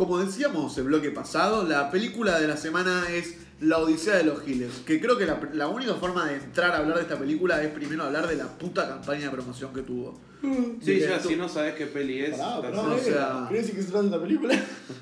Como 0.00 0.16
decíamos 0.16 0.78
el 0.78 0.84
bloque 0.84 1.10
pasado, 1.10 1.62
la 1.64 1.90
película 1.90 2.40
de 2.40 2.48
la 2.48 2.56
semana 2.56 3.04
es 3.10 3.36
La 3.60 3.76
Odisea 3.76 4.16
de 4.16 4.24
los 4.24 4.40
Giles. 4.42 4.80
Que 4.86 4.98
creo 4.98 5.18
que 5.18 5.26
la, 5.26 5.38
la 5.52 5.68
única 5.68 5.92
forma 5.96 6.24
de 6.24 6.36
entrar 6.36 6.70
a 6.72 6.78
hablar 6.78 6.96
de 6.96 7.02
esta 7.02 7.18
película 7.18 7.62
es 7.62 7.68
primero 7.68 8.04
hablar 8.04 8.26
de 8.26 8.36
la 8.36 8.46
puta 8.46 8.88
campaña 8.88 9.24
de 9.26 9.30
promoción 9.30 9.74
que 9.74 9.82
tuvo. 9.82 10.18
Sí, 10.40 10.92
Y 10.92 11.00
ya, 11.00 11.16
esto- 11.16 11.28
si 11.28 11.36
no 11.36 11.46
sabes 11.50 11.74
qué 11.74 11.84
peli 11.84 12.20
es. 12.20 12.30
Pará, 12.38 12.56
estás- 12.56 12.70
pará, 12.70 12.80
o 12.94 12.98
sea- 12.98 13.44
¿Querés 13.50 13.64
decir 13.66 13.76
que 13.76 13.82
se 13.82 13.88
trata 13.90 14.00
de 14.04 14.08
esta 14.08 14.22
película? 14.22 14.54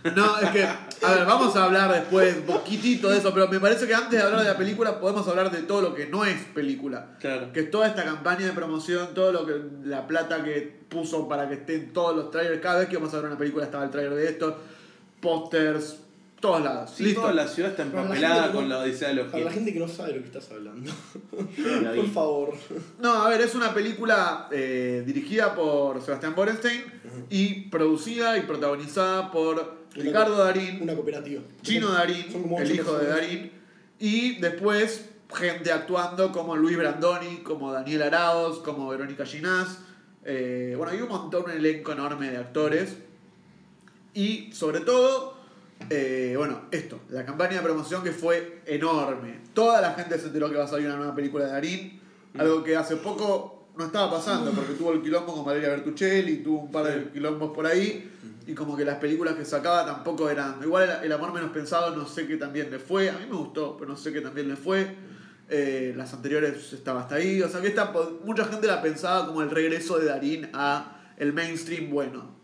No, 0.17 0.39
es 0.41 0.51
que, 0.51 0.65
a 0.65 1.15
ver, 1.15 1.25
vamos 1.27 1.55
a 1.55 1.65
hablar 1.65 1.93
después 1.93 2.37
un 2.39 2.43
poquitito 2.43 3.09
de 3.09 3.19
eso, 3.19 3.33
pero 3.33 3.47
me 3.47 3.61
parece 3.61 3.87
que 3.87 3.95
antes 3.95 4.11
de 4.19 4.21
hablar 4.21 4.41
de 4.43 4.49
la 4.49 4.57
película 4.59 4.99
podemos 4.99 5.29
hablar 5.29 5.53
de 5.53 5.63
todo 5.63 5.81
lo 5.81 5.95
que 5.95 6.07
no 6.09 6.25
es 6.25 6.43
película. 6.55 7.17
Claro. 7.21 7.53
Que 7.53 7.61
es 7.61 7.71
toda 7.71 7.87
esta 7.87 8.03
campaña 8.05 8.47
de 8.47 8.53
promoción, 8.53 9.15
todo 9.15 9.31
lo 9.31 9.47
que 9.47 9.55
la 9.85 10.09
plata 10.09 10.43
que 10.43 10.77
puso 10.89 11.29
para 11.29 11.49
que 11.49 11.55
estén 11.55 11.93
todos 11.93 12.17
los 12.17 12.33
trailers, 12.33 12.61
cada 12.61 12.81
vez 12.81 12.89
que 12.89 12.97
vamos 12.97 13.15
a 13.15 13.19
ver 13.19 13.27
una 13.27 13.39
película 13.39 13.65
estaba 13.65 13.85
el 13.85 13.91
trailer 13.91 14.15
de 14.17 14.29
esto, 14.29 14.59
pósters, 15.21 15.97
todos 16.41 16.63
lados. 16.63 16.93
Sí, 16.95 17.03
Listo. 17.05 17.23
toda 17.23 17.33
la 17.35 17.49
ciudad 17.49 17.71
está 17.73 17.85
Para 17.85 17.97
la 17.97 18.03
empapelada 18.03 18.35
gente 18.35 18.49
que 18.49 18.55
con 18.57 18.69
no- 18.69 18.75
la 18.77 18.81
Odisea 18.83 19.09
de 19.09 19.15
los 19.15 19.25
Para 19.27 19.39
la 19.45 19.51
Giles. 19.51 19.55
gente 19.55 19.73
que 19.73 19.79
no 19.81 19.89
sabe 19.89 20.09
de 20.11 20.15
lo 20.17 20.21
que 20.23 20.27
estás 20.39 20.51
hablando. 20.53 20.93
La 21.83 21.93
vi. 21.93 22.01
Por 22.01 22.11
favor. 22.11 22.55
No, 23.01 23.13
a 23.13 23.29
ver, 23.29 23.41
es 23.41 23.55
una 23.55 23.75
película 23.75 24.49
eh, 24.53 25.03
dirigida 25.07 25.55
por 25.55 26.01
Sebastián 26.03 26.35
Borenstein 26.37 26.85
y 27.31 27.63
producida 27.71 28.39
y 28.39 28.43
protagonizada 28.43 29.31
por 29.33 29.79
Ricardo 29.95 30.37
Darín, 30.37 30.81
Una 30.83 30.95
cooperativa. 30.95 31.43
Chino 31.63 31.89
Darín, 31.89 32.31
Son 32.31 32.43
como 32.43 32.59
el 32.61 32.65
ocho 32.67 32.75
hijo 32.75 32.93
de 32.93 32.99
personas. 33.07 33.21
Darín, 33.21 33.53
y 33.99 34.37
después 34.37 35.07
gente 35.35 35.73
actuando 35.73 36.31
como 36.31 36.57
Luis 36.57 36.77
Brandoni, 36.77 37.39
como 37.39 37.73
Daniel 37.73 38.03
Araos, 38.05 38.59
como 38.61 38.89
Verónica 38.89 39.27
Ginás. 39.27 39.79
eh, 40.25 40.75
bueno, 40.77 40.93
hay 40.93 41.01
un 41.01 41.09
montón, 41.09 41.45
un 41.47 41.51
elenco 41.51 41.91
enorme 41.93 42.31
de 42.31 42.37
actores. 42.37 42.97
Y 44.15 44.51
sobre 44.53 44.81
todo, 44.81 45.37
eh, 45.91 46.35
bueno, 46.37 46.63
esto, 46.71 47.01
la 47.11 47.25
campaña 47.25 47.57
de 47.57 47.63
promoción 47.63 48.03
que 48.03 48.13
fue 48.13 48.63
enorme. 48.67 49.41
Toda 49.55 49.81
la 49.81 49.93
gente 49.95 50.19
se 50.19 50.27
enteró 50.27 50.51
que 50.51 50.57
va 50.57 50.65
a 50.65 50.69
salir 50.69 50.87
una 50.87 50.97
nueva 50.97 51.15
película 51.15 51.47
de 51.47 51.53
Darín, 51.53 52.01
algo 52.37 52.63
que 52.63 52.77
hace 52.77 52.97
poco 52.97 53.59
no 53.77 53.87
estaba 53.87 54.11
pasando, 54.11 54.51
porque 54.51 54.75
tuvo 54.75 54.93
el 54.93 55.03
quilombo 55.03 55.33
con 55.35 55.45
Valeria 55.45 55.69
Bertuccelli, 55.69 56.39
tuvo 56.39 56.63
un 56.63 56.73
par 56.73 56.85
de 56.85 57.13
quilombos 57.13 57.55
por 57.55 57.65
ahí, 57.65 58.11
y 58.45 58.53
como 58.53 58.77
que 58.77 58.85
las 58.85 58.97
películas 58.97 59.37
que 59.37 59.45
sacaba 59.45 59.87
tampoco 59.87 60.29
eran. 60.29 60.61
Igual 60.63 61.01
el, 61.05 61.13
amor 61.13 61.33
menos 61.33 61.51
pensado, 61.51 61.95
no 61.95 62.07
sé 62.07 62.27
qué 62.27 62.37
también 62.37 62.71
le 62.71 62.81
fue, 62.81 63.09
a 63.09 63.13
mí 63.13 63.27
me 63.31 63.37
gustó, 63.37 63.77
pero 63.77 63.91
no 63.91 63.97
sé 63.97 64.13
qué 64.13 64.21
también 64.21 64.49
le 64.49 64.57
fue. 64.57 64.97
Eh, 65.49 65.95
las 65.97 66.13
anteriores 66.13 66.73
estaba 66.73 67.03
hasta 67.03 67.15
ahí, 67.15 67.41
o 67.41 67.49
sea 67.49 67.61
que 67.61 67.69
esta, 67.69 67.93
mucha 68.25 68.45
gente 68.47 68.67
la 68.67 68.83
pensaba 68.83 69.27
como 69.27 69.43
el 69.43 69.51
regreso 69.51 69.99
de 69.99 70.07
Darín 70.07 70.51
a 70.53 71.15
el 71.17 71.33
mainstream 71.33 71.89
bueno. 71.89 72.38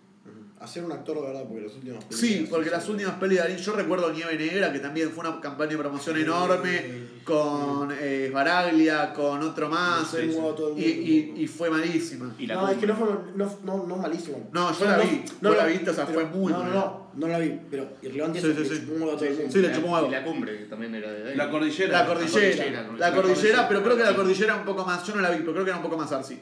Hacer 0.65 0.83
un 0.85 0.93
actor 0.93 1.17
de 1.17 1.23
verdad, 1.27 1.45
porque 1.47 1.61
las 1.63 1.75
últimas 1.75 2.05
películas. 2.05 2.21
Sí, 2.21 2.47
porque 2.51 2.71
las 2.71 2.89
últimas 2.89 3.15
pelis 3.17 3.37
de 3.37 3.43
Darín, 3.43 3.57
yo 3.59 3.73
recuerdo 3.75 4.11
Nieve 4.13 4.37
Negra, 4.37 4.73
que 4.73 4.79
también 4.79 5.11
fue 5.11 5.29
una 5.29 5.39
campaña 5.41 5.73
de 5.73 5.77
promoción 5.79 6.17
enorme, 6.17 7.05
con 7.23 7.91
eh, 8.01 8.31
Baraglia, 8.33 9.13
con 9.13 9.43
otro 9.43 9.69
más, 9.69 10.11
sí. 10.11 10.31
y, 10.77 10.83
y- 10.83 11.35
y 11.43 11.47
fue 11.47 11.69
malísima. 11.71 12.35
Y 12.39 12.47
la 12.47 12.55
No, 12.55 12.69
es 12.69 12.79
que 12.79 12.87
no 12.87 12.97
fue 12.97 13.09
no, 13.37 13.59
no, 13.65 13.87
no 13.87 13.97
malísimo. 13.97 14.49
No, 14.53 14.73
yo 14.79 14.85
la 14.87 14.99
vi. 14.99 15.23
Vos 15.43 15.57
la 15.57 15.67
viste, 15.67 15.91
o 15.91 15.95
sea, 15.95 16.07
fue 16.07 16.25
muy 16.25 16.51
no, 16.53 16.65
no, 16.65 16.73
no, 16.75 17.11
no 17.15 17.29
la 17.29 17.39
vi, 17.39 17.61
pero 17.71 17.89
irrelevante 18.03 18.41
Sí, 18.41 18.47
es 18.51 18.57
sí, 18.57 18.65
sí. 18.75 18.81
chupó 18.81 18.95
un 18.95 19.03
huevo 19.03 19.13
a 19.13 19.17
todo 19.17 19.29
el 19.29 19.35
mundo. 19.37 19.53
Sí, 19.53 19.59
le 19.61 19.69
La- 19.69 19.75
chupó 19.75 19.87
un 19.89 19.93
huevo. 19.95 20.07
Y 20.09 20.11
la 20.11 20.25
cumbre, 20.25 20.59
que 20.59 20.65
también 20.65 20.95
era 20.95 21.13
de 21.13 21.23
Darín. 21.25 21.39
La 21.39 21.51
cordillera. 21.51 21.93
La 22.01 22.07
cordillera. 22.07 22.33
cordillera, 22.57 22.83
La 22.99 23.11
la 23.11 23.15
cordillera, 23.15 23.69
pero 23.69 23.83
creo 23.83 23.97
que 23.97 24.03
la 24.03 24.17
cordillera 24.17 24.57
un 24.57 24.65
poco 24.65 24.85
más. 24.87 25.07
Yo 25.07 25.15
no 25.15 25.21
la 25.21 25.31
vi, 25.31 25.39
pero 25.41 25.53
creo 25.53 25.65
que 25.65 25.71
era 25.71 25.77
un 25.79 25.85
poco 25.85 25.97
más 25.99 26.11
artsy. 26.13 26.35
Eh, 26.35 26.41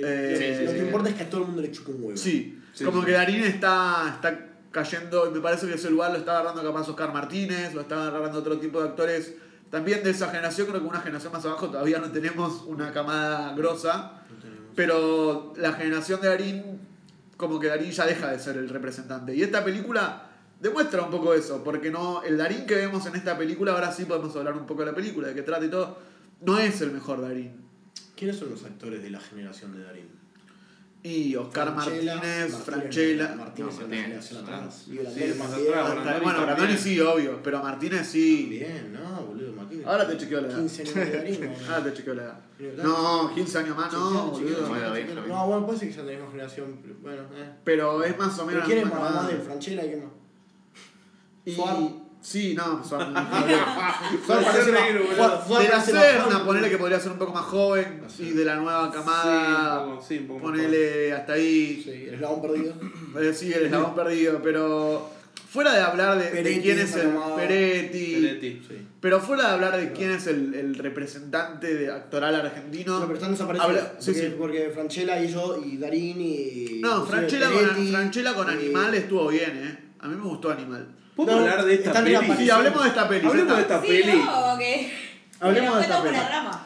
Eh, 0.00 0.30
lo 0.64 0.70
sí, 0.70 0.74
que 0.74 0.80
sí. 0.80 0.86
importa 0.86 1.08
es 1.10 1.16
que 1.16 1.22
a 1.24 1.30
todo 1.30 1.40
el 1.40 1.46
mundo 1.48 1.62
le 1.62 1.72
chupa 1.72 1.90
un 1.90 2.02
huevo. 2.04 2.16
Sí, 2.16 2.57
Sí, 2.78 2.84
como 2.84 3.00
sí. 3.00 3.06
que 3.06 3.12
Darín 3.12 3.42
está, 3.42 4.12
está 4.14 4.46
cayendo, 4.70 5.28
y 5.28 5.34
me 5.34 5.40
parece 5.40 5.66
que 5.66 5.74
ese 5.74 5.90
lugar 5.90 6.12
lo 6.12 6.18
está 6.18 6.38
agarrando 6.38 6.62
capaz 6.62 6.88
Oscar 6.88 7.12
Martínez, 7.12 7.74
lo 7.74 7.80
está 7.80 8.06
agarrando 8.06 8.38
otro 8.38 8.56
tipo 8.60 8.80
de 8.80 8.88
actores 8.90 9.34
también 9.68 10.04
de 10.04 10.10
esa 10.10 10.28
generación, 10.28 10.68
creo 10.68 10.80
que 10.80 10.86
una 10.86 11.00
generación 11.00 11.32
más 11.32 11.44
abajo 11.44 11.68
todavía 11.68 11.98
no 11.98 12.12
tenemos 12.12 12.62
una 12.66 12.92
camada 12.92 13.52
grosa, 13.54 14.22
pero 14.76 15.52
la 15.56 15.72
generación 15.72 16.20
de 16.20 16.28
Darín, 16.28 16.80
como 17.36 17.58
que 17.58 17.66
Darín 17.66 17.90
ya 17.90 18.06
deja 18.06 18.30
de 18.30 18.38
ser 18.38 18.56
el 18.56 18.68
representante. 18.68 19.34
Y 19.34 19.42
esta 19.42 19.64
película 19.64 20.30
demuestra 20.60 21.02
un 21.02 21.10
poco 21.10 21.34
eso, 21.34 21.64
porque 21.64 21.90
no 21.90 22.22
el 22.22 22.38
Darín 22.38 22.64
que 22.64 22.76
vemos 22.76 23.04
en 23.06 23.16
esta 23.16 23.36
película, 23.36 23.72
ahora 23.72 23.90
sí 23.90 24.04
podemos 24.04 24.34
hablar 24.36 24.54
un 24.54 24.66
poco 24.66 24.82
de 24.82 24.86
la 24.86 24.94
película, 24.94 25.26
de 25.26 25.34
qué 25.34 25.42
trata 25.42 25.64
y 25.64 25.70
todo, 25.70 25.98
no 26.42 26.58
es 26.58 26.80
el 26.80 26.92
mejor 26.92 27.20
Darín. 27.20 27.60
¿Quiénes 28.16 28.36
son 28.36 28.50
los 28.50 28.64
actores 28.64 29.02
de 29.02 29.10
la 29.10 29.20
generación 29.20 29.76
de 29.76 29.84
Darín? 29.84 30.08
Y 31.08 31.36
Oscar 31.36 31.72
Franchella, 31.72 32.16
Martínez, 32.16 32.52
Martínez, 32.52 32.64
Franchella. 32.64 33.34
Martínez 33.34 33.74
No, 33.78 33.84
en 33.84 33.90
la 33.90 33.96
Martínez. 33.96 34.04
generación 34.04 34.44
atrás. 34.44 34.82
Sí, 34.84 35.34
más 35.38 36.22
Bueno, 36.22 36.42
Brandoni 36.42 36.76
sí, 36.76 37.00
obvio, 37.00 37.40
pero 37.42 37.62
Martínez 37.62 38.06
sí. 38.06 38.46
Bien, 38.50 38.92
no, 38.92 39.22
boludo, 39.22 39.52
Martínez. 39.54 39.86
Ahora 39.86 40.06
te 40.06 40.16
chequeo 40.18 40.40
la 40.42 40.48
edad. 40.48 40.58
15 40.58 40.82
años 40.82 40.94
de 40.94 41.10
Darín. 41.16 41.40
¿no? 41.40 41.74
Ahora 41.74 41.84
te 41.84 41.92
chequeo 41.94 42.14
la 42.14 42.22
edad. 42.24 42.38
No, 42.84 43.34
15 43.34 43.58
años 43.58 43.76
más 43.76 43.92
no, 43.92 44.26
boludo. 44.32 44.68
No, 45.28 45.46
bueno, 45.46 45.66
puede 45.66 45.78
ser 45.78 45.88
que 45.88 45.94
sea 45.94 46.02
de 46.04 46.12
la 46.12 46.18
misma 46.18 46.30
generación, 46.32 46.78
pero 46.82 46.94
bueno, 47.00 47.22
eh. 47.34 47.50
Pero 47.64 48.04
es 48.04 48.18
más 48.18 48.38
o 48.38 48.46
¿Pero 48.46 48.46
menos. 48.46 48.64
quién 48.66 48.78
es 48.78 48.94
más, 48.94 49.28
de. 49.28 49.34
Franchella 49.36 49.84
y 49.86 49.90
qué 49.90 49.96
más? 49.96 50.12
Y-. 51.46 52.07
Sí, 52.20 52.54
no, 52.54 52.82
Suar. 52.84 53.12
Suar 54.26 54.44
parece 54.44 54.70
reír, 54.70 54.98
boludo. 54.98 55.46
Suar 55.46 55.62
De 55.62 55.68
la 55.68 55.74
parece 55.76 55.92
Serna, 55.92 56.44
ponele 56.44 56.68
que 56.70 56.78
podría 56.78 57.00
ser 57.00 57.12
un 57.12 57.18
poco 57.18 57.32
más 57.32 57.44
joven. 57.44 58.02
Y 58.18 58.30
de 58.30 58.44
la 58.44 58.56
nueva 58.56 58.90
camada, 58.90 59.78
Sí, 59.78 59.86
un 59.86 59.90
poco, 59.90 60.04
sí, 60.06 60.18
un 60.18 60.26
poco 60.26 60.40
más 60.40 60.50
ponele 60.50 61.12
hasta 61.12 61.32
ahí. 61.34 61.80
Sí, 61.84 61.90
el 62.08 62.14
eslabón 62.14 62.42
perdido. 62.42 62.74
Eh, 63.20 63.32
Sí, 63.34 63.52
el 63.52 63.66
eslabón 63.66 63.94
perdido, 63.94 64.40
pero. 64.42 65.10
Fuera 65.50 65.72
de 65.72 65.80
hablar 65.80 66.18
de, 66.18 66.60
quién 66.60 66.78
es 66.78 66.94
el. 66.96 67.08
Peretti, 67.36 68.16
Peretti. 68.20 68.62
Sí. 68.68 68.86
pero 69.00 69.18
fuera 69.18 69.44
de 69.48 69.54
hablar 69.54 69.76
de 69.78 69.92
quién 69.92 70.10
es 70.10 70.26
el, 70.26 70.52
el 70.52 70.74
representante 70.74 71.74
de 71.74 71.90
actoral 71.90 72.34
argentino, 72.34 72.98
No, 72.98 73.06
pero 73.06 73.14
están 73.14 73.30
desaparecidos. 73.32 73.70
Habla- 73.78 73.92
sí, 73.98 74.10
porque, 74.12 74.28
sí. 74.28 74.34
porque 74.38 74.70
Franchella 74.74 75.22
y 75.24 75.32
yo, 75.32 75.58
y 75.64 75.78
Darín 75.78 76.20
y. 76.20 76.80
No, 76.82 77.06
Franchella 77.06 77.50
con, 77.50 77.88
Franchella 77.90 78.34
con 78.34 78.48
y- 78.48 78.50
Animal 78.50 78.94
estuvo 78.94 79.28
bien, 79.28 79.56
eh. 79.56 79.78
A 80.00 80.08
mí 80.08 80.16
me 80.16 80.22
gustó 80.28 80.50
Animal. 80.50 80.86
¿Puedo 81.18 81.32
No, 81.32 81.38
hablar 81.40 81.64
de 81.64 81.74
esta 81.74 81.92
peli? 81.92 82.16
Sí, 82.36 82.48
hablemos 82.48 82.80
de 82.84 82.88
esta 82.90 83.08
peli. 83.08 83.26
Hablemos 83.26 83.56
de 83.56 83.62
esta 83.62 83.80
Sí, 83.82 83.86
peli. 83.88 84.18
no, 84.24 84.56
que. 84.56 84.92
Hablemos 85.40 85.76
de 85.76 85.82
esta 85.82 86.00
peli. 86.02 86.16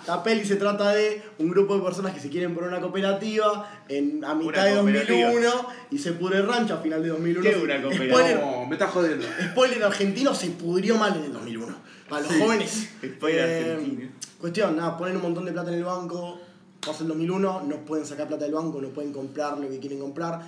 la 0.07 0.23
peli 0.23 0.45
se 0.45 0.57
trata 0.57 0.91
de 0.91 1.23
un 1.39 1.49
grupo 1.49 1.75
de 1.75 1.83
personas 1.83 2.13
que 2.13 2.21
se 2.21 2.29
quieren 2.29 2.55
por 2.55 2.65
una 2.65 2.79
cooperativa 2.79 3.67
en, 3.89 4.23
a 4.27 4.35
mitad 4.35 4.49
Una 4.55 4.65
de 4.65 4.75
cooperativa. 4.75 5.31
2001 5.31 5.67
y 5.91 5.99
se 5.99 6.13
pudre 6.13 6.37
el 6.41 6.47
rancho 6.47 6.75
a 6.75 6.77
final 6.79 7.03
de 7.03 7.09
2001. 7.09 7.43
¿Qué 7.49 7.57
una 7.57 7.81
cooperativa? 7.81 8.19
Spoiler, 8.19 8.41
No, 8.41 8.67
me 8.67 8.73
estás 8.75 8.91
jodiendo. 8.91 9.27
spoiler 9.53 9.85
argentino, 9.85 10.35
se 10.35 10.49
pudrió 10.51 10.97
mal 10.99 11.17
en 11.17 11.25
el 11.25 11.33
2001. 11.33 11.75
Para 12.11 12.23
los 12.25 12.33
jóvenes. 12.37 12.91
Spoiler 13.03 13.49
Eh, 13.49 13.73
argentino. 13.73 14.11
Cuestión, 14.39 14.77
nada, 14.77 14.99
ponen 14.99 15.17
un 15.17 15.23
montón 15.23 15.47
de 15.47 15.53
plata 15.53 15.71
en 15.71 15.79
el 15.79 15.85
banco, 15.85 16.39
pasa 16.85 17.03
el 17.05 17.09
2001, 17.09 17.63
no 17.67 17.77
pueden 17.87 18.05
sacar 18.05 18.27
plata 18.29 18.45
del 18.45 18.53
banco, 18.53 18.83
no 18.83 18.89
pueden 18.91 19.15
comprar 19.15 19.59
lo 19.59 19.67
que 19.71 19.79
quieren 19.79 19.99
comprar. 19.99 20.41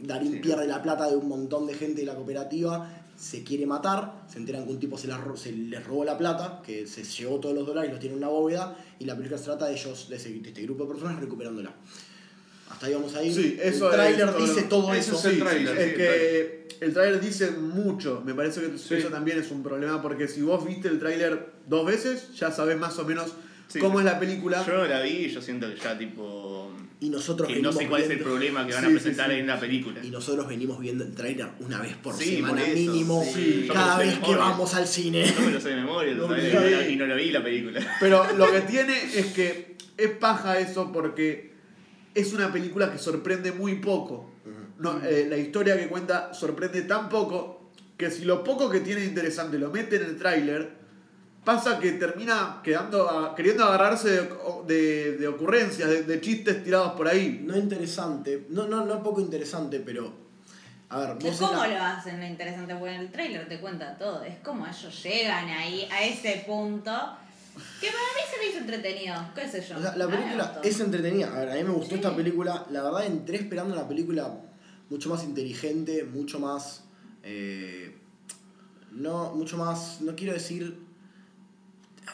Darín 0.00 0.34
Sí. 0.34 0.38
pierde 0.38 0.66
la 0.68 0.80
plata 0.80 1.08
de 1.10 1.16
un 1.16 1.28
montón 1.28 1.66
de 1.66 1.74
gente 1.74 2.02
de 2.02 2.06
la 2.06 2.14
cooperativa, 2.14 2.97
se 3.18 3.42
quiere 3.42 3.66
matar, 3.66 4.22
se 4.30 4.38
enteran 4.38 4.64
que 4.64 4.70
un 4.70 4.78
tipo 4.78 4.96
se, 4.96 5.08
la 5.08 5.18
ro- 5.18 5.36
se 5.36 5.50
les 5.50 5.84
robó 5.84 6.04
la 6.04 6.16
plata, 6.16 6.62
que 6.64 6.86
se 6.86 7.02
llevó 7.02 7.40
todos 7.40 7.52
los 7.54 7.66
dólares 7.66 7.88
y 7.88 7.92
los 7.92 8.00
tiene 8.00 8.14
en 8.14 8.18
una 8.22 8.28
bóveda, 8.28 8.76
y 9.00 9.04
la 9.06 9.16
película 9.16 9.36
se 9.38 9.44
trata 9.46 9.66
de 9.66 9.72
ellos, 9.74 10.08
de, 10.08 10.16
ese- 10.16 10.30
de 10.30 10.48
este 10.48 10.62
grupo 10.62 10.84
de 10.84 10.90
personas 10.90 11.18
recuperándola. 11.20 11.74
Hasta 12.70 12.86
ahí 12.86 12.94
vamos 12.94 13.14
a 13.16 13.22
ir. 13.24 13.34
Sí, 13.34 13.58
eso 13.60 13.88
el 13.88 13.94
tráiler 13.96 14.30
todo 14.30 14.46
dice 14.46 14.62
todo 14.62 14.94
eso 14.94 15.16
eso. 15.16 15.18
es 15.18 15.24
el 15.24 15.32
Sí, 15.32 15.38
tráiler, 15.40 15.78
es 15.78 15.88
sí, 15.90 15.94
que 15.96 16.68
el 16.84 16.92
tráiler 16.92 17.20
dice 17.20 17.50
mucho. 17.50 18.22
Me 18.24 18.34
parece 18.34 18.60
que 18.60 18.78
Sí. 18.78 18.94
eso 18.94 19.08
también 19.08 19.38
es 19.38 19.50
un 19.50 19.62
problema 19.64 20.00
porque 20.00 20.28
si 20.28 20.42
vos 20.42 20.64
viste 20.64 20.86
el 20.88 20.98
tráiler 21.00 21.54
dos 21.66 21.84
veces, 21.86 22.32
ya 22.36 22.52
sabés 22.52 22.78
más 22.78 22.96
o 22.98 23.04
menos 23.04 23.32
Sí. 23.68 23.80
cómo 23.80 23.98
es 23.98 24.04
la 24.04 24.20
película. 24.20 24.64
Yo 24.66 24.84
la 24.86 25.00
vi 25.00 25.10
y 25.10 25.28
yo 25.30 25.42
siento 25.42 25.66
que 25.74 25.80
ya 25.80 25.98
tipo... 25.98 26.70
Y 27.00 27.10
nosotros 27.10 27.46
Que 27.48 27.60
no 27.62 27.70
sé 27.70 27.78
venimos 27.78 27.90
cuál 27.90 28.02
es 28.02 28.10
el 28.10 28.16
viendo- 28.16 28.24
problema 28.30 28.66
que 28.66 28.72
van 28.74 28.82
Sí, 28.82 28.88
a 28.88 28.92
presentar 28.92 29.30
sí. 29.30 29.36
en 29.36 29.46
la 29.46 29.60
película. 29.60 30.00
Y 30.04 30.10
nosotros 30.10 30.48
venimos 30.48 30.80
viendo 30.80 31.04
el 31.04 31.14
trailer 31.14 31.48
una 31.60 31.80
vez 31.80 31.94
por 31.96 32.14
Sí, 32.16 32.36
semana 32.36 32.60
por 32.64 32.74
mínimo, 32.74 33.24
Sí, 33.24 33.64
yo 33.68 33.72
cada 33.72 33.98
vez 33.98 34.14
que 34.14 34.20
memoria. 34.20 34.36
vamos 34.38 34.74
al 34.74 34.86
cine. 34.88 35.32
No 35.38 35.46
me 35.46 35.50
lo 35.52 35.60
sé 35.60 35.68
de 35.68 35.76
memoria, 35.76 36.14
No, 36.14 36.26
¿sabes? 36.26 36.42
sí. 36.44 36.50
y, 36.50 36.54
no, 36.54 36.60
la- 36.60 36.88
y 36.88 36.96
no 36.96 37.06
lo 37.06 37.14
vi 37.16 37.30
la 37.30 37.42
película. 37.44 37.96
Pero 38.00 38.24
lo 38.36 38.50
que 38.50 38.60
tiene 38.62 38.96
es 39.14 39.26
que 39.26 39.76
es 39.96 40.10
paja 40.10 40.58
eso 40.58 40.90
porque 40.92 41.52
es 42.14 42.32
una 42.32 42.52
película 42.52 42.90
que 42.90 42.98
sorprende 42.98 43.52
muy 43.52 43.76
poco. 43.76 44.32
No, 44.80 45.00
eh, 45.04 45.26
la 45.28 45.36
historia 45.36 45.76
que 45.78 45.86
cuenta 45.88 46.32
sorprende 46.34 46.82
tan 46.82 47.08
poco 47.08 47.70
que 47.96 48.10
si 48.10 48.24
lo 48.24 48.42
poco 48.44 48.70
que 48.70 48.80
tiene 48.80 49.04
interesante 49.04 49.58
lo 49.58 49.70
mete 49.70 49.96
en 49.96 50.02
el 50.04 50.16
tráiler, 50.16 50.77
pasa 51.48 51.78
que 51.80 51.92
termina 51.92 52.60
quedando 52.62 53.08
a- 53.08 53.34
queriendo 53.34 53.64
agarrarse 53.64 54.10
de, 54.10 54.28
de- 54.66 55.12
de 55.16 55.28
ocurrencias, 55.28 55.88
de, 55.88 56.02
de 56.02 56.20
chistes 56.20 56.62
tirados 56.62 56.92
por 56.92 57.08
ahí. 57.08 57.40
No 57.42 57.56
interesante, 57.56 58.44
no, 58.50 58.66
no, 58.66 58.84
no 58.84 59.02
poco 59.02 59.18
interesante, 59.22 59.80
pero. 59.80 60.12
A 60.90 60.98
ver, 61.00 61.14
vos 61.18 61.36
¿Cómo 61.38 61.52
la- 61.64 61.68
lo 61.68 61.82
hacen 61.82 62.20
lo 62.20 62.26
interesante? 62.26 62.74
Porque 62.74 62.94
en 62.96 63.00
el 63.00 63.10
trailer 63.10 63.48
te 63.48 63.60
cuenta 63.60 63.96
todo. 63.96 64.22
Es 64.24 64.36
como 64.40 64.66
ellos 64.66 65.02
llegan 65.02 65.48
ahí, 65.48 65.88
a 65.90 66.04
ese 66.04 66.44
punto. 66.46 66.92
Que 67.80 67.86
para 67.88 68.08
mí 68.16 68.22
se 68.30 68.38
me 68.40 68.46
hizo 68.50 68.58
entretenido. 68.58 69.14
¿Qué 69.34 69.48
sé 69.48 69.62
yo? 69.66 69.78
O 69.78 69.80
sea, 69.80 69.96
la 69.96 70.06
película 70.06 70.60
es 70.62 70.80
entretenida. 70.80 71.28
A 71.34 71.38
ver, 71.40 71.48
a 71.50 71.54
mí 71.54 71.64
me 71.64 71.70
gustó 71.70 71.90
Sí. 71.90 71.94
esta 71.96 72.14
película. 72.14 72.66
La 72.70 72.82
verdad, 72.82 73.06
entré 73.06 73.36
esperando 73.38 73.72
una 73.74 73.88
película 73.88 74.34
mucho 74.90 75.08
más 75.08 75.24
inteligente, 75.24 76.04
mucho 76.04 76.38
más. 76.40 76.84
eh, 77.22 77.94
no, 78.92 79.34
mucho 79.34 79.56
más. 79.56 80.00
No 80.02 80.14
quiero 80.14 80.32
decir 80.34 80.87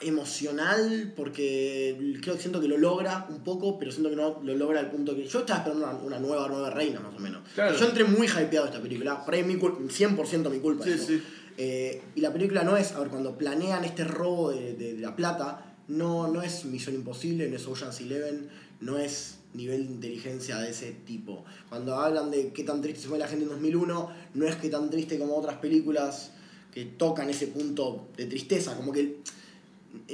emocional, 0.08 1.12
porque 1.16 2.18
creo 2.22 2.34
que 2.36 2.40
siento 2.40 2.60
que 2.60 2.68
lo 2.68 2.78
logra 2.78 3.26
un 3.30 3.40
poco, 3.42 3.78
pero 3.78 3.90
siento 3.90 4.10
que 4.10 4.16
no 4.16 4.40
lo 4.42 4.54
logra 4.56 4.80
al 4.80 4.90
punto 4.90 5.14
que. 5.14 5.26
Yo 5.26 5.40
estaba 5.40 5.60
esperando 5.60 5.86
una, 5.86 5.96
una 5.98 6.18
nueva 6.18 6.48
nueva 6.48 6.70
reina, 6.70 7.00
más 7.00 7.14
o 7.14 7.18
menos. 7.18 7.42
Claro. 7.54 7.76
Yo 7.76 7.86
entré 7.86 8.04
muy 8.04 8.26
hypeado 8.26 8.66
a 8.66 8.68
esta 8.68 8.80
película. 8.82 9.24
Por 9.24 9.34
ahí 9.34 9.42
mi 9.44 9.54
cul- 9.56 9.88
100% 9.88 10.50
mi 10.50 10.58
culpa. 10.60 10.84
Sí, 10.84 10.90
eso. 10.90 11.06
sí. 11.06 11.22
Eh, 11.56 12.02
y 12.16 12.20
la 12.20 12.32
película 12.32 12.64
no 12.64 12.76
es, 12.76 12.92
a 12.92 13.00
ver, 13.00 13.08
cuando 13.08 13.38
planean 13.38 13.84
este 13.84 14.04
robo 14.04 14.50
de, 14.50 14.74
de- 14.74 14.94
de 14.94 15.00
la 15.00 15.14
plata, 15.14 15.74
no, 15.88 16.28
no 16.28 16.42
es 16.42 16.64
Misión 16.64 16.94
Imposible, 16.94 17.48
no 17.48 17.56
es 17.56 17.66
Ocean's 17.66 18.00
Eleven, 18.00 18.48
no 18.80 18.98
es 18.98 19.36
nivel 19.54 19.86
de 19.86 19.92
inteligencia 19.92 20.58
de 20.58 20.70
ese 20.70 20.90
tipo. 21.06 21.44
Cuando 21.68 21.94
hablan 21.96 22.30
de 22.32 22.52
qué 22.52 22.64
tan 22.64 22.82
triste 22.82 23.02
se 23.02 23.08
fue 23.08 23.18
la 23.18 23.28
gente 23.28 23.44
en 23.44 23.50
2001, 23.50 24.10
no 24.34 24.46
es 24.48 24.56
que 24.56 24.68
tan 24.68 24.90
triste 24.90 25.16
como 25.18 25.36
otras 25.36 25.58
películas 25.58 26.32
que 26.72 26.86
tocan 26.86 27.30
ese 27.30 27.46
punto 27.46 28.08
de 28.16 28.26
tristeza, 28.26 28.74
como 28.76 28.90
que... 28.92 29.18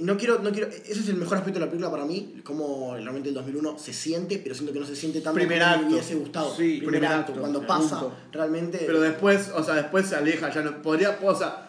No 0.02 0.16
quiero, 0.16 0.38
no 0.40 0.50
quiero, 0.52 0.68
ese 0.68 0.92
es 0.92 1.08
el 1.08 1.16
mejor 1.16 1.38
aspecto 1.38 1.58
de 1.58 1.64
la 1.66 1.70
película 1.70 1.90
para 1.90 2.04
mí, 2.04 2.40
como 2.44 2.94
realmente 2.94 3.28
el 3.30 3.34
2001 3.34 3.78
se 3.78 3.92
siente, 3.92 4.38
pero 4.38 4.54
siento 4.54 4.72
que 4.72 4.80
no 4.80 4.86
se 4.86 4.94
siente 4.94 5.20
tanto 5.20 5.34
Primer 5.38 5.58
como 5.60 5.70
acto. 5.72 5.86
me 5.86 5.92
hubiese 5.94 6.14
gustado. 6.14 6.50
Sí, 6.54 6.76
primer, 6.78 6.86
primer 7.00 7.04
acto, 7.06 7.18
acto, 7.32 7.40
cuando 7.40 7.58
punto. 7.60 7.74
pasa 7.74 8.02
realmente... 8.32 8.78
Pero 8.86 9.00
después, 9.00 9.50
o 9.54 9.62
sea, 9.64 9.74
después 9.74 10.06
se 10.06 10.16
aleja, 10.16 10.52
ya 10.52 10.62
no 10.62 10.80
podría, 10.82 11.18
o 11.22 11.34
sea, 11.34 11.68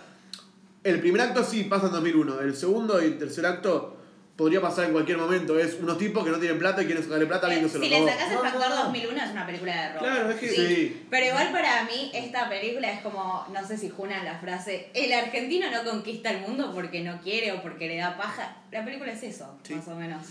el 0.84 1.00
primer 1.00 1.22
acto 1.22 1.44
sí 1.44 1.64
pasa 1.64 1.88
en 1.88 1.94
2001, 1.94 2.42
el 2.42 2.56
segundo 2.56 3.02
y 3.02 3.06
el 3.06 3.18
tercer 3.18 3.46
acto 3.46 3.98
podría 4.36 4.62
pasar 4.62 4.86
en 4.86 4.92
cualquier 4.94 5.18
momento, 5.18 5.60
es 5.60 5.76
unos 5.80 5.98
tipos 5.98 6.24
que 6.24 6.32
no 6.32 6.38
tienen 6.40 6.58
plata 6.58 6.82
y 6.82 6.86
quieren 6.86 7.04
sacarle 7.04 7.26
plata 7.28 7.48
a 7.48 7.50
alguien 7.52 7.66
que 7.66 7.72
se 7.72 7.80
si 7.80 7.90
lo 7.90 7.96
le 7.96 8.00
robó. 8.00 8.10
sacas 8.10 8.28
el 8.30 8.36
No, 8.36 8.42
factor 8.42 8.62
no, 8.70 8.76
no. 8.76 8.84
2001 8.86 9.24
es 9.24 9.32
una 9.32 9.46
película 9.46 9.76
de 9.82 9.90
robo. 9.94 10.00
Claro, 10.06 10.30
es 10.32 10.40
que- 10.40 10.50
Sí. 10.50 11.06
Pero 11.10 11.26
igual 11.28 11.52
para 11.52 11.84
mí 11.86 12.12
esta 12.14 12.50
película 12.50 12.92
es 12.92 13.02
como, 13.02 13.46
no 13.54 13.68
sé 13.68 13.78
si 13.78 13.90
junan 13.90 14.26
la 14.26 14.40
frase, 14.40 14.90
el 14.94 15.14
argentino 15.14 15.70
no 15.70 15.84
conquista 15.90 16.32
el 16.32 16.42
mundo 16.42 16.72
porque 16.74 17.02
no 17.02 17.22
quiere 17.22 17.52
o 17.52 17.62
porque 17.62 17.88
le 17.88 17.98
da 17.98 18.18
paja. 18.18 18.56
La 18.72 18.84
película 18.86 19.12
es 19.12 19.22
eso, 19.24 19.58
Sí. 19.64 19.76
más 19.76 19.88
o 19.88 19.96
menos. 19.96 20.26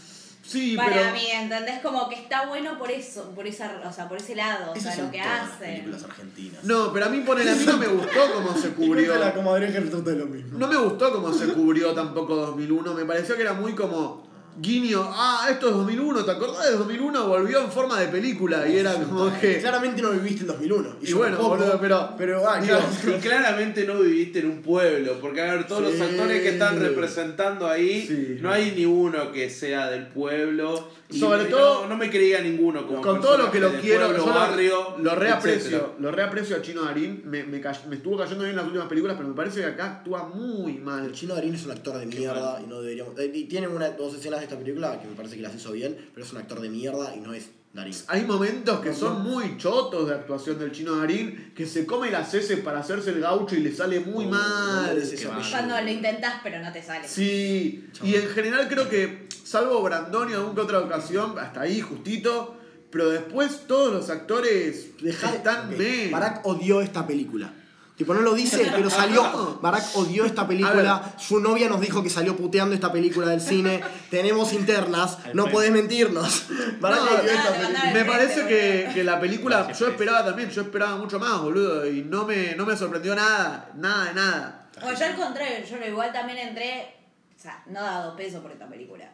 Sí, 0.51 0.74
para 0.76 0.90
pero 0.90 1.12
mí, 1.12 1.26
¿entendés? 1.32 1.78
Como 1.80 2.09
que 2.09 2.16
está 2.16 2.46
bueno 2.46 2.76
por 2.76 2.90
eso, 2.90 3.30
por 3.36 3.46
esa, 3.46 3.80
o 3.88 3.92
sea, 3.92 4.09
por 4.09 4.18
ese 4.18 4.34
lado, 4.34 4.72
o 4.72 4.80
sea, 4.80 4.96
lo 4.96 5.09
que 5.09 5.20
hace. 5.20 5.64
películas 5.64 6.03
argentinas. 6.03 6.64
no, 6.64 6.92
pero 6.92 7.07
a 7.07 7.09
mí 7.09 7.20
poner 7.20 7.48
a 7.48 7.55
mí 7.55 7.64
no 7.64 7.76
me 7.76 7.86
gustó 7.86 8.32
cómo 8.34 8.57
se 8.57 8.70
cubrió. 8.74 9.14
la 9.16 9.32
comadreja 9.32 9.78
resulta 9.78 10.11
de 10.11 10.16
lo 10.16 10.26
mismo. 10.26 10.59
No 10.59 10.66
me 10.66 10.76
gustó 10.76 11.12
cómo 11.12 11.32
se 11.32 11.53
cubrió 11.53 11.92
tampoco 11.92 12.34
2001, 12.34 12.94
me 12.94 13.05
pareció 13.05 13.36
que 13.36 13.42
era 13.42 13.53
muy 13.53 13.74
como 13.76 14.28
guiño, 14.59 15.03
ah, 15.12 15.46
esto 15.51 15.68
es 15.68 15.74
2001, 15.74 16.24
¿te 16.24 16.30
acordás 16.30 16.66
de 16.70 16.76
2001? 16.76 17.26
Volvió 17.28 17.61
en 17.62 17.70
forma 17.70 17.98
de 18.01 18.09
película 18.09 18.68
y 18.68 18.76
era 18.78 18.94
como 18.94 19.32
que 19.40 19.59
Claramente 19.61 20.03
no 20.03 20.11
viviste 20.11 20.42
el 20.42 20.48
2001. 20.48 20.96
Y 21.01 21.07
yo 21.07 21.18
bueno, 21.18 21.38
boludo, 21.38 21.78
pero- 21.80 22.11
Pero, 22.18 22.48
ah, 22.48 22.61
digo, 22.61 22.76
claro. 22.78 23.16
Y 23.16 23.20
claramente 23.20 23.86
no 23.86 23.94
viviste 24.01 24.40
en 24.40 24.51
un 24.51 24.62
pueblo, 24.62 25.18
porque 25.20 25.40
a 25.42 25.55
ver, 25.55 25.66
todos 25.66 25.90
Sí. 25.92 25.98
los 25.98 26.09
actores 26.11 26.42
que 26.42 26.48
están 26.51 26.78
representando 26.80 27.68
ahí, 27.68 28.05
Sí. 28.07 28.38
no 28.40 28.51
hay 28.51 28.72
ni 28.76 28.84
uno 28.86 29.32
que 29.32 29.48
sea 29.51 29.88
del 29.90 30.09
pueblo. 30.09 30.88
Sobre 31.18 31.44
no- 31.44 31.48
todo- 31.56 31.86
no, 31.88 31.96
me 31.96 32.08
creía 32.11 32.40
ninguno 32.40 32.86
como 32.86 33.00
con 33.00 33.20
todo 33.20 33.36
lo 33.36 33.50
que 33.50 33.58
lo 33.61 33.72
quiero, 33.80 34.06
pueblo, 34.06 34.18
yo 34.24 34.26
lo- 34.32 34.34
barrio, 34.38 34.96
lo, 34.98 35.14
reaprecio, 35.14 35.58
etcétera. 35.76 35.92
lo 35.98 36.11
reaprecio 36.12 36.56
a 36.56 36.62
Chino 36.62 36.82
Darín, 36.84 37.22
me, 37.24 37.42
me, 37.44 37.61
cay- 37.61 37.74
me 37.88 37.96
estuvo 37.96 38.16
cayendo 38.16 38.44
bien 38.44 38.50
en 38.50 38.56
las 38.56 38.66
últimas 38.66 38.86
películas, 38.88 39.16
pero 39.16 39.28
me 39.28 39.34
parece 39.34 39.61
que 39.61 39.66
acá 39.66 39.86
actúa 39.86 40.24
muy 40.28 40.74
mal. 40.74 41.04
El 41.04 41.12
chino 41.12 41.34
Darín 41.34 41.54
es 41.54 41.64
un 41.64 41.72
actor 41.72 41.98
de 41.98 42.06
mierda 42.06 42.61
y 42.64 42.66
no 42.68 42.80
deberíamos. 42.80 43.18
eh, 43.18 43.30
Y 43.34 43.44
tiene 43.44 43.66
una, 43.68 43.90
dos 43.90 44.14
escenas 44.14 44.40
de 44.40 44.44
esta 44.44 44.58
película 44.58 45.00
que 45.00 45.08
me 45.08 45.14
parece 45.14 45.36
que 45.36 45.42
las 45.42 45.54
hizo 45.54 45.72
bien, 45.72 45.96
pero 46.14 46.24
es 46.24 46.32
un 46.32 46.38
actor 46.38 46.61
de 46.61 46.68
mierda 46.70 47.14
y 47.16 47.20
no 47.20 47.32
es 47.34 47.50
Darín. 47.72 47.94
Hay 48.08 48.24
momentos 48.24 48.80
que 48.80 48.92
son 48.92 49.22
muy 49.22 49.56
chotos 49.56 50.08
de 50.08 50.14
actuación 50.16 50.58
del 50.58 50.72
Chino 50.72 50.96
Darín, 50.96 51.52
que 51.54 51.66
se 51.66 51.86
come 51.86 52.10
las 52.10 52.34
heces 52.34 52.58
para 52.60 52.80
hacerse 52.80 53.10
el 53.10 53.20
gaucho 53.20 53.54
y 53.54 53.60
le 53.60 53.72
sale 53.72 54.00
muy 54.00 54.24
No, 54.26 54.32
mal. 54.32 55.00
no. 55.00 55.50
Cuando 55.50 55.80
lo 55.80 55.88
intentás 55.88 56.40
pero 56.42 56.60
no 56.60 56.72
te 56.72 56.82
sale. 56.82 57.06
Sí, 57.06 57.88
y 58.02 58.14
en 58.16 58.28
general 58.28 58.68
creo 58.68 58.88
que, 58.88 59.28
salvo 59.44 59.80
Brandoni 59.82 60.32
en 60.32 60.38
alguna 60.38 60.54
que 60.56 60.60
otra 60.62 60.80
ocasión, 60.80 61.38
hasta 61.38 61.60
ahí 61.60 61.80
justito, 61.80 62.56
pero 62.90 63.08
después 63.08 63.66
todos 63.68 63.92
los 63.92 64.10
actores 64.10 64.90
ok, 65.00 65.78
me. 65.78 66.08
Barack 66.10 66.44
odió 66.46 66.80
esta 66.80 67.06
película. 67.06 67.54
Tipo, 68.01 68.14
no 68.14 68.22
lo 68.22 68.32
dice, 68.32 68.66
pero 68.74 68.88
salió. 68.88 69.59
Barack 69.61 69.94
odió 69.94 70.24
esta 70.24 70.48
película. 70.48 71.12
Su 71.18 71.38
novia 71.38 71.68
nos 71.68 71.82
dijo 71.82 72.03
que 72.03 72.09
salió 72.09 72.34
puteando 72.34 72.74
esta 72.74 72.90
película 72.90 73.28
del 73.28 73.42
cine. 73.42 73.82
Tenemos 74.09 74.55
internas, 74.55 75.18
no 75.34 75.51
podés 75.51 75.70
mentirnos. 75.70 76.46
Barack 76.80 76.98
No, 76.98 77.11
odió 77.11 77.30
esta 77.30 77.53
película. 77.53 77.90
Me 77.92 78.05
parece 78.07 78.46
que, 78.46 78.88
que 78.94 79.05
la 79.05 79.20
película, 79.20 79.57
Gracias, 79.59 79.80
yo 79.80 79.88
esperaba 79.88 80.24
también, 80.24 80.48
yo 80.48 80.62
esperaba 80.62 80.96
mucho 80.96 81.18
más, 81.18 81.42
boludo, 81.42 81.86
y 81.86 82.01
no 82.01 82.24
me, 82.24 82.55
no 82.55 82.64
me 82.64 82.74
sorprendió 82.74 83.14
nada, 83.14 83.70
nada 83.74 84.05
de 84.07 84.14
nada. 84.14 84.70
O 84.82 84.98
yo 84.98 85.05
al 85.05 85.14
contrario, 85.14 85.59
yo 85.68 85.86
igual 85.86 86.11
también 86.11 86.38
entré, 86.38 86.94
o 87.36 87.38
sea, 87.38 87.62
no 87.66 87.82
dado 87.82 88.16
peso 88.16 88.40
por 88.40 88.51
esta 88.51 88.66
película. 88.66 89.12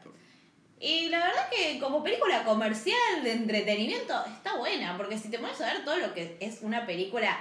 Y 0.78 1.08
la 1.08 1.18
verdad 1.18 1.48
que 1.50 1.80
como 1.80 2.04
película 2.04 2.44
comercial 2.44 3.24
de 3.24 3.32
entretenimiento 3.32 4.14
está 4.26 4.56
buena, 4.56 4.96
porque 4.96 5.18
si 5.18 5.28
te 5.28 5.40
pones 5.40 5.60
a 5.60 5.72
ver 5.72 5.84
todo 5.84 5.96
lo 5.96 6.14
que 6.14 6.36
es 6.38 6.58
una 6.62 6.86
película 6.86 7.36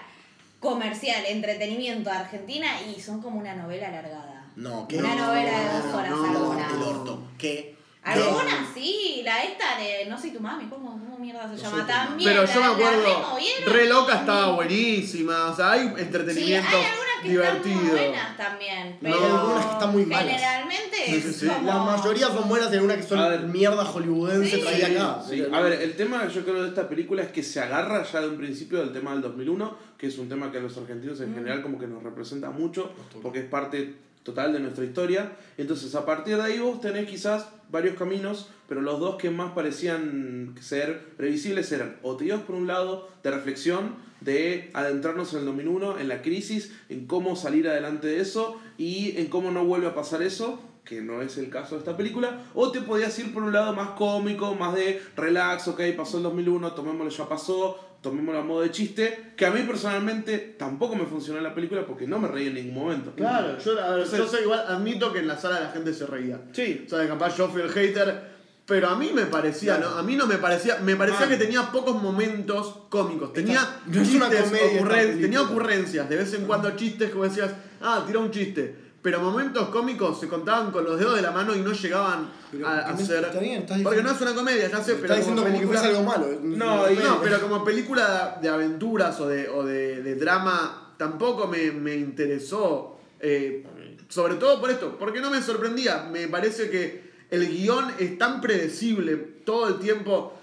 comercial, 0.65 1.23
entretenimiento 1.27 2.09
de 2.09 2.15
Argentina, 2.17 2.67
y 2.81 2.99
son 2.99 3.21
como 3.21 3.39
una 3.39 3.55
novela 3.55 3.87
alargada. 3.87 4.45
No, 4.55 4.87
que 4.87 4.97
Una 4.97 5.15
no, 5.15 5.27
novela 5.27 5.59
de 5.59 5.65
dos 5.81 5.93
horas 5.93 6.11
no, 6.11 6.25
algunas. 6.25 6.73
el 6.73 6.81
orto. 6.81 7.23
¿Qué? 7.37 7.75
Algunas 8.03 8.67
sí, 8.73 9.21
la 9.23 9.43
esta 9.43 9.79
de 9.79 10.05
No 10.05 10.19
soy 10.19 10.29
tu 10.31 10.39
mami, 10.39 10.65
¿cómo, 10.69 10.91
cómo 10.91 11.17
mierda 11.17 11.43
se 11.49 11.63
No 11.63 11.69
llama? 11.71 11.87
También. 11.87 12.29
Pero 12.29 12.45
yo 12.45 12.59
me 12.59 12.65
acuerdo, 12.67 13.37
Re 13.65 13.85
Loca 13.87 14.15
estaba 14.19 14.51
buenísima, 14.51 15.47
o 15.47 15.55
sea, 15.55 15.71
hay 15.71 15.87
Sí, 15.87 16.01
entretenimiento 16.01 16.77
hay 16.77 16.83
que 17.21 17.29
divertido. 17.29 17.75
están 17.75 17.83
muy 17.85 17.89
buenas 17.99 18.37
también, 18.37 18.91
No. 18.93 18.97
pero 19.01 19.15
Hay 19.15 19.31
algunas 19.31 19.65
que 19.65 19.71
están 19.73 19.91
muy 19.91 20.05
malas. 20.05 20.25
generalmente 20.25 20.95
Sí, 21.05 21.21
sí, 21.33 21.47
como... 21.47 21.67
La 21.67 21.77
mayoría 21.83 22.27
son 22.27 22.49
buenas 22.49 22.71
y 22.71 22.75
algunas 22.75 22.97
que 22.97 23.03
son 23.03 23.19
A 23.19 23.27
ver. 23.29 23.41
mierda 23.43 23.85
hollywoodense 23.85 24.55
Sí. 24.57 24.61
traída 24.61 24.87
acá. 24.87 25.23
Sí, 25.27 25.43
a 25.51 25.59
ver, 25.61 25.81
el 25.81 25.95
tema 25.95 26.27
yo 26.27 26.43
creo 26.43 26.63
de 26.63 26.69
esta 26.69 26.87
película 26.89 27.21
es 27.23 27.29
que 27.31 27.43
se 27.43 27.59
agarra 27.59 28.03
ya 28.03 28.21
de 28.21 28.29
un 28.29 28.37
principio 28.37 28.79
del 28.79 28.91
tema 28.93 29.11
del 29.13 29.21
2001, 29.21 29.77
que 29.97 30.07
es 30.07 30.17
un 30.17 30.29
tema 30.29 30.51
que 30.51 30.57
a 30.57 30.61
los 30.61 30.77
argentinos 30.77 31.19
en 31.21 31.33
general 31.33 31.61
como 31.61 31.79
que 31.79 31.87
nos 31.87 32.03
representa 32.03 32.49
mucho, 32.49 32.91
porque 33.21 33.39
es 33.39 33.45
parte 33.45 33.95
total 34.23 34.53
de 34.53 34.59
nuestra 34.59 34.83
historia. 34.83 35.33
Entonces, 35.57 35.93
a 35.93 36.03
partir 36.05 36.35
de 36.37 36.41
ahí 36.43 36.57
vos 36.59 36.81
tenés 36.81 37.07
quizás 37.07 37.47
varios 37.69 37.95
caminos, 37.95 38.49
pero 38.67 38.81
los 38.81 38.99
dos 38.99 39.17
que 39.17 39.29
más 39.29 39.51
parecían 39.51 40.55
ser 40.59 40.99
previsibles 41.17 41.71
eran 41.71 41.97
o 42.01 42.15
te 42.17 42.25
ibas 42.25 42.41
por 42.41 42.55
un 42.55 42.65
lado 42.67 43.07
de 43.23 43.29
reflexión, 43.31 43.95
de 44.25 44.71
adentrarnos 44.73 45.31
en 45.33 45.39
el 45.39 45.45
2001, 45.45 45.99
en 45.99 46.07
la 46.09 46.21
crisis, 46.21 46.73
en 46.89 47.05
cómo 47.07 47.35
salir 47.35 47.67
adelante 47.69 48.07
de 48.07 48.19
eso 48.19 48.59
y 48.77 49.13
en 49.17 49.27
cómo 49.27 49.51
no 49.51 49.63
vuelve 49.63 49.87
a 49.87 49.95
pasar 49.95 50.21
eso, 50.21 50.59
que 50.83 51.01
no 51.01 51.21
es 51.21 51.37
el 51.37 51.49
caso 51.49 51.75
de 51.75 51.79
esta 51.79 51.95
película, 51.97 52.43
o 52.53 52.71
te 52.71 52.81
podías 52.81 53.17
ir 53.19 53.33
por 53.33 53.43
un 53.43 53.53
lado 53.53 53.73
más 53.73 53.91
cómico, 53.91 54.53
más 54.55 54.75
de 54.75 55.01
relax, 55.15 55.67
ok, 55.67 55.81
pasó 55.95 56.17
el 56.17 56.23
2001, 56.23 56.73
tomémoslo, 56.73 57.09
ya 57.09 57.27
pasó, 57.29 57.79
tomémoslo 58.01 58.39
a 58.41 58.43
modo 58.43 58.61
de 58.61 58.69
chiste, 58.71 59.31
que 59.35 59.45
a 59.47 59.51
mí 59.51 59.61
personalmente 59.61 60.37
tampoco 60.59 60.95
me 60.95 61.05
funcionó 61.05 61.39
en 61.39 61.43
la 61.43 61.55
película 61.55 61.85
porque 61.87 62.05
no 62.05 62.19
me 62.19 62.27
reí 62.27 62.47
en 62.47 62.53
ningún 62.55 62.75
momento. 62.83 63.13
Claro, 63.15 63.57
yo, 63.57 63.71
a 63.81 63.89
ver, 63.95 64.03
Entonces- 64.03 64.19
yo 64.19 64.27
soy 64.27 64.41
igual, 64.43 64.63
admito 64.67 65.11
que 65.11 65.19
en 65.19 65.27
la 65.27 65.37
sala 65.37 65.59
la 65.59 65.69
gente 65.69 65.91
se 65.93 66.05
reía. 66.05 66.39
Sí, 66.51 66.83
O 66.85 66.89
sea, 66.89 67.07
capaz 67.07 67.35
yo 67.35 67.47
fui 67.47 67.61
el 67.63 67.69
hater, 67.69 68.34
pero 68.65 68.89
a 68.89 68.95
mí 68.95 69.11
me 69.13 69.25
parecía, 69.25 69.77
Claro. 69.77 69.91
¿no? 69.91 69.97
A 69.99 70.03
mí 70.03 70.15
no 70.15 70.25
me 70.25 70.37
parecía, 70.37 70.77
me 70.83 70.95
parecía 70.95 71.27
que 71.27 71.37
tenía 71.37 71.71
pocos 71.71 72.01
momentos 72.01 72.75
cómicos. 72.89 73.31
Tenía 73.33 73.61
no 73.85 74.03
chistes, 74.03 74.41
comedia 74.43 74.81
ocurren- 74.81 75.21
tenía 75.21 75.41
ocurrencias, 75.41 76.09
de 76.09 76.15
vez 76.15 76.33
en 76.33 76.45
cuando 76.45 76.71
chistes 76.75 77.13
vos 77.13 77.29
decías, 77.29 77.51
ah, 77.81 78.03
tira 78.07 78.19
un 78.19 78.31
chiste. 78.31 78.83
pero 79.05 79.19
momentos 79.21 79.69
cómicos 79.69 80.19
se 80.19 80.27
contaban 80.27 80.71
con 80.71 80.83
los 80.83 80.97
dedos 80.97 81.15
de 81.15 81.21
la 81.21 81.29
mano 81.29 81.55
y 81.55 81.59
no 81.61 81.73
llegaban 81.73 82.27
Pero, 82.51 82.67
a, 82.67 82.97
ser. 82.97 83.23
está 83.25 83.39
bien, 83.39 83.61
estás 83.61 83.79
porque 83.83 84.01
no 84.01 84.09
es 84.09 84.19
una 84.19 84.33
comedia, 84.33 84.67
ya 84.67 84.81
sé, 84.83 84.93
pero 84.95 85.13
Está 85.13 85.15
diciendo 85.17 85.43
como 85.43 85.53
como 85.55 85.71
que 85.71 85.77
película. 85.77 85.99
algo 85.99 86.03
malo. 86.09 86.39
No, 86.41 86.89
No, 86.89 87.21
pero 87.21 87.39
como 87.39 87.63
película 87.63 88.39
de 88.41 88.49
aventuras 88.49 89.19
o 89.19 89.27
de, 89.27 89.47
o 89.47 89.63
de, 89.63 90.01
de 90.01 90.15
drama, 90.15 90.95
tampoco 90.97 91.45
me, 91.47 91.69
me 91.71 91.93
interesó. 91.95 92.97
eh, 93.19 93.63
sobre 94.09 94.35
todo 94.35 94.59
por 94.59 94.69
esto, 94.71 94.97
porque 94.99 95.19
no 95.21 95.29
me 95.29 95.41
sorprendía. 95.41 96.07
Me 96.11 96.27
parece 96.27 96.69
que 96.71 97.04
el 97.31 97.47
guion 97.47 97.93
es 97.99 98.17
tan 98.17 98.41
predecible 98.41 99.15
todo 99.45 99.67
el 99.67 99.79
tiempo. 99.79 100.33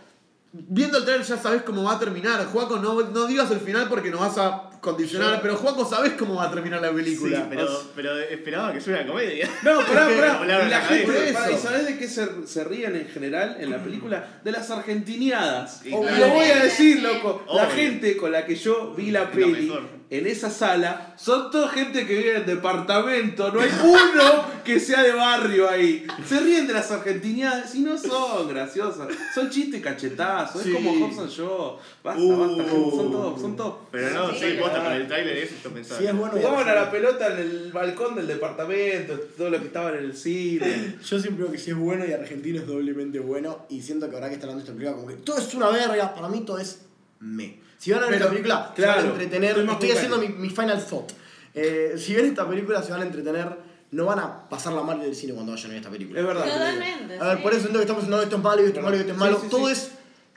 Viendo 0.53 0.99
el 0.99 1.05
trailer 1.05 1.27
ya 1.27 1.39
sabes 1.39 1.63
cómo 1.63 1.83
va 1.85 1.95
a 1.95 1.99
terminar. 1.99 2.45
Juaco, 2.47 2.79
no, 2.79 3.01
no 3.01 3.27
digas 3.27 3.51
el 3.51 3.61
final 3.61 3.89
porque 3.89 4.11
nos 4.11 4.21
vas 4.21 4.37
a 4.39 4.69
condicionar, 4.83 5.41
pero 5.41 5.57
Juaco, 5.57 5.89
sabes 5.89 6.13
cómo 6.15 6.35
va 6.35 6.45
a 6.45 6.51
terminar 6.51 6.83
la 6.83 6.93
película. 6.93 7.39
Sí, 7.39 7.45
pero, 7.49 7.69
pero 7.95 8.19
esperaba 8.19 8.73
que 8.73 8.81
fuera 8.81 9.01
una 9.03 9.13
comedia. 9.13 9.49
No, 9.63 9.79
pará, 9.87 10.09
pará. 10.09 10.41
Y 10.45 10.47
la 10.47 10.69
la 10.69 10.81
gente, 10.83 11.35
¿y 11.55 11.57
sabés 11.57 11.87
de 11.87 11.99
qué 11.99 12.09
se, 12.09 12.47
se 12.47 12.65
ríen 12.65 12.97
en 12.97 13.09
general 13.09 13.57
en 13.61 13.71
la 13.71 13.83
película? 13.83 14.41
De 14.45 14.51
las 14.53 14.71
argentiniadas. 14.71 15.81
Sí, 15.83 15.89
y 15.89 15.93
claro. 15.93 16.27
lo 16.27 16.35
voy 16.35 16.47
a 16.47 16.65
decir, 16.65 17.01
loco. 17.01 17.45
La 17.47 17.65
Obvio. 17.65 17.75
gente 17.77 18.17
con 18.17 18.33
la 18.33 18.45
que 18.45 18.57
yo 18.57 18.93
vi 18.95 19.11
la 19.11 19.31
peli. 19.31 19.73
En 20.13 20.27
esa 20.27 20.51
sala 20.51 21.15
son 21.17 21.51
toda 21.51 21.71
gente 21.71 22.07
que 22.07 22.19
vive 22.19 22.37
en 22.37 22.45
departamento. 22.47 23.51
No 23.51 23.61
hay 23.61 23.71
uno 23.83 24.45
que 24.63 24.79
sea 24.79 25.03
de 25.03 25.13
barrio 25.13 25.71
ahí. 25.71 26.07
Se 26.29 26.39
ríen 26.39 26.67
de 26.67 26.75
las 26.75 26.91
argentiniadas 26.91 27.75
y 27.75 27.81
no 27.81 27.97
son 27.97 28.47
graciosas. 28.49 29.09
Son 29.35 29.49
chistes 29.49 29.81
cachetazos. 29.81 30.63
Sí. 30.63 30.69
Es 30.69 30.75
como 30.75 31.07
Hobson 31.07 31.29
Show. 31.31 31.79
Basta, 32.05 32.21
Uh. 32.23 32.37
basta. 32.39 32.65
gente. 32.71 32.91
Son 32.97 33.11
todos, 33.11 33.41
son 33.41 33.57
todos. 33.57 33.75
Pero 33.91 34.11
no, 34.11 34.31
Sí, 34.33 34.37
sí, 34.41 34.57
posta, 34.61 34.83
con 34.85 34.93
el 34.93 35.07
trailer 35.09 35.37
eso 35.39 35.55
yo 35.65 35.71
pensaba. 35.71 36.01
Sí, 36.01 36.07
es 36.07 36.15
bueno. 36.15 36.35
Jugaban 36.37 36.69
a 36.69 36.75
la 36.75 36.91
pelota 36.91 37.27
en 37.33 37.39
el 37.39 37.73
balcón 37.73 38.15
del 38.15 38.27
departamento, 38.27 39.19
todo 39.37 39.49
lo 39.49 39.59
que 39.61 39.67
estaba 39.67 39.91
en 39.91 39.97
el 40.05 40.15
cine. 40.17 40.97
Yo 41.03 41.19
siempre 41.19 41.37
digo 41.45 41.53
que 41.53 41.59
si 41.59 41.71
es 41.71 41.77
bueno 41.77 42.05
y 42.05 42.13
argentino 42.13 42.59
es 42.61 42.67
doblemente 42.67 43.19
bueno. 43.19 43.65
Y 43.71 43.81
siento 43.81 44.11
que 44.11 44.17
ahora 44.17 44.29
que 44.29 44.35
está 44.35 44.47
hablando 44.47 44.63
de 44.65 44.71
esta 44.71 44.79
película, 44.79 44.97
como 44.97 45.09
que 45.09 45.23
todo 45.25 45.39
es 45.39 45.55
una 45.55 45.71
verga. 45.71 46.15
Para 46.15 46.29
mí 46.29 46.41
todo 46.45 46.59
es 46.59 46.81
me. 47.23 47.61
Si 47.79 47.91
van 47.91 48.01
a 48.01 48.07
ver 48.07 48.15
Pero, 48.15 48.25
esta 48.25 48.31
película, 48.31 48.73
se 48.77 48.83
van 48.83 48.91
a 48.91 48.95
claro, 48.95 49.09
entretener. 49.13 49.59
estoy 49.59 49.91
haciendo 49.91 50.19
mi, 50.19 50.51
final 50.51 50.85
thought. 50.85 51.13
Eh, 51.55 51.95
si 51.97 52.15
ven 52.15 52.27
esta 52.27 52.49
película, 52.49 52.83
se 52.83 52.93
van 52.93 53.03
a 53.03 53.05
entretener. 53.07 53.73
No 53.93 54.07
van 54.07 54.21
a 54.21 54.49
pasarla 54.49 54.83
mal 54.83 55.01
en 55.01 55.09
el 55.09 55.15
cine 55.15 55.35
cuando 55.35 55.53
vayan 55.53 55.67
a 55.67 55.69
ver 55.69 55.77
esta 55.79 55.91
película. 55.91 56.21
Es 56.21 56.27
verdad. 56.27 56.45
Totalmente. 56.45 57.19
A 57.19 57.25
ver, 57.29 57.37
sí. 57.37 57.43
por 57.43 57.53
eso 57.53 57.69
que 57.73 57.79
estamos 57.81 58.03
diciendo 58.05 58.23
esto 58.23 58.37
es 58.37 58.43
malo 58.43 58.63
esto 58.63 58.79
es 58.79 58.85
malo 58.85 58.97
y 58.97 59.01
esto 59.01 59.13
es 59.13 59.19
malo. 59.19 59.37
Sí, 59.37 59.43
sí, 59.43 59.49
todo 59.51 59.67
sí. 59.67 59.73
es. 59.73 59.93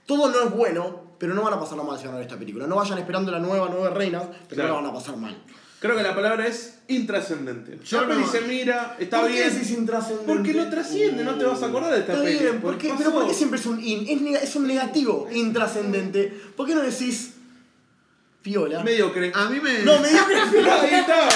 Todo 0.05 0.29
no 0.29 0.41
es 0.43 0.51
bueno, 0.51 1.03
pero 1.17 1.33
no 1.33 1.41
van 1.41 1.53
a 1.53 1.59
pasarla 1.59 1.83
mal 1.83 1.97
si 1.97 2.05
van 2.05 2.15
a 2.15 2.17
ver 2.17 2.27
esta 2.27 2.38
película. 2.38 2.67
No 2.67 2.75
vayan 2.75 2.97
esperando 2.97 3.31
la 3.31 3.39
nueva 3.39 3.69
Nueve 3.71 3.89
Reinas, 3.95 4.23
pero 4.49 4.61
Claro. 4.61 4.69
no 4.69 4.75
la 4.75 4.81
van 4.81 4.91
a 4.91 4.93
pasar 4.93 5.17
mal. 5.17 5.38
Creo 5.86 5.97
que 5.97 6.03
la 6.03 6.15
palabra 6.15 6.47
es 6.47 6.79
intrascendente. 6.88 7.77
Yo 7.86 8.01
la 8.01 8.07
peli 8.07 8.21
no- 8.21 8.31
se 8.31 8.41
mira, 8.41 8.95
está 8.99 9.21
¿Por 9.21 9.29
bien. 9.31 9.43
qué 9.43 9.49
decís 9.51 9.69
intrascendente? 9.71 10.25
Porque 10.33 10.53
no 10.53 10.69
trasciende, 10.69 11.23
no 11.23 11.36
te 11.36 11.45
vas 11.45 11.61
a 11.61 11.67
acordar 11.67 11.91
de 11.93 11.99
esta 11.99 12.13
Está 12.13 12.25
peli. 12.25 12.39
bien, 12.39 12.59
¿por 12.61 12.77
qué? 12.79 12.91
Pero 12.97 13.11
¿por 13.13 13.27
qué 13.27 13.33
siempre 13.36 13.59
es 13.59 13.65
un 13.67 13.83
in? 13.83 14.27
Es, 14.36 14.43
es 14.43 14.55
un 14.55 14.65
negativo, 14.67 15.29
intrascendente. 15.31 16.33
¿Por 16.55 16.65
qué 16.67 16.73
no 16.73 16.81
decís 16.81 17.33
piola? 18.41 18.83
Mediocre. 18.83 19.31
A 19.36 19.49
mí 19.49 19.59
me. 19.59 19.79
No, 19.83 19.99
mediocre 19.99 20.36
piola. 20.51 20.81
Ahí 20.81 20.93
está. 20.95 21.27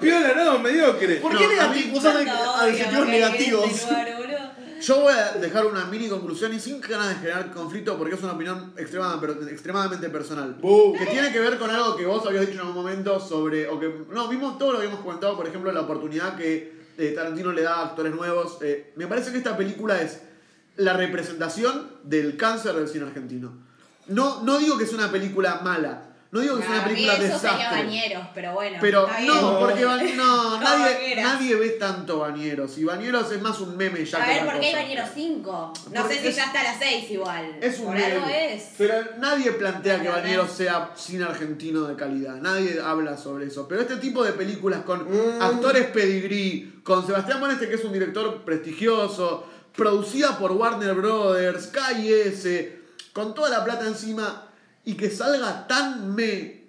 Piola, 0.00 0.34
no, 0.36 0.58
mediocre. 0.60 1.16
¿Por 1.16 1.32
No, 1.32 1.38
qué 1.38 1.44
a 1.44 1.48
negativo? 1.48 1.98
odio 1.98 2.10
adjetivos 2.60 3.06
negativos. 3.08 3.86
Yo 4.86 5.00
voy 5.00 5.12
a 5.14 5.32
dejar 5.32 5.66
una 5.66 5.84
mini 5.86 6.08
conclusión 6.08 6.54
y 6.54 6.60
sin 6.60 6.80
ganas 6.80 7.08
de 7.08 7.14
generar 7.16 7.50
conflicto 7.52 7.98
porque 7.98 8.14
es 8.14 8.22
una 8.22 8.34
opinión 8.34 8.72
extrema- 8.76 9.18
pero 9.20 9.32
extremadamente 9.48 10.08
personal. 10.10 10.58
Que 10.96 11.06
tiene 11.06 11.32
que 11.32 11.40
ver 11.40 11.58
con 11.58 11.68
algo 11.70 11.96
que 11.96 12.06
vos 12.06 12.24
habías 12.24 12.42
dicho 12.46 12.52
en 12.60 12.60
algún 12.68 12.76
momento 12.84 13.18
sobre. 13.18 13.66
O 13.68 13.80
que, 13.80 13.92
no, 14.12 14.28
mismo 14.28 14.56
todo 14.58 14.70
lo 14.72 14.78
habíamos 14.78 15.00
comentado, 15.00 15.36
por 15.36 15.44
ejemplo, 15.48 15.72
la 15.72 15.80
oportunidad 15.80 16.36
que 16.36 16.84
eh, 16.98 17.12
Tarantino 17.16 17.50
le 17.50 17.62
da 17.62 17.78
a 17.80 17.84
actores 17.86 18.14
nuevos. 18.14 18.58
Eh, 18.60 18.92
me 18.94 19.08
parece 19.08 19.32
que 19.32 19.38
esta 19.38 19.56
película 19.56 20.00
es 20.00 20.20
la 20.76 20.92
representación 20.92 21.90
del 22.04 22.36
cáncer 22.36 22.74
del 22.76 22.86
cine 22.86 23.06
argentino. 23.06 23.54
No, 24.06 24.44
no 24.44 24.56
digo 24.58 24.78
que 24.78 24.84
es 24.84 24.92
una 24.92 25.10
película 25.10 25.62
mala, 25.64 26.14
no 26.36 26.42
digo 26.42 26.56
que 26.58 26.62
es 26.64 26.68
una 26.68 26.84
película 26.84 27.12
eso 27.14 27.38
sería 27.38 27.56
desastre. 27.56 27.82
bañeros, 27.82 28.22
pero 28.34 28.52
bueno. 28.52 28.78
Pero 28.80 29.08
no, 29.26 29.58
porque 29.58 29.84
Ba- 29.84 29.96
no, 30.16 30.60
nadie, 30.60 31.54
ve 31.56 31.68
tanto 31.70 32.18
Bañeros. 32.18 32.78
Y 32.78 32.84
Bañeros 32.84 33.30
es 33.32 33.40
más 33.42 33.58
un 33.60 33.76
meme 33.76 34.04
ya 34.04 34.22
A 34.22 34.26
que 34.26 34.32
ver, 34.34 34.44
¿por 34.44 34.60
qué 34.60 34.66
hay 34.66 34.74
bañeros 34.74 35.08
5? 35.14 35.72
No 35.92 36.00
Porque 36.02 36.14
sé 36.16 36.20
si 36.22 36.28
es- 36.28 36.36
ya 36.36 36.44
está 36.44 36.60
a 36.60 36.64
las 36.64 36.78
6 36.78 37.10
igual. 37.10 37.56
Es 37.60 37.78
un 37.80 37.86
Por 37.86 37.96
algo 37.96 38.20
meme. 38.26 38.54
es. 38.54 38.62
Pero 38.78 38.94
nadie 39.18 39.52
plantea 39.52 40.00
que. 40.02 40.08
Bañeros 40.08 40.50
sea 40.52 40.90
cine 40.96 41.24
argentino 41.24 41.82
de 41.82 41.96
calidad. 41.96 42.36
Nadie 42.36 42.80
habla 42.82 43.16
sobre 43.16 43.46
eso. 43.46 43.66
Pero 43.68 43.80
este 43.82 43.96
tipo 43.96 44.24
de 44.24 44.32
películas 44.32 44.82
con 44.82 45.04
Mm. 45.06 45.42
actores 45.42 45.86
pedigrí, 45.86 46.80
con 46.82 47.04
Sebastián 47.06 47.40
Boneste, 47.40 47.68
que 47.68 47.74
es 47.76 47.84
un 47.84 47.92
director 47.92 48.42
prestigioso, 48.44 49.46
producida 49.74 50.38
por 50.38 50.52
Warner 50.52 50.94
Brothers, 50.94 51.66
KS, 51.68 52.78
con 53.12 53.34
toda 53.34 53.50
la 53.50 53.64
plata 53.64 53.86
encima, 53.86 54.45
y 54.86 54.94
que 54.94 55.10
salga 55.10 55.66
tan 55.66 56.14
me. 56.14 56.64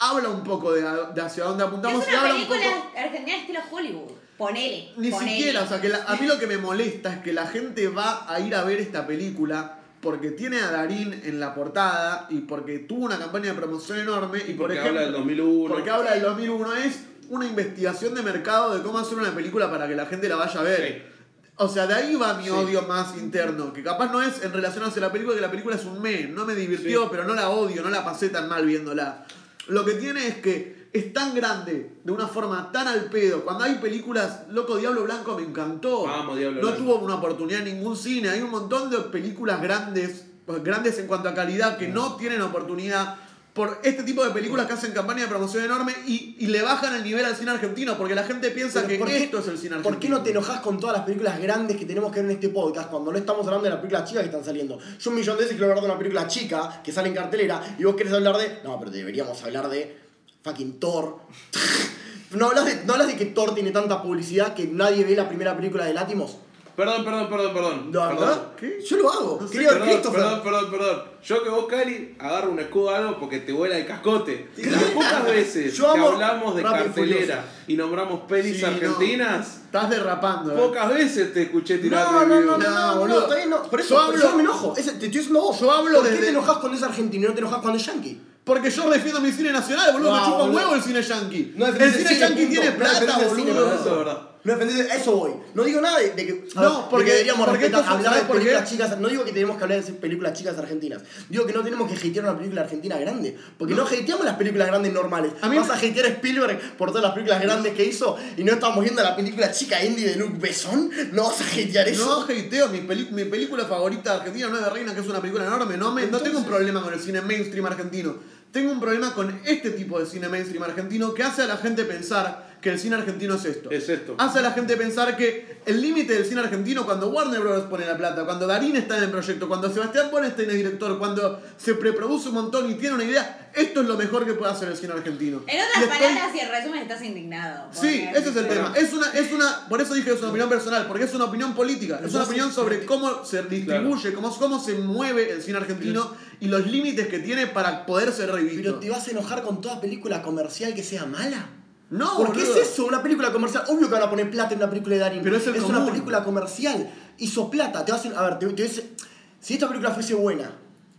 Habla 0.00 0.30
un 0.30 0.42
poco 0.42 0.72
de, 0.72 0.82
de 1.14 1.20
hacia 1.20 1.44
dónde 1.44 1.62
apuntamos 1.62 2.02
Es 2.02 2.08
y 2.08 2.10
una 2.10 2.20
habla 2.22 2.34
un 2.34 2.42
poco. 2.42 2.54
película 2.58 2.82
argentina 3.04 3.36
estilo 3.36 3.60
Hollywood. 3.70 4.10
Ponele. 4.36 4.88
Ni 4.96 5.10
ponele. 5.10 5.30
siquiera, 5.36 5.62
o 5.62 5.66
sea, 5.68 5.80
que 5.80 5.88
la- 5.88 6.02
a 6.04 6.16
mí 6.16 6.26
lo 6.26 6.38
que 6.40 6.48
me 6.48 6.56
molesta 6.58 7.12
es 7.12 7.18
que 7.22 7.32
la 7.32 7.46
gente 7.46 7.86
va 7.86 8.26
a 8.28 8.40
ir 8.40 8.52
a 8.56 8.64
ver 8.64 8.80
esta 8.80 9.06
película 9.06 9.78
porque 10.00 10.32
tiene 10.32 10.58
a 10.60 10.72
Darín 10.72 11.20
en 11.24 11.38
la 11.38 11.54
portada 11.54 12.26
y 12.30 12.40
porque 12.40 12.80
tuvo 12.80 13.04
una 13.04 13.18
campaña 13.18 13.52
de 13.52 13.54
promoción 13.54 14.00
enorme 14.00 14.38
y, 14.44 14.50
Y 14.50 14.54
por 14.54 14.66
porque 14.66 14.78
ejemplo, 14.80 14.98
habla 15.00 15.02
del 15.02 15.12
2001. 15.12 15.74
porque 15.74 15.90
habla 15.90 16.12
del 16.14 16.22
2001 16.22 16.74
es 16.74 17.00
una 17.28 17.46
investigación 17.46 18.14
de 18.16 18.22
mercado 18.22 18.76
de 18.76 18.82
cómo 18.82 18.98
hacer 18.98 19.16
una 19.18 19.32
película 19.32 19.70
para 19.70 19.86
que 19.86 19.94
la 19.94 20.06
gente 20.06 20.28
la 20.28 20.34
vaya 20.36 20.58
a 20.58 20.62
ver. 20.64 21.11
O 21.56 21.68
sea, 21.68 21.86
de 21.86 21.94
ahí 21.94 22.14
va 22.16 22.34
mi 22.34 22.44
Sí. 22.44 22.50
odio 22.50 22.82
más 22.82 23.16
interno, 23.18 23.72
que 23.72 23.82
capaz 23.82 24.10
no 24.10 24.22
es 24.22 24.42
en 24.42 24.52
relación 24.52 24.84
hacia 24.84 25.02
la 25.02 25.12
película, 25.12 25.34
que 25.36 25.42
la 25.42 25.50
película 25.50 25.76
es 25.76 25.84
un 25.84 26.00
me, 26.00 26.22
no 26.24 26.44
me 26.44 26.54
divirtió, 26.54 27.02
Sí. 27.02 27.08
pero 27.10 27.24
no 27.24 27.34
la 27.34 27.50
odio, 27.50 27.82
no 27.82 27.90
la 27.90 28.04
pasé 28.04 28.30
tan 28.30 28.48
mal 28.48 28.64
viéndola. 28.66 29.26
Lo 29.68 29.84
que 29.84 29.92
tiene 29.92 30.26
es 30.26 30.36
que 30.38 30.88
es 30.92 31.12
tan 31.12 31.34
grande, 31.34 31.92
de 32.04 32.12
una 32.12 32.26
forma 32.26 32.70
tan 32.72 32.88
al 32.88 33.04
pedo. 33.06 33.44
Cuando 33.44 33.64
hay 33.64 33.76
películas, 33.76 34.40
Loco 34.50 34.76
Diablo 34.76 35.04
Blanco 35.04 35.36
me 35.36 35.42
encantó. 35.42 36.04
Vamos, 36.04 36.36
Diablo 36.38 36.60
no 36.60 36.68
Blanco. 36.68 36.82
tuvo 36.82 36.98
una 36.98 37.14
oportunidad 37.16 37.60
en 37.66 37.76
ningún 37.76 37.96
cine. 37.96 38.28
Hay 38.30 38.40
un 38.40 38.50
montón 38.50 38.90
de 38.90 38.98
películas 38.98 39.62
grandes, 39.62 40.26
grandes 40.64 40.98
en 40.98 41.06
cuanto 41.06 41.28
a 41.28 41.34
calidad, 41.34 41.78
que 41.78 41.88
no 41.88 42.16
tienen 42.16 42.42
oportunidad 42.42 43.16
por 43.52 43.80
este 43.82 44.02
tipo 44.02 44.24
de 44.24 44.30
películas 44.30 44.66
que 44.66 44.72
hacen 44.72 44.92
campaña 44.92 45.22
de 45.22 45.28
promoción 45.28 45.64
enorme 45.64 45.92
y, 46.06 46.36
y 46.38 46.46
le 46.46 46.62
bajan 46.62 46.94
el 46.96 47.04
nivel 47.04 47.22
al 47.24 47.36
cine 47.36 47.50
argentino, 47.50 47.98
porque 47.98 48.14
la 48.14 48.24
gente 48.24 48.50
piensa 48.50 48.86
que 48.86 48.96
¿por 48.98 49.06
qué- 49.08 49.24
esto 49.24 49.40
es 49.40 49.48
el 49.48 49.58
cine 49.58 49.74
argentino. 49.74 49.82
¿Por 49.90 49.98
qué 50.00 50.08
no 50.08 50.22
te 50.22 50.30
enojas 50.30 50.60
con 50.60 50.80
todas 50.80 50.96
las 50.96 51.04
películas 51.04 51.38
grandes 51.38 51.76
que 51.76 51.84
tenemos 51.84 52.10
que 52.12 52.20
ver 52.22 52.30
en 52.30 52.36
este 52.36 52.48
podcast 52.48 52.88
cuando 52.88 53.12
no 53.12 53.18
estamos 53.18 53.44
hablando 53.46 53.64
de 53.64 53.70
las 53.70 53.80
películas 53.80 54.08
chicas 54.08 54.22
que 54.22 54.28
están 54.30 54.44
saliendo? 54.44 54.78
Yo 54.98 55.10
un 55.10 55.16
millón 55.16 55.36
de 55.36 55.42
veces 55.42 55.56
quiero 55.58 55.70
hablar 55.70 55.84
de 55.84 55.90
una 55.90 55.98
película 55.98 56.26
chica 56.28 56.80
que 56.82 56.92
sale 56.92 57.08
en 57.08 57.14
cartelera 57.14 57.76
y 57.78 57.84
vos 57.84 57.94
querés 57.94 58.12
hablar 58.14 58.38
de. 58.38 58.60
No, 58.64 58.78
pero 58.78 58.90
deberíamos 58.90 59.42
hablar 59.42 59.68
de 59.68 59.98
fucking 60.42 60.80
Thor. 60.80 61.18
¿No 62.32 62.46
hablas, 62.46 62.64
de, 62.64 62.84
¿No 62.86 62.94
hablas 62.94 63.08
de 63.08 63.16
que 63.16 63.26
Thor 63.26 63.54
tiene 63.54 63.70
tanta 63.72 64.00
publicidad 64.02 64.54
que 64.54 64.66
nadie 64.66 65.04
ve 65.04 65.14
la 65.14 65.28
primera 65.28 65.54
película 65.54 65.84
de 65.84 65.92
Látimos? 65.92 66.38
Perdón, 66.82 67.04
perdón, 67.04 67.28
perdón, 67.30 67.52
perdón. 67.54 67.92
¿No, 67.92 68.00
Perdón. 68.08 68.18
verdad? 68.18 68.42
¿Qué? 68.58 68.78
Yo 68.84 68.96
lo 68.96 69.12
hago. 69.12 69.38
No 69.40 69.46
sé, 69.48 69.58
Perdón, 69.58 69.82
Christopher. 69.88 70.20
perdón, 70.20 70.40
perdón, 70.42 70.70
perdón. 70.70 71.02
Yo 71.24 71.42
que 71.44 71.48
vos, 71.50 71.66
Cali, 71.68 72.16
agarro 72.18 72.50
un 72.50 72.58
escudo 72.58 72.84
o 72.86 72.90
algo 72.90 73.18
porque 73.20 73.38
te 73.38 73.52
vuela 73.52 73.78
el 73.78 73.86
cascote. 73.86 74.48
Las 74.56 74.82
pocas 74.84 75.24
veces 75.24 75.72
Yo 75.76 75.92
que 75.92 75.98
amo 76.00 76.08
hablamos 76.08 76.54
de 76.56 76.60
y 76.62 76.64
cartelera 76.64 77.44
y 77.68 77.76
nombramos 77.76 78.20
pelis 78.28 78.56
Sí, 78.56 78.62
no. 78.62 78.68
argentinas, 78.68 79.56
Estás 79.66 79.90
derrapando. 79.90 80.52
eh. 80.52 80.56
pocas 80.56 80.88
veces 80.88 81.32
te 81.32 81.42
escuché 81.42 81.78
tirar 81.78 82.04
No, 82.10 82.26
no, 82.26 82.26
no, 82.26 82.40
no, 82.40 82.58
no, 82.58 82.70
No, 82.70 82.94
no, 82.94 83.00
boludo. 83.00 83.28
bien, 83.36 83.48
no. 83.50 83.62
Por 83.62 83.80
eso, 83.80 83.90
Yo 83.90 83.94
por 84.06 84.14
hablo- 84.16 84.24
eso 84.26 84.36
me 84.36 84.42
enojo. 84.42 84.74
Ese- 84.76 84.90
te 84.90 85.06
estoy 85.06 85.08
diciendo 85.10 85.40
vos. 85.40 85.60
Yo 85.60 85.70
hablo 85.70 85.94
¿Por 85.98 86.04
qué 86.04 86.10
desde- 86.10 86.24
te 86.24 86.30
enojas 86.30 86.56
cuando 86.58 86.76
es 86.78 86.82
argentino 86.82 87.24
y 87.26 87.28
no 87.28 87.34
te 87.34 87.40
enojas 87.40 87.58
cuando 87.60 87.78
es 87.78 87.86
yankee? 87.86 88.20
Porque 88.44 88.70
yo 88.70 88.90
defiendo 88.90 89.20
mi 89.20 89.30
cine 89.30 89.52
nacional, 89.52 89.92
boludo. 89.92 90.10
me 90.12 90.18
No, 90.18 90.24
chupa 90.26 90.44
huevo 90.44 90.74
el 90.74 90.82
cine 90.82 91.00
yankee. 91.00 91.52
No 91.56 91.66
el 91.66 91.92
cine 91.92 92.18
yankee 92.18 92.46
tiene 92.46 92.70
No 92.70 92.76
plata, 92.76 93.18
boludo. 93.28 93.54
no, 93.54 93.72
eso 93.74 93.90
es 93.92 93.96
verdad. 93.98 94.28
No 94.44 94.54
a 94.54 94.94
eso 94.96 95.12
voy. 95.16 95.32
No 95.54 95.62
digo 95.62 95.80
nada 95.80 95.98
de, 96.00 96.10
de 96.10 96.26
que, 96.26 96.44
No, 96.56 96.62
de 96.82 96.90
porque- 96.90 97.04
que 97.06 97.12
deberíamos 97.12 97.46
porque 97.46 97.60
respetar, 97.60 97.80
esto- 97.84 97.94
hablar 97.94 98.14
de 98.26 98.32
películas 98.32 98.68
chicas. 98.70 98.98
No 98.98 99.08
digo 99.08 99.24
que 99.24 99.32
tenemos 99.32 99.56
que 99.56 99.62
hablar 99.62 99.84
de 99.84 99.92
películas 99.92 100.32
chicas 100.32 100.58
argentinas. 100.58 101.02
Digo 101.28 101.46
que 101.46 101.52
no 101.52 101.62
tenemos 101.62 101.88
que 101.90 101.96
hatear 101.96 102.24
una 102.24 102.36
película 102.36 102.62
argentina 102.62 102.98
grande. 102.98 103.38
Porque 103.56 103.74
no, 103.74 103.84
hateamos 103.84 104.24
las 104.24 104.34
películas 104.36 104.66
grandes 104.66 104.92
normales. 104.92 105.32
A 105.40 105.48
mí- 105.48 105.56
Vas 105.58 105.70
a 105.70 105.74
hatear 105.74 106.06
a 106.06 106.08
Spielberg 106.08 106.76
por 106.76 106.88
todas 106.88 107.04
las 107.04 107.12
películas 107.12 107.40
grandes 107.40 107.74
que 107.74 107.84
hizo 107.84 108.16
y 108.36 108.42
no 108.42 108.52
estamos 108.54 108.82
viendo 108.82 109.00
la 109.02 109.14
película 109.14 109.52
chica 109.52 109.82
indie 109.84 110.08
de 110.08 110.16
Luke 110.16 110.34
Besson. 110.40 110.90
No 111.12 111.24
vas 111.28 111.40
a 111.40 111.44
hatear 111.44 111.88
eso. 111.88 112.04
No, 112.04 112.22
hateo, 112.22 112.68
mi, 112.68 112.80
peli- 112.80 113.08
mi 113.12 113.24
película 113.26 113.64
favorita 113.66 114.14
argentina 114.16 114.48
no 114.48 114.58
es 114.58 114.64
de 114.64 114.70
Reina, 114.70 114.92
que 114.94 115.00
es 115.02 115.06
una 115.06 115.20
película 115.20 115.46
enorme. 115.46 115.76
No, 115.76 115.92
me, 115.92 116.06
no 116.06 116.18
tengo 116.18 116.38
un 116.38 116.44
problema 116.44 116.82
con 116.82 116.92
el 116.92 116.98
cine 117.00 117.20
mainstream 117.20 117.64
argentino. 117.66 118.16
Tengo 118.50 118.70
un 118.72 118.80
problema 118.80 119.14
con 119.14 119.40
este 119.46 119.70
tipo 119.70 119.98
de 119.98 120.04
cine 120.04 120.28
mainstream 120.28 120.62
argentino 120.64 121.14
que 121.14 121.22
hace 121.22 121.42
a 121.42 121.46
la 121.46 121.56
gente 121.56 121.84
pensar 121.84 122.51
que 122.62 122.70
el 122.70 122.78
cine 122.78 122.94
argentino 122.94 123.34
es 123.34 123.44
esto. 123.44 123.70
Es 123.72 123.88
esto. 123.88 124.14
Hace 124.18 124.38
a 124.38 124.42
la 124.42 124.52
gente 124.52 124.76
pensar 124.76 125.16
que 125.16 125.60
el 125.66 125.82
límite 125.82 126.14
del 126.14 126.24
cine 126.24 126.40
argentino, 126.42 126.86
cuando 126.86 127.10
Warner 127.10 127.40
Bros. 127.40 127.64
pone 127.64 127.84
la 127.84 127.96
plata, 127.98 128.24
cuando 128.24 128.46
Darín 128.46 128.76
está 128.76 128.96
en 128.98 129.02
el 129.04 129.10
proyecto, 129.10 129.48
cuando 129.48 129.68
Sebastián 129.72 130.10
Bornstein 130.12 130.48
es 130.48 130.56
director, 130.56 130.96
cuando 130.98 131.42
se 131.56 131.74
preproduce 131.74 132.28
un 132.28 132.34
montón 132.36 132.70
y 132.70 132.74
tiene 132.74 132.94
una 132.94 133.04
idea, 133.04 133.50
esto 133.54 133.80
es 133.80 133.86
lo 133.88 133.96
mejor 133.96 134.24
que 134.24 134.34
puede 134.34 134.52
hacer 134.52 134.68
el 134.68 134.76
cine 134.76 134.92
argentino. 134.92 135.42
En 135.48 135.56
Y 135.58 135.60
otras 135.60 135.82
estoy- 135.82 135.98
palabras 135.98 136.34
y 136.34 136.38
en 136.38 136.50
resumen 136.50 136.82
estás 136.82 137.02
indignado. 137.02 137.68
Sí, 137.72 138.08
ese 138.14 138.28
es 138.30 138.36
el 138.36 138.46
tema. 138.48 138.72
Es 138.76 138.92
una, 138.92 139.06
es 139.12 139.32
una, 139.32 139.68
por 139.68 139.80
eso 139.82 139.94
dije 139.94 140.06
que 140.10 140.14
es 140.14 140.20
una 140.20 140.28
opinión 140.30 140.48
personal, 140.48 140.86
porque 140.86 141.02
es 141.04 141.14
una 141.14 141.24
opinión 141.24 141.54
política. 141.54 142.00
Es 142.04 142.14
una 142.14 142.22
opinión 142.24 142.52
sobre 142.52 142.86
cómo 142.86 143.24
se 143.24 143.42
distribuye, 143.42 144.12
cómo, 144.12 144.32
cómo 144.38 144.60
se 144.64 144.74
mueve 144.74 145.32
el 145.32 145.42
cine 145.42 145.58
argentino 145.58 146.14
y 146.38 146.46
los 146.46 146.64
límites 146.66 147.08
que 147.08 147.18
tiene 147.18 147.48
para 147.48 147.86
poder 147.86 148.12
ser 148.12 148.26
Pero 148.30 148.36
revisto. 148.36 148.74
te 148.78 148.88
vas 148.88 149.08
a 149.08 149.10
enojar 149.10 149.42
con 149.42 149.60
toda 149.60 149.80
película 149.80 150.22
comercial 150.22 150.74
que 150.74 150.84
sea 150.84 151.06
mala. 151.06 151.46
No, 151.92 152.16
¿Por 152.16 152.32
qué 152.32 152.42
es 152.42 152.56
eso? 152.56 152.86
Una 152.86 153.02
película 153.02 153.32
comercial. 153.32 153.64
Obvio 153.68 153.86
que 153.88 153.92
van 153.94 154.02
a 154.02 154.10
poner 154.10 154.30
plata 154.30 154.54
en 154.54 154.58
una 154.60 154.70
película 154.70 154.94
de 154.96 155.00
Darín. 155.02 155.22
Pero 155.22 155.36
es 155.36 155.46
el 155.46 155.56
una 155.62 155.74
común. 155.78 155.90
película 155.90 156.24
comercial. 156.24 156.90
Hizo 157.18 157.50
plata. 157.50 157.84
Te 157.84 157.92
a, 157.92 157.96
a 157.96 158.22
ver, 158.38 158.38
te, 158.56 158.68
si 158.68 159.54
esta 159.54 159.68
película 159.68 159.90
fuese 159.92 160.14
buena, 160.14 160.50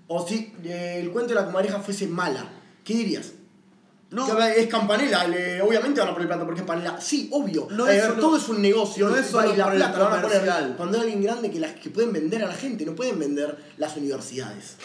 o 0.07 0.27
si 0.27 0.53
eh, 0.63 0.99
el 1.01 1.09
cuento 1.11 1.29
de 1.33 1.35
la 1.39 1.45
comadreja 1.45 1.79
fuese 1.79 2.07
mala, 2.07 2.45
¿qué 2.83 2.93
dirías? 2.93 3.31
No. 4.11 4.27
Que 4.27 4.59
es 4.61 4.67
campanela, 4.67 5.27
le- 5.27 5.59
obviamente 5.63 5.99
van 5.99 6.09
a 6.09 6.13
poner 6.13 6.27
plata 6.27 6.45
porque 6.45 6.61
es 6.61 6.67
campanela. 6.67 7.01
Sí, 7.01 7.29
obvio. 7.31 7.67
No 7.71 7.87
Eh, 7.87 7.97
es 7.97 8.03
solo- 8.03 8.19
todo 8.21 8.37
es 8.37 8.47
un 8.49 8.61
negocio. 8.61 9.09
no 9.09 9.15
es 9.15 9.27
y 9.27 9.31
solo 9.31 9.55
la 9.55 9.63
por 9.63 9.73
el 9.73 9.79
plata 9.79 9.97
la 9.97 10.03
van 10.05 10.19
a 10.19 10.21
poner 10.21 10.73
cuando 10.77 10.97
hay 10.97 11.03
alguien 11.05 11.23
grande 11.23 11.49
que, 11.49 11.59
las, 11.59 11.71
que 11.73 11.89
pueden 11.89 12.13
vender 12.13 12.43
a 12.43 12.47
la 12.47 12.53
gente, 12.53 12.85
no 12.85 12.93
pueden 12.93 13.17
vender 13.17 13.57
las 13.77 13.97
universidades. 13.97 14.75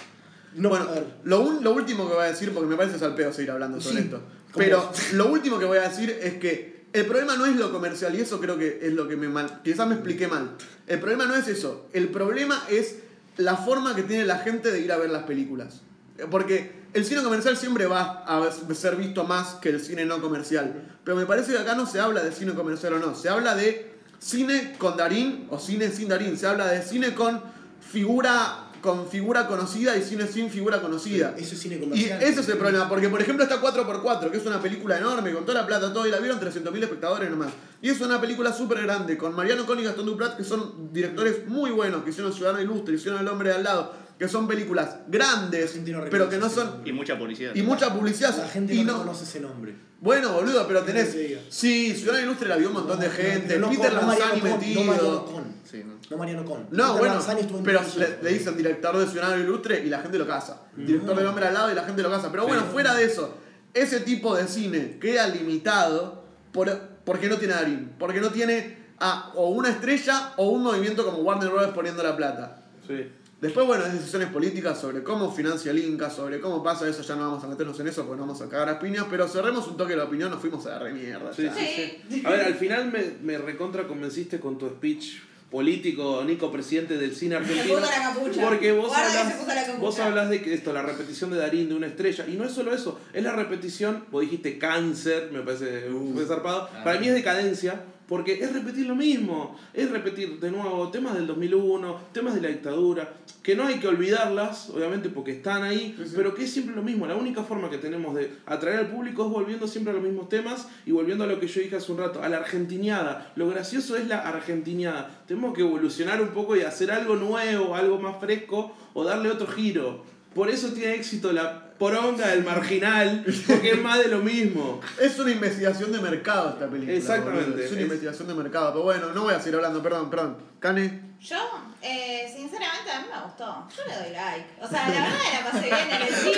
No, 0.55 0.71
bueno, 0.71 0.87
lo, 1.25 1.41
un- 1.43 1.63
lo 1.63 1.73
último 1.75 2.09
que 2.09 2.15
voy 2.15 2.25
a 2.25 2.29
decir, 2.29 2.55
porque 2.55 2.67
me 2.71 2.77
parece 2.77 2.99
salpeo 2.99 3.31
seguir 3.35 3.51
hablando 3.51 3.79
sobre 3.83 3.99
Sí, 3.99 4.05
esto, 4.05 4.17
¿cómo 4.17 4.38
pero 4.55 4.90
es? 4.92 5.12
lo 5.12 5.26
último 5.26 5.59
que 5.59 5.64
voy 5.64 5.78
a 5.78 5.88
decir 5.88 6.11
es 6.22 6.34
que 6.34 6.78
el 6.92 7.07
problema 7.07 7.36
no 7.36 7.46
es 7.46 7.57
lo 7.57 7.70
comercial, 7.70 8.14
y 8.14 8.22
eso 8.22 8.40
creo 8.40 8.59
que 8.59 8.80
es 8.82 8.92
lo 8.92 9.07
que 9.09 9.16
me 9.16 9.28
mal, 9.28 9.61
quizás 9.62 9.86
me 9.86 9.94
expliqué 9.94 10.26
mal. 10.26 10.57
El 10.86 11.01
problema 11.01 11.26
no 11.26 11.34
es 11.34 11.46
eso, 11.49 11.88
el 11.92 12.09
problema 12.09 12.64
es 12.70 12.96
la 13.36 13.57
forma 13.57 13.94
que 13.94 14.03
tiene 14.03 14.24
la 14.24 14.38
gente 14.38 14.70
de 14.70 14.80
ir 14.80 14.92
a 14.92 14.96
ver 14.96 15.11
las 15.11 15.24
películas. 15.24 15.82
Porque 16.30 16.72
el 16.94 17.05
cine 17.05 17.22
comercial 17.22 17.57
siempre 17.57 17.86
va 17.86 18.24
a 18.26 18.51
ser 18.74 18.96
visto 18.96 19.24
más 19.24 19.55
que 19.57 19.68
el 19.68 19.80
cine 19.80 20.05
no 20.05 20.20
comercial. 20.20 20.99
Pero 21.05 21.16
me 21.16 21.26
parece 21.26 21.53
que 21.53 21.59
acá 21.59 21.74
no 21.74 21.86
se 21.86 22.01
habla 22.01 22.22
de 22.24 22.32
cine 22.32 22.55
comercial 22.55 22.94
o 22.94 22.99
no, 22.99 23.14
se 23.14 23.28
habla 23.28 23.55
de 23.55 23.92
cine 24.18 24.74
con 24.78 24.96
Darín 24.96 25.46
o 25.51 25.59
cine 25.59 25.90
sin 25.90 26.09
Darín, 26.09 26.36
se 26.36 26.46
habla 26.46 26.66
de 26.66 26.82
cine 26.82 27.14
con 27.14 27.40
figura 27.80 28.68
con 28.81 29.09
figura 29.09 29.47
conocida 29.47 29.97
y 29.97 30.03
cine 30.03 30.26
sin 30.26 30.51
figura 30.51 30.81
conocida. 30.81 31.35
Eso 31.37 31.55
es 31.55 31.61
cine 31.61 31.76
Y 31.76 31.81
comercial. 31.81 32.22
ese 32.22 32.41
es 32.41 32.49
el 32.49 32.59
problema, 32.59 32.89
porque 32.89 33.09
por 33.09 33.20
ejemplo 33.20 33.45
está 33.45 33.61
4x4, 33.61 34.31
que 34.31 34.37
es 34.37 34.47
una 34.47 34.61
película 34.61 34.99
enorme, 34.99 35.33
con 35.33 35.45
toda 35.45 35.61
la 35.62 35.66
plata, 35.66 35.93
todo, 35.93 36.07
y 36.07 36.11
la 36.11 36.18
vieron 36.18 36.41
300.000 36.41 36.83
espectadores 36.83 37.31
nomás. 37.31 37.51
Y 37.81 37.91
es 37.91 38.01
una 38.01 38.20
película 38.20 38.53
súper 38.53 38.83
grande, 38.83 39.16
con 39.16 39.35
Mariano 39.35 39.64
Con 39.66 39.79
y 39.79 39.85
Gastón 39.85 40.07
Duprat, 40.07 40.37
que 40.37 40.45
son 40.45 40.93
directores 40.93 41.47
muy 41.47 41.70
buenos, 41.70 42.03
que 42.03 42.11
hicieron 42.11 42.33
Ciudadano 42.33 42.61
Ilustre, 42.61 42.95
hicieron 42.95 43.20
El 43.20 43.29
Hombre 43.29 43.51
de 43.51 43.57
al 43.57 43.64
lado, 43.64 43.93
que 44.19 44.29
son 44.29 44.49
películas 44.49 44.97
grandes, 45.07 45.77
no 45.77 46.05
pero 46.11 46.29
que 46.29 46.39
no 46.39 46.51
son... 46.51 46.83
Y 46.85 46.93
mucha 46.93 47.16
publicidad. 47.19 47.55
Y 47.55 47.62
mucha 47.62 47.93
publicidad. 47.95 48.37
La 48.37 48.49
gente 48.49 48.75
y 48.75 48.83
no, 48.85 48.93
no- 48.95 48.99
conoce 48.99 49.25
ese 49.25 49.41
nombre. 49.41 49.75
Bueno, 50.01 50.33
boludo, 50.33 50.66
pero 50.66 50.83
tenés... 50.83 51.12
Te. 51.12 51.41
Sí, 51.49 51.95
Ciudadano 51.95 52.25
Ilustre 52.25 52.49
la 52.49 52.57
vio 52.57 52.69
un 52.69 52.75
montón 52.75 53.01
de 53.01 53.11
gente, 53.11 53.59
Peter 53.59 53.93
Lanzani 53.93 54.43
metido... 54.43 54.81
No 54.85 54.87
Mariano 54.93 55.25
Con. 55.25 55.45
Sí, 55.64 55.83
¿no? 55.85 55.95
No 56.11 56.16
Mariano 56.16 56.45
Con. 56.45 56.66
No, 56.71 56.95
Peter 56.95 56.99
bueno, 56.99 57.41
estuvo 57.41 57.62
pero 57.62 57.81
le, 57.97 58.23
le 58.23 58.31
dicen 58.31 58.57
director 58.57 58.97
de 58.97 59.07
Ciudadano 59.07 59.43
Ilustre 59.43 59.83
y 59.85 59.89
la 59.89 60.01
gente 60.01 60.19
lo 60.19 60.27
casa. 60.27 60.62
Director 60.77 61.16
del 61.16 61.27
hombre 61.27 61.47
al 61.47 61.55
lado 61.55 61.73
y 61.73 61.75
la 61.75 61.85
gente 61.85 62.03
lo 62.03 62.11
casa. 62.11 62.31
Pero 62.31 62.47
bueno, 62.47 62.62
fuera 62.73 62.95
de 62.95 63.05
eso, 63.05 63.35
ese 63.75 64.01
tipo 64.01 64.37
de 64.37 64.47
cine 64.47 64.99
queda 65.01 65.27
limitado 65.29 66.25
por, 66.53 66.71
porque 67.05 67.29
no 67.29 67.37
tiene 67.37 67.55
a 67.55 67.57
Darín. 67.59 67.93
Porque 67.99 68.21
no 68.21 68.31
tiene 68.31 68.79
a 69.01 69.33
o 69.35 69.49
una 69.51 69.71
estrella 69.71 70.33
o 70.37 70.49
un 70.49 70.62
movimiento 70.62 71.05
como 71.05 71.19
Warner 71.19 71.49
Bros. 71.51 71.69
poniendo 71.69 72.03
la 72.03 72.16
plata. 72.16 72.62
Sí. 72.87 73.07
Después, 73.41 73.66
bueno, 73.68 73.86
es 73.86 73.93
decisiones 73.93 74.30
políticas 74.30 74.80
sobre 74.80 75.05
cómo 75.05 75.30
financia 75.30 75.70
el 75.70 75.78
Inca, 75.78 76.11
sobre 76.11 76.41
cómo 76.41 76.61
pasa 76.61 76.89
eso, 76.89 77.03
ya 77.03 77.14
no 77.14 77.22
vamos 77.22 77.45
a 77.45 77.47
meternos 77.47 77.78
en 77.78 77.86
eso 77.86 78.05
porque 78.05 78.20
no 78.20 78.26
vamos 78.26 78.43
a 78.43 78.49
cagar 78.49 78.68
a 78.68 78.78
piñas, 78.80 79.07
pero 79.09 79.28
cerremos 79.28 79.68
un 79.68 79.76
toque 79.76 79.93
de 79.93 79.99
la 79.99 80.05
opinión, 80.05 80.30
nos 80.30 80.41
fuimos 80.41 80.66
a 80.66 80.70
la 80.70 80.78
remierda. 80.80 81.32
Sí, 81.32 81.49
sí, 81.57 81.99
sí. 82.11 82.22
A 82.24 82.30
ver, 82.30 82.41
al 82.47 82.55
final 82.55 82.91
me, 82.91 83.05
me 83.22 83.39
recontra 83.39 83.86
convenciste 83.86 84.41
con 84.41 84.59
tu 84.59 84.68
speech 84.68 85.20
político, 85.51 86.22
Nico, 86.24 86.51
presidente 86.53 86.99
del 86.99 87.14
cine 87.14 87.36
argentino. 87.36 87.76
puso 87.76 87.80
la 87.80 88.12
capucha. 88.12 88.43
Porque 88.43 88.72
vos 88.72 88.93
hablas, 88.93 89.28
se 89.32 89.39
puso 89.39 89.55
la 89.55 89.62
capucha. 89.62 89.78
vos 89.78 89.99
hablas 90.01 90.30
de 90.30 90.43
que 90.43 90.55
esto, 90.55 90.72
la 90.72 90.82
repetición 90.82 91.30
de 91.30 91.36
Darín 91.39 91.68
de 91.68 91.74
una 91.74 91.86
estrella. 91.86 92.26
Y 92.28 92.32
no 92.32 92.45
es 92.45 92.53
solo 92.53 92.74
eso, 92.74 93.01
es 93.12 93.22
la 93.22 93.32
repetición, 93.32 94.05
vos 94.11 94.22
dijiste 94.22 94.59
cáncer, 94.59 95.30
me 95.32 95.41
parece 95.41 95.89
fue 96.12 96.26
zarpado. 96.26 96.68
Para 96.84 96.99
mí 97.01 97.09
es 97.09 97.14
decadencia, 97.14 97.82
porque 98.09 98.43
es 98.43 98.53
repetir 98.53 98.87
lo 98.87 98.97
mismo. 98.97 99.57
Es 99.75 99.91
repetir 99.91 100.41
de 100.41 100.51
nuevo 100.51 100.89
temas 100.91 101.15
del 101.15 101.27
2001, 101.27 102.01
temas 102.13 102.35
de 102.35 102.41
la 102.41 102.49
dictadura, 102.49 103.13
que 103.43 103.55
no 103.55 103.65
hay 103.65 103.79
que 103.79 103.87
olvidarlas, 103.87 104.71
obviamente, 104.71 105.11
porque 105.11 105.33
están 105.33 105.63
ahí, 105.63 105.95
pero 106.17 106.35
que 106.35 106.45
es 106.45 106.51
siempre 106.51 106.75
lo 106.75 106.83
mismo. 106.83 107.07
La 107.07 107.17
única 107.17 107.43
forma 107.43 107.71
que 107.71 107.77
tenemos 107.77 108.15
de 108.15 108.33
atraer 108.47 108.79
al 108.79 108.87
público 108.89 109.27
es 109.27 109.31
volviendo 109.31 109.69
siempre 109.69 109.93
a 109.93 109.95
los 109.95 110.03
mismos 110.03 110.29
temas 110.29 110.69
y 110.87 110.91
volviendo 110.91 111.25
a 111.25 111.27
lo 111.27 111.39
que 111.39 111.47
yo 111.47 111.61
dije 111.61 111.77
hace 111.77 111.93
un 111.93 111.99
rato, 111.99 112.23
a 112.23 112.29
la 112.31 112.39
argentiniada. 112.39 113.33
Lo 113.37 113.49
gracioso 113.49 113.97
es 113.97 114.09
la 114.09 114.21
argentiniada. 114.27 115.23
Tenemos 115.27 115.55
que 115.55 115.61
evolucionar 115.61 116.23
un 116.23 116.29
poco 116.29 116.57
y 116.57 116.63
hacer 116.63 116.91
algo 116.91 117.15
nuevo, 117.17 117.75
algo 117.75 117.99
más 117.99 118.19
fresco 118.19 118.75
o 118.95 119.05
darle 119.05 119.31
otro 119.31 119.47
giro. 119.47 120.03
Por 120.35 120.49
eso 120.49 120.73
tiene 120.73 120.95
éxito 120.95 121.33
la 121.33 121.68
poronga 121.79 122.29
del 122.29 122.45
marginal, 122.45 123.24
porque 123.47 123.70
es 123.70 123.81
más 123.83 123.99
de 123.99 124.09
lo 124.09 124.18
mismo. 124.18 124.81
Es 125.01 125.18
una 125.18 125.31
investigación 125.31 125.93
de 125.93 126.01
mercado 126.01 126.51
esta 126.51 126.66
película. 126.68 126.97
Exactamente. 126.97 127.45
boludo. 127.51 127.62
Es 127.64 127.70
una 127.70 127.81
Es- 127.81 127.85
investigación 127.87 128.29
de 128.29 128.35
mercado. 128.35 128.72
Pero 128.72 128.85
bueno, 128.85 129.12
no 129.12 129.22
voy 129.22 129.35
a 129.35 129.39
seguir 129.41 129.57
hablando, 129.57 129.83
perdón, 129.83 130.11
perdón. 130.11 130.37
Cane. 130.61 131.09
Yo, 131.20 131.37
eh, 131.83 132.33
sinceramente, 132.33 132.91
a 132.93 133.01
mí 133.01 133.07
me 133.12 133.20
gustó. 133.22 133.66
Yo 133.76 133.83
le 133.89 134.05
doy 134.05 134.12
like. 134.12 134.47
O 134.62 134.68
sea, 134.68 134.89
la 134.89 134.95
verdad 135.03 135.18
la 135.33 135.51
pasé 135.51 135.64
bien 135.66 135.91
en 135.91 136.03
el 136.03 136.14
cine. 136.14 136.37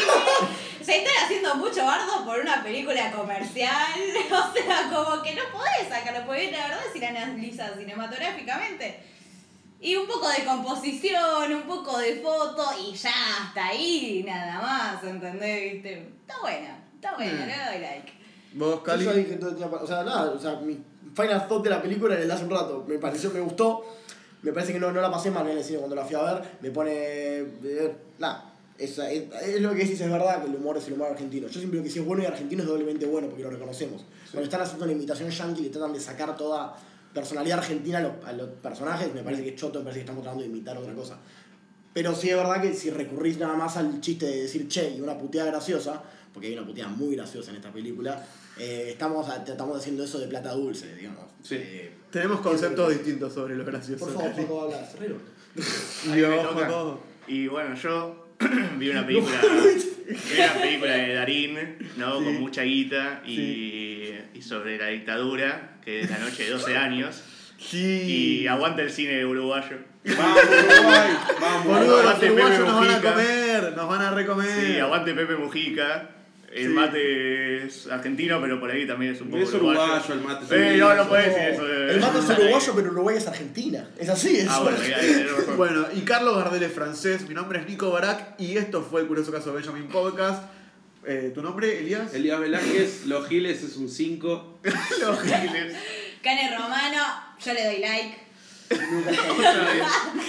Se 0.82 0.97
están 0.99 1.24
haciendo 1.24 1.55
mucho 1.57 1.84
bardo 1.84 2.24
por 2.24 2.38
una 2.41 2.62
película 2.62 3.11
comercial. 3.12 3.70
O 4.30 4.53
sea, 4.53 4.91
como 4.93 5.22
que 5.22 5.34
no 5.34 5.43
podés 5.53 5.88
sacarlo. 5.88 6.24
Porque 6.26 6.51
la 6.51 6.68
verdad, 6.68 6.80
si 6.93 6.99
la 7.01 7.09
analizas 7.11 7.72
cinematográficamente. 7.78 9.01
Y 9.81 9.97
un 9.97 10.07
poco 10.07 10.28
de 10.28 10.45
composición, 10.45 11.53
un 11.55 11.62
poco 11.62 11.99
de 11.99 12.16
foto, 12.16 12.62
y 12.87 12.95
ya 12.95 13.11
hasta 13.43 13.66
ahí 13.68 14.22
nada 14.26 14.61
más, 14.61 15.05
¿entendés? 15.05 15.72
¿Viste? 15.72 16.09
Está 16.20 16.39
buena, 16.41 16.85
está 16.95 17.14
buena, 17.14 17.33
Mm. 17.45 17.49
le 17.49 17.72
doy 17.72 17.81
like. 17.81 18.12
Vos, 18.53 18.81
Cali. 18.83 19.05
Yo 19.05 19.12
dije 19.14 19.39
o 19.43 19.87
sea, 19.87 20.03
nada, 20.05 20.33
o 20.33 20.39
sea, 20.39 20.57
mi 20.57 20.78
final 21.14 21.47
thought 21.49 21.64
de 21.64 21.70
la 21.70 21.81
película 21.81 22.14
en 22.14 22.22
el 22.22 22.28
de 22.28 22.35
hace 22.35 22.45
un 22.45 22.51
rato. 22.51 22.85
Me 22.87 22.99
pareció, 22.99 23.31
me 23.31 23.41
gustó. 23.41 23.85
Me 24.43 24.53
parece 24.53 24.72
que 24.72 24.81
no, 24.81 24.91
no 24.91 25.01
la 25.01 25.11
pasé 25.11 25.31
mal 25.31 25.47
en 25.49 25.59
el 25.59 25.62
cine 25.64 25.78
cuando 25.78 25.95
la 25.97 26.05
fui 26.05 26.16
a 26.16 26.22
ver. 26.22 26.43
Me 26.61 26.70
pone. 26.70 26.91
eh, 26.93 27.95
nada. 28.18 28.47
Es, 28.78 28.99
es, 28.99 29.24
es 29.43 29.61
lo 29.61 29.70
que 29.72 29.76
decís, 29.85 30.01
es 30.01 30.11
verdad 30.11 30.41
que 30.43 30.49
el 30.49 30.57
humor 30.57 30.76
es 30.78 30.87
el 30.89 30.95
humor 30.95 31.09
argentino. 31.11 31.47
Yo 31.49 31.53
siempre 31.61 31.78
digo 31.78 31.85
que 31.85 31.91
si 31.93 31.99
es 31.99 32.05
bueno 32.05 32.22
y 32.22 32.26
argentino 32.26 32.62
es 32.62 32.68
doblemente 32.68 33.05
bueno 33.07 33.28
porque 33.28 33.43
lo 33.43 33.51
reconocemos. 33.51 34.03
Cuando 34.31 34.45
están 34.45 34.62
haciendo 34.62 34.85
una 34.85 34.95
imitación 34.95 35.28
yankee 35.31 35.61
y 35.61 35.64
le 35.64 35.70
tratan 35.70 35.93
de 35.93 36.01
sacar 36.01 36.35
toda 36.37 36.74
personalidad 37.14 37.58
argentina 37.58 37.98
a 37.98 38.02
los, 38.02 38.12
a 38.24 38.32
los 38.32 38.48
personajes, 38.62 39.12
me 39.14 39.22
parece 39.22 39.42
que 39.42 39.50
es 39.50 39.56
choto, 39.56 39.78
me 39.80 39.84
parece 39.86 40.00
que 40.00 40.04
estamos 40.04 40.22
tratando 40.22 40.44
de 40.44 40.50
imitar 40.50 40.76
otra 40.76 40.92
cosa. 40.94 41.18
Pero 41.92 42.14
sí 42.14 42.30
es 42.30 42.36
verdad 42.36 42.62
que 42.62 42.72
si 42.72 42.90
recurrís 42.90 43.38
nada 43.38 43.54
más 43.54 43.76
al 43.76 44.00
chiste 44.00 44.26
de 44.26 44.42
decir 44.42 44.68
che 44.68 44.94
y 44.96 45.00
una 45.00 45.18
puteada 45.18 45.50
graciosa, 45.50 46.02
porque 46.32 46.46
hay 46.48 46.54
una 46.54 46.64
puteada 46.66 46.90
muy 46.90 47.16
graciosa 47.16 47.50
en 47.50 47.56
esta 47.56 47.72
película, 47.72 48.24
eh, 48.58 48.90
estamos, 48.92 49.26
estamos 49.46 49.76
haciendo 49.78 50.04
eso 50.04 50.18
de 50.20 50.28
plata 50.28 50.52
dulce, 50.52 50.94
digamos. 50.94 51.24
Sí. 51.42 51.56
Eh, 51.58 51.92
Tenemos 52.12 52.40
conceptos 52.40 52.90
distintos 52.92 53.32
sobre 53.32 53.56
lo 53.56 53.64
gracioso. 53.64 54.04
por 54.04 54.14
favor, 54.14 54.32
Paco, 54.36 54.62
habla, 54.62 54.78
Ferrero. 54.78 55.16
Ahí 56.04 56.11
me 56.11 56.16
Dios, 56.16 56.42
toca. 56.48 56.66
Paco. 56.66 57.00
Y 57.26 57.48
bueno, 57.48 57.74
yo 57.74 58.26
vi 58.78 58.88
una 58.90 59.04
película, 59.04 59.40
vi 60.08 60.40
una 60.40 60.54
película 60.61 60.92
de 60.94 61.14
Darín, 61.14 61.54
¿no? 61.96 62.18
Sí. 62.18 62.24
Con 62.24 62.40
mucha 62.40 62.62
guita 62.62 63.22
y, 63.26 64.14
y 64.32 64.42
sobre 64.42 64.78
la 64.78 64.86
dictadura, 64.88 65.70
que 65.85 66.01
es 66.01 66.11
la 66.11 66.18
noche 66.18 66.45
de 66.45 66.51
12 66.51 66.76
años. 66.76 67.22
Sí. 67.59 68.41
Y 68.43 68.47
aguanta 68.47 68.83
el 68.83 68.91
cine 68.91 69.24
uruguayo. 69.24 69.76
Vamos, 70.05 70.39
Uruguay, 70.45 71.11
vamos. 71.41 71.66
Boludo, 71.66 72.03
los 72.03 72.14
Aguante 72.14 72.26
uruguayos 72.31 72.59
Pepe 72.59 72.64
nos 72.64 72.74
van 72.74 72.89
a 72.89 72.91
Mujica. 72.93 73.11
comer, 73.12 73.72
nos 73.76 73.89
van 73.89 74.01
a 74.03 74.11
recomer. 74.12 74.49
Sí, 74.66 74.78
aguante 74.78 75.12
Pepe 75.14 75.37
Mujica. 75.37 76.09
El 76.53 76.62
Sí. 76.62 76.68
mate 76.70 77.64
es 77.66 77.87
argentino, 77.87 78.41
pero 78.41 78.59
por 78.59 78.70
ahí 78.70 78.85
también 78.85 79.12
es 79.12 79.20
un 79.20 79.28
poco 79.31 79.43
Es 79.45 79.53
uruguayo 79.55 80.14
el 80.14 80.20
mate, 80.20 80.47
Eh, 80.51 80.72
sí, 80.72 80.78
no, 80.81 80.95
no 80.95 81.09
puedes 81.09 81.26
decir 81.26 81.49
eso. 81.51 81.66
El 81.66 82.01
mate 82.01 82.18
es 82.18 82.24
uruguayo, 82.31 82.72
pero 82.74 82.91
Uruguay 82.91 83.16
es 83.18 83.26
Argentina. 83.28 83.89
Es 83.99 84.09
así, 84.09 84.37
es. 84.39 84.49
Ah, 84.51 84.61
bueno. 84.61 84.78
Bueno, 85.57 85.87
y 85.95 86.01
Carlos 86.01 86.37
Gardel 86.37 86.62
es 86.64 86.72
francés, 86.72 87.28
mi 87.28 87.35
nombre 87.35 87.61
es 87.61 87.68
Nico 87.68 87.91
Barak 87.91 88.35
y 88.41 88.57
esto 88.57 88.83
fue 88.83 89.03
el 89.03 89.07
curioso 89.07 89.31
caso 89.31 89.51
de 89.51 89.57
Benjamin 89.57 89.87
Podcast. 89.89 90.43
Eh, 91.07 91.32
¿Tu 91.34 91.42
nombre, 91.42 91.80
Elías? 91.80 92.12
Elías 92.12 92.38
Velázquez, 92.40 93.07
Los 93.07 93.28
Giles 93.28 93.62
es 93.62 93.76
un 93.76 93.88
5. 93.88 94.61
Los 95.01 95.20
Giles. 95.22 95.76
Cane 96.22 96.57
Romano, 96.57 97.03
yo 97.42 97.55
le 97.55 97.64
doy 97.64 97.78
like. 97.78 98.18
Lucas 98.70 99.16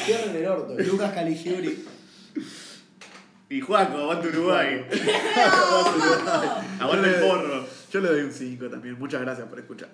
Cierren 0.06 0.36
el 0.36 0.48
orto. 0.48 0.76
Lucas 0.82 1.14
Caligiuri. 1.14 1.86
Y 3.50 3.60
Juaco, 3.60 3.98
aguante 3.98 4.30
Uruguay. 4.30 4.86
Aguante 6.80 7.10
el 7.10 7.16
porro. 7.16 7.68
Yo 7.92 8.00
le 8.00 8.08
doy 8.08 8.22
un 8.22 8.32
5 8.32 8.70
también. 8.70 8.98
Muchas 8.98 9.22
gracias 9.22 9.48
por 9.48 9.60
escuchar. 9.60 9.90